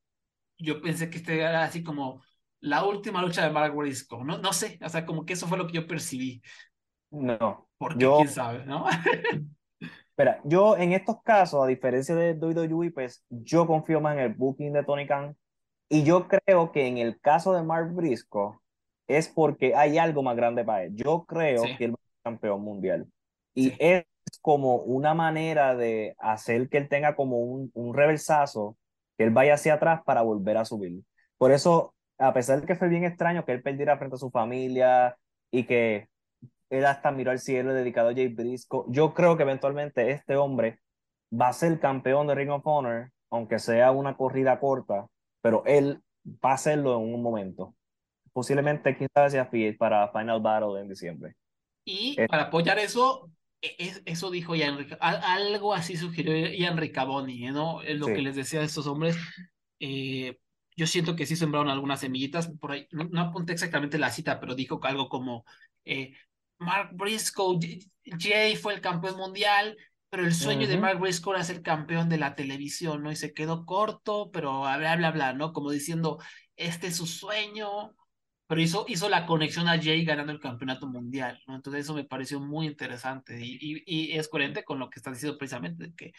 yo 0.57 0.81
pensé 0.81 1.09
que 1.09 1.17
este 1.17 1.39
era 1.39 1.63
así 1.63 1.83
como 1.83 2.23
la 2.61 2.85
última 2.85 3.21
lucha 3.21 3.43
de 3.43 3.51
Mark 3.51 3.75
Briscoe. 3.75 4.23
No, 4.23 4.37
no 4.37 4.53
sé, 4.53 4.79
o 4.81 4.89
sea, 4.89 5.05
como 5.05 5.25
que 5.25 5.33
eso 5.33 5.47
fue 5.47 5.57
lo 5.57 5.67
que 5.67 5.73
yo 5.73 5.87
percibí. 5.87 6.41
No. 7.13 7.67
Porque 7.77 7.99
yo... 7.99 8.17
quién 8.17 8.29
sabe, 8.29 8.65
¿no? 8.65 8.85
Espera, 10.09 10.41
yo 10.43 10.77
en 10.77 10.93
estos 10.93 11.21
casos, 11.23 11.63
a 11.63 11.67
diferencia 11.67 12.13
de 12.15 12.33
WWE, 12.33 12.91
pues 12.91 13.25
yo 13.29 13.65
confío 13.65 13.99
más 13.99 14.13
en 14.15 14.19
el 14.19 14.33
booking 14.33 14.73
de 14.73 14.83
Tony 14.83 15.07
Khan. 15.07 15.35
Y 15.89 16.03
yo 16.03 16.27
creo 16.27 16.71
que 16.71 16.87
en 16.87 16.97
el 16.97 17.19
caso 17.19 17.53
de 17.53 17.63
Mark 17.63 17.93
Briscoe 17.93 18.57
es 19.07 19.27
porque 19.27 19.75
hay 19.75 19.97
algo 19.97 20.23
más 20.23 20.35
grande 20.35 20.63
para 20.63 20.83
él. 20.83 20.95
Yo 20.95 21.25
creo 21.25 21.63
que 21.77 21.85
él 21.85 21.91
va 21.91 21.95
a 21.95 22.05
ser 22.05 22.23
campeón 22.23 22.61
mundial. 22.61 23.07
Y 23.55 23.73
es 23.79 24.05
como 24.41 24.77
una 24.77 25.13
manera 25.13 25.75
de 25.75 26.15
hacer 26.19 26.69
que 26.69 26.77
él 26.77 26.89
tenga 26.89 27.15
como 27.15 27.39
un, 27.39 27.71
un 27.73 27.93
reversazo, 27.95 28.77
que 29.17 29.23
él 29.25 29.31
vaya 29.31 29.55
hacia 29.55 29.75
atrás 29.75 30.01
para 30.05 30.21
volver 30.21 30.57
a 30.57 30.65
subir. 30.65 31.03
Por 31.37 31.51
eso, 31.51 31.93
a 32.17 32.33
pesar 32.33 32.61
de 32.61 32.67
que 32.67 32.75
fue 32.75 32.87
bien 32.87 33.03
extraño 33.03 33.45
que 33.45 33.51
él 33.51 33.63
perdiera 33.63 33.97
frente 33.97 34.15
a 34.15 34.19
su 34.19 34.31
familia 34.31 35.17
y 35.51 35.65
que 35.65 36.07
él 36.77 36.85
hasta 36.85 37.11
miró 37.11 37.31
al 37.31 37.39
cielo 37.39 37.73
dedicado 37.73 38.09
a 38.09 38.13
Jay 38.13 38.27
Briscoe, 38.27 38.85
yo 38.89 39.13
creo 39.13 39.37
que 39.37 39.43
eventualmente 39.43 40.11
este 40.11 40.35
hombre 40.35 40.79
va 41.31 41.49
a 41.49 41.53
ser 41.53 41.79
campeón 41.79 42.27
de 42.27 42.35
Ring 42.35 42.51
of 42.51 42.65
Honor, 42.65 43.11
aunque 43.29 43.59
sea 43.59 43.91
una 43.91 44.15
corrida 44.15 44.59
corta, 44.59 45.07
pero 45.41 45.63
él 45.65 46.01
va 46.25 46.51
a 46.51 46.55
hacerlo 46.55 46.95
en 46.95 47.13
un 47.13 47.21
momento. 47.21 47.75
Posiblemente, 48.31 48.97
quién 48.97 49.09
sabe 49.13 49.47
si 49.51 49.71
para 49.73 50.11
Final 50.11 50.41
Battle 50.41 50.81
en 50.81 50.89
diciembre. 50.89 51.35
Y 51.85 52.15
para 52.27 52.43
apoyar 52.43 52.79
eso, 52.79 53.29
e, 53.61 53.93
eso 54.05 54.31
dijo 54.31 54.55
Ian 54.55 54.87
algo 54.99 55.73
así 55.73 55.97
sugirió 55.97 56.33
Ian 56.35 56.77
Riccaboni, 56.77 57.51
¿no? 57.51 57.81
Es 57.81 57.99
lo 57.99 58.07
que 58.07 58.21
les 58.21 58.35
decía 58.35 58.61
a 58.61 58.63
estos 58.63 58.87
hombres. 58.87 59.15
Eh, 59.79 60.37
yo 60.75 60.87
siento 60.87 61.15
que 61.15 61.25
sí 61.25 61.35
sembraron 61.35 61.69
algunas 61.69 61.99
semillitas 61.99 62.47
por 62.59 62.71
ahí. 62.71 62.87
No, 62.91 63.21
apunté 63.21 63.53
exactamente 63.53 63.97
la 63.97 64.11
cita, 64.11 64.39
pero 64.39 64.55
dijo 64.55 64.79
algo 64.83 65.09
como 65.09 65.45
eh, 65.85 66.13
Mark 66.63 66.89
Briscoe, 66.93 67.59
Jay 68.19 68.55
fue 68.55 68.73
el 68.73 68.81
campeón 68.81 69.17
mundial, 69.17 69.77
pero 70.09 70.23
el 70.23 70.33
sueño 70.33 70.67
de 70.67 70.77
Mark 70.77 70.99
Briscoe 70.99 71.33
era 71.33 71.43
ser 71.43 71.61
campeón 71.61 72.07
de 72.09 72.17
la 72.17 72.35
televisión, 72.35 73.01
¿no? 73.01 73.11
Y 73.11 73.15
se 73.15 73.33
quedó 73.33 73.65
corto, 73.65 74.29
pero 74.31 74.61
bla, 74.61 74.95
bla, 74.95 75.11
bla, 75.11 75.33
¿no? 75.33 75.53
Como 75.53 75.71
diciendo, 75.71 76.19
este 76.55 76.87
es 76.87 76.97
su 76.97 77.07
sueño, 77.07 77.95
pero 78.47 78.61
hizo, 78.61 78.85
hizo 78.87 79.09
la 79.09 79.25
conexión 79.25 79.67
a 79.67 79.81
Jay 79.81 80.05
ganando 80.05 80.31
el 80.31 80.39
campeonato 80.39 80.87
mundial, 80.87 81.41
¿no? 81.47 81.55
Entonces 81.55 81.85
eso 81.85 81.95
me 81.95 82.03
pareció 82.03 82.39
muy 82.39 82.67
interesante 82.67 83.39
y, 83.41 83.83
y, 83.85 84.17
es 84.17 84.27
coherente 84.27 84.63
con 84.63 84.77
lo 84.79 84.89
que 84.89 84.99
están 84.99 85.13
diciendo 85.13 85.37
precisamente, 85.37 85.93
que 85.97 86.13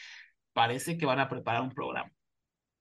parece 0.52 0.98
que 0.98 1.06
van 1.06 1.20
a 1.20 1.28
preparar 1.28 1.62
un 1.62 1.70
programa. 1.70 2.10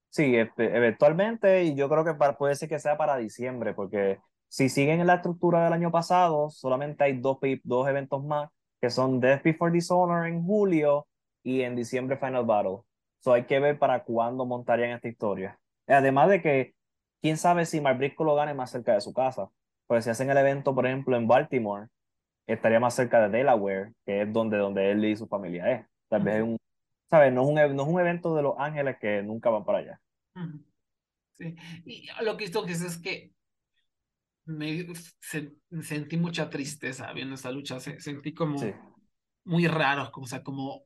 Sí, 0.10 0.36
este, 0.36 0.76
eventualmente, 0.76 1.64
y 1.64 1.76
yo 1.76 1.90
creo 1.90 2.04
que 2.06 2.14
para, 2.14 2.38
puede 2.38 2.56
ser 2.56 2.70
que 2.70 2.80
sea 2.80 2.98
para 2.98 3.18
diciembre, 3.18 3.74
porque 3.74 4.20
si 4.54 4.70
siguen 4.70 5.02
en 5.02 5.08
la 5.08 5.16
estructura 5.16 5.64
del 5.64 5.74
año 5.74 5.90
pasado, 5.90 6.52
solamente 6.52 7.04
hay 7.04 7.20
dos, 7.20 7.40
dos 7.64 7.90
eventos 7.90 8.24
más, 8.24 8.52
que 8.80 8.92
son 8.92 9.20
Death 9.20 9.42
Before 9.42 9.72
Dishonor 9.72 10.28
en 10.28 10.46
julio 10.46 11.08
y 11.42 11.62
en 11.62 11.76
diciembre 11.76 12.18
Final 12.18 12.46
Battle. 12.46 12.82
So 13.18 13.34
hay 13.34 13.46
que 13.46 13.60
ver 13.60 13.80
para 13.80 14.04
cuándo 14.04 14.46
montarían 14.46 14.92
esta 14.92 15.08
historia. 15.08 15.58
Además 15.88 16.30
de 16.30 16.44
que 16.44 16.76
quién 17.20 17.38
sabe 17.38 17.66
si 17.66 17.82
Mark 17.82 18.00
lo 18.20 18.36
gane 18.36 18.54
más 18.54 18.70
cerca 18.70 18.94
de 18.94 19.02
su 19.02 19.12
casa. 19.12 19.50
Pues 19.88 20.04
si 20.04 20.12
hacen 20.12 20.30
el 20.30 20.38
evento, 20.38 20.76
por 20.76 20.86
ejemplo, 20.86 21.18
en 21.18 21.28
Baltimore, 21.28 21.88
estaría 22.46 22.80
más 22.80 22.94
cerca 22.94 23.28
de 23.28 23.36
Delaware, 23.36 23.94
que 24.06 24.22
es 24.22 24.32
donde, 24.32 24.58
donde 24.58 24.92
él 24.92 25.04
y 25.04 25.16
su 25.16 25.26
familia 25.26 25.72
es. 25.72 25.88
Tal 26.10 26.22
vez 26.22 26.44
un, 26.44 26.58
¿sabes? 27.10 27.34
No 27.34 27.42
es, 27.42 27.48
un, 27.48 27.76
no 27.76 27.84
es 27.84 27.90
un 27.90 28.00
evento 28.00 28.36
de 28.36 28.44
Los 28.44 28.54
Ángeles 28.60 28.98
que 29.02 29.24
nunca 29.24 29.50
van 29.50 29.66
para 29.66 29.80
allá. 29.80 30.02
Sí, 31.32 31.56
y 31.86 32.08
lo 32.22 32.38
que 32.38 32.44
esto 32.44 32.64
es 32.68 33.00
que 33.00 33.34
me 34.46 34.88
sentí 35.82 36.18
mucha 36.18 36.50
tristeza 36.50 37.12
viendo 37.14 37.36
esa 37.36 37.52
lucha, 37.52 37.80
sentí 37.80 38.34
como 38.34 38.60
muy 39.46 39.68
raro, 39.68 40.12
o 40.14 40.28
sea, 40.28 40.44
como 40.44 40.86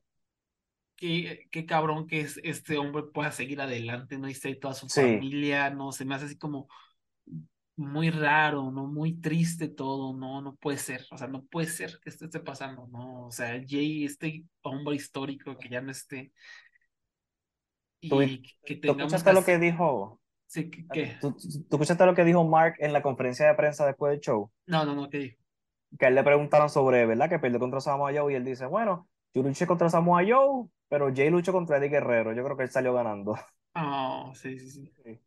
qué, 0.96 1.48
qué 1.50 1.66
cabrón 1.66 2.06
que 2.06 2.20
es 2.20 2.40
este 2.42 2.78
hombre 2.78 3.04
pueda 3.04 3.32
seguir 3.32 3.60
adelante, 3.60 4.18
¿no? 4.18 4.28
Y 4.28 4.32
está 4.32 4.48
toda 4.60 4.74
su 4.74 4.88
familia, 4.88 5.70
¿no? 5.70 5.92
Se 5.92 6.04
me 6.04 6.14
hace 6.14 6.26
así 6.26 6.38
como 6.38 6.68
muy 7.76 8.10
raro, 8.10 8.70
¿no? 8.72 8.86
Muy 8.86 9.14
triste 9.20 9.68
todo, 9.68 10.12
¿no? 10.12 10.40
No 10.42 10.56
puede 10.56 10.78
ser, 10.78 11.06
o 11.10 11.16
sea, 11.16 11.28
no 11.28 11.44
puede 11.44 11.68
ser 11.68 11.98
que 12.00 12.10
esto 12.10 12.24
esté 12.24 12.40
pasando, 12.40 12.88
¿no? 12.88 13.26
O 13.26 13.30
sea, 13.30 13.62
Jay, 13.66 14.04
este 14.04 14.44
hombre 14.62 14.96
histórico 14.96 15.56
que 15.56 15.68
ya 15.68 15.80
no 15.80 15.92
esté. 15.92 16.32
Y 18.00 18.10
que 18.64 18.76
tengamos... 18.76 19.10
¿Tú 19.10 19.16
escuchaste 19.16 19.32
lo 19.32 19.44
que 19.44 19.58
dijo? 19.58 20.17
Sí, 20.48 20.70
¿qué? 20.70 21.18
¿Tú, 21.20 21.36
¿Tú, 21.36 21.76
escuchaste 21.76 22.06
lo 22.06 22.14
que 22.14 22.24
dijo 22.24 22.42
Mark 22.42 22.76
en 22.78 22.94
la 22.94 23.02
conferencia 23.02 23.46
de 23.46 23.54
prensa 23.54 23.84
después 23.84 24.12
del 24.12 24.20
show? 24.20 24.50
No, 24.64 24.86
no, 24.86 24.94
no, 24.94 25.10
¿qué 25.10 25.18
dijo? 25.18 25.42
Que 25.98 26.06
a 26.06 26.08
él 26.08 26.14
le 26.14 26.22
preguntaron 26.24 26.70
sobre, 26.70 27.04
¿verdad? 27.04 27.28
Que 27.28 27.38
perdió 27.38 27.58
contra 27.58 27.80
Samoa 27.80 28.12
Joe 28.14 28.32
y 28.32 28.36
él 28.36 28.44
dice, 28.46 28.64
bueno, 28.64 29.08
yo 29.34 29.42
luché 29.42 29.66
contra 29.66 29.90
Samoa 29.90 30.22
Joe, 30.26 30.66
pero 30.88 31.12
Jay 31.14 31.28
luchó 31.28 31.52
contra 31.52 31.76
Eddie 31.76 31.90
Guerrero. 31.90 32.32
Yo 32.32 32.42
creo 32.44 32.56
que 32.56 32.62
él 32.62 32.70
salió 32.70 32.94
ganando. 32.94 33.36
Oh, 33.74 34.32
sí, 34.34 34.58
sí, 34.58 34.70
sí. 34.70 35.20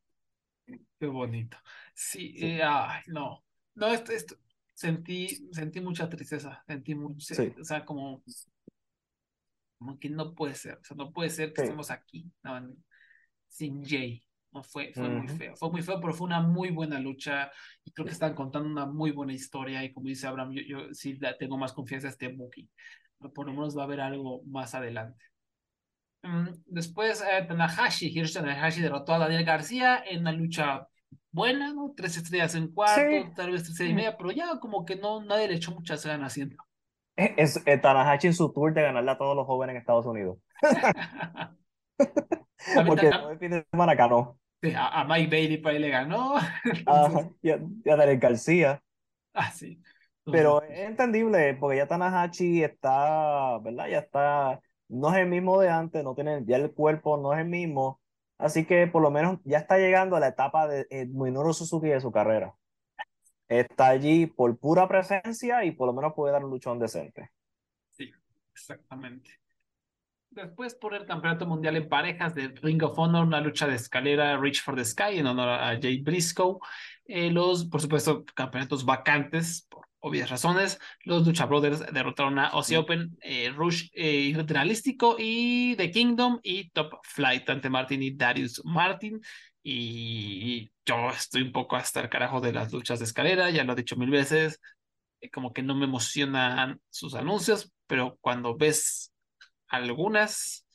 Qué 0.99 1.06
bonito. 1.06 1.56
Sí, 1.93 2.34
eh, 2.38 2.61
ay, 2.64 3.03
no. 3.07 3.45
No, 3.76 3.88
esto, 3.88 4.11
esto, 4.11 4.35
sentí, 4.73 5.27
sentí 5.52 5.81
mucha 5.81 6.10
tristeza. 6.10 6.64
Sentí 6.65 6.95
mucho, 6.95 7.34
o 7.60 7.64
sea, 7.64 7.85
como, 7.85 8.23
como 9.77 9.99
que 9.99 10.10
no 10.10 10.34
puede 10.34 10.56
ser. 10.56 10.80
O 10.80 10.84
sea, 10.84 10.98
no 10.98 11.11
puede 11.14 11.30
ser 11.30 11.53
que 11.53 11.61
estemos 11.61 11.91
aquí 11.91 12.31
sin 13.48 13.85
Jay. 13.85 14.23
No, 14.52 14.64
fue, 14.64 14.91
fue 14.94 15.07
muy 15.07 15.28
feo. 15.30 15.56
Fue 15.56 15.72
muy 15.72 15.82
feo, 15.82 15.99
pero 16.02 16.14
fue 16.14 16.28
una 16.28 16.41
muy 16.41 16.72
buena 16.72 16.99
lucha. 16.99 17.49
Y 17.86 17.91
creo 17.91 18.06
que 18.06 18.11
están 18.11 18.36
contando 18.36 18.68
una 18.68 18.86
muy 18.86 19.11
buena 19.11 19.34
historia. 19.34 19.84
Y 19.84 19.94
como 19.94 20.07
dice 20.07 20.28
Abraham, 20.28 20.52
yo, 20.52 20.61
yo 20.68 20.94
sí 20.94 21.18
tengo 21.40 21.57
más 21.57 21.72
confianza 21.72 22.07
en 22.07 22.11
este 22.11 22.28
booking 22.28 22.69
por 23.30 23.45
lo 23.45 23.53
menos 23.53 23.78
va 23.78 23.82
a 23.82 23.86
haber 23.86 24.02
algo 24.02 24.41
más 24.48 24.73
adelante. 24.76 25.23
Mm, 26.23 26.49
después, 26.65 27.22
eh, 27.22 27.45
Tanahashi, 27.48 28.07
Hiroshi 28.07 28.34
Tanahashi 28.34 28.82
derrotó 28.82 29.14
a 29.14 29.19
Daniel 29.19 29.45
García 29.45 30.03
en 30.06 30.22
una 30.22 30.32
lucha 30.32 30.88
buena, 31.32 31.73
¿no? 31.73 31.94
Tres 31.95 32.18
estrellas 32.18 32.56
en 32.56 32.72
cuarto, 32.72 33.34
tal 33.36 33.52
vez 33.52 33.64
tres 33.64 33.90
y 33.90 33.94
media, 33.94 34.18
pero 34.18 34.32
ya 34.32 34.60
como 34.60 34.86
que 34.86 34.95
no, 34.95 35.23
nadie 35.23 35.48
le 35.48 35.56
echó 35.56 35.72
muchas 35.72 36.06
ganas 36.06 36.34
haciendo. 36.34 36.57
Es, 37.15 37.64
Tanahashi 37.64 38.28
en 38.28 38.34
su 38.34 38.52
tour 38.52 38.73
de 38.73 38.82
ganarle 38.82 39.11
a 39.11 39.18
todos 39.18 39.36
los 39.36 39.45
jóvenes 39.45 39.76
en 39.76 39.80
Estados 39.80 40.06
Unidos. 40.06 40.38
Porque 42.88 43.07
el 43.07 43.40
fin 43.40 43.52
de 43.52 43.65
semana 43.72 43.95
ganó. 43.95 44.38
a, 44.78 45.04
Mike 45.06 45.30
Bailey 45.30 45.58
para 45.58 45.76
ahí 45.76 45.82
le 45.82 45.90
ganó. 45.90 46.36
y, 47.42 47.50
a, 47.50 47.60
Daniel 47.84 48.20
García. 48.20 48.82
Ah, 49.34 49.52
sí. 49.52 49.82
Pero 50.26 50.62
es 50.62 50.88
entendible, 50.88 51.56
porque 51.56 51.78
ya 51.78 51.88
Tanahashi 51.88 52.64
está, 52.64 53.58
¿verdad? 53.60 53.88
Ya 53.88 54.00
está, 54.00 54.62
no 54.88 55.10
es 55.10 55.18
el 55.18 55.28
mismo 55.28 55.60
de 55.60 55.70
antes, 55.70 56.04
no 56.04 56.14
tiene, 56.14 56.44
ya 56.46 56.58
el 56.58 56.72
cuerpo 56.74 57.18
no 57.18 57.34
es 57.34 57.40
el 57.40 57.48
mismo, 57.48 58.00
así 58.38 58.66
que 58.66 58.86
por 58.86 59.02
lo 59.02 59.10
menos 59.10 59.40
ya 59.46 59.58
está 59.58 59.80
llegando 59.80 60.16
a 60.16 60.20
la 60.20 60.28
etapa 60.28 60.68
de 60.68 60.86
eh, 60.92 61.08
Minoru 61.08 61.54
Suzuki 61.54 61.88
de 61.88 62.00
su 62.00 62.12
carrera. 62.12 62.56
Está 63.48 63.88
allí 63.88 64.28
por 64.28 64.58
pura 64.60 64.88
presencia 64.88 65.66
y 65.66 65.72
por 65.72 65.88
lo 65.88 65.94
menos 65.94 66.14
puede 66.14 66.34
dar 66.34 66.46
un 66.46 66.52
luchón 66.52 66.78
decente. 66.78 67.32
Sí, 67.90 68.12
exactamente. 68.54 69.40
Después 70.32 70.76
por 70.76 70.95
el 70.95 71.06
Campeonato 71.06 71.45
Mundial 71.45 71.76
en 71.76 71.90
Parejas 71.90 72.34
de 72.34 72.48
Ring 72.48 72.82
of 72.84 72.98
Honor, 72.98 73.26
una 73.26 73.41
lucha 73.41 73.68
de 73.68 73.76
escalera 73.76 74.38
Reach 74.38 74.62
for 74.62 74.76
the 74.76 74.86
Sky 74.86 75.20
en 75.20 75.28
honor 75.28 75.49
a 75.49 75.78
Jay 75.80 76.02
Briscoe. 76.02 76.58
Eh, 77.06 77.30
los, 77.30 77.66
por 77.66 77.82
supuesto, 77.82 78.24
campeonatos 78.34 78.86
vacantes 78.86 79.68
por 79.70 79.86
obvias 80.02 80.30
razones, 80.30 80.80
los 81.03 81.26
Lucha 81.26 81.45
Brothers 81.45 81.80
derrotaron 81.94 82.40
a 82.40 82.48
Aussie 82.48 82.78
Open, 82.78 83.18
eh, 83.22 83.52
Rush 83.56 83.90
eh, 83.94 84.34
y 85.20 85.76
The 85.76 85.91
Kingdom 85.91 86.40
y 86.44 86.70
Top 86.72 86.99
Flight 87.03 87.49
ante 87.49 87.70
Martin 87.70 88.02
y 88.02 88.12
Darius 88.12 88.62
Martin. 88.66 89.22
Y, 89.64 90.72
yo 90.86 91.10
estoy 91.12 91.44
un 91.44 91.52
poco 91.52 91.76
hasta 91.76 92.02
el 92.02 92.10
carajo 92.10 92.41
de 92.41 92.52
las 92.52 92.74
luchas 92.74 92.99
de 92.99 93.06
escalera, 93.06 93.52
ya 93.52 93.64
lo 93.64 93.74
he 93.74 93.76
dicho 93.76 93.95
mil 93.95 94.10
veces, 94.10 94.60
eh, 95.22 95.30
como 95.30 95.53
que 95.53 95.62
no 95.62 95.76
me 95.76 95.86
emocionan 95.86 96.82
sus 96.90 97.14
anuncios, 97.14 97.72
pero 97.86 98.18
cuando 98.22 98.58
ves 98.58 99.11
algunas, 99.72 100.68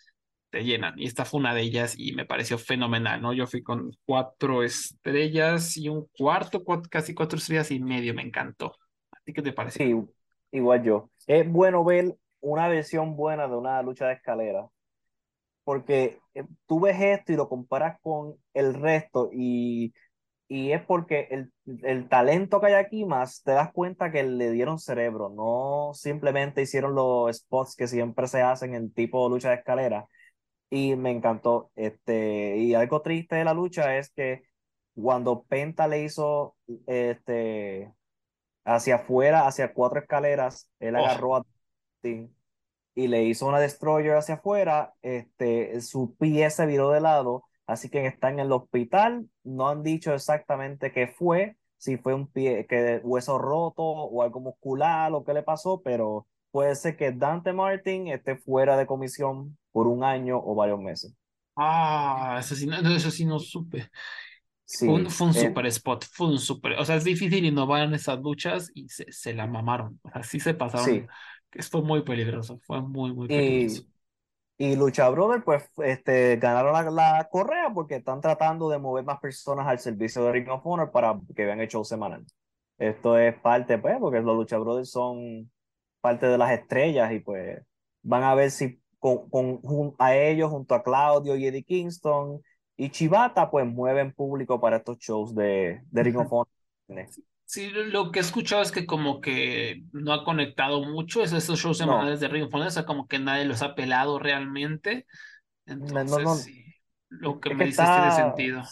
te 0.50 0.64
llenan. 0.64 0.98
Y 0.98 1.06
esta 1.06 1.24
fue 1.24 1.40
una 1.40 1.54
de 1.54 1.62
ellas 1.62 1.94
y 1.98 2.12
me 2.14 2.24
pareció 2.24 2.58
fenomenal, 2.58 3.20
¿no? 3.20 3.32
Yo 3.32 3.46
fui 3.46 3.62
con 3.62 3.90
cuatro 4.04 4.62
estrellas 4.62 5.76
y 5.76 5.88
un 5.88 6.06
cuarto, 6.16 6.64
casi 6.90 7.14
cuatro 7.14 7.38
estrellas 7.38 7.70
y 7.70 7.80
medio, 7.80 8.14
me 8.14 8.22
encantó. 8.22 8.76
¿A 9.12 9.18
ti 9.24 9.32
qué 9.32 9.42
te 9.42 9.52
pareció? 9.52 9.86
Sí, 9.86 9.94
igual 10.52 10.82
yo. 10.82 11.10
Es 11.26 11.48
bueno 11.50 11.84
ver 11.84 12.16
una 12.40 12.68
versión 12.68 13.16
buena 13.16 13.48
de 13.48 13.56
una 13.56 13.82
lucha 13.82 14.06
de 14.06 14.14
escalera, 14.14 14.66
porque 15.64 16.18
eh, 16.34 16.44
tú 16.66 16.80
ves 16.80 17.00
esto 17.00 17.32
y 17.32 17.36
lo 17.36 17.48
comparas 17.48 17.98
con 18.00 18.36
el 18.54 18.74
resto 18.74 19.30
y 19.32 19.92
y 20.48 20.72
es 20.72 20.82
porque 20.84 21.28
el, 21.30 21.52
el, 21.82 22.08
talento 22.08 22.60
que 22.60 22.66
hay 22.68 22.74
aquí 22.74 23.04
más 23.04 23.42
te 23.42 23.52
das 23.52 23.72
cuenta 23.72 24.12
que 24.12 24.22
le 24.22 24.50
dieron 24.52 24.78
cerebro, 24.78 25.30
no 25.30 25.92
simplemente 25.94 26.62
hicieron 26.62 26.94
los 26.94 27.36
spots 27.36 27.74
que 27.74 27.88
siempre 27.88 28.28
se 28.28 28.42
hacen 28.42 28.74
en 28.74 28.92
tipo 28.92 29.28
lucha 29.28 29.50
de 29.50 29.56
escalera. 29.56 30.06
Y 30.70 30.96
me 30.96 31.10
encantó. 31.12 31.70
Este, 31.76 32.56
y 32.58 32.74
algo 32.74 33.02
triste 33.02 33.36
de 33.36 33.44
la 33.44 33.54
lucha 33.54 33.98
es 33.98 34.10
que 34.10 34.42
cuando 34.94 35.44
Penta 35.44 35.88
le 35.88 36.02
hizo 36.04 36.56
este, 36.86 37.92
hacia 38.64 38.96
afuera, 38.96 39.46
hacia 39.46 39.72
cuatro 39.74 40.00
escaleras, 40.00 40.70
él 40.80 40.96
oh. 40.96 41.04
agarró 41.04 41.36
a 41.36 41.46
y 42.94 43.08
le 43.08 43.24
hizo 43.24 43.46
una 43.46 43.60
destroyer 43.60 44.14
hacia 44.16 44.36
afuera, 44.36 44.94
este, 45.02 45.80
su 45.82 46.16
pie 46.16 46.50
se 46.50 46.66
viró 46.66 46.90
de 46.90 47.00
lado 47.00 47.45
Así 47.66 47.88
que 47.88 48.06
está 48.06 48.30
en 48.30 48.38
el 48.40 48.52
hospital, 48.52 49.28
no 49.44 49.68
han 49.68 49.82
dicho 49.82 50.14
exactamente 50.14 50.92
qué 50.92 51.08
fue, 51.08 51.56
si 51.78 51.96
fue 51.96 52.14
un 52.14 52.28
pie, 52.28 52.66
que 52.66 53.00
hueso 53.02 53.38
roto 53.38 53.82
o 53.82 54.22
algo 54.22 54.40
muscular 54.40 55.12
o 55.12 55.24
qué 55.24 55.34
le 55.34 55.42
pasó, 55.42 55.82
pero 55.82 56.26
puede 56.50 56.74
ser 56.76 56.96
que 56.96 57.12
Dante 57.12 57.52
Martin 57.52 58.08
esté 58.08 58.36
fuera 58.36 58.76
de 58.76 58.86
comisión 58.86 59.58
por 59.72 59.86
un 59.88 60.04
año 60.04 60.40
o 60.42 60.54
varios 60.54 60.80
meses. 60.80 61.14
Ah, 61.56 62.36
eso 62.40 62.54
sí, 62.54 62.66
no, 62.66 62.76
eso 62.94 63.10
sí 63.10 63.24
no 63.24 63.38
supe. 63.38 63.90
Sí, 64.64 64.86
fue 64.86 64.94
un, 64.94 65.10
fue 65.10 65.28
un 65.28 65.36
eh, 65.36 65.40
super 65.40 65.66
spot, 65.66 66.04
fue 66.12 66.26
un 66.28 66.38
super, 66.38 66.72
o 66.72 66.84
sea, 66.84 66.96
es 66.96 67.04
difícil 67.04 67.44
innovar 67.44 67.84
en 67.84 67.94
esas 67.94 68.18
luchas 68.20 68.70
y 68.74 68.88
se, 68.88 69.10
se 69.12 69.32
la 69.32 69.46
mamaron, 69.46 70.00
así 70.12 70.40
se 70.40 70.54
pasaron. 70.54 70.86
Sí. 70.86 71.06
Fue 71.70 71.82
muy 71.82 72.02
peligroso, 72.02 72.60
fue 72.66 72.82
muy, 72.82 73.14
muy 73.14 73.28
peligroso. 73.28 73.82
Y 73.82 73.86
Lucha 74.58 75.08
Brother, 75.10 75.42
pues, 75.44 75.68
este, 75.78 76.36
ganaron 76.36 76.94
la, 76.94 77.28
correa 77.30 77.70
porque 77.74 77.96
están 77.96 78.20
tratando 78.20 78.70
de 78.70 78.78
mover 78.78 79.04
más 79.04 79.20
personas 79.20 79.66
al 79.66 79.78
servicio 79.78 80.24
de 80.24 80.32
Ring 80.32 80.48
of 80.48 80.64
Honor 80.64 80.90
para 80.90 81.18
que 81.34 81.44
vean 81.44 81.60
el 81.60 81.68
show 81.68 81.84
semanal. 81.84 82.24
Esto 82.78 83.18
es 83.18 83.38
parte, 83.40 83.78
pues, 83.78 83.96
porque 84.00 84.20
los 84.20 84.36
Lucha 84.36 84.58
Brothers 84.58 84.90
son 84.90 85.50
parte 86.00 86.26
de 86.26 86.38
las 86.38 86.52
estrellas 86.52 87.12
y 87.12 87.20
pues 87.20 87.60
van 88.02 88.22
a 88.22 88.34
ver 88.34 88.50
si 88.50 88.80
con, 88.98 89.28
con 89.28 89.94
a 89.98 90.16
ellos, 90.16 90.50
junto 90.50 90.74
a 90.74 90.82
Claudio 90.82 91.36
y 91.36 91.46
Eddie 91.46 91.64
Kingston 91.64 92.42
y 92.76 92.90
Chivata, 92.90 93.50
pues 93.50 93.66
mueven 93.66 94.12
público 94.12 94.60
para 94.60 94.78
estos 94.78 94.98
shows 94.98 95.34
de, 95.34 95.82
de 95.90 96.02
Ring 96.02 96.16
of 96.18 96.32
Honor. 96.32 96.48
Sí, 97.46 97.70
lo 97.70 98.10
que 98.10 98.18
he 98.18 98.22
escuchado 98.22 98.60
es 98.60 98.72
que 98.72 98.86
como 98.86 99.20
que 99.20 99.84
no 99.92 100.12
ha 100.12 100.24
conectado 100.24 100.82
mucho 100.82 101.22
esos, 101.22 101.44
esos 101.44 101.60
shows 101.60 101.78
semanales 101.78 102.18
de 102.18 102.26
Ring 102.26 102.44
of 102.44 102.54
Honor, 102.54 102.66
o 102.66 102.70
sea, 102.70 102.84
como 102.84 103.06
que 103.06 103.20
nadie 103.20 103.44
los 103.44 103.62
ha 103.62 103.76
pelado 103.76 104.18
realmente. 104.18 105.06
Entonces, 105.64 106.42
sí, 106.42 106.64
lo 107.08 107.38
que 107.38 107.54
me 107.54 107.66
dices 107.66 107.86
tiene 107.86 108.10
sentido. 108.10 108.62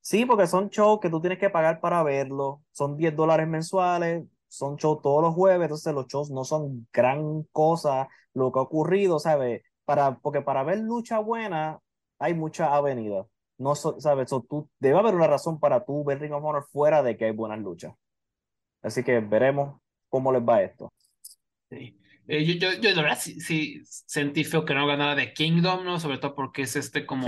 Sí. 0.00 0.24
porque 0.24 0.46
son 0.46 0.70
shows 0.70 0.98
que 1.00 1.10
tú 1.10 1.20
tienes 1.20 1.38
que 1.38 1.50
pagar 1.50 1.80
para 1.80 2.02
verlo, 2.02 2.62
son 2.72 2.96
10 2.96 3.14
dólares 3.14 3.46
mensuales, 3.46 4.24
son 4.48 4.76
shows 4.76 5.02
todos 5.02 5.22
los 5.22 5.34
jueves, 5.34 5.66
entonces 5.66 5.92
los 5.92 6.06
shows 6.06 6.30
no 6.30 6.44
son 6.44 6.88
gran 6.90 7.42
cosa 7.52 8.08
lo 8.32 8.50
que 8.50 8.60
ha 8.60 8.62
ocurrido, 8.62 9.18
¿sabes? 9.18 9.60
Para, 9.84 10.16
porque 10.20 10.40
para 10.40 10.64
ver 10.64 10.78
lucha 10.78 11.18
buena 11.18 11.80
hay 12.18 12.32
mucha 12.32 12.74
avenida 12.74 13.26
no 13.58 13.74
sabes, 13.74 14.28
tú, 14.48 14.68
debe 14.78 14.98
haber 14.98 15.14
una 15.14 15.26
razón 15.26 15.60
para 15.60 15.84
tú 15.84 16.04
ver 16.04 16.20
Ring 16.20 16.32
of 16.32 16.44
Honor 16.44 16.66
fuera 16.70 17.02
de 17.02 17.16
que 17.16 17.26
hay 17.26 17.30
buenas 17.32 17.60
luchas. 17.60 17.94
Así 18.82 19.02
que 19.02 19.20
veremos 19.20 19.80
cómo 20.08 20.32
les 20.32 20.42
va 20.42 20.62
esto. 20.62 20.92
Sí. 21.70 21.98
Eh, 22.26 22.44
yo, 22.44 22.54
yo, 22.54 22.80
yo, 22.80 22.94
la 22.94 23.02
verdad 23.02 23.18
sí, 23.20 23.40
sí, 23.40 23.82
sentí 23.84 24.44
feo 24.44 24.64
que 24.64 24.74
no 24.74 24.86
ganara 24.86 25.14
de 25.14 25.32
Kingdom, 25.32 25.84
¿no? 25.84 26.00
Sobre 26.00 26.18
todo 26.18 26.34
porque 26.34 26.62
es 26.62 26.74
este 26.76 27.04
como 27.04 27.26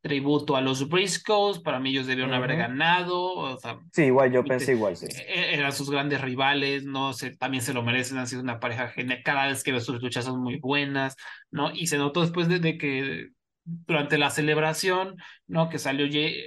tributo 0.00 0.56
a 0.56 0.60
los 0.60 0.88
Briscoes. 0.88 1.60
Para 1.60 1.78
mí 1.78 1.90
ellos 1.90 2.06
debieron 2.06 2.34
haber 2.34 2.56
ganado. 2.56 3.34
O 3.34 3.58
sea, 3.58 3.78
sí, 3.92 4.04
igual, 4.04 4.32
yo 4.32 4.44
pensé 4.44 4.72
igual, 4.72 4.96
sí. 4.96 5.06
E, 5.06 5.40
e, 5.40 5.54
eran 5.54 5.72
sus 5.72 5.90
grandes 5.90 6.20
rivales, 6.20 6.84
¿no? 6.84 7.12
Se, 7.12 7.36
también 7.36 7.62
se 7.62 7.72
lo 7.72 7.82
merecen, 7.82 8.18
han 8.18 8.26
sido 8.26 8.42
una 8.42 8.60
pareja 8.60 8.88
genial. 8.88 9.22
Cada 9.24 9.46
vez 9.46 9.62
que 9.62 9.72
ves 9.72 9.84
sus 9.84 10.02
luchas 10.02 10.24
son 10.24 10.42
muy 10.42 10.58
buenas, 10.58 11.16
¿no? 11.50 11.70
Y 11.72 11.86
se 11.86 11.98
notó 11.98 12.20
después 12.20 12.48
de, 12.48 12.58
de 12.58 12.76
que 12.76 13.28
durante 13.64 14.18
la 14.18 14.30
celebración, 14.30 15.16
¿no? 15.46 15.68
Que 15.68 15.78
salió 15.78 16.06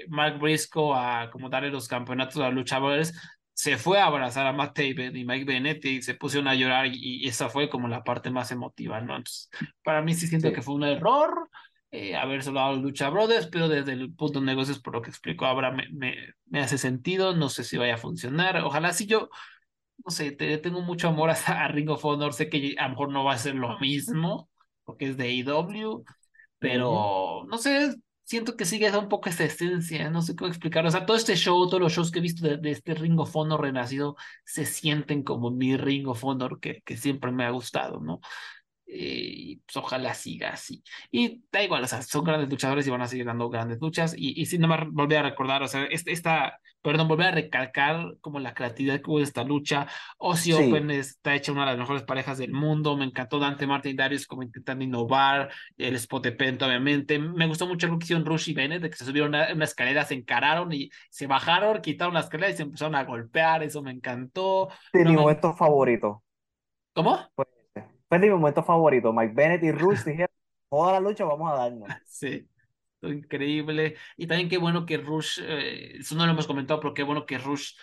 Mark 0.10 0.40
Briscoe 0.40 0.94
a 0.96 1.30
como 1.32 1.50
darle 1.50 1.70
los 1.70 1.88
campeonatos 1.88 2.38
a 2.42 2.50
luchadores, 2.50 3.14
se 3.56 3.78
fue 3.78 4.00
a 4.00 4.08
abrazar 4.08 4.46
a 4.48 4.54
Matt 4.54 4.76
Taven 4.76 5.16
y 5.16 5.24
Mike 5.24 5.46
Bennett 5.46 5.86
y 5.86 6.02
se 6.02 6.16
pusieron 6.16 6.50
a 6.50 6.56
llorar 6.56 6.88
y, 6.88 7.26
esa 7.28 7.50
fue 7.50 7.70
como 7.70 7.88
la 7.88 8.04
parte 8.04 8.30
más 8.30 8.52
emotiva, 8.52 9.00
¿no? 9.00 9.16
Entonces, 9.16 9.50
para 9.82 10.02
mí 10.02 10.14
sí 10.14 10.28
siento 10.28 10.52
que 10.52 10.62
fue 10.62 10.76
un 10.76 10.84
error 10.84 11.50
eh, 11.92 12.18
haber 12.18 12.44
saludado 12.44 12.74
a 12.74 12.76
Lucha 12.76 13.10
Brothers, 13.10 13.48
pero 13.48 13.70
desde 13.70 13.94
el 13.94 14.14
punto 14.14 14.42
de 14.42 14.46
negocios, 14.46 14.80
por 14.80 14.94
lo 14.94 15.02
que 15.02 15.10
explicó 15.10 15.46
ahora, 15.46 15.72
me, 15.72 15.88
me, 15.90 16.16
me, 16.48 16.60
hace 16.60 16.78
sentido, 16.78 17.34
no 17.34 17.48
sé 17.48 17.64
si 17.64 17.78
vaya 17.78 17.96
a 17.96 17.98
funcionar, 17.98 18.58
ojalá 18.58 18.92
si 18.92 19.06
yo, 19.06 19.30
no 20.06 20.12
sé, 20.12 20.34
te, 20.34 20.58
tengo 20.58 20.82
mucho 20.82 21.08
amor 21.08 21.30
a, 21.30 21.34
a 21.64 21.68
Ring 21.70 21.90
of 21.90 22.04
Honor, 22.04 22.34
sé 22.34 22.50
que 22.50 22.76
a 22.78 22.84
lo 22.84 22.90
mejor 22.90 23.12
no 23.12 23.24
va 23.24 23.34
a 23.34 23.38
ser 23.38 23.56
lo 23.56 23.80
mismo, 23.80 24.50
porque 24.84 25.06
es 25.06 25.18
de 25.18 25.30
AEW, 25.30 26.04
pero 26.60 27.46
no 27.48 27.58
sé, 27.58 27.96
siento 28.24 28.58
que 28.58 28.66
sigue 28.66 28.96
un 28.98 29.08
poco 29.08 29.30
esta 29.30 29.46
esencia, 29.46 30.10
no 30.10 30.22
sé 30.22 30.36
cómo 30.36 30.50
explicarlo. 30.50 30.90
O 30.90 30.92
sea, 30.92 31.06
todo 31.06 31.18
este 31.18 31.36
show, 31.36 31.68
todos 31.68 31.82
los 31.82 31.94
shows 31.94 32.12
que 32.12 32.20
he 32.20 32.22
visto 32.22 32.48
de, 32.48 32.72
este 32.72 32.94
Ring 32.96 33.20
of 33.20 33.36
Honor 33.36 33.62
renacido 33.62 34.16
se 34.44 34.66
sienten 34.66 35.24
como 35.24 35.52
mi 35.52 35.78
Ring 35.78 36.08
of 36.08 36.24
Honor 36.24 36.60
que, 36.60 36.82
que 36.84 36.98
siempre 36.98 37.32
me 37.32 37.46
ha 37.46 37.52
gustado, 37.52 38.00
¿no? 38.00 38.20
Y 38.88 39.58
pues 39.58 39.78
ojalá 39.78 40.14
siga 40.14 40.50
así. 40.50 40.84
Y 41.12 41.44
da 41.52 41.64
igual, 41.64 41.84
o 41.84 41.88
sea, 41.88 42.02
son 42.02 42.24
grandes 42.24 42.50
luchadores 42.50 42.86
y 42.86 42.92
van 42.92 43.02
a 43.02 43.08
seguir 43.08 43.26
dando 43.26 43.50
grandes 43.50 43.80
luchas. 43.82 44.14
Y, 44.16 44.40
y 44.40 44.46
sin 44.46 44.62
más 44.62 44.88
volver 44.90 45.20
a 45.20 45.24
recordar, 45.24 45.64
o 45.64 45.68
sea, 45.68 45.86
este, 45.86 46.12
esta, 46.12 46.60
perdón, 46.82 47.08
volver 47.08 47.28
a 47.28 47.32
recalcar 47.32 48.16
como 48.22 48.40
la 48.40 48.54
creatividad 48.54 49.02
que 49.02 49.10
hubo 49.10 49.18
de 49.18 49.24
esta 49.24 49.44
lucha. 49.44 49.88
Ozzy 50.18 50.54
Open 50.54 50.92
está 50.92 51.34
hecha 51.34 51.52
una 51.52 51.62
de 51.62 51.72
las 51.72 51.80
mejores 51.80 52.04
parejas 52.04 52.38
del 52.38 52.52
mundo. 52.54 52.96
Me 52.96 53.06
encantó 53.06 53.40
Dante 53.40 53.66
Martin 53.66 53.94
y 53.94 53.96
Darius 53.96 54.28
como 54.28 54.44
intentando 54.44 54.84
innovar. 54.84 55.50
El 55.78 55.96
spot 55.96 56.24
de 56.24 56.32
Penta, 56.34 56.68
obviamente. 56.68 57.18
Me 57.18 57.48
gustó 57.48 57.66
mucho 57.66 57.88
lo 57.88 57.98
que 57.98 58.04
hicieron 58.04 58.26
Rush 58.26 58.50
y 58.50 58.54
Bennett, 58.54 58.84
de 58.84 58.90
que 58.92 58.98
se 58.98 59.06
subieron 59.06 59.34
a 59.34 59.52
una 59.52 59.66
escalera, 59.66 60.06
se 60.06 60.14
encararon 60.14 60.72
y 60.72 60.92
se 61.10 61.26
bajaron, 61.26 61.82
quitaron 61.82 62.14
la 62.14 62.20
escalera 62.20 62.52
y 62.52 62.56
se 62.56 62.64
empezaron 62.64 62.94
a 62.96 63.04
golpear. 63.04 63.64
Eso 63.64 63.82
me 63.82 63.92
encantó. 63.92 64.70
Sí, 64.94 65.00
mi 65.00 65.16
momento 65.16 65.56
favorito. 65.56 66.24
¿Cómo? 66.94 67.20
Pues, 67.36 67.48
fue 68.10 68.20
mi 68.20 68.30
momento 68.30 68.64
favorito. 68.64 69.14
Mike 69.14 69.34
Bennett 69.34 69.64
y 69.64 69.72
Rush 69.72 70.04
dijeron, 70.04 70.30
toda 70.70 70.94
la 70.94 71.00
lucha 71.00 71.26
vamos 71.26 71.52
a 71.52 71.56
darnos. 71.56 71.90
Sí, 72.06 72.48
increíble. 73.04 73.96
Y 74.18 74.28
también 74.28 74.50
qué 74.50 74.58
bueno 74.58 74.86
que 74.86 74.98
Rush, 74.98 75.40
eh, 75.44 75.98
eso 76.00 76.16
no 76.16 76.26
lo 76.26 76.32
hemos 76.34 76.48
comentado, 76.48 76.80
pero 76.80 76.94
qué 76.94 77.04
bueno 77.04 77.26
que 77.26 77.38
Rush 77.38 77.74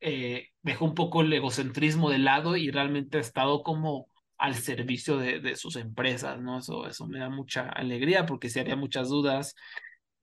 eh, 0.00 0.50
dejó 0.62 0.84
un 0.86 0.94
poco 0.94 1.22
el 1.22 1.32
egocentrismo 1.32 2.10
de 2.10 2.18
lado 2.18 2.56
y 2.56 2.70
realmente 2.70 3.18
ha 3.18 3.20
estado 3.20 3.62
como 3.62 4.08
al 4.38 4.54
servicio 4.56 5.16
de, 5.18 5.40
de 5.40 5.56
sus 5.56 5.76
empresas, 5.76 6.40
¿no? 6.40 6.58
Eso, 6.58 6.86
eso 6.86 7.06
me 7.06 7.18
da 7.20 7.30
mucha 7.30 7.68
alegría 7.70 8.26
porque 8.26 8.50
se 8.50 8.60
haría 8.60 8.76
muchas 8.76 9.08
dudas. 9.08 9.54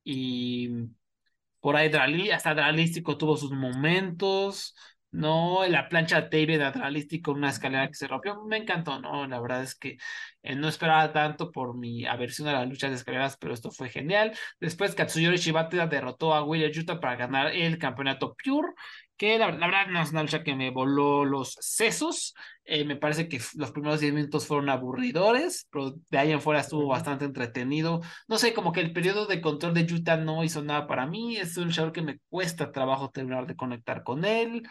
Y 0.04 0.70
por 1.62 1.76
ahí 1.76 1.90
Drali, 1.90 2.32
hasta 2.32 2.54
Dralístico 2.54 3.18
tuvo 3.18 3.38
sus 3.38 3.52
momentos. 3.52 4.76
No, 5.14 5.64
la 5.68 5.88
plancha 5.90 6.22
de 6.22 6.48
David 6.48 7.22
con 7.22 7.38
una 7.38 7.50
escalera 7.52 7.88
que 7.88 7.94
se 7.94 8.08
rompió, 8.08 8.44
me 8.46 8.58
encantó, 8.58 9.00
¿no? 9.00 9.28
La 9.28 9.40
verdad 9.40 9.62
es 9.62 9.76
que 9.76 9.98
eh, 10.42 10.56
no 10.56 10.68
esperaba 10.68 11.14
tanto 11.14 11.52
por 11.52 11.78
mi 11.78 12.04
aversión 12.08 12.48
a 12.48 12.54
las 12.54 12.68
luchas 12.68 12.90
de 12.90 12.96
escaleras, 12.96 13.38
pero 13.38 13.54
esto 13.54 13.70
fue 13.70 13.90
genial. 13.90 14.36
Después 14.60 14.96
Katsuyori 14.96 15.38
Shibata 15.38 15.86
derrotó 15.86 16.34
a 16.34 16.44
William 16.44 16.72
Yuta 16.72 17.00
para 17.00 17.16
ganar 17.16 17.56
el 17.56 17.78
campeonato 17.78 18.36
Pure, 18.44 18.70
que 19.16 19.38
la, 19.38 19.52
verdad 19.52 19.86
no 19.88 20.02
es 20.02 20.10
una 20.12 20.24
lucha 20.24 20.44
que 20.44 20.56
me 20.56 20.72
voló 20.72 21.26
los 21.26 21.58
sesos. 21.60 22.34
Eh, 22.66 22.84
me 22.84 22.96
parece 22.96 23.28
que 23.30 23.40
los 23.54 23.72
primeros 23.72 24.00
10 24.00 24.14
minutos 24.14 24.48
fueron 24.48 24.70
aburridores, 24.70 25.68
pero 25.70 25.94
de 26.10 26.18
ahí 26.18 26.32
en 26.32 26.42
fuera 26.42 26.62
estuvo 26.62 26.88
bastante 26.88 27.26
entretenido. 27.26 28.02
No 28.28 28.40
sé, 28.40 28.54
como 28.54 28.72
que 28.72 28.80
el 28.80 28.94
periodo 28.94 29.28
de 29.28 29.42
control 29.42 29.76
de 29.76 29.86
Yuta 29.86 30.18
no 30.18 30.44
hizo 30.44 30.64
nada 30.64 30.88
para 30.88 31.06
mí. 31.06 31.38
Es 31.38 31.56
un 31.58 31.72
show 31.72 31.92
que 31.92 32.02
me 32.02 32.18
cuesta 32.30 32.72
trabajo 32.72 33.12
terminar 33.12 33.46
de 33.46 33.56
conectar 33.56 34.04
con 34.04 34.26
él. 34.26 34.64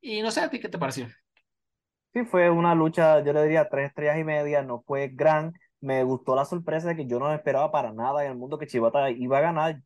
Y 0.00 0.22
no 0.22 0.30
sé, 0.30 0.40
¿a 0.40 0.50
ti 0.50 0.60
qué 0.60 0.68
te 0.68 0.78
pareció? 0.78 1.08
Sí, 2.12 2.24
fue 2.24 2.50
una 2.50 2.74
lucha, 2.74 3.20
yo 3.22 3.32
le 3.32 3.42
diría 3.44 3.68
tres 3.68 3.88
estrellas 3.90 4.18
y 4.18 4.24
media, 4.24 4.62
no 4.62 4.82
fue 4.82 5.08
gran. 5.08 5.52
Me 5.80 6.02
gustó 6.02 6.34
la 6.34 6.44
sorpresa 6.44 6.88
de 6.88 6.96
que 6.96 7.06
yo 7.06 7.20
no 7.20 7.32
esperaba 7.32 7.70
para 7.70 7.92
nada 7.92 8.24
en 8.24 8.32
el 8.32 8.36
mundo 8.38 8.58
que 8.58 8.66
Chivata 8.66 9.10
iba 9.10 9.38
a 9.38 9.40
ganar. 9.40 9.80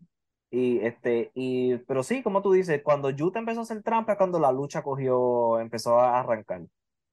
Y 0.51 0.79
este, 0.81 1.31
y, 1.35 1.77
pero 1.79 2.03
sí, 2.03 2.23
como 2.23 2.41
tú 2.41 2.53
dices, 2.53 2.81
cuando 2.83 3.11
Yuta 3.11 3.39
empezó 3.41 3.61
a 3.61 3.63
hacer 3.65 3.83
trampa, 3.83 4.17
cuando 4.17 4.39
la 4.39 4.53
lucha 4.53 4.83
cogió, 4.83 5.61
empezó 5.61 5.99
a 6.01 6.21
arrancar. 6.21 6.63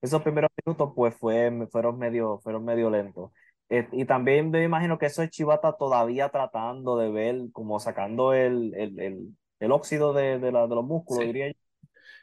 Esos 0.02 0.22
primeros 0.22 0.50
minutos, 0.66 0.94
pues, 0.96 1.14
fue, 1.16 1.68
fueron 1.72 1.98
medio, 2.00 2.40
fueron 2.40 2.64
medio 2.64 2.90
lentos. 2.90 3.32
Eh, 3.70 3.88
y 3.92 4.06
también 4.06 4.50
me 4.50 4.64
imagino 4.64 4.98
que 4.98 5.08
eso 5.08 5.24
es 5.24 5.30
Chivata 5.30 5.74
todavía 5.78 6.30
tratando 6.30 6.98
de 6.98 7.12
ver, 7.12 7.38
como 7.52 7.80
sacando 7.80 8.34
el, 8.34 8.74
el, 8.76 9.00
el, 9.00 9.38
el 9.60 9.72
óxido 9.72 10.14
de, 10.14 10.40
de, 10.40 10.52
la, 10.52 10.68
de 10.68 10.76
los 10.76 10.86
músculos, 10.86 11.26
Sí. 11.26 11.28
diría 11.28 11.48
yo. 11.50 11.54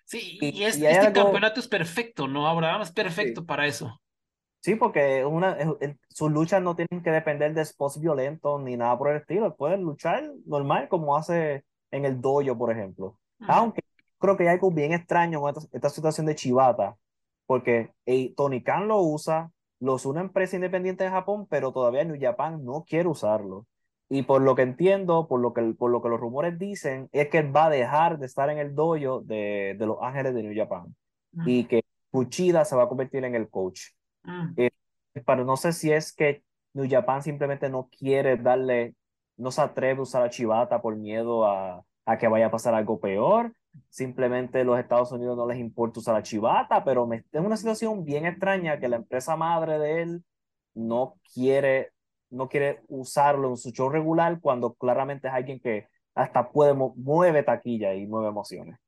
Sí, 0.09 0.39
Y- 0.41 0.61
y, 0.61 0.65
es- 0.65 0.79
y 0.79 0.87
hay 0.87 0.95
este 0.95 1.07
algo- 1.09 1.25
campeonato 1.25 1.61
es 1.61 1.69
perfecto, 1.69 2.27
¿no, 2.29 2.49
Abraham? 2.49 2.81
Es 2.81 2.93
perfecto 2.93 3.43
Sí. 3.43 3.47
para 3.47 3.67
eso. 3.67 4.01
Sí, 4.61 4.75
porque 4.75 5.25
una, 5.25 5.53
el- 5.53 5.99
sus 6.09 6.33
luchas 6.33 6.63
no 6.63 6.75
tienen 6.75 7.03
que 7.03 7.11
depender 7.11 7.53
de 7.53 7.65
spots 7.65 8.01
violentos 8.01 8.61
ni 8.63 8.77
nada 8.77 8.97
por 8.97 9.11
el 9.11 9.19
estilo. 9.19 9.55
Pueden 9.55 9.83
luchar 9.83 10.25
normal 10.47 10.89
como 10.89 11.15
hace 11.17 11.65
en 11.91 12.05
el 12.07 12.21
dojo, 12.21 12.57
por 12.57 12.73
ejemplo. 12.73 13.19
Aunque 13.47 13.83
creo 14.19 14.37
que 14.37 14.45
hay 14.45 14.55
algo 14.55 14.71
bien 14.71 14.93
extraño 14.93 15.41
con 15.41 15.55
esta, 15.55 15.69
esta 15.77 15.91
situación 15.91 16.27
de 16.27 16.35
Chivata, 16.35 16.97
porque 17.47 17.93
eh, 18.07 18.33
Tony 18.35 18.63
Khan 18.63 18.89
lo 18.89 19.01
usa, 19.03 19.51
lo 19.81 19.95
usa 19.95 20.11
una 20.11 20.23
empresa 20.23 20.57
independiente 20.57 21.05
de 21.05 21.11
Japón, 21.11 21.47
pero 21.49 21.71
todavía 21.73 22.05
New 22.05 22.19
Japan 22.21 22.65
no 22.65 22.83
quiere 22.89 23.09
usarlo. 23.09 23.67
Y 24.11 24.23
por 24.23 24.41
lo 24.41 24.55
que 24.55 24.63
entiendo, 24.63 25.29
por 25.29 25.41
lo 25.41 25.53
que, 25.53 25.63
por 25.75 25.91
lo 25.91 26.01
que 26.01 26.09
los 26.09 26.21
rumores 26.21 26.59
dicen, 26.59 27.09
es 27.13 27.29
que 27.29 27.39
él 27.39 27.55
va 27.55 27.67
a 27.67 27.71
dejar 27.71 28.19
de 28.19 28.27
estar 28.27 28.49
en 28.51 28.59
el 28.59 28.75
dojo 28.75 29.21
de, 29.21 29.77
de 29.79 29.87
Los 29.87 29.99
Ángeles 30.01 30.35
de 30.35 30.43
New 30.43 30.57
Japan 30.57 30.95
Mm, 31.33 31.49
y 31.49 31.65
que 31.65 31.85
Kuchida 32.11 32.65
se 32.65 32.77
va 32.77 32.85
a 32.85 32.89
convertir 32.89 33.25
en 33.25 33.35
el 33.35 33.49
coach. 33.49 33.81
mm. 34.25 34.55
Pero 35.27 35.45
no 35.45 35.57
sé 35.57 35.73
si 35.73 35.91
es 35.93 36.13
que 36.13 36.43
New 36.75 36.87
Japan 36.89 37.23
simplemente 37.23 37.69
no 37.69 37.89
quiere 37.89 38.37
darle, 38.37 38.95
no 39.37 39.51
se 39.51 39.61
atreve 39.61 39.99
a 39.99 40.03
usar 40.03 40.23
a 40.23 40.31
Chivata 40.31 40.81
por 40.81 40.97
miedo 40.97 41.45
a, 41.45 41.83
a 42.05 42.19
que 42.19 42.29
vaya 42.29 42.47
a 42.47 42.51
pasar 42.51 42.75
algo 42.75 43.01
peor. 43.01 43.53
Simplemente 43.89 44.65
los 44.65 44.79
Estados 44.79 45.11
Unidos 45.13 45.37
no 45.37 45.47
les 45.47 45.59
importa 45.59 46.01
usar 46.01 46.15
a 46.15 46.23
Chivata, 46.23 46.85
pero 46.85 47.07
me, 47.07 47.25
es 47.31 47.41
una 47.41 47.57
situación 47.57 48.05
bien 48.05 48.27
extraña 48.27 48.79
que 48.79 48.89
la 48.89 48.97
empresa 48.97 49.37
madre 49.37 49.79
de 49.79 50.03
él 50.03 50.25
no 50.75 51.17
quiere, 51.35 51.91
no 52.31 52.49
quiere 52.49 52.81
usarlo 52.89 53.49
en 53.51 53.57
su 53.57 53.71
show 53.71 53.89
regular 53.91 54.41
cuando 54.41 54.75
claramente 54.75 55.29
es 55.29 55.35
alguien 55.35 55.61
que 55.61 55.89
hasta 56.15 56.51
puede 56.51 56.75
mueve 56.75 57.43
taquilla 57.43 57.95
y 57.95 58.07
mueve 58.07 58.29
emociones. 58.29 58.79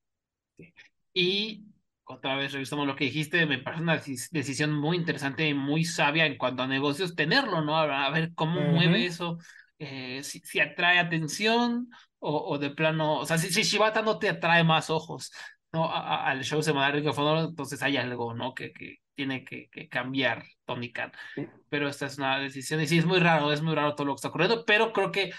Y 1.12 1.64
otra 2.04 2.36
vez 2.36 2.52
revisamos 2.52 2.86
lo 2.86 2.96
que 2.96 3.04
dijiste, 3.04 3.46
me 3.46 3.58
parece 3.58 3.82
una 3.82 3.96
decis- 3.96 4.28
decisión 4.30 4.72
muy 4.72 4.96
interesante 4.96 5.48
y 5.48 5.54
muy 5.54 5.84
sabia 5.84 6.26
en 6.26 6.36
cuanto 6.38 6.62
a 6.62 6.66
negocios 6.66 7.14
tenerlo, 7.14 7.62
¿no? 7.62 7.76
A 7.78 8.10
ver 8.10 8.32
cómo 8.34 8.60
Ujú. 8.60 8.72
mueve 8.72 9.06
eso, 9.06 9.38
eh, 9.78 10.22
si, 10.22 10.40
si 10.40 10.60
atrae 10.60 10.98
atención 10.98 11.88
o, 12.18 12.36
o 12.54 12.58
de 12.58 12.70
plano, 12.70 13.18
o 13.20 13.26
sea, 13.26 13.38
si, 13.38 13.52
si 13.52 13.62
Shibata 13.62 14.02
no 14.02 14.18
te 14.18 14.28
atrae 14.28 14.64
más 14.64 14.90
ojos, 14.90 15.32
¿no? 15.72 15.84
A- 15.86 15.98
a- 16.26 16.30
al 16.30 16.42
show 16.44 16.62
semanal 16.62 17.02
de 17.02 17.08
Honor, 17.10 17.48
entonces 17.50 17.82
hay 17.82 17.96
algo, 17.96 18.34
¿no? 18.34 18.54
Que, 18.54 18.72
que 18.72 18.98
tiene 19.20 19.44
que, 19.44 19.68
que 19.68 19.86
cambiar 19.86 20.44
Tony 20.64 20.90
Khan. 20.92 21.12
Sí. 21.34 21.46
Pero 21.68 21.88
esta 21.88 22.06
es 22.06 22.16
una 22.16 22.38
decisión 22.38 22.80
y 22.80 22.86
sí, 22.86 22.96
es 22.96 23.04
muy 23.04 23.18
raro, 23.18 23.52
es 23.52 23.60
muy 23.60 23.74
raro 23.74 23.94
todo 23.94 24.06
lo 24.06 24.14
que 24.14 24.16
está 24.20 24.28
ocurriendo, 24.28 24.64
pero 24.64 24.94
creo 24.94 25.12
que 25.12 25.30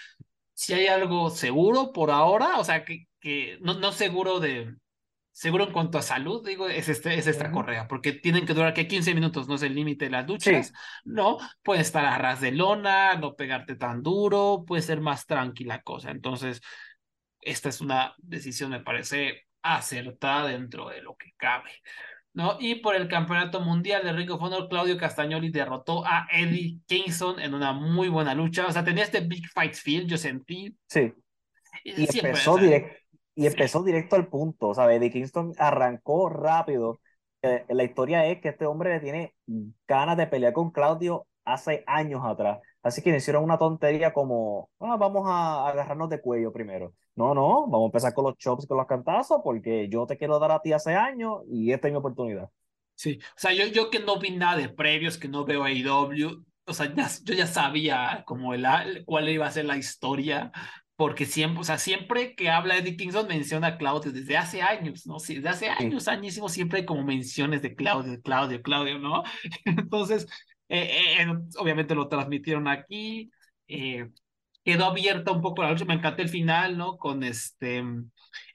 si 0.53 0.73
hay 0.73 0.85
algo 0.85 1.31
seguro 1.31 1.91
por 1.91 2.11
ahora, 2.11 2.59
o 2.59 2.63
sea, 2.63 2.85
que, 2.85 3.07
que 3.19 3.57
no, 3.61 3.73
no 3.79 3.91
seguro 3.91 4.39
de 4.39 4.75
seguro 5.31 5.63
en 5.63 5.73
cuanto 5.73 5.97
a 5.97 6.03
salud, 6.03 6.45
digo, 6.45 6.67
es, 6.67 6.89
este, 6.89 7.15
es 7.15 7.25
esta 7.25 7.45
Ujú. 7.45 7.53
correa, 7.55 7.87
porque 7.87 8.11
tienen 8.11 8.45
que 8.45 8.53
durar 8.53 8.75
que 8.75 8.87
15 8.87 9.15
minutos, 9.15 9.47
no 9.47 9.55
es 9.55 9.63
el 9.63 9.73
límite 9.73 10.05
de 10.05 10.11
las 10.11 10.27
duchas, 10.27 10.67
Sí. 10.67 10.73
no, 11.05 11.39
puede 11.63 11.81
estar 11.81 12.05
a 12.05 12.19
ras 12.19 12.39
de 12.39 12.51
lona, 12.51 13.15
no 13.15 13.35
pegarte 13.35 13.75
tan 13.75 14.03
duro, 14.03 14.63
puede 14.67 14.83
ser 14.83 15.01
más 15.01 15.25
tranquila 15.25 15.81
cosa. 15.81 16.11
Entonces, 16.11 16.61
esta 17.41 17.69
es 17.69 17.81
una 17.81 18.13
decisión, 18.19 18.69
me 18.69 18.81
parece, 18.81 19.47
acertada 19.63 20.49
dentro 20.49 20.89
de 20.89 21.01
lo 21.01 21.15
que 21.15 21.31
cabe. 21.37 21.71
¿No? 22.33 22.55
Y 22.61 22.75
por 22.75 22.95
el 22.95 23.09
campeonato 23.09 23.59
mundial 23.59 24.03
de 24.03 24.13
Ring 24.13 24.31
of 24.31 24.41
Honor, 24.41 24.69
Claudio 24.69 24.97
Castagnoli 24.97 25.49
derrotó 25.51 26.05
a 26.05 26.27
Eddie 26.31 26.79
Kingston 26.85 27.41
en 27.41 27.53
una 27.53 27.73
muy 27.73 28.07
buena 28.07 28.33
lucha. 28.33 28.65
O 28.67 28.71
sea, 28.71 28.85
tenía 28.85 29.03
este 29.03 29.19
Big 29.19 29.45
Fight 29.53 29.73
Feel, 29.73 30.07
yo 30.07 30.17
sentí. 30.17 30.73
Sí. 30.87 31.13
Y 31.83 32.07
Siempre, 32.07 32.29
empezó, 32.29 32.53
o 32.53 32.57
sea, 32.57 32.67
direct- 32.67 32.97
y 33.35 33.41
sí. 33.41 33.47
empezó 33.47 33.83
directo 33.83 34.15
al 34.15 34.27
punto, 34.27 34.73
¿sabes? 34.73 34.97
Eddie 34.97 35.11
Kingston 35.11 35.53
arrancó 35.57 36.29
rápido. 36.29 37.01
Eh, 37.41 37.65
la 37.69 37.83
historia 37.83 38.25
es 38.27 38.39
que 38.39 38.49
este 38.49 38.65
hombre 38.65 38.91
le 38.91 38.99
tiene 39.01 39.33
ganas 39.87 40.15
de 40.15 40.27
pelear 40.27 40.53
con 40.53 40.71
Claudio 40.71 41.27
hace 41.43 41.83
años 41.87 42.21
atrás. 42.23 42.59
Así 42.83 43.01
que 43.01 43.11
le 43.11 43.17
hicieron 43.17 43.43
una 43.43 43.57
tontería 43.57 44.11
como, 44.13 44.69
"Ah, 44.79 44.97
vamos 44.97 45.23
a 45.27 45.67
agarrarnos 45.69 46.09
de 46.09 46.19
cuello 46.21 46.51
primero. 46.51 46.93
No, 47.15 47.33
no, 47.35 47.61
vamos 47.67 47.83
a 47.83 47.85
empezar 47.87 48.13
con 48.13 48.25
los 48.25 48.37
chops, 48.37 48.65
con 48.65 48.77
los 48.77 48.87
cantazos, 48.87 49.41
porque 49.43 49.87
yo 49.89 50.05
te 50.07 50.17
quiero 50.17 50.39
dar 50.39 50.51
a 50.51 50.61
ti 50.61 50.73
hace 50.73 50.95
años 50.95 51.41
y 51.49 51.71
esta 51.71 51.87
es 51.87 51.93
mi 51.93 51.97
oportunidad. 51.99 52.49
Sí, 52.95 53.19
o 53.21 53.39
sea, 53.39 53.53
yo, 53.53 53.65
yo 53.67 53.89
que 53.89 53.99
no 53.99 54.19
vi 54.19 54.31
nada 54.31 54.57
de 54.57 54.69
previos, 54.69 55.17
que 55.17 55.27
no 55.27 55.43
veo 55.43 55.63
AEW, 55.63 56.43
o 56.65 56.73
sea, 56.73 56.93
ya, 56.93 57.09
yo 57.23 57.33
ya 57.33 57.47
sabía 57.47 58.23
como 58.27 58.53
el, 58.53 58.65
cuál 59.05 59.27
iba 59.29 59.47
a 59.47 59.51
ser 59.51 59.65
la 59.65 59.77
historia, 59.77 60.51
porque 60.95 61.25
siempre, 61.25 61.61
o 61.61 61.63
sea, 61.63 61.79
siempre 61.79 62.35
que 62.35 62.49
habla 62.51 62.77
Eddie 62.77 62.95
Kingston 62.95 63.27
menciona 63.27 63.67
a 63.67 63.77
Claudio 63.79 64.11
desde 64.11 64.37
hace 64.37 64.61
años, 64.61 65.07
¿no? 65.07 65.19
Sí, 65.19 65.35
desde 65.35 65.49
hace 65.49 65.69
años, 65.69 66.07
añísimos, 66.07 66.51
siempre 66.51 66.79
hay 66.79 66.85
como 66.85 67.03
menciones 67.03 67.63
de 67.63 67.73
Claudio, 67.75 68.21
Claudio, 68.21 68.61
Claudio, 68.61 68.99
¿no? 68.99 69.23
Entonces, 69.65 70.27
eh, 70.73 71.21
eh, 71.21 71.27
obviamente 71.57 71.95
lo 71.95 72.07
transmitieron 72.07 72.67
aquí, 72.67 73.31
eh, 73.67 74.09
quedó 74.63 74.85
abierta 74.85 75.31
un 75.31 75.41
poco 75.41 75.63
la 75.63 75.71
lucha, 75.71 75.85
me 75.85 75.95
encantó 75.95 76.21
el 76.21 76.29
final, 76.29 76.77
¿no? 76.77 76.97
Con 76.97 77.23
este, 77.23 77.83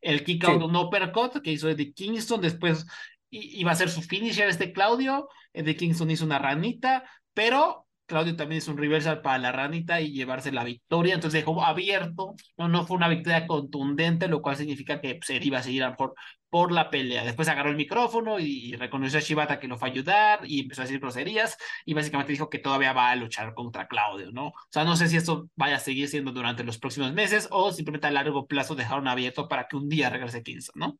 el 0.00 0.24
kick 0.24 0.44
out 0.44 0.60
Sí. 0.60 0.64
un 0.64 0.76
uppercut 0.76 1.42
que 1.42 1.52
hizo 1.52 1.68
Eddie 1.68 1.92
Kingston, 1.92 2.40
después 2.40 2.86
iba 3.30 3.72
a 3.72 3.76
ser 3.76 3.90
su 3.90 4.02
finisher 4.02 4.48
este 4.48 4.72
Claudio, 4.72 5.28
Eddie 5.52 5.76
Kingston 5.76 6.10
hizo 6.10 6.24
una 6.24 6.38
ranita, 6.38 7.04
pero 7.34 7.85
Claudio 8.06 8.36
también 8.36 8.58
hizo 8.58 8.70
un 8.70 8.78
reversal 8.78 9.20
para 9.22 9.38
la 9.38 9.52
ranita 9.52 10.00
y 10.00 10.12
llevarse 10.12 10.52
la 10.52 10.64
victoria, 10.64 11.14
entonces 11.14 11.40
dejó 11.40 11.62
abierto, 11.62 12.34
no, 12.56 12.68
no 12.68 12.86
fue 12.86 12.96
una 12.96 13.08
victoria 13.08 13.46
contundente, 13.46 14.28
lo 14.28 14.42
cual 14.42 14.56
significa 14.56 15.00
que 15.00 15.16
pues, 15.16 15.30
él 15.30 15.44
iba 15.44 15.58
a 15.58 15.62
seguir 15.62 15.82
a 15.82 15.86
lo 15.86 15.92
mejor 15.92 16.14
por 16.48 16.72
la 16.72 16.90
pelea. 16.90 17.24
Después 17.24 17.48
agarró 17.48 17.70
el 17.70 17.76
micrófono 17.76 18.38
y, 18.38 18.70
y 18.70 18.76
reconoció 18.76 19.18
a 19.18 19.22
Shibata 19.22 19.58
que 19.60 19.68
lo 19.68 19.76
fue 19.76 19.88
a 19.88 19.92
ayudar 19.92 20.40
y 20.44 20.60
empezó 20.60 20.82
a 20.82 20.84
decir 20.84 21.00
groserías 21.00 21.58
y 21.84 21.94
básicamente 21.94 22.32
dijo 22.32 22.48
que 22.48 22.58
todavía 22.60 22.92
va 22.92 23.10
a 23.10 23.16
luchar 23.16 23.52
contra 23.54 23.88
Claudio, 23.88 24.30
¿no? 24.32 24.48
O 24.48 24.54
sea, 24.70 24.84
no 24.84 24.96
sé 24.96 25.08
si 25.08 25.16
esto 25.16 25.48
vaya 25.56 25.76
a 25.76 25.80
seguir 25.80 26.08
siendo 26.08 26.32
durante 26.32 26.64
los 26.64 26.78
próximos 26.78 27.12
meses 27.12 27.48
o 27.50 27.72
simplemente 27.72 28.06
a 28.06 28.10
largo 28.10 28.46
plazo 28.46 28.74
dejaron 28.74 29.08
abierto 29.08 29.48
para 29.48 29.66
que 29.66 29.76
un 29.76 29.88
día 29.88 30.08
regrese 30.10 30.42
Kingston, 30.42 30.78
¿no? 30.78 30.98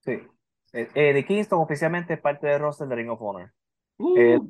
Sí. 0.00 0.12
Eh, 0.72 0.88
Eddie 0.94 1.24
Kingston 1.24 1.60
oficialmente 1.60 2.14
es 2.14 2.20
parte 2.20 2.46
del 2.46 2.60
roster 2.60 2.88
de 2.88 2.96
Ring 2.96 3.10
of 3.10 3.22
Honor. 3.22 3.52
Uh, 3.98 4.16
Eh, 4.18 4.40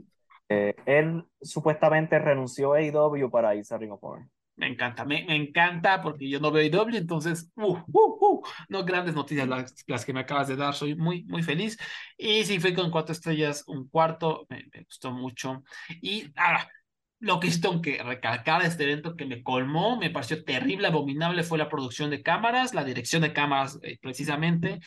Eh, 0.55 0.75
él 0.87 1.25
supuestamente 1.41 2.19
renunció 2.19 2.75
a 2.75 2.79
AEW 2.79 3.31
para 3.31 3.55
irse 3.55 3.75
a 3.75 3.79
Ring 3.79 3.93
of 3.93 4.03
Honor. 4.03 4.29
Me 4.57 4.69
encanta, 4.69 5.05
me, 5.05 5.25
me 5.25 5.35
encanta 5.35 6.01
porque 6.01 6.29
yo 6.29 6.39
no 6.39 6.53
veo 6.53 6.63
IW, 6.65 6.97
entonces, 6.97 7.51
uh, 7.57 7.77
uh, 7.77 8.19
uh, 8.21 8.43
no 8.69 8.85
grandes 8.85 9.17
noticias 9.17 9.49
las, 9.49 9.75
las 9.89 10.05
que 10.05 10.13
me 10.13 10.21
acabas 10.21 10.47
de 10.47 10.55
dar, 10.55 10.75
soy 10.75 10.95
muy, 10.95 11.25
muy 11.25 11.43
feliz. 11.43 11.77
Y 12.17 12.45
sí, 12.45 12.61
fui 12.61 12.73
con 12.73 12.93
cuatro 12.93 13.13
estrellas, 13.13 13.65
un 13.67 13.89
cuarto, 13.89 14.47
me, 14.49 14.65
me 14.73 14.85
gustó 14.85 15.11
mucho. 15.11 15.65
Y 16.01 16.31
ahora, 16.37 16.69
lo 17.19 17.41
que 17.41 17.51
sí 17.51 17.61
tengo 17.61 17.81
que 17.83 18.01
recalcar 18.03 18.63
de 18.63 18.69
este 18.69 18.85
evento 18.85 19.17
que 19.17 19.27
me 19.27 19.43
colmó, 19.43 19.97
me 19.97 20.11
pareció 20.11 20.45
terrible, 20.45 20.87
abominable, 20.87 21.43
fue 21.43 21.59
la 21.59 21.69
producción 21.69 22.11
de 22.11 22.23
cámaras, 22.23 22.75
la 22.75 22.85
dirección 22.85 23.23
de 23.23 23.33
cámaras 23.33 23.81
eh, 23.83 23.99
precisamente. 24.01 24.81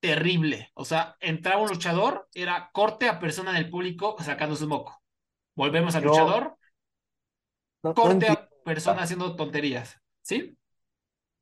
Terrible, 0.00 0.70
o 0.74 0.84
sea, 0.84 1.16
entraba 1.20 1.62
un 1.62 1.68
luchador, 1.68 2.28
era 2.34 2.70
corte 2.72 3.08
a 3.08 3.18
persona 3.18 3.52
del 3.52 3.70
público 3.70 4.16
sacando 4.20 4.54
su 4.54 4.68
moco. 4.68 5.02
Volvemos 5.56 5.96
al 5.96 6.04
luchador, 6.04 6.56
No- 7.82 7.94
corte 7.94 8.28
a 8.28 8.48
persona 8.64 9.02
haciendo 9.02 9.34
tonterías, 9.36 10.00
¿sí? 10.22 10.56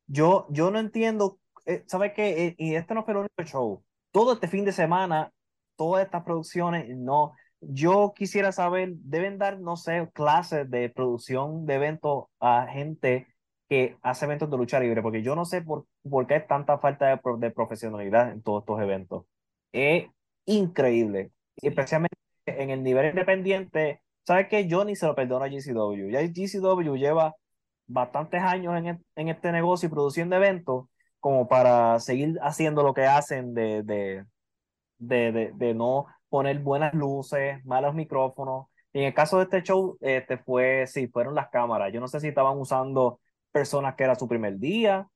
Yo, 0.06 0.47
yo 0.51 0.70
no 0.70 0.78
entiendo, 0.78 1.39
eh, 1.66 1.85
¿sabes 1.86 2.12
qué? 2.14 2.47
Eh, 2.47 2.55
y 2.59 2.74
este 2.74 2.94
no 2.94 3.05
fue 3.05 3.14
el 3.14 3.18
único 3.20 3.43
show. 3.44 3.85
Todo 4.12 4.35
este 4.35 4.48
fin 4.48 4.64
de 4.64 4.72
semana, 4.72 5.32
todas 5.76 6.05
estas 6.05 6.22
producciones, 6.24 6.86
no. 6.97 7.35
Yo 7.60 8.12
quisiera 8.14 8.52
saber, 8.52 8.90
deben 8.97 9.39
dar, 9.39 9.59
no 9.59 9.76
sé, 9.76 10.09
clases 10.12 10.70
de 10.70 10.90
producción 10.90 11.66
de 11.66 11.74
eventos 11.74 12.26
a 12.39 12.66
gente 12.68 13.26
que 13.68 13.97
hace 14.02 14.26
eventos 14.26 14.51
de 14.51 14.56
lucha 14.59 14.78
libre, 14.78 15.02
porque 15.02 15.22
yo 15.22 15.35
no 15.35 15.44
sé 15.47 15.62
por, 15.62 15.86
por 16.10 16.26
qué 16.26 16.40
tanta 16.40 16.78
falta 16.78 17.06
de, 17.09 17.20
de 17.39 17.51
profesionalidad 17.51 18.32
en 18.32 18.43
todos 18.43 18.62
estos 18.62 18.81
eventos. 18.81 19.24
Es 19.72 20.06
increíble, 20.47 21.32
especialmente 21.56 22.16
en 22.47 22.70
el 22.70 22.82
nivel 22.82 23.06
independiente. 23.10 24.02
¿Sabes 24.26 24.48
qué? 24.48 24.66
Yo 24.68 24.85
ni 24.85 24.97
se 24.97 25.06
lo 25.06 25.14
perdono 25.14 25.44
a 25.44 25.48
GCW. 25.48 26.10
Ya 26.10 26.20
GCW 26.22 26.97
lleva 26.97 27.35
bastantes 27.86 28.40
años 28.43 28.76
en, 28.76 28.86
e- 28.89 29.01
en 29.16 29.28
este 29.28 29.52
negocio 29.52 29.89
y 29.89 29.90
produciendo 29.93 30.36
eventos 30.36 30.86
como 31.20 31.48
para 31.48 31.98
seguir 32.01 32.39
haciendo 32.43 32.82
lo 32.82 32.94
que 32.94 33.06
hacen 33.06 33.55
de, 33.55 33.82
de, 33.82 34.24
de, 34.98 35.32
de, 35.32 35.52
de 35.55 35.74
no 35.74 36.06
poner 36.28 36.59
buenas 36.60 36.94
luces, 36.94 37.64
malos 37.64 37.94
micrófonos. 37.94 38.66
Y 38.93 39.01
en 39.01 39.05
el 39.06 39.14
caso 39.14 39.39
de 39.39 39.44
este 39.44 39.62
show, 39.62 39.97
este 40.01 40.39
fue, 40.39 40.86
sí, 40.86 41.09
fueron 41.09 41.35
las 41.35 41.48
cámaras. 41.51 41.93
Yo 41.93 42.01
no 42.01 42.09
sé 42.09 42.20
si 42.20 42.28
estaban 42.28 42.59
usando 42.59 43.20
personas 43.52 43.94
que 43.97 44.05
era 44.05 44.14
su 44.14 44.28
primer 44.28 44.59
día. 44.59 45.09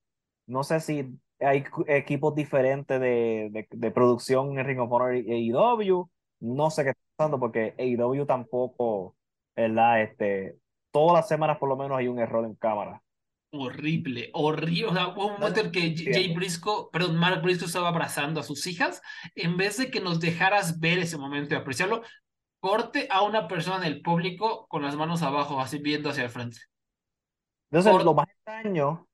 No 0.48 0.64
sé 0.64 0.80
si 0.80 1.06
hay 1.38 1.64
equipos 1.86 2.34
diferentes 2.34 3.00
de, 3.00 3.48
de, 3.52 3.68
de 3.70 3.90
producción 3.92 4.58
en 4.58 4.66
Ring 4.66 4.80
of 4.80 4.90
Honor 4.90 5.14
y 5.14 5.52
AEW. 5.52 6.10
No 6.40 6.70
sé 6.70 6.82
qué 6.82 6.90
está 6.90 7.02
pasando 7.16 7.38
porque 7.38 7.74
AEW 7.78 8.26
tampoco 8.26 9.14
¿verdad? 9.58 10.02
Este, 10.02 10.56
todas 10.92 11.14
las 11.14 11.28
semanas 11.28 11.58
por 11.58 11.68
lo 11.68 11.76
menos 11.76 11.98
hay 11.98 12.06
un 12.06 12.18
error 12.20 12.44
en 12.44 12.54
cámara. 12.54 13.02
Horrible, 13.50 14.30
horrible. 14.34 14.86
O 14.86 14.92
sea, 14.92 15.08
hubo 15.08 15.26
un 15.26 15.32
momento 15.32 15.60
en 15.60 15.72
que 15.72 15.96
Jay 15.96 16.32
Briscoe, 16.34 16.90
perdón, 16.92 17.16
Mark 17.16 17.42
Briscoe 17.42 17.66
estaba 17.66 17.88
abrazando 17.88 18.40
a 18.40 18.44
sus 18.44 18.66
hijas. 18.66 19.02
En 19.34 19.56
vez 19.56 19.78
de 19.78 19.90
que 19.90 20.00
nos 20.00 20.20
dejaras 20.20 20.78
ver 20.78 20.98
ese 20.98 21.16
momento 21.16 21.54
y 21.54 21.58
apreciarlo, 21.58 22.02
corte 22.60 23.08
a 23.10 23.22
una 23.22 23.48
persona 23.48 23.78
en 23.78 23.92
el 23.92 24.02
público 24.02 24.66
con 24.68 24.82
las 24.82 24.96
manos 24.96 25.22
abajo, 25.22 25.60
así 25.60 25.78
viendo 25.78 26.10
hacia 26.10 26.24
el 26.24 26.30
frente. 26.30 26.58
Entonces, 27.70 28.04
lo 28.04 28.14
más 28.14 28.28
extraño, 28.28 29.07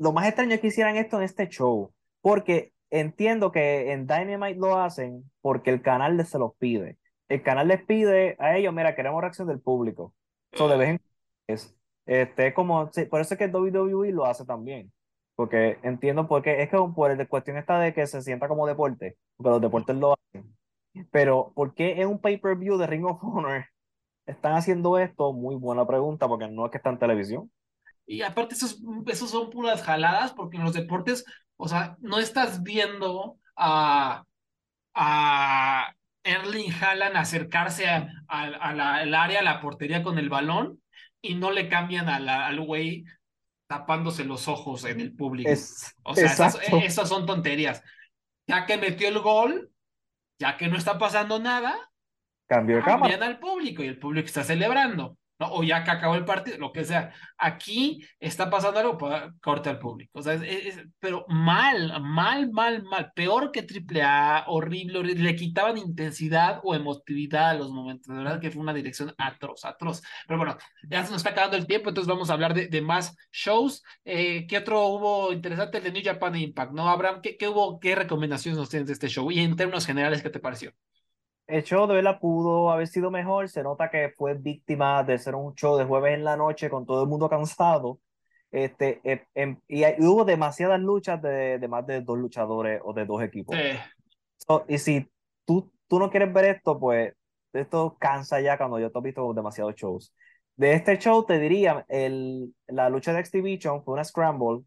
lo 0.00 0.12
más 0.12 0.26
extraño 0.26 0.54
es 0.54 0.60
que 0.60 0.68
hicieran 0.68 0.96
esto 0.96 1.18
en 1.18 1.24
este 1.24 1.46
show, 1.48 1.92
porque 2.22 2.72
entiendo 2.88 3.52
que 3.52 3.92
en 3.92 4.06
Dynamite 4.06 4.58
lo 4.58 4.80
hacen 4.80 5.30
porque 5.42 5.70
el 5.70 5.82
canal 5.82 6.16
les 6.16 6.30
se 6.30 6.38
los 6.38 6.56
pide. 6.56 6.98
El 7.28 7.42
canal 7.42 7.68
les 7.68 7.84
pide 7.84 8.34
a 8.38 8.56
ellos, 8.56 8.72
mira, 8.72 8.96
queremos 8.96 9.20
reacción 9.20 9.46
del 9.46 9.60
público. 9.60 10.14
Eso 10.52 10.68
de 10.68 10.76
vez 10.78 10.88
en 10.88 11.00
es, 11.46 11.76
este, 12.06 12.54
como, 12.54 12.90
por 13.10 13.20
eso 13.20 13.34
es 13.34 13.38
que 13.38 13.46
WWE 13.46 14.10
lo 14.12 14.24
hace 14.24 14.46
también. 14.46 14.90
Porque 15.36 15.78
entiendo 15.82 16.26
porque 16.26 16.62
es 16.62 16.70
que 16.70 16.78
por 16.94 17.16
la 17.16 17.26
cuestión 17.26 17.58
está 17.58 17.78
de 17.78 17.92
que 17.92 18.06
se 18.06 18.22
sienta 18.22 18.48
como 18.48 18.66
deporte, 18.66 19.18
porque 19.36 19.50
los 19.50 19.60
deportes 19.60 19.96
lo 19.96 20.14
hacen. 20.14 20.56
Pero, 21.10 21.52
¿por 21.54 21.74
qué 21.74 22.00
en 22.00 22.08
un 22.08 22.18
pay-per-view 22.18 22.78
de 22.78 22.86
Ring 22.86 23.04
of 23.04 23.22
Honor 23.22 23.66
están 24.24 24.54
haciendo 24.54 24.98
esto? 24.98 25.34
Muy 25.34 25.56
buena 25.56 25.86
pregunta, 25.86 26.26
porque 26.26 26.48
no 26.48 26.64
es 26.64 26.72
que 26.72 26.78
está 26.78 26.88
en 26.88 26.98
televisión. 26.98 27.50
Y 28.10 28.22
aparte, 28.22 28.56
esos, 28.56 28.80
esos 29.06 29.30
son 29.30 29.50
puras 29.50 29.84
jaladas, 29.84 30.32
porque 30.32 30.56
en 30.56 30.64
los 30.64 30.72
deportes, 30.72 31.24
o 31.56 31.68
sea, 31.68 31.96
no 32.00 32.18
estás 32.18 32.64
viendo 32.64 33.38
a, 33.54 34.24
a 34.94 35.94
Erling 36.24 36.72
Haaland 36.72 37.16
acercarse 37.16 37.86
al 37.86 39.14
área, 39.14 39.38
a 39.38 39.44
la 39.44 39.60
portería 39.60 40.02
con 40.02 40.18
el 40.18 40.28
balón, 40.28 40.82
y 41.22 41.36
no 41.36 41.52
le 41.52 41.68
cambian 41.68 42.08
a 42.08 42.18
la, 42.18 42.48
al 42.48 42.60
güey 42.60 43.04
tapándose 43.68 44.24
los 44.24 44.48
ojos 44.48 44.84
en 44.86 44.98
el 44.98 45.14
público. 45.14 45.48
o 46.02 46.16
sea, 46.16 46.26
esas, 46.26 46.58
esas, 46.82 47.08
son 47.08 47.26
tonterías. 47.26 47.80
Ya 48.48 48.66
que 48.66 48.76
metió 48.76 49.06
el 49.06 49.20
gol, 49.20 49.70
ya 50.40 50.56
que 50.56 50.66
no 50.66 50.76
está 50.76 50.98
pasando 50.98 51.38
nada, 51.38 51.78
cambio 52.48 52.78
de 52.78 52.82
cámara. 52.82 53.24
al 53.24 53.38
público 53.38 53.84
y 53.84 53.86
el 53.86 54.00
público 54.00 54.26
está 54.26 54.42
celebrando. 54.42 55.16
¿No? 55.40 55.52
o 55.52 55.62
ya 55.64 55.82
que 55.82 55.90
acabó 55.90 56.14
el 56.14 56.24
partido, 56.24 56.58
lo 56.58 56.72
que 56.72 56.84
sea. 56.84 57.12
Aquí 57.38 58.06
está 58.20 58.50
pasando 58.50 58.78
algo, 58.78 58.98
para 58.98 59.22
pues, 59.22 59.40
corta 59.40 59.70
al 59.70 59.78
público. 59.78 60.18
O 60.18 60.22
sea, 60.22 60.40
pero 60.98 61.24
mal, 61.28 62.00
mal, 62.02 62.50
mal, 62.50 62.82
mal. 62.84 63.12
Peor 63.14 63.50
que 63.50 63.60
AAA, 63.66 64.44
horrible, 64.48 64.98
horrible. 64.98 65.22
Le 65.22 65.36
quitaban 65.36 65.78
intensidad 65.78 66.60
o 66.62 66.74
emotividad 66.74 67.50
a 67.50 67.54
los 67.54 67.70
momentos. 67.70 68.14
De 68.14 68.22
verdad 68.22 68.40
que 68.40 68.50
fue 68.50 68.62
una 68.62 68.74
dirección 68.74 69.14
atroz, 69.18 69.64
atroz. 69.64 70.02
Pero 70.26 70.38
bueno, 70.38 70.56
ya 70.88 71.04
se 71.04 71.10
nos 71.10 71.20
está 71.20 71.30
acabando 71.30 71.56
el 71.56 71.66
tiempo, 71.66 71.88
entonces 71.88 72.08
vamos 72.08 72.30
a 72.30 72.34
hablar 72.34 72.54
de, 72.54 72.68
de 72.68 72.80
más 72.82 73.16
shows. 73.32 73.82
Eh, 74.04 74.46
¿Qué 74.46 74.58
otro 74.58 74.86
hubo 74.88 75.32
interesante? 75.32 75.78
El 75.78 75.84
de 75.84 75.92
New 75.92 76.02
Japan 76.04 76.36
Impact, 76.36 76.72
¿no? 76.72 76.88
Abraham, 76.88 77.20
¿qué, 77.22 77.36
qué 77.36 77.48
hubo? 77.48 77.80
¿Qué 77.80 77.94
recomendaciones 77.94 78.58
nos 78.58 78.68
tienes 78.68 78.86
de 78.88 78.92
este 78.94 79.08
show? 79.08 79.30
Y 79.30 79.40
en 79.40 79.56
términos 79.56 79.86
generales, 79.86 80.22
¿qué 80.22 80.30
te 80.30 80.40
pareció? 80.40 80.72
El 81.50 81.64
show 81.64 81.86
de 81.86 81.94
verdad 81.94 82.18
pudo 82.20 82.70
haber 82.70 82.86
sido 82.86 83.10
mejor. 83.10 83.48
Se 83.48 83.62
nota 83.62 83.90
que 83.90 84.12
fue 84.16 84.34
víctima 84.34 85.02
de 85.04 85.18
ser 85.18 85.34
un 85.34 85.54
show 85.54 85.76
de 85.76 85.84
jueves 85.84 86.14
en 86.14 86.24
la 86.24 86.36
noche 86.36 86.70
con 86.70 86.86
todo 86.86 87.02
el 87.02 87.08
mundo 87.08 87.28
cansado. 87.28 88.00
Este, 88.50 89.00
eh, 89.04 89.26
em, 89.34 89.60
y, 89.68 89.84
hubo 90.02 90.24
demasiadas 90.24 90.80
luchas 90.80 91.20
de, 91.22 91.58
de, 91.58 91.68
más 91.68 91.86
de 91.86 92.00
dos 92.00 92.18
luchadores 92.18 92.80
o 92.84 92.92
de 92.92 93.04
dos 93.06 93.22
equipos. 93.22 93.56
y 94.68 94.78
si 94.78 95.08
tú, 95.44 95.70
tú 95.86 95.98
no 95.98 96.10
quieres 96.10 96.32
ver 96.32 96.56
esto, 96.56 96.78
pues 96.78 97.14
esto 97.52 97.96
cansa 97.98 98.40
ya 98.40 98.56
cuando 98.56 98.78
yo 98.78 98.90
te 98.90 98.98
he 98.98 99.02
visto 99.02 99.32
demasiados 99.34 99.74
shows. 99.74 100.14
De 100.56 100.74
este 100.74 100.98
show 100.98 101.24
te 101.24 101.38
diría, 101.38 101.84
el, 101.88 102.54
la 102.66 102.88
lucha 102.90 103.12
de 103.12 103.20
Exhibition 103.20 103.82
fue 103.84 103.94
una 103.94 104.04
scramble. 104.04 104.64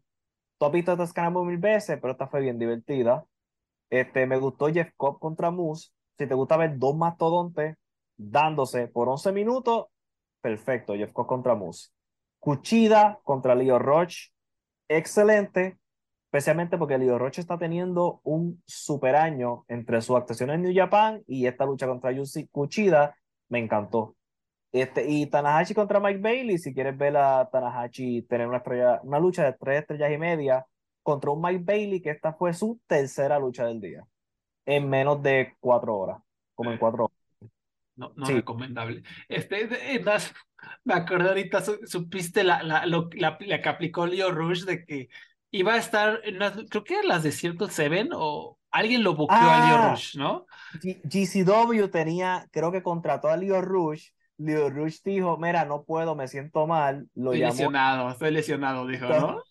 Tú 0.58 0.66
has 0.66 0.72
visto 0.72 0.92
esta 0.92 1.06
scramble 1.06 1.44
mil 1.44 1.58
veces, 1.58 1.98
pero 2.00 2.12
esta 2.12 2.26
fue 2.26 2.40
bien 2.40 2.58
divertida. 2.58 3.24
Este, 3.90 4.26
me 4.26 4.38
gustó 4.38 4.68
Jeff 4.68 4.90
Cobb 4.96 5.18
contra 5.20 5.50
Moose 5.50 5.93
si 6.18 6.26
te 6.26 6.34
gusta 6.34 6.56
ver 6.56 6.78
dos 6.78 6.96
mastodontes 6.96 7.76
dándose 8.16 8.88
por 8.88 9.08
11 9.08 9.32
minutos, 9.32 9.86
perfecto, 10.40 10.94
Jeff 10.94 11.12
Cobb 11.12 11.26
contra 11.26 11.54
Moose. 11.54 11.90
Cuchida 12.38 13.18
contra 13.24 13.54
Leo 13.54 13.78
Roche, 13.78 14.30
excelente, 14.88 15.78
especialmente 16.26 16.78
porque 16.78 16.98
Leo 16.98 17.18
Roche 17.18 17.40
está 17.40 17.58
teniendo 17.58 18.20
un 18.24 18.62
super 18.66 19.16
año 19.16 19.64
entre 19.68 20.00
su 20.00 20.16
actuación 20.16 20.50
en 20.50 20.62
New 20.62 20.74
Japan 20.74 21.22
y 21.26 21.46
esta 21.46 21.64
lucha 21.64 21.86
contra 21.86 22.12
Yusi 22.12 22.48
Cuchida, 22.48 23.16
me 23.48 23.58
encantó. 23.58 24.16
Este, 24.72 25.08
y 25.08 25.26
Tanahashi 25.26 25.72
contra 25.72 26.00
Mike 26.00 26.20
Bailey, 26.20 26.58
si 26.58 26.74
quieres 26.74 26.98
ver 26.98 27.16
a 27.16 27.48
Tanahashi 27.50 28.22
tener 28.22 28.48
una, 28.48 28.62
una 29.04 29.18
lucha 29.20 29.44
de 29.44 29.52
tres 29.52 29.82
estrellas 29.82 30.12
y 30.12 30.18
media 30.18 30.66
contra 31.02 31.30
un 31.30 31.40
Mike 31.40 31.62
Bailey, 31.64 32.00
que 32.00 32.10
esta 32.10 32.32
fue 32.32 32.52
su 32.52 32.80
tercera 32.86 33.38
lucha 33.38 33.66
del 33.66 33.80
día 33.80 34.04
en 34.66 34.88
menos 34.88 35.22
de 35.22 35.54
cuatro 35.60 35.96
horas, 35.96 36.22
como 36.54 36.72
en 36.72 36.78
cuatro 36.78 37.04
horas. 37.04 37.50
No, 37.96 38.12
no 38.16 38.26
recomendable. 38.26 39.02
Este, 39.28 39.68
me 40.84 40.94
acordé 40.94 41.28
ahorita, 41.28 41.62
supiste 41.86 42.42
la, 42.42 42.62
la, 42.62 42.84
la, 42.86 43.38
que 43.38 43.68
aplicó 43.68 44.06
Leo 44.06 44.32
Rush 44.32 44.64
de 44.64 44.84
que 44.84 45.08
iba 45.50 45.74
a 45.74 45.78
estar 45.78 46.20
en 46.24 46.38
creo 46.66 46.82
que 46.82 46.94
eran 46.94 47.08
las 47.08 47.22
de 47.22 47.30
Circle 47.30 47.70
Seven 47.70 48.10
o 48.12 48.58
alguien 48.72 49.04
lo 49.04 49.14
buqueó 49.14 49.36
a 49.36 49.68
Leo 49.68 49.76
ah, 49.76 49.90
Rush, 49.92 50.16
¿no? 50.16 50.46
GCW 50.82 51.86
tenía, 51.88 52.48
creo 52.50 52.72
que 52.72 52.82
contrató 52.82 53.28
a 53.28 53.36
Leo 53.36 53.60
Rush. 53.60 54.08
Leo 54.36 54.68
Rush 54.68 55.00
dijo, 55.04 55.36
mira, 55.36 55.64
no 55.64 55.84
puedo, 55.84 56.16
me 56.16 56.26
siento 56.26 56.66
mal. 56.66 57.08
Lo 57.14 57.32
estoy 57.32 57.46
lesionado, 57.46 58.10
estoy 58.10 58.32
lesionado, 58.32 58.86
dijo, 58.88 59.06
¿no? 59.06 59.42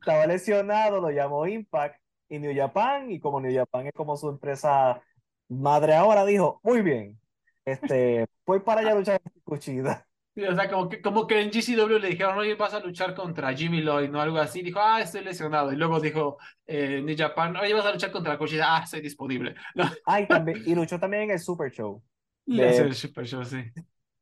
Estaba 0.00 0.26
lesionado, 0.26 1.02
lo 1.02 1.10
llamó 1.10 1.46
Impact 1.46 2.00
y 2.28 2.38
New 2.38 2.54
Japan, 2.54 3.10
y 3.10 3.20
como 3.20 3.40
New 3.40 3.54
Japan 3.54 3.86
es 3.86 3.92
como 3.92 4.16
su 4.16 4.28
empresa 4.28 5.00
madre 5.48 5.94
ahora, 5.94 6.24
dijo, 6.24 6.60
muy 6.62 6.82
bien, 6.82 7.18
este, 7.64 8.26
voy 8.46 8.60
para 8.60 8.80
allá 8.80 8.92
a 8.92 8.94
luchar 8.94 9.20
con 9.20 9.32
Cuchida. 9.42 10.06
o 10.36 10.54
sea, 10.54 10.70
como 10.70 10.88
que, 10.88 11.00
como 11.00 11.26
que 11.26 11.40
en 11.40 11.50
GCW 11.50 11.98
le 11.98 12.08
dijeron, 12.08 12.38
oye, 12.38 12.54
vas 12.54 12.74
a 12.74 12.80
luchar 12.80 13.14
contra 13.14 13.52
Jimmy 13.54 13.80
Lloyd, 13.80 14.10
¿no? 14.10 14.20
Algo 14.20 14.38
así. 14.38 14.62
Dijo, 14.62 14.80
ah, 14.80 15.00
estoy 15.00 15.24
lesionado. 15.24 15.72
Y 15.72 15.76
luego 15.76 16.00
dijo 16.00 16.38
eh, 16.66 17.00
New 17.02 17.16
Japan, 17.16 17.56
oye, 17.56 17.74
vas 17.74 17.86
a 17.86 17.92
luchar 17.92 18.10
contra 18.10 18.38
Cuchida. 18.38 18.76
Ah, 18.76 18.82
estoy 18.84 19.00
disponible. 19.00 19.54
¿No? 19.74 19.84
Ah, 20.06 20.20
y, 20.20 20.28
también, 20.28 20.62
y 20.64 20.74
luchó 20.74 20.98
también 20.98 21.24
en 21.24 21.30
el 21.32 21.40
Super 21.40 21.70
Show. 21.70 22.02
De... 22.46 22.76
el 22.76 22.94
Super 22.94 23.26
Show, 23.26 23.44
sí. 23.44 23.64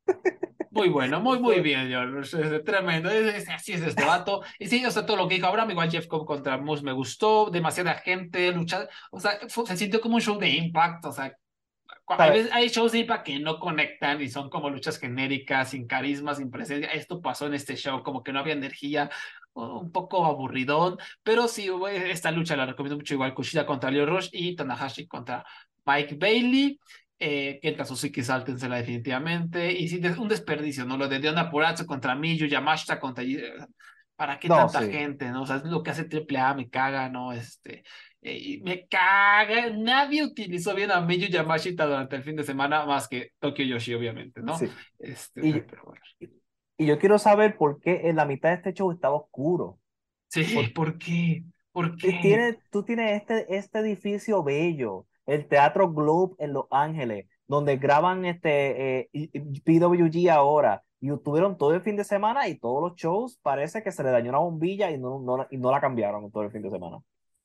Muy 0.77 0.89
bueno, 0.89 1.19
muy, 1.19 1.39
muy 1.39 1.59
bien, 1.61 1.87
George. 1.87 2.59
Tremendo. 2.59 3.09
Así 3.51 3.73
es 3.73 3.81
este 3.81 4.05
vato. 4.05 4.43
Y 4.59 4.67
sí, 4.67 4.85
o 4.85 4.91
sea, 4.91 5.07
todo 5.07 5.17
lo 5.17 5.27
que 5.27 5.35
dijo 5.35 5.47
Abraham, 5.47 5.71
igual 5.71 5.89
Jeff 5.89 6.05
Cobb 6.05 6.27
contra 6.27 6.59
Moose 6.59 6.83
me 6.83 6.91
gustó. 6.91 7.49
Demasiada 7.49 7.95
gente 7.95 8.51
luchar. 8.51 8.87
O 9.09 9.19
sea, 9.19 9.39
se 9.49 9.75
sintió 9.75 9.99
como 9.99 10.15
un 10.15 10.21
show 10.21 10.37
de 10.37 10.49
impact. 10.49 11.05
O 11.05 11.11
sea, 11.11 11.35
hay, 12.09 12.47
hay, 12.51 12.67
shows 12.69 12.91
de 12.91 12.99
impact 12.99 13.25
que 13.25 13.39
no 13.39 13.59
conectan 13.59 14.21
y 14.21 14.29
son 14.29 14.51
como 14.51 14.69
luchas 14.69 14.99
genéricas, 14.99 15.71
sin 15.71 15.87
carisma, 15.87 16.35
sin 16.35 16.51
presencia. 16.51 16.89
Esto 16.89 17.21
pasó 17.21 17.47
en 17.47 17.55
este 17.55 17.75
show, 17.75 18.03
como 18.03 18.23
que 18.23 18.31
no 18.31 18.39
había 18.39 18.53
energía, 18.53 19.09
un 19.53 19.91
poco 19.91 20.27
aburridón. 20.27 20.97
Pero 21.23 21.47
sí, 21.47 21.71
esta 21.89 22.29
lucha 22.29 22.55
la 22.55 22.67
recomiendo 22.67 22.97
mucho. 22.97 23.15
Igual 23.15 23.33
Kushida 23.33 23.65
contra 23.65 23.89
Leo 23.89 24.05
Rush 24.05 24.29
y 24.31 24.55
Tanahashi 24.55 25.07
contra 25.07 25.43
Mike 25.87 26.17
Bailey 26.19 26.79
eh, 27.19 27.59
Kenta 27.61 27.85
Suzuki 27.85 28.23
sáltensela 28.23 28.77
definitivamente. 28.77 29.71
Y 29.71 29.87
sí, 29.87 30.01
un 30.17 30.27
desperdicio, 30.27 30.85
¿no? 30.85 30.97
Lo 30.97 31.07
de 31.07 31.19
Diona 31.19 31.49
Purazzo 31.49 31.85
contra 31.85 32.15
Miyu, 32.15 32.47
Yamashita 32.47 32.99
contra. 32.99 33.23
¿Para 34.15 34.39
qué 34.39 34.47
tanta 34.47 34.81
gente, 34.81 35.29
no? 35.29 35.43
O 35.43 35.45
sea, 35.45 35.57
es 35.57 35.63
lo 35.63 35.83
que 35.83 35.91
hace 35.91 36.07
AAA, 36.07 36.55
me 36.55 36.69
caga, 36.69 37.09
¿no? 37.09 37.33
Este. 37.33 37.83
Eh, 38.21 38.59
me 38.63 38.87
caga. 38.87 39.69
Nadie 39.71 40.23
utilizó 40.23 40.73
bien 40.75 40.91
a 40.91 41.01
Miyu 41.01 41.27
Yamashita 41.27 41.85
durante 41.85 42.15
el 42.15 42.23
fin 42.23 42.35
de 42.35 42.43
semana, 42.43 42.85
más 42.85 43.07
que 43.07 43.31
Tokyo 43.39 43.63
Yoshi, 43.63 43.93
obviamente, 43.93 44.41
¿no? 44.41 44.57
Sí. 44.57 44.67
Este, 44.99 45.47
y, 45.47 45.61
pero 45.61 45.83
bueno. 45.85 46.01
y, 46.77 46.85
yo 46.85 46.99
quiero 46.99 47.19
saber 47.19 47.57
por 47.57 47.79
qué 47.79 48.09
en 48.09 48.15
la 48.15 48.25
mitad 48.25 48.49
de 48.49 48.55
este 48.55 48.73
show 48.73 48.91
estaba 48.91 49.15
oscuro. 49.15 49.79
Sí, 50.29 50.43
¿por, 50.73 50.97
qué? 50.97 51.43
¿Por 51.71 51.95
qué? 51.95 52.19
Tienes, 52.21 52.57
tú 52.69 52.83
tienes 52.83 53.21
este, 53.21 53.55
este 53.55 53.79
edificio 53.79 54.43
bello 54.43 55.07
el 55.27 55.47
Teatro 55.47 55.91
Globe 55.91 56.35
en 56.39 56.53
Los 56.53 56.65
Ángeles, 56.71 57.27
donde 57.47 57.77
graban 57.77 58.25
este 58.25 59.09
eh, 59.11 59.29
PWG 59.63 60.29
ahora. 60.31 60.83
Y 60.99 61.09
tuvieron 61.23 61.57
todo 61.57 61.75
el 61.75 61.81
fin 61.81 61.95
de 61.95 62.03
semana 62.03 62.47
y 62.47 62.57
todos 62.57 62.81
los 62.81 62.95
shows 62.95 63.37
parece 63.43 63.83
que 63.83 63.91
se 63.91 64.03
le 64.03 64.09
dañó 64.09 64.29
una 64.29 64.39
bombilla 64.39 64.89
y 64.89 64.97
no, 64.97 65.19
no, 65.19 65.45
y 65.51 65.57
no 65.57 65.69
la 65.69 65.79
cambiaron 65.79 66.31
todo 66.31 66.41
el 66.41 66.51
fin 66.51 66.63
de 66.63 66.71
semana. 66.71 66.97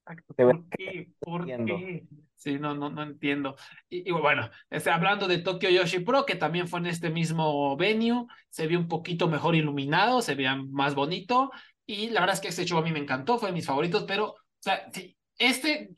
¿Por 0.04 0.64
qué? 0.70 1.09
¿Por 1.20 1.46
qué? 1.46 2.06
Sí, 2.34 2.59
no, 2.59 2.74
no, 2.74 2.90
no 2.90 3.02
entiendo. 3.02 3.54
Y, 3.88 4.10
bueno, 4.10 4.50
este, 4.68 4.90
hablando 4.90 5.28
de 5.28 5.38
Tokyo 5.38 5.68
Yoshi 5.68 6.00
Pro, 6.00 6.26
que 6.26 6.34
también 6.34 6.66
fue 6.66 6.80
en 6.80 6.86
este 6.86 7.10
mismo 7.10 7.76
venue, 7.76 8.26
se 8.48 8.66
vio 8.66 8.80
un 8.80 8.88
poquito 8.88 9.28
mejor 9.28 9.54
iluminado, 9.54 10.22
se 10.22 10.34
veía 10.34 10.56
más 10.56 10.94
bonito. 10.94 11.52
Y 11.86 12.10
la 12.10 12.20
verdad 12.20 12.34
es 12.34 12.40
que 12.40 12.48
este 12.48 12.64
show 12.64 12.78
a 12.78 12.82
mí 12.82 12.90
me 12.90 12.98
encantó, 12.98 13.38
fue 13.38 13.50
de 13.50 13.54
mis 13.54 13.66
favoritos, 13.66 14.04
pero, 14.04 14.30
o 14.30 14.36
sea, 14.59 14.90
sí, 14.92 15.16
este 15.38 15.90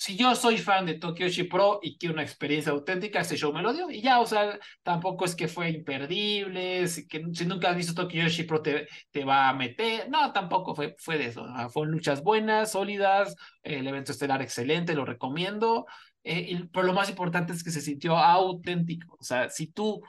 si 0.00 0.16
yo 0.16 0.34
soy 0.34 0.56
fan 0.56 0.86
de 0.86 0.94
Tokyoshi 0.94 1.44
Pro 1.44 1.78
y 1.82 1.98
quiero 1.98 2.14
una 2.14 2.22
experiencia 2.22 2.72
auténtica, 2.72 3.20
ese 3.20 3.36
show 3.36 3.52
me 3.52 3.60
lo 3.60 3.74
dio. 3.74 3.90
Y 3.90 4.00
ya, 4.00 4.20
o 4.20 4.26
sea, 4.26 4.58
tampoco 4.82 5.26
es 5.26 5.34
que 5.36 5.46
fue 5.46 5.68
imperdible, 5.68 6.88
si, 6.88 7.06
que, 7.06 7.22
si 7.34 7.44
nunca 7.44 7.68
has 7.68 7.76
visto 7.76 7.94
Tokyoshi 7.94 8.44
Pro 8.44 8.62
te, 8.62 8.88
te 9.10 9.24
va 9.26 9.50
a 9.50 9.52
meter. 9.52 10.08
No, 10.08 10.32
tampoco 10.32 10.74
fue, 10.74 10.96
fue 10.98 11.18
de 11.18 11.26
eso. 11.26 11.44
Fueron 11.70 11.92
luchas 11.92 12.22
buenas, 12.22 12.72
sólidas, 12.72 13.36
el 13.62 13.86
evento 13.86 14.12
estelar 14.12 14.40
excelente, 14.40 14.94
lo 14.94 15.04
recomiendo. 15.04 15.84
Eh, 16.24 16.64
pero 16.72 16.86
lo 16.86 16.94
más 16.94 17.10
importante 17.10 17.52
es 17.52 17.62
que 17.62 17.70
se 17.70 17.82
sintió 17.82 18.16
auténtico. 18.16 19.18
O 19.20 19.22
sea, 19.22 19.50
si 19.50 19.66
tú 19.66 20.00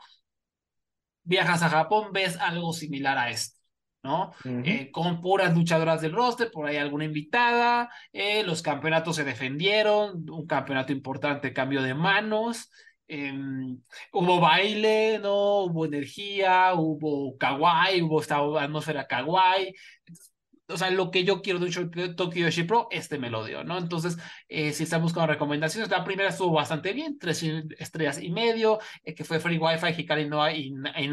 viajas 1.23 1.63
a 1.63 1.69
Japón, 1.69 2.13
ves 2.13 2.37
algo 2.37 2.71
similar 2.71 3.17
a 3.17 3.29
esto. 3.29 3.60
¿No? 4.03 4.31
Eh, 4.43 4.89
con 4.91 5.21
puras 5.21 5.55
luchadoras 5.55 6.01
del 6.01 6.13
roster, 6.13 6.51
por 6.51 6.65
ahí 6.67 6.77
alguna 6.77 7.05
invitada, 7.05 7.89
eh, 8.11 8.43
los 8.43 8.61
campeonatos 8.61 9.15
se 9.15 9.23
defendieron, 9.23 10.29
un 10.29 10.47
campeonato 10.47 10.91
importante, 10.91 11.53
cambio 11.53 11.81
de 11.81 11.93
manos, 11.93 12.71
em, 13.07 13.79
hubo 14.13 14.39
baile, 14.39 15.19
¿no? 15.19 15.65
Hubo 15.65 15.85
energía, 15.85 16.73
hubo 16.75 17.37
kawaii, 17.37 18.01
hubo 18.01 18.21
esta 18.21 18.37
atmósfera 18.37 19.05
kawaii 19.07 19.73
o 20.71 20.77
sea, 20.77 20.89
lo 20.91 21.11
que 21.11 21.23
yo 21.23 21.41
quiero 21.41 21.59
de 21.59 21.65
un 21.65 22.15
Tokyo 22.15 22.45
Yoshi 22.45 22.63
Pro, 22.63 22.87
este 22.91 23.19
me 23.19 23.29
lo 23.29 23.45
dio, 23.45 23.63
¿no? 23.63 23.77
Entonces, 23.77 24.17
eh, 24.47 24.73
si 24.73 24.83
están 24.83 25.01
buscando 25.01 25.27
recomendaciones, 25.27 25.89
la 25.89 26.03
primera 26.03 26.29
estuvo 26.29 26.53
bastante 26.53 26.93
bien, 26.93 27.17
tres 27.19 27.43
estrellas 27.77 28.21
y 28.21 28.29
medio, 28.29 28.79
eh, 29.03 29.13
que 29.13 29.23
fue 29.23 29.39
Free 29.39 29.57
Wi-Fi, 29.57 30.01
Hikari 30.01 30.27
Noa 30.27 30.53
y, 30.53 30.73
y 30.97 31.09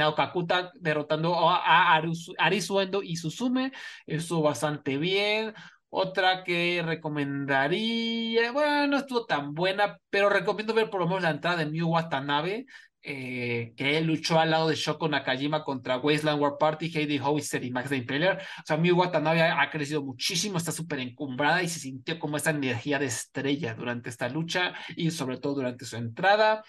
derrotando 0.80 1.48
a, 1.48 1.97
a 1.97 2.02
Arisuendo 2.39 3.02
y 3.02 3.16
Suzume, 3.16 3.72
estuvo 4.06 4.43
bastante 4.43 4.97
bien. 4.98 5.55
Otra 5.90 6.44
que 6.44 6.82
recomendaría, 6.85 8.52
bueno, 8.52 8.86
no 8.89 8.97
estuvo 8.98 9.24
tan 9.24 9.55
buena, 9.55 9.98
pero 10.10 10.28
recomiendo 10.28 10.74
ver 10.74 10.90
por 10.90 11.01
lo 11.01 11.06
menos 11.06 11.22
la 11.22 11.30
entrada 11.30 11.56
de 11.56 11.66
Miu 11.66 11.89
Watanabe, 11.89 12.66
eh, 13.02 13.72
que 13.76 13.96
él 13.96 14.06
luchó 14.06 14.40
al 14.40 14.50
lado 14.50 14.68
de 14.68 14.74
Shoko 14.74 15.08
Nakajima 15.08 15.62
contra 15.64 15.98
Wasteland 15.98 16.40
War 16.40 16.58
Party, 16.58 16.90
Heidi 16.92 17.18
Howitzer 17.18 17.64
y 17.64 17.70
Max 17.70 17.90
de 17.90 17.98
Impaler. 17.98 18.38
O 18.38 18.62
sea, 18.66 18.76
Miu 18.76 18.96
Watanabe 18.96 19.42
ha, 19.42 19.70
crecido 19.70 20.02
muchísimo, 20.02 20.58
está 20.58 20.72
súper 20.72 20.98
encumbrada 21.00 21.62
y 21.62 21.68
se 21.68 21.80
sintió 21.80 22.18
como 22.18 22.36
esa 22.36 22.50
energía 22.50 22.98
de 22.98 23.06
estrella 23.06 23.74
durante 23.74 24.10
esta 24.10 24.28
lucha 24.28 24.74
y 24.96 25.10
sobre 25.10 25.38
todo 25.38 25.54
durante 25.54 25.84
su 25.84 25.96
entrada. 25.96 26.64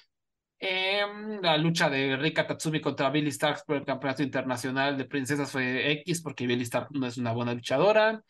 Em, 0.59 1.41
la 1.41 1.57
lucha 1.57 1.89
de 1.89 2.17
Rika 2.17 2.45
Tatsumi 2.45 2.81
contra 2.81 3.09
Billy 3.09 3.31
Starks 3.31 3.63
por 3.65 3.77
el 3.77 3.85
campeonato 3.85 4.23
internacional 4.23 4.97
de 4.97 5.05
princesas 5.05 5.51
fue 5.51 5.91
X 5.91 6.21
porque 6.21 6.45
Billy 6.45 6.65
Starks 6.65 6.91
no 6.91 7.07
es 7.07 7.17
una 7.17 7.31
buena 7.31 7.53
luchadora. 7.53 8.21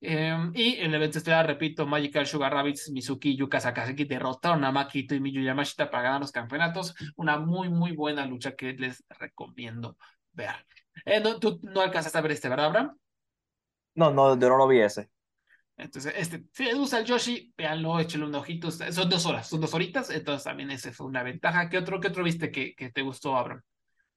Em, 0.00 0.52
y 0.54 0.76
en 0.76 0.86
el 0.86 0.94
evento 0.96 1.18
estelar, 1.18 1.46
repito, 1.46 1.86
Magical 1.86 2.26
Sugar 2.26 2.52
Rabbits, 2.52 2.90
Mizuki 2.90 3.30
y 3.30 3.36
Yuka 3.36 3.60
Sakazaki 3.60 4.04
derrotaron 4.04 4.62
a 4.64 4.72
Makito 4.72 5.14
y 5.14 5.20
Miyu 5.20 5.42
Yamashita 5.42 5.90
para 5.90 6.02
ganar 6.02 6.20
los 6.20 6.32
campeonatos. 6.32 6.94
Una 7.16 7.38
muy, 7.38 7.68
muy 7.70 7.92
buena 7.92 8.26
lucha 8.26 8.54
que 8.54 8.74
les 8.74 9.04
recomiendo 9.08 9.96
ver. 10.32 10.66
Eh, 11.04 11.20
no, 11.20 11.38
tú 11.38 11.58
no 11.62 11.80
alcanzaste 11.80 12.18
a 12.18 12.20
ver 12.20 12.32
este, 12.32 12.48
¿verdad, 12.48 12.66
Abraham? 12.66 12.96
No, 13.94 14.10
no, 14.10 14.38
yo 14.38 14.48
no 14.48 14.58
lo 14.58 14.68
vi 14.68 14.80
ese. 14.80 15.08
Entonces, 15.78 16.14
este, 16.16 16.44
si 16.52 16.64
les 16.64 16.76
gusta 16.76 16.98
el 16.98 17.04
Yoshi, 17.04 17.52
véanlo, 17.56 17.98
échenle 17.98 18.26
un 18.26 18.34
ojito. 18.34 18.70
Son 18.70 19.08
dos 19.08 19.26
horas, 19.26 19.48
son 19.48 19.60
dos 19.60 19.74
horitas, 19.74 20.10
entonces 20.10 20.44
también 20.44 20.70
ese 20.70 20.92
fue 20.92 21.06
una 21.06 21.22
ventaja. 21.22 21.68
¿Qué 21.68 21.78
otro, 21.78 22.00
qué 22.00 22.08
otro 22.08 22.24
viste 22.24 22.50
que, 22.50 22.74
que 22.74 22.90
te 22.90 23.02
gustó, 23.02 23.36
Abraham? 23.36 23.62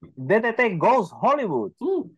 DDT 0.00 0.78
Ghost 0.78 1.12
Hollywood. 1.20 1.72
Uh. 1.78 2.10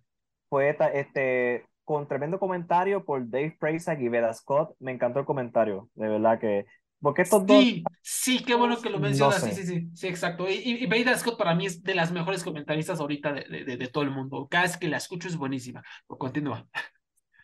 Fue 0.48 0.76
este, 0.94 1.66
con 1.92 2.08
tremendo 2.08 2.38
comentario 2.38 3.04
por 3.04 3.28
Dave 3.28 3.54
Prazak 3.60 4.00
y 4.00 4.08
Veda 4.08 4.32
Scott. 4.32 4.74
Me 4.78 4.92
encantó 4.92 5.20
el 5.20 5.26
comentario, 5.26 5.90
de 5.94 6.08
verdad 6.08 6.40
que. 6.40 6.64
Porque 7.02 7.20
estos 7.20 7.42
sí, 7.46 7.82
dos. 7.84 7.92
Sí, 8.00 8.44
qué 8.44 8.54
bueno 8.54 8.80
que 8.80 8.88
lo 8.88 8.98
mencionas. 8.98 9.42
sí, 9.42 9.50
sí, 9.50 9.66
sí, 9.66 9.90
sí, 9.94 10.08
exacto. 10.08 10.48
Y, 10.48 10.54
y, 10.54 10.86
Veda 10.86 11.14
Scott 11.18 11.36
para 11.36 11.54
mí 11.54 11.66
es 11.66 11.82
de 11.82 11.94
las 11.94 12.10
mejores 12.10 12.44
comentaristas 12.44 12.98
ahorita 12.98 13.34
de, 13.34 13.64
de, 13.64 13.76
de, 13.76 13.88
todo 13.88 14.04
el 14.04 14.10
mundo. 14.10 14.48
Cada 14.50 14.64
vez 14.64 14.78
que 14.78 14.88
la 14.88 14.96
escucho 14.96 15.28
es 15.28 15.36
buenísima. 15.36 15.82
Continúa. 16.06 16.66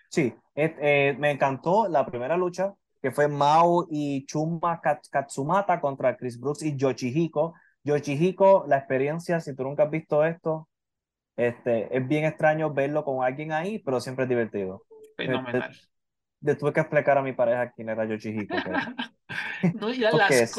Sí, 0.09 0.33
eh, 0.55 1.15
me 1.19 1.31
encantó 1.31 1.87
la 1.87 2.07
primera 2.07 2.39
lucha, 2.39 2.73
que 3.03 3.11
fue 3.11 3.29
Mao 3.29 3.87
y 3.91 4.25
Chuma 4.25 4.81
Katsumata 4.81 5.79
contra 5.79 6.17
Chris 6.17 6.41
Brooks 6.41 6.63
y 6.63 6.75
Yoshihiko. 6.75 7.53
Yoshihiko, 7.85 8.65
la 8.67 8.79
experiencia, 8.79 9.41
si 9.41 9.55
tú 9.55 9.65
nunca 9.65 9.83
has 9.83 9.91
visto 9.91 10.25
esto, 10.25 10.69
este, 11.39 11.97
es 11.97 12.07
bien 12.09 12.25
extraño 12.25 12.75
verlo 12.75 13.05
con 13.05 13.25
alguien 13.25 13.53
ahí, 13.53 13.79
pero 13.79 14.01
siempre 14.01 14.25
es 14.25 14.29
divertido. 14.29 14.85
Fenomenal. 15.17 15.71
Le, 16.41 16.57
tuve 16.57 16.73
que 16.73 16.81
explicar 16.81 17.17
a 17.17 17.23
mi 17.23 17.33
pareja 17.33 17.71
quién 17.71 17.89
era 17.89 18.05
Yoshihiko. 18.05 18.57
no, 19.81 19.91
ya 19.91 20.11
las 20.11 20.53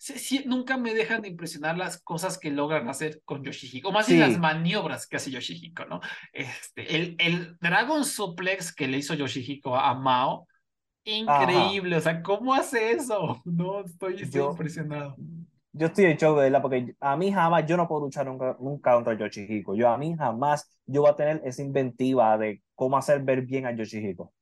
sí. 0.00 0.42
nunca 0.44 0.76
me 0.76 0.92
dejan 0.92 1.22
de 1.22 1.28
impresionar 1.28 1.78
las 1.78 2.02
cosas 2.02 2.36
que 2.36 2.50
logran 2.50 2.88
hacer 2.88 3.22
con 3.24 3.44
Yoshihiko, 3.44 3.90
o 3.90 3.92
más 3.92 4.08
bien 4.08 4.20
las 4.20 4.38
maniobras 4.38 5.06
que 5.06 5.16
hace 5.16 5.30
Yoshihiko, 5.30 5.84
¿no? 5.84 6.00
Este, 6.32 6.96
el, 6.96 7.14
el 7.20 7.56
Dragon 7.60 8.04
Suplex 8.04 8.74
que 8.74 8.88
le 8.88 8.98
hizo 8.98 9.14
Yoshihiko 9.14 9.76
a 9.76 9.94
Mao, 9.94 10.48
increíble, 11.04 11.96
o 11.96 12.00
sea, 12.00 12.22
¿cómo 12.22 12.54
hace 12.54 12.90
eso? 12.90 13.40
No, 13.44 13.84
estoy, 13.84 14.20
estoy 14.20 14.42
impresionado 14.42 15.14
yo 15.74 15.88
estoy 15.88 16.06
hecho 16.06 16.34
de 16.36 16.44
verdad, 16.44 16.62
porque 16.62 16.94
a 17.00 17.16
mí 17.16 17.32
jamás, 17.32 17.66
yo 17.66 17.76
no 17.76 17.88
puedo 17.88 18.02
luchar 18.02 18.26
nunca, 18.26 18.56
nunca 18.60 18.94
contra 18.94 19.18
Yoshihiko. 19.18 19.74
Yo 19.74 19.88
a 19.88 19.98
mí 19.98 20.14
jamás, 20.16 20.70
yo 20.86 21.02
voy 21.02 21.10
a 21.10 21.16
tener 21.16 21.42
esa 21.44 21.62
inventiva 21.62 22.38
de 22.38 22.62
cómo 22.76 22.96
hacer 22.96 23.22
ver 23.22 23.42
bien 23.42 23.66
a 23.66 23.72
Yoshihiko. 23.72 24.32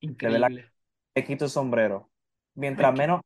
Increíble. 0.00 0.72
Le 1.14 1.24
quito 1.24 1.44
el 1.44 1.50
sombrero. 1.50 2.10
Mientras 2.54 2.92
menos, 2.94 3.20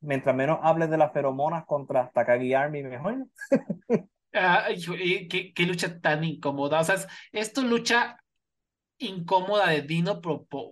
mientras 0.00 0.34
menos 0.34 0.60
hables 0.62 0.90
de 0.90 0.96
las 0.96 1.12
feromonas 1.12 1.66
contra 1.66 2.08
Takagi 2.10 2.54
Army, 2.54 2.82
mejor. 2.82 3.26
Ah, 4.38 4.66
qué, 5.30 5.54
qué, 5.54 5.62
lucha 5.62 5.98
tan 5.98 6.22
incómoda. 6.22 6.80
O 6.80 6.84
sea, 6.84 6.96
esto 7.32 7.62
lucha 7.62 8.18
incómoda 8.98 9.68
de 9.68 9.82
Dino 9.82 10.20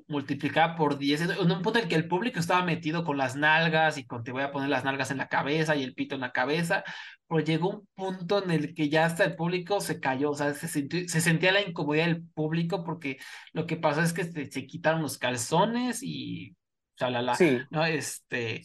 multiplicada 0.09 0.77
por 0.77 0.99
10, 0.99 1.23
en 1.23 1.51
un 1.51 1.63
punto 1.63 1.79
en 1.79 1.89
que 1.89 1.95
el 1.95 2.09
público 2.09 2.41
estaba 2.41 2.65
metido 2.65 3.05
con 3.05 3.19
las 3.19 3.37
nalgas 3.37 3.99
y 3.99 4.07
con 4.07 4.25
te 4.25 4.33
voy 4.33 4.43
a 4.43 4.51
poner 4.51 4.71
las 4.71 4.85
nalgas 4.85 5.11
en 5.11 5.19
la 5.19 5.29
cabeza 5.29 5.77
y 5.77 5.83
el 5.83 5.95
pito 5.95 6.15
en 6.15 6.23
la 6.23 6.33
cabeza, 6.33 6.85
pero 7.29 7.41
llegó 7.41 7.71
un 7.71 7.89
punto 7.95 8.43
en 8.43 8.51
el 8.51 8.75
que 8.75 8.89
ya 8.89 9.05
hasta 9.05 9.25
el 9.25 9.37
público 9.37 9.81
se 9.81 10.01
cayó, 10.01 10.31
o 10.31 10.35
sea, 10.35 10.55
se, 10.55 10.69
se 10.69 11.21
sentía 11.21 11.53
la 11.53 11.61
incomodidad 11.61 12.07
del 12.07 12.27
público 12.29 12.83
porque 12.83 13.19
lo 13.53 13.67
que 13.67 13.77
pasó 13.77 14.01
es 14.01 14.13
que 14.13 14.25
se, 14.25 14.51
se 14.51 14.67
quitaron 14.67 15.03
los 15.03 15.19
calzones 15.19 16.03
y 16.03 16.57
chalala, 16.97 17.35
sí. 17.35 17.59
¿no? 17.71 17.85
Este... 17.85 18.63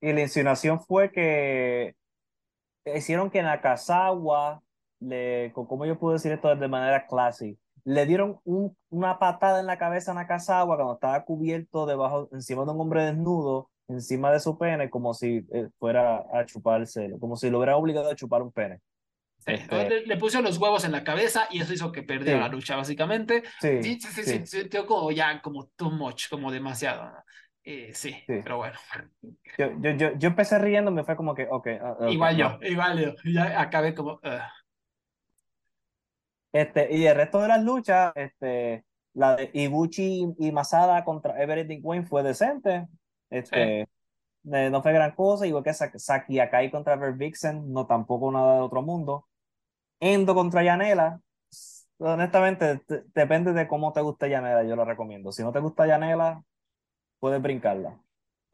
Y 0.00 0.12
la 0.12 0.20
insinuación 0.20 0.80
fue 0.80 1.10
que 1.10 1.94
hicieron 2.84 3.30
que 3.30 3.42
Nakazawa, 3.42 4.62
le, 5.00 5.50
¿cómo 5.54 5.86
yo 5.86 5.98
puedo 5.98 6.12
decir 6.12 6.32
esto 6.32 6.54
de 6.54 6.68
manera 6.68 7.06
clásica? 7.06 7.63
Le 7.84 8.06
dieron 8.06 8.40
un, 8.44 8.76
una 8.90 9.18
patada 9.18 9.60
en 9.60 9.66
la 9.66 9.78
cabeza 9.78 10.12
a 10.12 10.14
Nakazawa 10.14 10.76
cuando 10.76 10.94
estaba 10.94 11.24
cubierto 11.24 11.86
debajo, 11.86 12.28
encima 12.32 12.64
de 12.64 12.70
un 12.70 12.80
hombre 12.80 13.04
desnudo, 13.04 13.70
encima 13.88 14.32
de 14.32 14.40
su 14.40 14.56
pene, 14.58 14.90
como 14.90 15.14
si 15.14 15.46
eh, 15.52 15.68
fuera 15.78 16.24
a 16.32 16.44
chuparse, 16.46 17.12
como 17.20 17.36
si 17.36 17.50
lo 17.50 17.58
hubiera 17.58 17.76
obligado 17.76 18.10
a 18.10 18.16
chupar 18.16 18.42
un 18.42 18.52
pene. 18.52 18.80
Este 19.46 20.06
le, 20.06 20.16
puso 20.16 20.40
los 20.40 20.56
huevos 20.56 20.84
en 20.84 20.92
la 20.92 21.04
cabeza 21.04 21.48
y 21.50 21.60
eso 21.60 21.74
hizo 21.74 21.92
que 21.92 22.02
perdiera 22.02 22.40
la 22.40 22.48
lucha, 22.48 22.76
básicamente. 22.76 23.42
Sí, 23.60 23.82
sí, 23.82 24.00
sí, 24.00 24.08
sí, 24.08 24.22
sí. 24.24 24.46
sintió 24.46 24.86
como 24.86 25.10
ya, 25.10 25.42
como 25.42 25.66
too 25.76 25.90
much, 25.90 26.30
como 26.30 26.50
demasiado. 26.50 27.12
Eh, 27.62 27.90
sí, 27.92 28.16
pero 28.26 28.58
bueno. 28.58 28.78
Yo, 29.58 29.70
yo, 29.80 29.90
yo, 29.92 30.18
yo, 30.18 30.28
empecé 30.28 30.58
riendo, 30.58 30.90
me 30.90 31.04
fue 31.04 31.16
como 31.16 31.34
que, 31.34 31.46
ok. 31.50 31.68
Ah, 31.80 31.96
igual 32.10 32.36
yo, 32.36 32.58
igual 32.62 32.98
yo. 32.98 33.14
Ya 33.30 33.60
acabé 33.60 33.94
como. 33.94 34.18
Este, 36.54 36.96
y 36.96 37.04
el 37.04 37.16
resto 37.16 37.40
de 37.40 37.48
las 37.48 37.64
luchas, 37.64 38.12
este, 38.14 38.84
la 39.12 39.34
de 39.34 39.50
Ibuchi 39.52 40.36
y 40.38 40.52
Masada 40.52 41.04
contra 41.04 41.42
Everett 41.42 41.80
Wayne 41.82 42.06
fue 42.06 42.22
decente. 42.22 42.86
Este, 43.28 43.88
no 44.44 44.80
fue 44.80 44.92
gran 44.92 45.16
cosa, 45.16 45.48
igual 45.48 45.64
que 45.64 45.74
Saki 45.74 46.38
Akai 46.38 46.70
contra 46.70 46.94
Vixen, 47.10 47.72
no 47.72 47.86
tampoco 47.88 48.30
nada 48.30 48.54
de 48.54 48.60
otro 48.60 48.82
mundo. 48.82 49.26
Endo 49.98 50.32
contra 50.36 50.62
Yanela, 50.62 51.20
honestamente, 51.98 52.80
depende 53.12 53.52
de 53.52 53.66
cómo 53.66 53.92
te 53.92 54.02
guste 54.02 54.30
Yanela, 54.30 54.62
yo 54.62 54.76
lo 54.76 54.84
recomiendo. 54.84 55.32
Si 55.32 55.42
no 55.42 55.50
te 55.50 55.58
gusta 55.58 55.88
Yanela, 55.88 56.44
puedes 57.18 57.42
brincarla. 57.42 57.98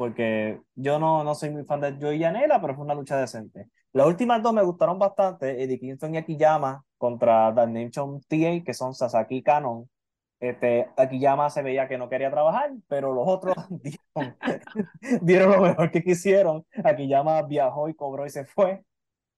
Porque 0.01 0.59
yo 0.77 0.99
no, 0.99 1.25
no 1.25 1.35
soy 1.35 1.51
muy 1.51 1.63
fan 1.67 1.83
de 1.83 1.93
Joey 2.01 2.21
Yanela, 2.21 2.59
pero 2.59 2.75
fue 2.75 2.87
una 2.87 2.95
lucha 2.95 3.19
decente. 3.19 3.69
Las 3.93 4.07
últimas 4.07 4.43
dos 4.43 4.55
me 4.55 4.63
gustaron 4.63 4.99
bastante, 4.99 5.63
Eddie 5.63 5.79
Kingston 5.79 6.15
y 6.15 6.17
Akiyama 6.17 6.83
contra 6.97 7.55
The 7.55 7.67
Nation 7.67 8.19
TA, 8.23 8.65
que 8.65 8.73
son 8.73 8.95
Sasaki 8.95 9.37
y 9.37 9.43
Canon. 9.43 9.91
Este, 10.39 10.89
Akiyama 10.97 11.51
se 11.51 11.61
veía 11.61 11.87
que 11.87 11.99
no 11.99 12.09
quería 12.09 12.31
trabajar, 12.31 12.71
pero 12.89 13.13
los 13.13 13.29
otros 13.29 13.55
dieron, 13.69 14.37
dieron 15.21 15.51
lo 15.51 15.61
mejor 15.61 15.91
que 15.91 16.03
quisieron. 16.03 16.65
Akiyama 16.83 17.43
viajó 17.43 17.91
y 17.91 17.95
cobró 17.95 18.25
y 18.25 18.31
se 18.31 18.47
fue. 18.47 18.83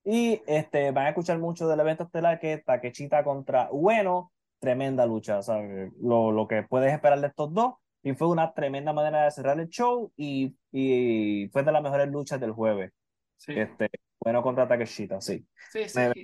Y 0.05 0.43
este, 0.47 0.93
van 0.93 1.07
a 1.07 1.09
escuchar 1.09 1.41
mucho 1.41 1.67
del 1.67 1.81
evento 1.81 2.05
estelar 2.05 2.39
que 2.39 2.53
es 2.53 2.65
Takechita 2.65 3.25
contra 3.25 3.69
Bueno, 3.73 4.31
tremenda 4.61 5.07
lucha, 5.07 5.43
¿sabes? 5.43 5.93
Lo, 6.01 6.31
lo 6.31 6.47
que 6.47 6.63
puedes 6.63 6.93
esperar 6.93 7.21
de 7.21 7.27
estos 7.27 7.53
dos. 7.53 7.82
Y 8.03 8.15
fue 8.15 8.29
una 8.29 8.53
tremenda 8.53 8.93
manera 8.93 9.25
de 9.25 9.31
cerrar 9.31 9.59
el 9.61 9.69
show 9.69 10.13
y, 10.17 10.57
y 10.73 11.49
fue 11.53 11.63
de 11.63 11.73
las 11.73 11.83
mejores 11.83 12.09
luchas 12.09 12.41
del 12.41 12.53
jueves. 12.53 12.93
Sí, 13.37 13.53
Este, 13.57 13.91
bueno 14.21 14.43
contra 14.43 14.69
Takeshita, 14.69 15.21
sí, 15.21 15.47
sí, 15.73 15.89
sí. 15.89 15.99
me- 16.01 16.15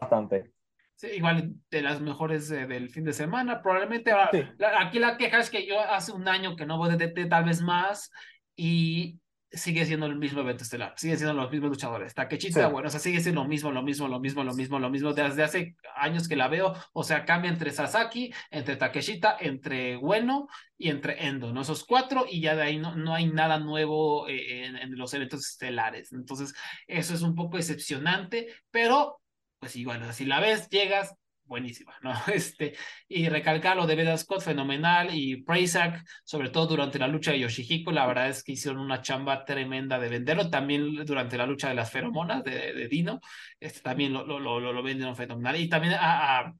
bastante. 0.00 0.52
Sí, 0.94 1.08
igual 1.08 1.54
de 1.70 1.82
las 1.82 2.00
mejores 2.00 2.50
eh, 2.50 2.66
del 2.66 2.88
fin 2.88 3.04
de 3.04 3.12
semana, 3.12 3.60
probablemente. 3.62 4.12
Sí. 4.32 4.42
la- 4.58 4.80
aquí 4.80 4.98
la 4.98 5.18
queja 5.18 5.38
es 5.40 5.50
que 5.50 5.66
yo 5.66 5.78
hace 5.80 6.12
un 6.12 6.26
año 6.28 6.56
que 6.56 6.64
no 6.64 6.78
voy 6.78 6.90
de 6.96 6.96
TT, 7.08 7.26
tal 7.26 7.44
vez 7.44 7.60
más, 7.60 8.10
y 8.56 9.20
sigue 9.50 9.84
siendo 9.86 10.06
el 10.06 10.16
mismo 10.16 10.40
evento 10.40 10.64
estelar, 10.64 10.94
siguen 10.96 11.18
siendo 11.18 11.34
los 11.34 11.50
mismos 11.50 11.70
luchadores. 11.70 12.14
Takechita, 12.14 12.66
Sí. 12.66 12.72
bueno, 12.72 12.88
o 12.88 12.90
sea, 12.90 13.00
sigue 13.00 13.20
siendo 13.20 13.42
lo 13.42 13.48
mismo, 13.48 13.70
lo 13.70 13.82
mismo, 13.82 14.08
lo 14.08 14.18
mismo, 14.20 14.42
lo 14.44 14.54
mismo, 14.54 14.78
lo 14.78 14.90
mismo, 14.90 15.12
desde 15.12 15.42
hace 15.44 15.76
años 15.96 16.28
que 16.28 16.36
la 16.36 16.48
veo, 16.48 16.74
o 16.92 17.02
sea, 17.04 17.24
cambia 17.24 17.50
entre 17.50 17.70
Sasaki, 17.70 18.32
entre 18.50 18.76
Takeshita, 18.76 19.36
entre 19.40 19.96
Bueno 19.96 20.48
y 20.76 20.90
entre 20.90 21.26
Endo, 21.26 21.52
¿no? 21.52 21.62
Esos 21.62 21.84
cuatro, 21.84 22.26
y 22.28 22.40
ya 22.40 22.54
de 22.56 22.62
ahí 22.62 22.78
no, 22.78 22.96
no 22.96 23.14
hay 23.14 23.26
nada 23.26 23.58
nuevo 23.58 24.28
eh, 24.28 24.64
en, 24.66 24.76
en 24.76 24.96
los 24.98 25.14
eventos 25.14 25.46
estelares. 25.46 26.12
Entonces, 26.12 26.52
eso 26.86 27.14
es 27.14 27.22
un 27.22 27.34
poco 27.34 27.56
decepcionante, 27.56 28.48
pero 28.70 29.20
pues 29.58 29.74
igual, 29.76 30.12
si 30.12 30.26
la 30.26 30.40
ves, 30.40 30.68
llegas, 30.68 31.14
buenísima, 31.46 31.94
¿no? 32.02 32.12
Este, 32.32 32.74
y 33.08 33.28
recalcar 33.28 33.76
lo 33.76 33.86
de 33.86 33.94
Veda 33.96 34.16
Scott, 34.16 34.42
fenomenal, 34.42 35.14
y 35.14 35.42
Prazak, 35.42 36.04
sobre 36.24 36.50
todo 36.50 36.66
durante 36.66 36.98
la 36.98 37.08
lucha 37.08 37.32
de 37.32 37.40
Yoshihiko, 37.40 37.92
la 37.92 38.06
verdad 38.06 38.28
es 38.28 38.42
que 38.42 38.52
hicieron 38.52 38.80
una 38.80 39.02
chamba 39.02 39.44
tremenda 39.44 39.98
de 39.98 40.08
venderlo, 40.08 40.50
también 40.50 41.04
durante 41.04 41.36
la 41.36 41.46
lucha 41.46 41.68
de 41.68 41.74
las 41.74 41.90
feromonas 41.90 42.44
de, 42.44 42.72
de 42.72 42.88
Dino, 42.88 43.20
este, 43.60 43.80
también 43.80 44.12
lo, 44.12 44.26
lo, 44.26 44.38
lo, 44.38 44.60
lo 44.60 44.82
vendieron 44.82 45.16
fenomenal, 45.16 45.60
y 45.60 45.68
también 45.68 45.94
a, 45.94 46.40
a, 46.40 46.54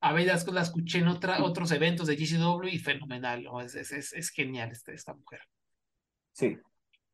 a 0.00 0.12
Veda 0.12 0.38
Scott 0.38 0.54
la 0.54 0.62
escuché 0.62 0.98
en 0.98 1.08
otra, 1.08 1.42
otros 1.42 1.70
eventos 1.72 2.06
de 2.06 2.16
GCW 2.16 2.68
y 2.68 2.78
fenomenal, 2.78 3.42
¿no? 3.42 3.60
es, 3.60 3.74
es, 3.74 3.92
es, 3.92 4.12
es 4.12 4.30
genial 4.30 4.70
este, 4.70 4.94
esta 4.94 5.14
mujer. 5.14 5.40
Sí. 6.32 6.56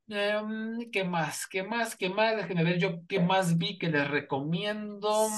Um, 0.09 0.91
¿Qué 0.91 1.05
más? 1.05 1.47
¿Qué 1.47 1.63
más? 1.63 1.97
¿Qué 1.97 2.11
más? 2.11 2.37
Déjenme 2.37 2.65
ver 2.65 2.79
yo 2.79 3.01
qué 3.09 3.21
más 3.21 3.57
vi 3.57 3.79
que 3.79 3.89
les 3.89 4.09
recomiendo. 4.11 5.29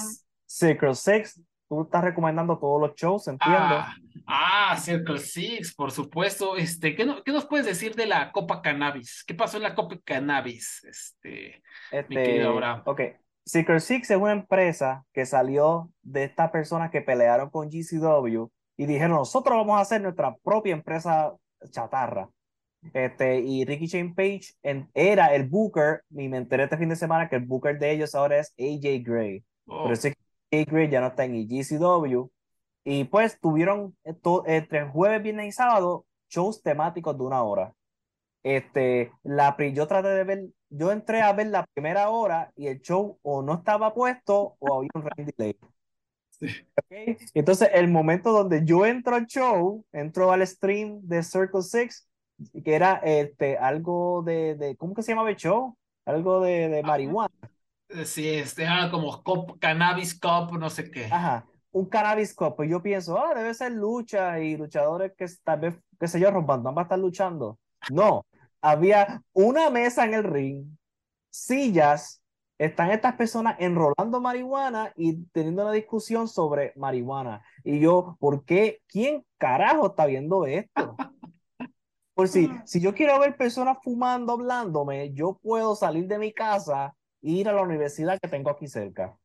Secret 0.45 0.95
Six, 0.95 1.41
tú 1.67 1.83
estás 1.83 2.03
recomendando 2.03 2.57
todos 2.59 2.79
los 2.81 2.95
shows, 2.95 3.27
entiendo. 3.27 3.57
Ah, 3.59 3.95
ah, 4.27 4.77
Circle 4.77 5.19
Six, 5.19 5.73
por 5.75 5.91
supuesto. 5.91 6.55
Este, 6.57 6.95
¿qué, 6.95 7.05
no- 7.05 7.23
qué 7.23 7.31
nos 7.31 7.45
puedes 7.45 7.65
decir 7.65 7.95
de 7.95 8.05
la 8.05 8.31
Copa 8.31 8.61
Cannabis? 8.61 9.23
¿Qué 9.25 9.33
pasó 9.33 9.57
en 9.57 9.63
la 9.63 9.75
Copa 9.75 9.95
Cannabis? 10.03 10.83
Este, 10.83 11.61
mi 12.09 12.15
querido 12.15 12.35
Este, 12.35 12.43
Abraham. 12.43 12.81
ok. 12.85 13.01
Secret 13.45 13.79
Six 13.81 14.09
es 14.09 14.17
una 14.17 14.31
empresa 14.31 15.03
que 15.13 15.25
salió 15.25 15.91
de 16.01 16.23
estas 16.23 16.49
personas 16.51 16.89
que 16.89 17.01
pelearon 17.01 17.49
con 17.51 17.69
GCW 17.69 18.47
y 18.77 18.85
dijeron, 18.87 19.11
nosotros 19.17 19.55
vamos 19.55 19.77
a 19.77 19.81
hacer 19.81 20.01
nuestra 20.01 20.35
propia 20.43 20.73
empresa 20.73 21.31
chatarra. 21.69 22.27
Este, 22.93 23.39
y 23.39 23.65
Ricky 23.65 23.87
Shane 23.87 24.13
Page 24.15 24.53
en- 24.61 24.89
era 24.93 25.33
el 25.33 25.47
booker, 25.47 26.01
y 26.11 26.27
me 26.27 26.37
enteré 26.37 26.63
este 26.65 26.77
fin 26.77 26.89
de 26.89 26.95
semana 26.95 27.27
que 27.29 27.35
el 27.35 27.43
booker 27.45 27.79
de 27.79 27.91
ellos 27.91 28.13
ahora 28.13 28.37
es 28.39 28.53
AJ 28.59 29.01
Gray. 29.03 29.43
Oh, 29.67 29.83
Pero 29.83 29.93
ese 29.93 30.15
Gray 30.51 30.89
ya 30.89 31.01
no 31.01 31.07
está 31.07 31.25
en 31.25 31.47
GCW. 31.47 32.29
Y 32.83 33.05
pues 33.05 33.39
tuvieron 33.39 33.95
eh, 34.03 34.15
entre 34.45 34.87
jueves, 34.89 35.21
viernes 35.23 35.47
y 35.47 35.51
sábado 35.51 36.05
shows 36.29 36.61
temáticos 36.61 37.17
de 37.17 37.23
una 37.23 37.43
hora. 37.43 37.73
Este, 38.43 39.11
la, 39.23 39.57
yo 39.73 39.87
traté 39.87 40.09
de 40.09 40.23
ver, 40.23 40.45
yo 40.69 40.91
entré 40.91 41.21
a 41.21 41.33
ver 41.33 41.47
la 41.47 41.65
primera 41.73 42.09
hora 42.09 42.51
y 42.55 42.67
el 42.67 42.79
show 42.81 43.17
o 43.23 43.41
no 43.41 43.55
estaba 43.55 43.93
puesto 43.93 44.55
o 44.59 44.75
había 44.77 44.89
un 44.95 45.03
rain 45.03 45.33
delay. 45.37 45.57
Sí. 46.37 46.47
Ok, 46.75 47.17
Entonces, 47.33 47.69
el 47.73 47.87
momento 47.87 48.33
donde 48.33 48.65
yo 48.65 48.85
entro 48.85 49.15
al 49.15 49.25
show, 49.25 49.85
entro 49.93 50.33
al 50.33 50.45
stream 50.45 50.99
de 51.03 51.23
Circle 51.23 51.61
Six, 51.61 52.09
que 52.61 52.75
era 52.75 52.95
este, 52.97 53.57
algo 53.57 54.21
de, 54.21 54.55
de, 54.55 54.75
¿cómo 54.75 54.93
que 54.93 55.01
se 55.01 55.13
llamaba 55.13 55.29
el 55.29 55.37
show? 55.37 55.77
Algo 56.03 56.41
de, 56.41 56.67
de 56.67 56.83
marihuana. 56.83 57.33
Sí, 58.05 58.27
este, 58.29 58.63
era 58.63 58.89
como 58.91 59.23
Cop- 59.23 59.59
Cannabis 59.59 60.19
Cup, 60.19 60.57
no 60.57 60.69
sé 60.69 60.89
qué. 60.89 61.05
Ajá, 61.09 61.47
un 61.71 61.85
cannabis 61.87 62.33
cup. 62.33 62.55
Pues 62.55 62.69
yo 62.69 62.81
pienso, 62.81 63.17
ah, 63.19 63.33
debe 63.33 63.53
ser 63.53 63.71
lucha 63.71 64.39
y 64.39 64.57
luchadores 64.57 65.13
que 65.17 65.25
tal 65.43 65.59
vez, 65.59 65.75
qué 65.99 66.07
sé 66.07 66.19
yo, 66.19 66.31
Rompandón 66.31 66.75
va 66.75 66.81
a 66.81 66.83
estar 66.83 66.99
luchando. 66.99 67.59
No, 67.87 68.25
había 68.61 69.21
una 69.33 69.69
mesa 69.69 70.05
en 70.05 70.13
el 70.15 70.23
ring, 70.23 70.77
sillas, 71.29 72.21
están 72.57 72.91
estas 72.91 73.15
personas 73.15 73.57
enrolando 73.59 74.21
marihuana 74.21 74.93
y 74.95 75.25
teniendo 75.27 75.63
una 75.63 75.71
discusión 75.73 76.27
sobre 76.27 76.73
marihuana. 76.77 77.43
Y 77.63 77.79
yo, 77.79 78.17
¿por 78.19 78.45
qué? 78.45 78.81
¿Quién 78.87 79.25
carajo 79.37 79.87
está 79.87 80.05
viendo 80.05 80.45
esto? 80.45 81.01
Por 82.13 82.27
si, 82.27 82.49
si 82.65 82.79
yo 82.81 82.93
quiero 82.93 83.19
ver 83.19 83.35
personas 83.37 83.77
fumando, 83.83 84.33
hablándome, 84.33 85.13
yo 85.13 85.37
puedo 85.41 85.75
salir 85.75 86.07
de 86.07 86.17
mi 86.19 86.33
casa 86.33 86.95
ir 87.25 87.49
a 87.49 87.53
la 87.53 87.61
universidad 87.63 88.19
que 88.21 88.27
tengo 88.29 88.49
aquí 88.49 88.67
cerca. 88.67 89.17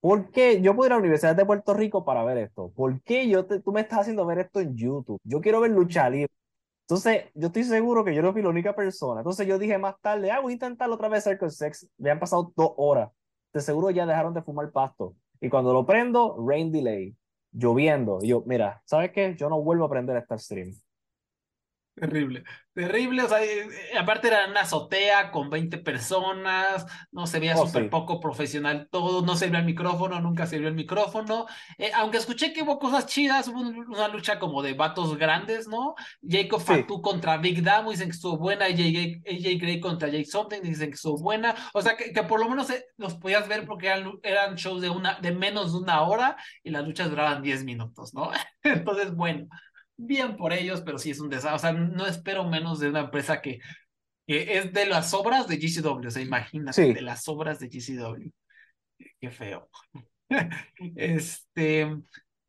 ¿Por 0.00 0.30
qué 0.30 0.60
yo 0.62 0.74
puedo 0.76 0.88
ir 0.88 0.92
a 0.92 0.96
la 0.96 1.00
Universidad 1.00 1.36
de 1.36 1.44
Puerto 1.46 1.74
Rico 1.74 2.04
para 2.04 2.24
ver 2.24 2.38
esto? 2.38 2.72
¿Por 2.74 3.02
qué 3.02 3.28
yo 3.28 3.46
te- 3.46 3.60
tú 3.60 3.72
me 3.72 3.82
estás 3.82 4.00
haciendo 4.00 4.26
ver 4.26 4.38
esto 4.40 4.60
en 4.60 4.76
YouTube? 4.76 5.20
Yo 5.24 5.40
quiero 5.40 5.60
ver 5.60 5.72
lucha 5.72 6.08
libre. 6.10 6.32
Entonces, 6.88 7.24
yo 7.34 7.48
estoy 7.48 7.64
seguro 7.64 8.04
que 8.04 8.14
yo 8.14 8.22
no 8.22 8.32
fui 8.32 8.42
la 8.42 8.48
única 8.50 8.74
persona. 8.74 9.20
Entonces, 9.20 9.46
yo 9.46 9.58
dije 9.58 9.78
más 9.78 9.94
tarde, 10.00 10.30
ah, 10.30 10.40
voy 10.40 10.52
a 10.52 10.54
intentar 10.54 10.90
otra 10.90 11.08
vez 11.08 11.24
Circle 11.24 11.50
Sex. 11.50 11.88
Me 11.98 12.10
han 12.10 12.18
pasado 12.20 12.52
dos 12.56 12.72
horas. 12.76 13.10
De 13.52 13.60
seguro 13.60 13.90
ya 13.90 14.06
dejaron 14.06 14.34
de 14.34 14.42
fumar 14.42 14.70
pasto. 14.72 15.14
Y 15.40 15.48
cuando 15.48 15.72
lo 15.72 15.86
prendo, 15.86 16.36
rain 16.46 16.72
delay, 16.72 17.16
lloviendo. 17.52 18.18
Y 18.22 18.28
yo, 18.28 18.42
mira, 18.46 18.82
¿sabes 18.84 19.12
qué? 19.12 19.34
Yo 19.36 19.48
no 19.48 19.62
vuelvo 19.62 19.84
a 19.86 19.90
prender 19.90 20.16
este 20.16 20.38
stream. 20.38 20.74
Terrible, 22.00 22.44
terrible, 22.72 23.22
o 23.24 23.28
sea, 23.28 23.44
eh, 23.44 23.68
aparte 23.98 24.28
era 24.28 24.46
una 24.48 24.62
azotea 24.62 25.30
con 25.30 25.50
20 25.50 25.76
personas, 25.76 26.86
no 27.12 27.26
se 27.26 27.38
veía 27.40 27.54
Oh, 27.58 27.66
súper 27.66 27.82
sí. 27.82 27.88
poco 27.90 28.20
profesional 28.20 28.88
todo, 28.90 29.20
no 29.20 29.36
sirvió 29.36 29.58
el 29.58 29.66
micrófono, 29.66 30.18
nunca 30.18 30.46
sirvió 30.46 30.68
el 30.68 30.74
micrófono, 30.74 31.44
Eh, 31.76 31.90
aunque 31.94 32.16
escuché 32.16 32.54
que 32.54 32.62
hubo 32.62 32.78
cosas 32.78 33.04
chidas, 33.04 33.48
hubo 33.48 33.60
un- 33.60 33.86
una 33.86 34.08
lucha 34.08 34.38
como 34.38 34.62
de 34.62 34.72
vatos 34.72 35.18
grandes, 35.18 35.68
¿no? 35.68 35.94
Jacob 36.26 36.60
Sí. 36.62 36.66
Fatu 36.68 37.02
contra 37.02 37.36
Big 37.36 37.62
Damo, 37.62 37.90
dicen 37.90 38.08
que 38.08 38.12
estuvo 38.16 38.38
buena, 38.38 38.64
AJ, 38.64 39.20
AJ 39.26 39.58
Gray 39.58 39.78
contra 39.80 40.08
Jake 40.08 40.24
Something, 40.24 40.62
dicen 40.62 40.88
que 40.88 40.94
estuvo 40.94 41.18
buena, 41.18 41.54
o 41.74 41.82
sea, 41.82 41.98
que, 41.98 42.14
que 42.14 42.22
por 42.22 42.40
lo 42.40 42.48
menos 42.48 42.70
eh, 42.70 42.82
los 42.96 43.12
podías 43.16 43.46
ver 43.46 43.66
porque 43.66 43.88
eran, 43.88 44.10
eran 44.22 44.54
shows 44.54 44.80
de, 44.80 44.88
una, 44.88 45.18
de 45.20 45.32
menos 45.32 45.72
de 45.72 45.78
una 45.80 46.00
hora 46.00 46.36
y 46.62 46.70
las 46.70 46.82
luchas 46.86 47.10
duraban 47.10 47.42
10 47.42 47.62
minutos, 47.64 48.14
¿no? 48.14 48.30
Entonces, 48.62 49.14
bueno 49.14 49.48
bien 50.06 50.36
por 50.36 50.52
ellos, 50.52 50.80
pero 50.82 50.98
sí 50.98 51.10
es 51.10 51.20
un 51.20 51.28
desastre. 51.30 51.54
O 51.56 51.58
sea, 51.58 51.72
no 51.72 52.06
espero 52.06 52.44
menos 52.48 52.78
de 52.80 52.88
una 52.88 53.00
empresa 53.00 53.40
que, 53.40 53.60
que 54.26 54.58
es 54.58 54.72
de 54.72 54.86
las 54.86 55.14
obras 55.14 55.48
de 55.48 55.56
GCW. 55.58 56.06
O 56.06 56.10
sea, 56.10 56.22
imagínate, 56.22 56.86
Sí. 56.88 56.92
de 56.94 57.02
las 57.02 57.26
obras 57.28 57.58
de 57.60 57.68
GCW. 57.68 58.30
Qué 59.20 59.30
feo. 59.30 59.68
Este. 60.96 61.96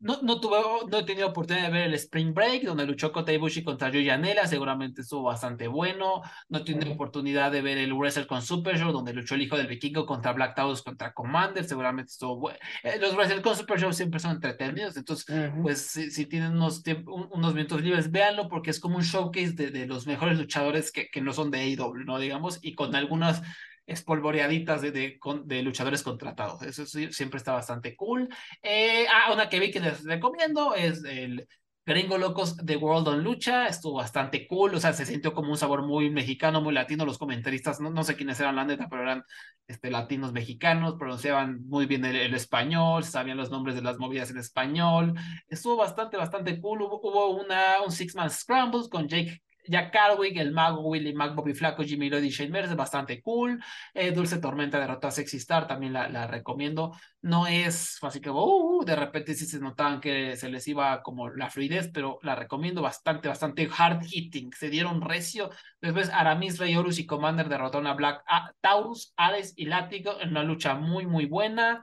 No, 0.02 0.20
no 0.22 0.40
tuve, 0.40 0.56
no 0.90 0.98
he 0.98 1.04
tenido 1.04 1.28
oportunidad 1.28 1.66
de 1.66 1.72
ver 1.72 1.82
el 1.86 1.94
Spring 1.94 2.34
Break, 2.34 2.64
donde 2.64 2.84
luchó 2.84 3.12
Kota 3.12 3.32
Ibushi 3.32 3.62
contra 3.62 3.88
Yuya 3.88 4.18
Nela, 4.18 4.48
seguramente 4.48 5.02
estuvo 5.02 5.22
bastante 5.22 5.68
bueno. 5.68 6.22
No 6.48 6.58
he 6.58 6.64
tenido 6.64 6.86
Ujú. 6.86 6.94
oportunidad 6.94 7.52
de 7.52 7.62
ver 7.62 7.78
el 7.78 7.92
Wrestle 7.94 8.26
con 8.26 8.42
Super 8.42 8.76
Show, 8.78 8.90
donde 8.90 9.12
luchó 9.12 9.36
el 9.36 9.42
hijo 9.42 9.56
del 9.56 9.68
vikingo 9.68 10.04
contra 10.04 10.32
Black 10.32 10.56
Taurus 10.56 10.82
contra 10.82 11.12
Commander, 11.12 11.64
seguramente 11.64 12.10
estuvo 12.10 12.36
bueno. 12.36 12.58
Eh, 12.82 12.98
los 13.00 13.14
Wrestle 13.14 13.42
con 13.42 13.54
Super 13.56 13.78
Show 13.78 13.92
siempre 13.92 14.18
son 14.18 14.32
entretenidos, 14.32 14.96
entonces 14.96 15.24
Ujú. 15.28 15.62
pues 15.62 15.82
si, 15.86 16.10
si 16.10 16.26
tienen 16.26 16.52
unos, 16.52 16.82
un- 17.06 17.28
unos 17.30 17.54
minutos 17.54 17.80
libres, 17.80 18.10
véanlo 18.10 18.48
porque 18.48 18.70
es 18.70 18.80
como 18.80 18.96
un 18.96 19.04
showcase 19.04 19.52
de, 19.52 19.70
de 19.70 19.86
los 19.86 20.08
mejores 20.08 20.36
luchadores 20.36 20.90
que, 20.90 21.10
que 21.10 21.20
no 21.20 21.32
son 21.32 21.52
de 21.52 21.60
AEW, 21.60 22.04
¿no? 22.04 22.18
Digamos, 22.18 22.58
y 22.60 22.74
con 22.74 22.96
algunas 22.96 23.40
espolvoreaditas 23.86 24.82
de, 24.82 24.92
de, 24.92 25.18
de 25.44 25.62
luchadores 25.62 26.02
contratados. 26.02 26.62
Eso 26.62 26.86
siempre 26.86 27.38
está 27.38 27.52
bastante 27.52 27.96
cool. 27.96 28.28
Eh, 28.62 29.06
ah, 29.12 29.32
una 29.32 29.48
que 29.48 29.60
vi 29.60 29.70
que 29.70 29.80
les 29.80 30.04
recomiendo 30.04 30.74
es 30.74 31.04
el 31.04 31.46
Gringo 31.84 32.16
Locos 32.16 32.56
de 32.58 32.76
World 32.76 33.08
on 33.08 33.24
Lucha. 33.24 33.66
Estuvo 33.66 33.94
bastante 33.94 34.46
cool, 34.46 34.74
o 34.74 34.80
sea, 34.80 34.92
se 34.92 35.04
sintió 35.04 35.32
como 35.34 35.50
un 35.50 35.58
sabor 35.58 35.82
muy 35.84 36.10
mexicano, 36.10 36.60
muy 36.60 36.72
latino. 36.72 37.04
Los 37.04 37.18
comentaristas, 37.18 37.80
no, 37.80 37.90
no 37.90 38.04
sé 38.04 38.14
quiénes 38.14 38.38
eran 38.38 38.54
la 38.54 38.64
neta, 38.64 38.88
pero 38.88 39.02
eran 39.02 39.24
este, 39.66 39.90
latinos 39.90 40.32
mexicanos, 40.32 40.94
pronunciaban 40.96 41.66
muy 41.66 41.86
bien 41.86 42.04
el, 42.04 42.14
el 42.16 42.34
español, 42.34 43.02
sabían 43.02 43.36
los 43.36 43.50
nombres 43.50 43.74
de 43.74 43.82
las 43.82 43.98
movidas 43.98 44.30
en 44.30 44.38
español. 44.38 45.14
Estuvo 45.48 45.76
bastante, 45.76 46.16
bastante 46.16 46.60
cool. 46.60 46.82
Hubo, 46.82 47.30
una, 47.30 47.82
un 47.84 47.90
Six-Man 47.90 48.30
Scramble 48.30 48.88
con 48.88 49.08
Jake. 49.08 49.42
Jack 49.64 49.92
Carwick, 49.92 50.36
el 50.36 50.52
Mago, 50.52 50.80
Willy 50.82 51.14
Mac, 51.14 51.34
Bobby 51.34 51.54
Flaco, 51.54 51.82
Jimmy 51.82 52.10
Lloyd 52.10 52.24
y 52.24 52.30
Shane 52.30 52.50
Mercer, 52.50 52.76
bastante 52.76 53.22
cool. 53.22 53.62
Eh, 53.94 54.12
Dulce 54.12 54.38
Tormenta 54.38 54.78
derrotó 54.78 55.08
a 55.08 55.10
Sexy 55.10 55.36
Star, 55.36 55.66
también 55.66 55.92
la, 55.92 56.08
la 56.08 56.26
recomiendo. 56.26 56.96
No 57.20 57.46
es 57.46 57.98
así 58.02 58.20
que 58.20 58.30
uh, 58.30 58.84
de 58.84 58.96
repente 58.96 59.34
sí 59.34 59.46
se 59.46 59.60
notaban 59.60 60.00
que 60.00 60.36
se 60.36 60.48
les 60.48 60.66
iba 60.66 61.02
como 61.02 61.30
la 61.30 61.50
fluidez, 61.50 61.90
pero 61.92 62.18
la 62.22 62.34
recomiendo 62.34 62.82
bastante, 62.82 63.28
bastante 63.28 63.68
hard 63.76 64.02
hitting. 64.04 64.52
Se 64.52 64.70
dieron 64.70 65.00
recio. 65.00 65.50
Después 65.80 66.10
Aramis, 66.10 66.58
Rey 66.58 66.76
Horus 66.76 66.98
y 66.98 67.06
Commander 67.06 67.48
derrotaron 67.48 67.86
a 67.86 67.94
Black 67.94 68.22
a 68.26 68.52
Taurus, 68.60 69.14
Hades 69.16 69.54
y 69.56 69.66
Látigo 69.66 70.20
en 70.20 70.30
una 70.30 70.42
lucha 70.42 70.74
muy, 70.74 71.06
muy 71.06 71.26
buena. 71.26 71.82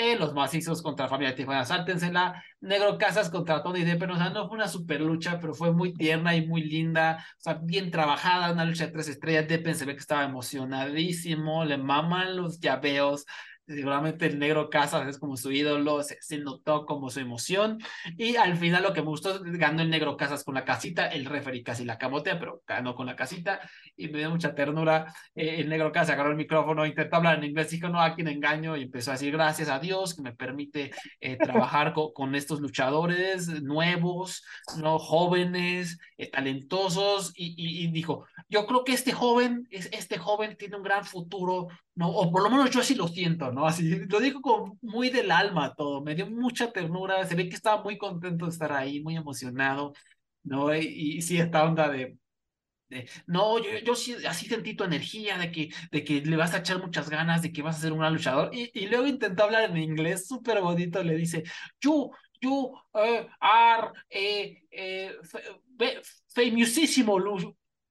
Eh, 0.00 0.16
los 0.16 0.32
macizos 0.32 0.80
contra 0.80 1.08
familia 1.08 1.34
Tijuana, 1.34 1.66
sáltensela, 1.66 2.42
Negro 2.60 2.96
Casas 2.96 3.28
contra 3.28 3.62
Tony 3.62 3.84
Deppen, 3.84 4.10
o 4.10 4.16
sea, 4.16 4.30
no 4.30 4.48
fue 4.48 4.56
una 4.56 4.66
super 4.66 5.00
lucha, 5.02 5.38
pero 5.38 5.52
fue 5.52 5.72
muy 5.72 5.92
tierna 5.92 6.34
y 6.34 6.46
muy 6.46 6.62
linda, 6.62 7.22
o 7.38 7.40
sea, 7.42 7.54
bien 7.62 7.90
trabajada, 7.90 8.50
una 8.52 8.64
lucha 8.64 8.86
de 8.86 8.92
tres 8.92 9.08
estrellas, 9.08 9.46
Deppen 9.46 9.74
se 9.74 9.84
ve 9.84 9.92
que 9.92 10.00
estaba 10.00 10.24
emocionadísimo, 10.24 11.66
le 11.66 11.76
maman 11.76 12.34
los 12.36 12.60
llaveos, 12.60 13.26
seguramente 13.66 14.26
el 14.26 14.38
negro 14.38 14.70
Casas 14.70 15.08
es 15.08 15.18
como 15.18 15.36
su 15.36 15.52
ídolo, 15.52 16.02
se, 16.02 16.38
notó 16.38 16.86
como 16.86 17.10
su 17.10 17.20
emoción. 17.20 17.78
Y 18.16 18.36
al 18.36 18.56
final 18.56 18.82
lo 18.82 18.92
que 18.92 19.02
me 19.02 19.08
gustó, 19.08 19.40
ganó 19.42 19.82
el 19.82 19.90
negro 19.90 20.16
Casas 20.16 20.44
con 20.44 20.54
la 20.54 20.64
casita, 20.64 21.06
el 21.06 21.24
referee 21.24 21.62
casi 21.62 21.84
la 21.84 21.98
camotea, 21.98 22.38
pero 22.38 22.62
ganó 22.66 22.94
con 22.94 23.06
la 23.06 23.16
casita 23.16 23.60
y 23.96 24.08
me 24.08 24.18
dio 24.18 24.30
mucha 24.30 24.54
ternura. 24.54 25.12
Eh, 25.34 25.56
el 25.60 25.68
negro 25.68 25.92
Casas 25.92 26.14
agarró 26.14 26.30
el 26.30 26.36
micrófono, 26.36 26.86
intentó 26.86 27.16
hablar 27.16 27.38
en 27.38 27.44
inglés, 27.44 27.70
dijo, 27.70 27.88
no, 27.88 28.00
a 28.00 28.14
quien 28.14 28.28
engaño, 28.28 28.76
y 28.76 28.82
empezó 28.82 29.10
a 29.10 29.14
decir, 29.14 29.32
gracias 29.32 29.68
a 29.68 29.78
Dios 29.78 30.14
que 30.14 30.22
me 30.22 30.34
permite 30.34 30.90
eh, 31.20 31.36
trabajar 31.36 31.92
con, 31.92 32.34
estos 32.34 32.60
luchadores 32.60 33.48
nuevos, 33.62 34.44
no 34.78 34.98
jóvenes, 34.98 35.98
eh, 36.16 36.30
talentosos, 36.30 37.32
y, 37.34 37.54
y, 37.56 37.90
dijo, 37.90 38.26
yo 38.48 38.66
creo 38.66 38.84
que 38.84 38.92
este 38.92 39.12
joven, 39.12 39.66
este 39.70 40.18
joven 40.18 40.56
tiene 40.56 40.76
un 40.76 40.82
gran 40.82 41.04
futuro, 41.04 41.68
¿no? 41.94 42.08
o 42.08 42.30
por 42.30 42.42
lo 42.42 42.50
menos 42.50 42.70
yo 42.70 42.80
así 42.80 42.94
lo 42.94 43.08
siento, 43.08 43.50
¿no? 43.52 43.59
Así, 43.66 44.06
lo 44.06 44.20
dijo 44.20 44.40
como 44.40 44.78
muy 44.82 45.10
del 45.10 45.30
alma 45.30 45.74
todo, 45.74 46.02
me 46.02 46.14
dio 46.14 46.26
mucha 46.28 46.72
ternura, 46.72 47.26
se 47.26 47.34
ve 47.34 47.48
que 47.48 47.56
estaba 47.56 47.82
muy 47.82 47.98
contento 47.98 48.46
de 48.46 48.50
estar 48.52 48.72
ahí, 48.72 49.02
muy 49.02 49.16
emocionado, 49.16 49.92
¿no? 50.42 50.74
Y, 50.74 51.22
sí, 51.22 51.38
esta 51.38 51.64
onda 51.64 51.88
de, 51.88 52.18
no, 53.26 53.58
yo, 53.58 53.78
yo 53.84 53.94
sí, 53.94 54.14
así 54.26 54.46
sentí 54.46 54.74
tu 54.74 54.84
energía, 54.84 55.38
de 55.38 55.52
que, 55.52 55.70
de 55.92 56.04
que 56.04 56.20
le 56.22 56.36
vas 56.36 56.54
a 56.54 56.58
echar 56.58 56.80
muchas 56.80 57.08
ganas, 57.08 57.42
de 57.42 57.52
que 57.52 57.62
vas 57.62 57.78
a 57.78 57.80
ser 57.80 57.92
un 57.92 58.00
gran 58.00 58.14
luchador, 58.14 58.50
y, 58.52 58.86
luego 58.86 59.06
intentó 59.06 59.44
hablar 59.44 59.70
en 59.70 59.76
inglés 59.76 60.26
súper 60.26 60.60
bonito, 60.60 61.02
le 61.02 61.16
dice, 61.16 61.44
you, 61.80 62.10
you 62.40 62.74
uh, 62.94 63.26
are 63.40 63.92
eh, 64.10 64.62
eh, 64.70 65.16
famosísimo 66.28 67.18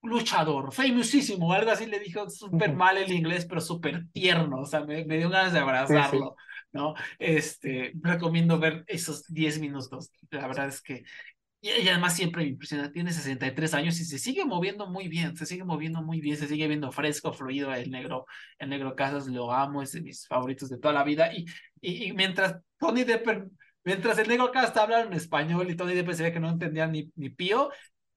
luchador, 0.02 0.72
famosísimo, 0.72 1.52
algo 1.54 1.72
así 1.72 1.86
le 1.86 2.00
dijo 2.00 2.30
súper 2.30 2.74
mal 2.74 2.98
el 2.98 3.12
inglés, 3.12 3.46
pero 3.46 3.62
súper 3.62 4.08
tierno, 4.12 4.62
o 4.62 4.66
sea, 4.66 4.82
me, 4.82 5.04
dio 5.04 5.30
ganas 5.30 5.54
de 5.54 5.60
abrazarlo, 5.60 6.36
¿no? 6.72 6.94
Este, 7.18 7.92
recomiendo 8.02 8.60
ver 8.60 8.84
esos 8.88 9.26
10 9.28 9.60
minutos, 9.60 10.12
la 10.32 10.48
verdad 10.48 10.68
es 10.68 10.82
que, 10.82 11.04
y, 11.62 11.88
además 11.90 12.16
siempre 12.16 12.44
me 12.44 12.50
impresiona, 12.50 12.92
tiene 12.92 13.12
63 13.12 13.74
años 13.74 14.00
y 14.00 14.06
se 14.06 14.20
sigue 14.20 14.46
moviendo 14.46 14.88
muy 14.88 15.10
bien, 15.10 15.36
se 15.36 15.46
sigue 15.46 15.66
moviendo 15.66 16.02
muy 16.02 16.22
bien, 16.22 16.38
se 16.38 16.48
sigue 16.48 16.68
viendo 16.68 16.92
fresco, 16.92 17.34
fluido, 17.34 17.74
el 17.74 17.92
negro, 17.92 18.26
el 18.58 18.70
negro 18.70 18.96
Casas 18.96 19.28
lo 19.28 19.52
amo, 19.52 19.82
es 19.82 19.92
de 19.92 20.02
mis 20.02 20.26
favoritos 20.28 20.70
de 20.70 20.78
toda 20.78 20.94
la 20.94 21.04
vida, 21.04 21.32
y, 21.34 21.46
y, 21.82 22.14
mientras 22.14 22.56
Tony 22.78 23.04
Depp 23.04 23.50
Mientras 23.86 24.20
el 24.20 24.28
negro 24.28 24.52
Casas 24.52 24.70
está 24.70 24.84
hablando 24.84 25.08
en 25.08 25.14
español 25.14 25.70
y 25.72 25.76
Tony 25.76 25.94
Depp 25.94 26.12
se 26.12 26.24
ve 26.24 26.34
que 26.34 26.40
no 26.40 26.50
entendía 26.50 26.86
ni, 26.86 27.12
ni 27.16 27.30
pío, 27.30 27.72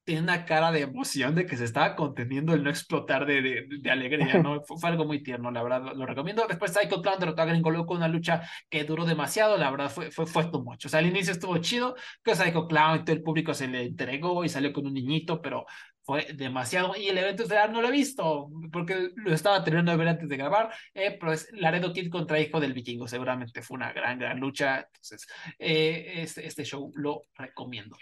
tiene 0.05 0.23
una 0.23 0.45
cara 0.45 0.73
de 0.73 0.81
emoción 0.81 1.35
de 1.35 1.47
que 1.47 1.57
se 1.57 1.65
estaba 1.65 1.95
conteniendo 1.95 2.55
el 2.55 2.65
no 2.65 2.71
explotar 2.71 3.25
de, 3.27 3.41
de, 3.41 3.67
de 3.81 3.91
alegría, 3.91 4.43
¿no? 4.43 4.63
Fue, 4.65 4.77
algo 4.89 5.05
muy 5.05 5.23
tierno, 5.23 5.51
la 5.51 5.63
verdad, 5.63 5.93
lo, 5.95 6.07
recomiendo. 6.07 6.45
Después 6.49 6.73
Psycho 6.73 7.01
Clown 7.03 7.21
derrotó 7.21 7.43
a 7.43 7.45
Gringo 7.45 7.71
Loco 7.71 7.95
una 7.95 8.09
lucha 8.09 8.43
que 8.69 8.85
duró 8.85 9.05
demasiado, 9.05 9.57
la 9.57 9.71
verdad, 9.71 9.91
fue, 9.91 10.11
fue, 10.11 10.27
fue 10.27 10.51
mucho. 10.51 10.89
O 10.89 10.91
sea, 10.91 10.99
al 11.01 11.07
inicio 11.07 11.33
estuvo 11.33 11.57
chido, 11.59 11.95
que 12.23 12.35
Psycho 12.35 12.67
Clown 12.67 13.01
y 13.01 13.05
todo 13.05 13.17
el 13.17 13.23
público 13.23 13.55
se 13.55 13.69
le 13.69 13.85
entregó 13.85 14.45
y 14.45 14.49
salió 14.49 14.73
con 14.73 14.87
un 14.87 14.95
niñito, 14.95 15.41
pero 15.41 15.67
fue 16.03 16.33
demasiado. 16.35 16.97
Y 16.97 17.09
el 17.09 17.19
evento 17.19 17.45
estelar 17.45 17.71
no 17.71 17.81
lo 17.81 17.89
he 17.89 17.93
visto, 17.93 18.51
porque 18.73 19.11
lo 19.15 19.33
estaba 19.33 19.63
terminando 19.65 19.93
de 19.93 19.99
ver 19.99 20.09
antes 20.09 20.29
de 20.29 20.37
grabar, 20.37 20.73
eh, 20.95 21.17
pero 21.19 21.33
es 21.33 21.49
Laredo 21.53 21.93
Kid 21.93 22.11
contra 22.11 22.41
Hijo 22.41 22.61
del 22.61 22.73
Vikingo, 22.73 23.07
seguramente 23.07 23.63
fue 23.63 23.77
una 23.77 23.93
gran, 23.93 24.19
gran 24.19 24.39
lucha. 24.41 24.81
Entonces, 24.81 25.27
eh, 25.59 26.15
este, 26.17 26.47
este 26.47 26.65
show 26.65 26.91
lo 26.95 27.27
recomiendo. 27.35 27.97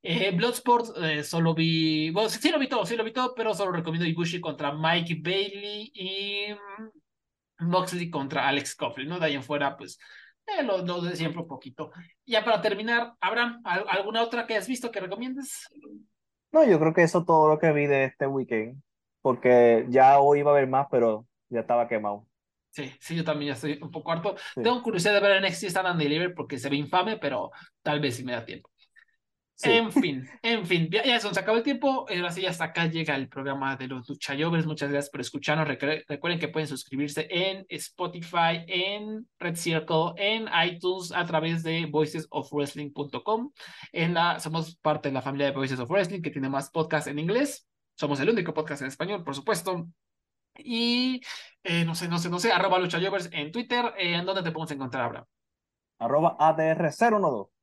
Eh, 0.00 0.30
Bloodsport 0.30 0.96
eh, 1.02 1.24
solo 1.24 1.54
vi, 1.54 2.10
bueno, 2.10 2.28
sí, 2.28 2.50
lo 2.50 2.58
vi 2.58 2.68
todo, 2.68 2.86
sí 2.86 2.96
lo 2.96 3.04
vi 3.04 3.12
todo, 3.12 3.34
pero 3.34 3.52
solo 3.52 3.72
recomiendo 3.72 4.06
Ibushi 4.06 4.40
contra 4.40 4.72
Mike 4.72 5.18
Bailey 5.20 5.90
y 5.92 6.52
mm, 6.52 7.68
Moxley 7.68 8.08
contra 8.08 8.46
Alex 8.46 8.76
Coughlin, 8.76 9.08
¿no? 9.08 9.18
De 9.18 9.26
ahí 9.26 9.34
en 9.34 9.42
fuera, 9.42 9.76
pues, 9.76 9.98
eh, 10.46 10.62
lo, 10.62 10.78
lo, 10.78 11.00
de 11.02 11.16
siempre 11.16 11.42
un 11.42 11.48
poquito. 11.48 11.90
Ya 12.24 12.44
para 12.44 12.62
terminar, 12.62 13.14
Abraham, 13.20 13.60
¿alguna 13.64 14.22
otra 14.22 14.46
que 14.46 14.56
has 14.56 14.68
visto 14.68 14.90
que 14.90 15.00
recomiendes? 15.00 15.66
No, 16.52 16.64
yo 16.64 16.78
creo 16.78 16.94
que 16.94 17.02
eso 17.02 17.18
es 17.18 17.26
todo 17.26 17.48
lo 17.48 17.58
que 17.58 17.72
vi 17.72 17.86
de 17.86 18.04
este 18.04 18.26
weekend, 18.26 18.80
porque 19.20 19.84
ya 19.88 20.20
hoy 20.20 20.40
iba 20.40 20.52
a 20.52 20.54
haber 20.54 20.68
más, 20.68 20.86
pero 20.90 21.26
ya 21.48 21.60
estaba 21.60 21.88
quemado. 21.88 22.26
Sí, 22.70 22.92
sí, 23.00 23.16
yo 23.16 23.24
también 23.24 23.48
ya 23.48 23.54
estoy 23.54 23.78
un 23.82 23.90
poco 23.90 24.12
harto. 24.12 24.36
Tengo 24.54 24.82
curiosidad 24.82 25.14
de 25.14 25.20
ver 25.20 25.36
en 25.36 25.44
NXT 25.44 25.64
Stand 25.64 25.88
and 25.88 26.00
Deliver 26.00 26.34
porque 26.34 26.58
se 26.58 26.68
ve 26.68 26.76
infame, 26.76 27.16
pero 27.16 27.50
tal 27.82 27.98
vez 28.00 28.16
si 28.16 28.24
me 28.24 28.32
da 28.32 28.44
tiempo. 28.44 28.70
En 29.62 29.90
fin, 29.90 30.28
en 30.42 30.66
fin, 30.66 30.88
ya, 30.90 31.04
ya 31.04 31.18
se 31.18 31.26
nos 31.26 31.36
acabó 31.36 31.56
el 31.56 31.64
tiempo. 31.64 32.06
Ahora 32.08 32.30
sí, 32.30 32.46
hasta 32.46 32.64
acá 32.64 32.86
llega 32.86 33.16
el 33.16 33.28
programa 33.28 33.76
de 33.76 33.88
los 33.88 34.08
Luchayovers. 34.08 34.66
Muchas 34.66 34.90
gracias 34.90 35.10
por 35.10 35.20
escucharnos. 35.20 35.66
Recuerden 35.66 36.38
que 36.38 36.46
pueden 36.46 36.68
suscribirse 36.68 37.26
en 37.28 37.66
Spotify, 37.68 38.64
en 38.68 39.28
Red 39.38 39.56
Circle, 39.56 40.12
en 40.16 40.46
iTunes 40.64 41.10
a 41.12 41.24
través 41.24 41.64
de 41.64 41.86
voicesofwrestling.com. 41.86 43.52
En 43.92 44.14
la, 44.14 44.38
somos 44.38 44.76
parte 44.76 45.08
de 45.08 45.14
la 45.14 45.22
familia 45.22 45.46
de 45.46 45.52
Voices 45.52 45.80
of 45.80 45.90
Wrestling 45.90 46.22
que 46.22 46.30
tiene 46.30 46.48
más 46.48 46.70
podcasts 46.70 47.08
en 47.08 47.18
inglés. 47.18 47.66
Somos 47.96 48.20
el 48.20 48.30
único 48.30 48.54
podcast 48.54 48.82
en 48.82 48.88
español, 48.88 49.24
por 49.24 49.34
supuesto. 49.34 49.88
Y 50.56 51.20
eh, 51.64 51.84
no 51.84 51.96
sé, 51.96 52.08
no 52.08 52.18
sé, 52.18 52.30
no 52.30 52.38
sé, 52.38 52.52
arroba 52.52 52.78
luchayovers 52.78 53.28
en 53.32 53.50
Twitter. 53.50 53.92
Eh, 53.98 54.14
¿En 54.14 54.24
dónde 54.24 54.44
te 54.44 54.52
podemos 54.52 54.70
encontrar, 54.70 55.04
Abraham? 55.06 55.24
Arroba 55.98 56.36
ADR012 56.38 57.57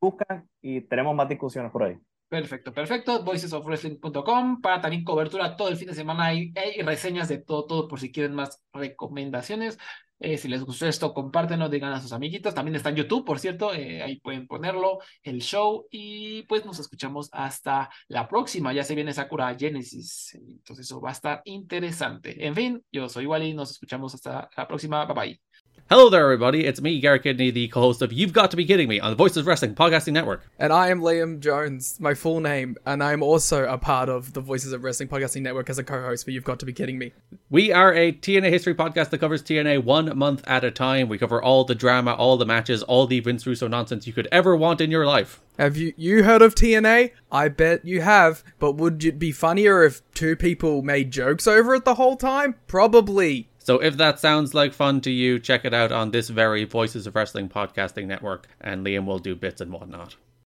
buscan 0.00 0.48
y 0.60 0.80
tenemos 0.82 1.14
más 1.14 1.28
discusiones 1.28 1.70
por 1.70 1.84
ahí. 1.84 1.96
Perfecto, 2.28 2.72
perfecto. 2.72 3.24
Voicesofwrestling.com 3.24 4.60
para 4.60 4.80
también 4.80 5.02
cobertura 5.02 5.56
todo 5.56 5.68
el 5.68 5.76
fin 5.76 5.88
de 5.88 5.94
semana 5.94 6.26
hay, 6.26 6.52
hay 6.54 6.80
reseñas 6.82 7.28
de 7.28 7.38
todo, 7.38 7.66
todo 7.66 7.88
por 7.88 7.98
si 7.98 8.12
quieren 8.12 8.34
más 8.34 8.62
recomendaciones. 8.72 9.78
Eh, 10.20 10.36
si 10.36 10.48
les 10.48 10.62
gustó 10.62 10.86
esto, 10.86 11.14
compártenlo, 11.14 11.68
digan 11.70 11.92
a 11.92 12.00
sus 12.00 12.12
amiguitos. 12.12 12.54
También 12.54 12.76
está 12.76 12.90
en 12.90 12.96
YouTube, 12.96 13.24
por 13.24 13.38
cierto, 13.40 13.72
eh, 13.74 14.02
ahí 14.02 14.20
pueden 14.20 14.46
ponerlo, 14.46 14.98
el 15.22 15.40
show. 15.40 15.86
Y 15.90 16.42
pues 16.42 16.64
nos 16.66 16.78
escuchamos 16.78 17.30
hasta 17.32 17.90
la 18.06 18.28
próxima. 18.28 18.72
Ya 18.72 18.84
se 18.84 18.94
viene 18.94 19.14
Sakura 19.14 19.56
Genesis, 19.58 20.34
entonces 20.34 20.86
eso 20.86 21.00
va 21.00 21.08
a 21.08 21.12
estar 21.12 21.42
interesante. 21.46 22.46
En 22.46 22.54
fin, 22.54 22.84
yo 22.92 23.08
soy 23.08 23.26
Wally, 23.26 23.54
nos 23.54 23.70
escuchamos 23.70 24.14
hasta 24.14 24.48
la 24.56 24.68
próxima. 24.68 25.04
Bye 25.06 25.14
bye. 25.14 25.49
Hello 25.90 26.08
there, 26.08 26.22
everybody. 26.22 26.66
It's 26.66 26.80
me, 26.80 27.00
Garrett 27.00 27.24
Kidney, 27.24 27.50
the 27.50 27.66
co-host 27.66 28.00
of 28.00 28.12
You've 28.12 28.32
Got 28.32 28.52
to 28.52 28.56
Be 28.56 28.64
Kidding 28.64 28.88
Me 28.88 29.00
on 29.00 29.10
the 29.10 29.16
Voices 29.16 29.38
of 29.38 29.48
Wrestling 29.48 29.74
Podcasting 29.74 30.12
Network. 30.12 30.48
And 30.56 30.72
I 30.72 30.88
am 30.88 31.00
Liam 31.00 31.40
Jones, 31.40 31.98
my 31.98 32.14
full 32.14 32.38
name, 32.38 32.76
and 32.86 33.02
I'm 33.02 33.24
also 33.24 33.68
a 33.68 33.76
part 33.76 34.08
of 34.08 34.32
the 34.32 34.40
Voices 34.40 34.72
of 34.72 34.84
Wrestling 34.84 35.08
Podcasting 35.08 35.42
Network 35.42 35.68
as 35.68 35.80
a 35.80 35.82
co-host 35.82 36.24
for 36.24 36.30
You've 36.30 36.44
Got 36.44 36.60
to 36.60 36.64
Be 36.64 36.72
Kidding 36.72 36.96
Me. 36.96 37.12
We 37.50 37.72
are 37.72 37.92
a 37.92 38.12
TNA 38.12 38.50
history 38.50 38.72
podcast 38.72 39.10
that 39.10 39.18
covers 39.18 39.42
TNA 39.42 39.82
one 39.82 40.16
month 40.16 40.44
at 40.46 40.62
a 40.62 40.70
time. 40.70 41.08
We 41.08 41.18
cover 41.18 41.42
all 41.42 41.64
the 41.64 41.74
drama, 41.74 42.14
all 42.14 42.36
the 42.36 42.46
matches, 42.46 42.84
all 42.84 43.08
the 43.08 43.18
Vince 43.18 43.44
Russo 43.44 43.66
nonsense 43.66 44.06
you 44.06 44.12
could 44.12 44.28
ever 44.30 44.54
want 44.54 44.80
in 44.80 44.92
your 44.92 45.06
life. 45.06 45.40
Have 45.58 45.76
you 45.76 45.92
you 45.96 46.22
heard 46.22 46.40
of 46.40 46.54
TNA? 46.54 47.10
I 47.32 47.48
bet 47.48 47.84
you 47.84 48.00
have. 48.02 48.44
But 48.60 48.76
would 48.76 49.04
it 49.04 49.18
be 49.18 49.32
funnier 49.32 49.82
if 49.82 50.02
two 50.14 50.36
people 50.36 50.82
made 50.82 51.10
jokes 51.10 51.48
over 51.48 51.74
it 51.74 51.84
the 51.84 51.96
whole 51.96 52.16
time? 52.16 52.54
Probably. 52.68 53.49
So 53.70 53.78
if 53.78 53.98
that 53.98 54.18
sounds 54.18 54.52
like 54.52 54.72
fun 54.74 55.00
to 55.02 55.12
you, 55.12 55.38
check 55.38 55.64
it 55.64 55.72
out 55.72 55.92
on 55.92 56.10
this 56.10 56.28
very 56.28 56.64
Voices 56.64 57.06
of 57.06 57.14
Wrestling 57.14 57.48
podcasting 57.48 58.08
network, 58.08 58.48
and 58.60 58.84
Liam 58.84 59.06
will 59.06 59.20
do 59.20 59.36
bits 59.36 59.60
and 59.60 59.72
whatnot. 59.72 60.16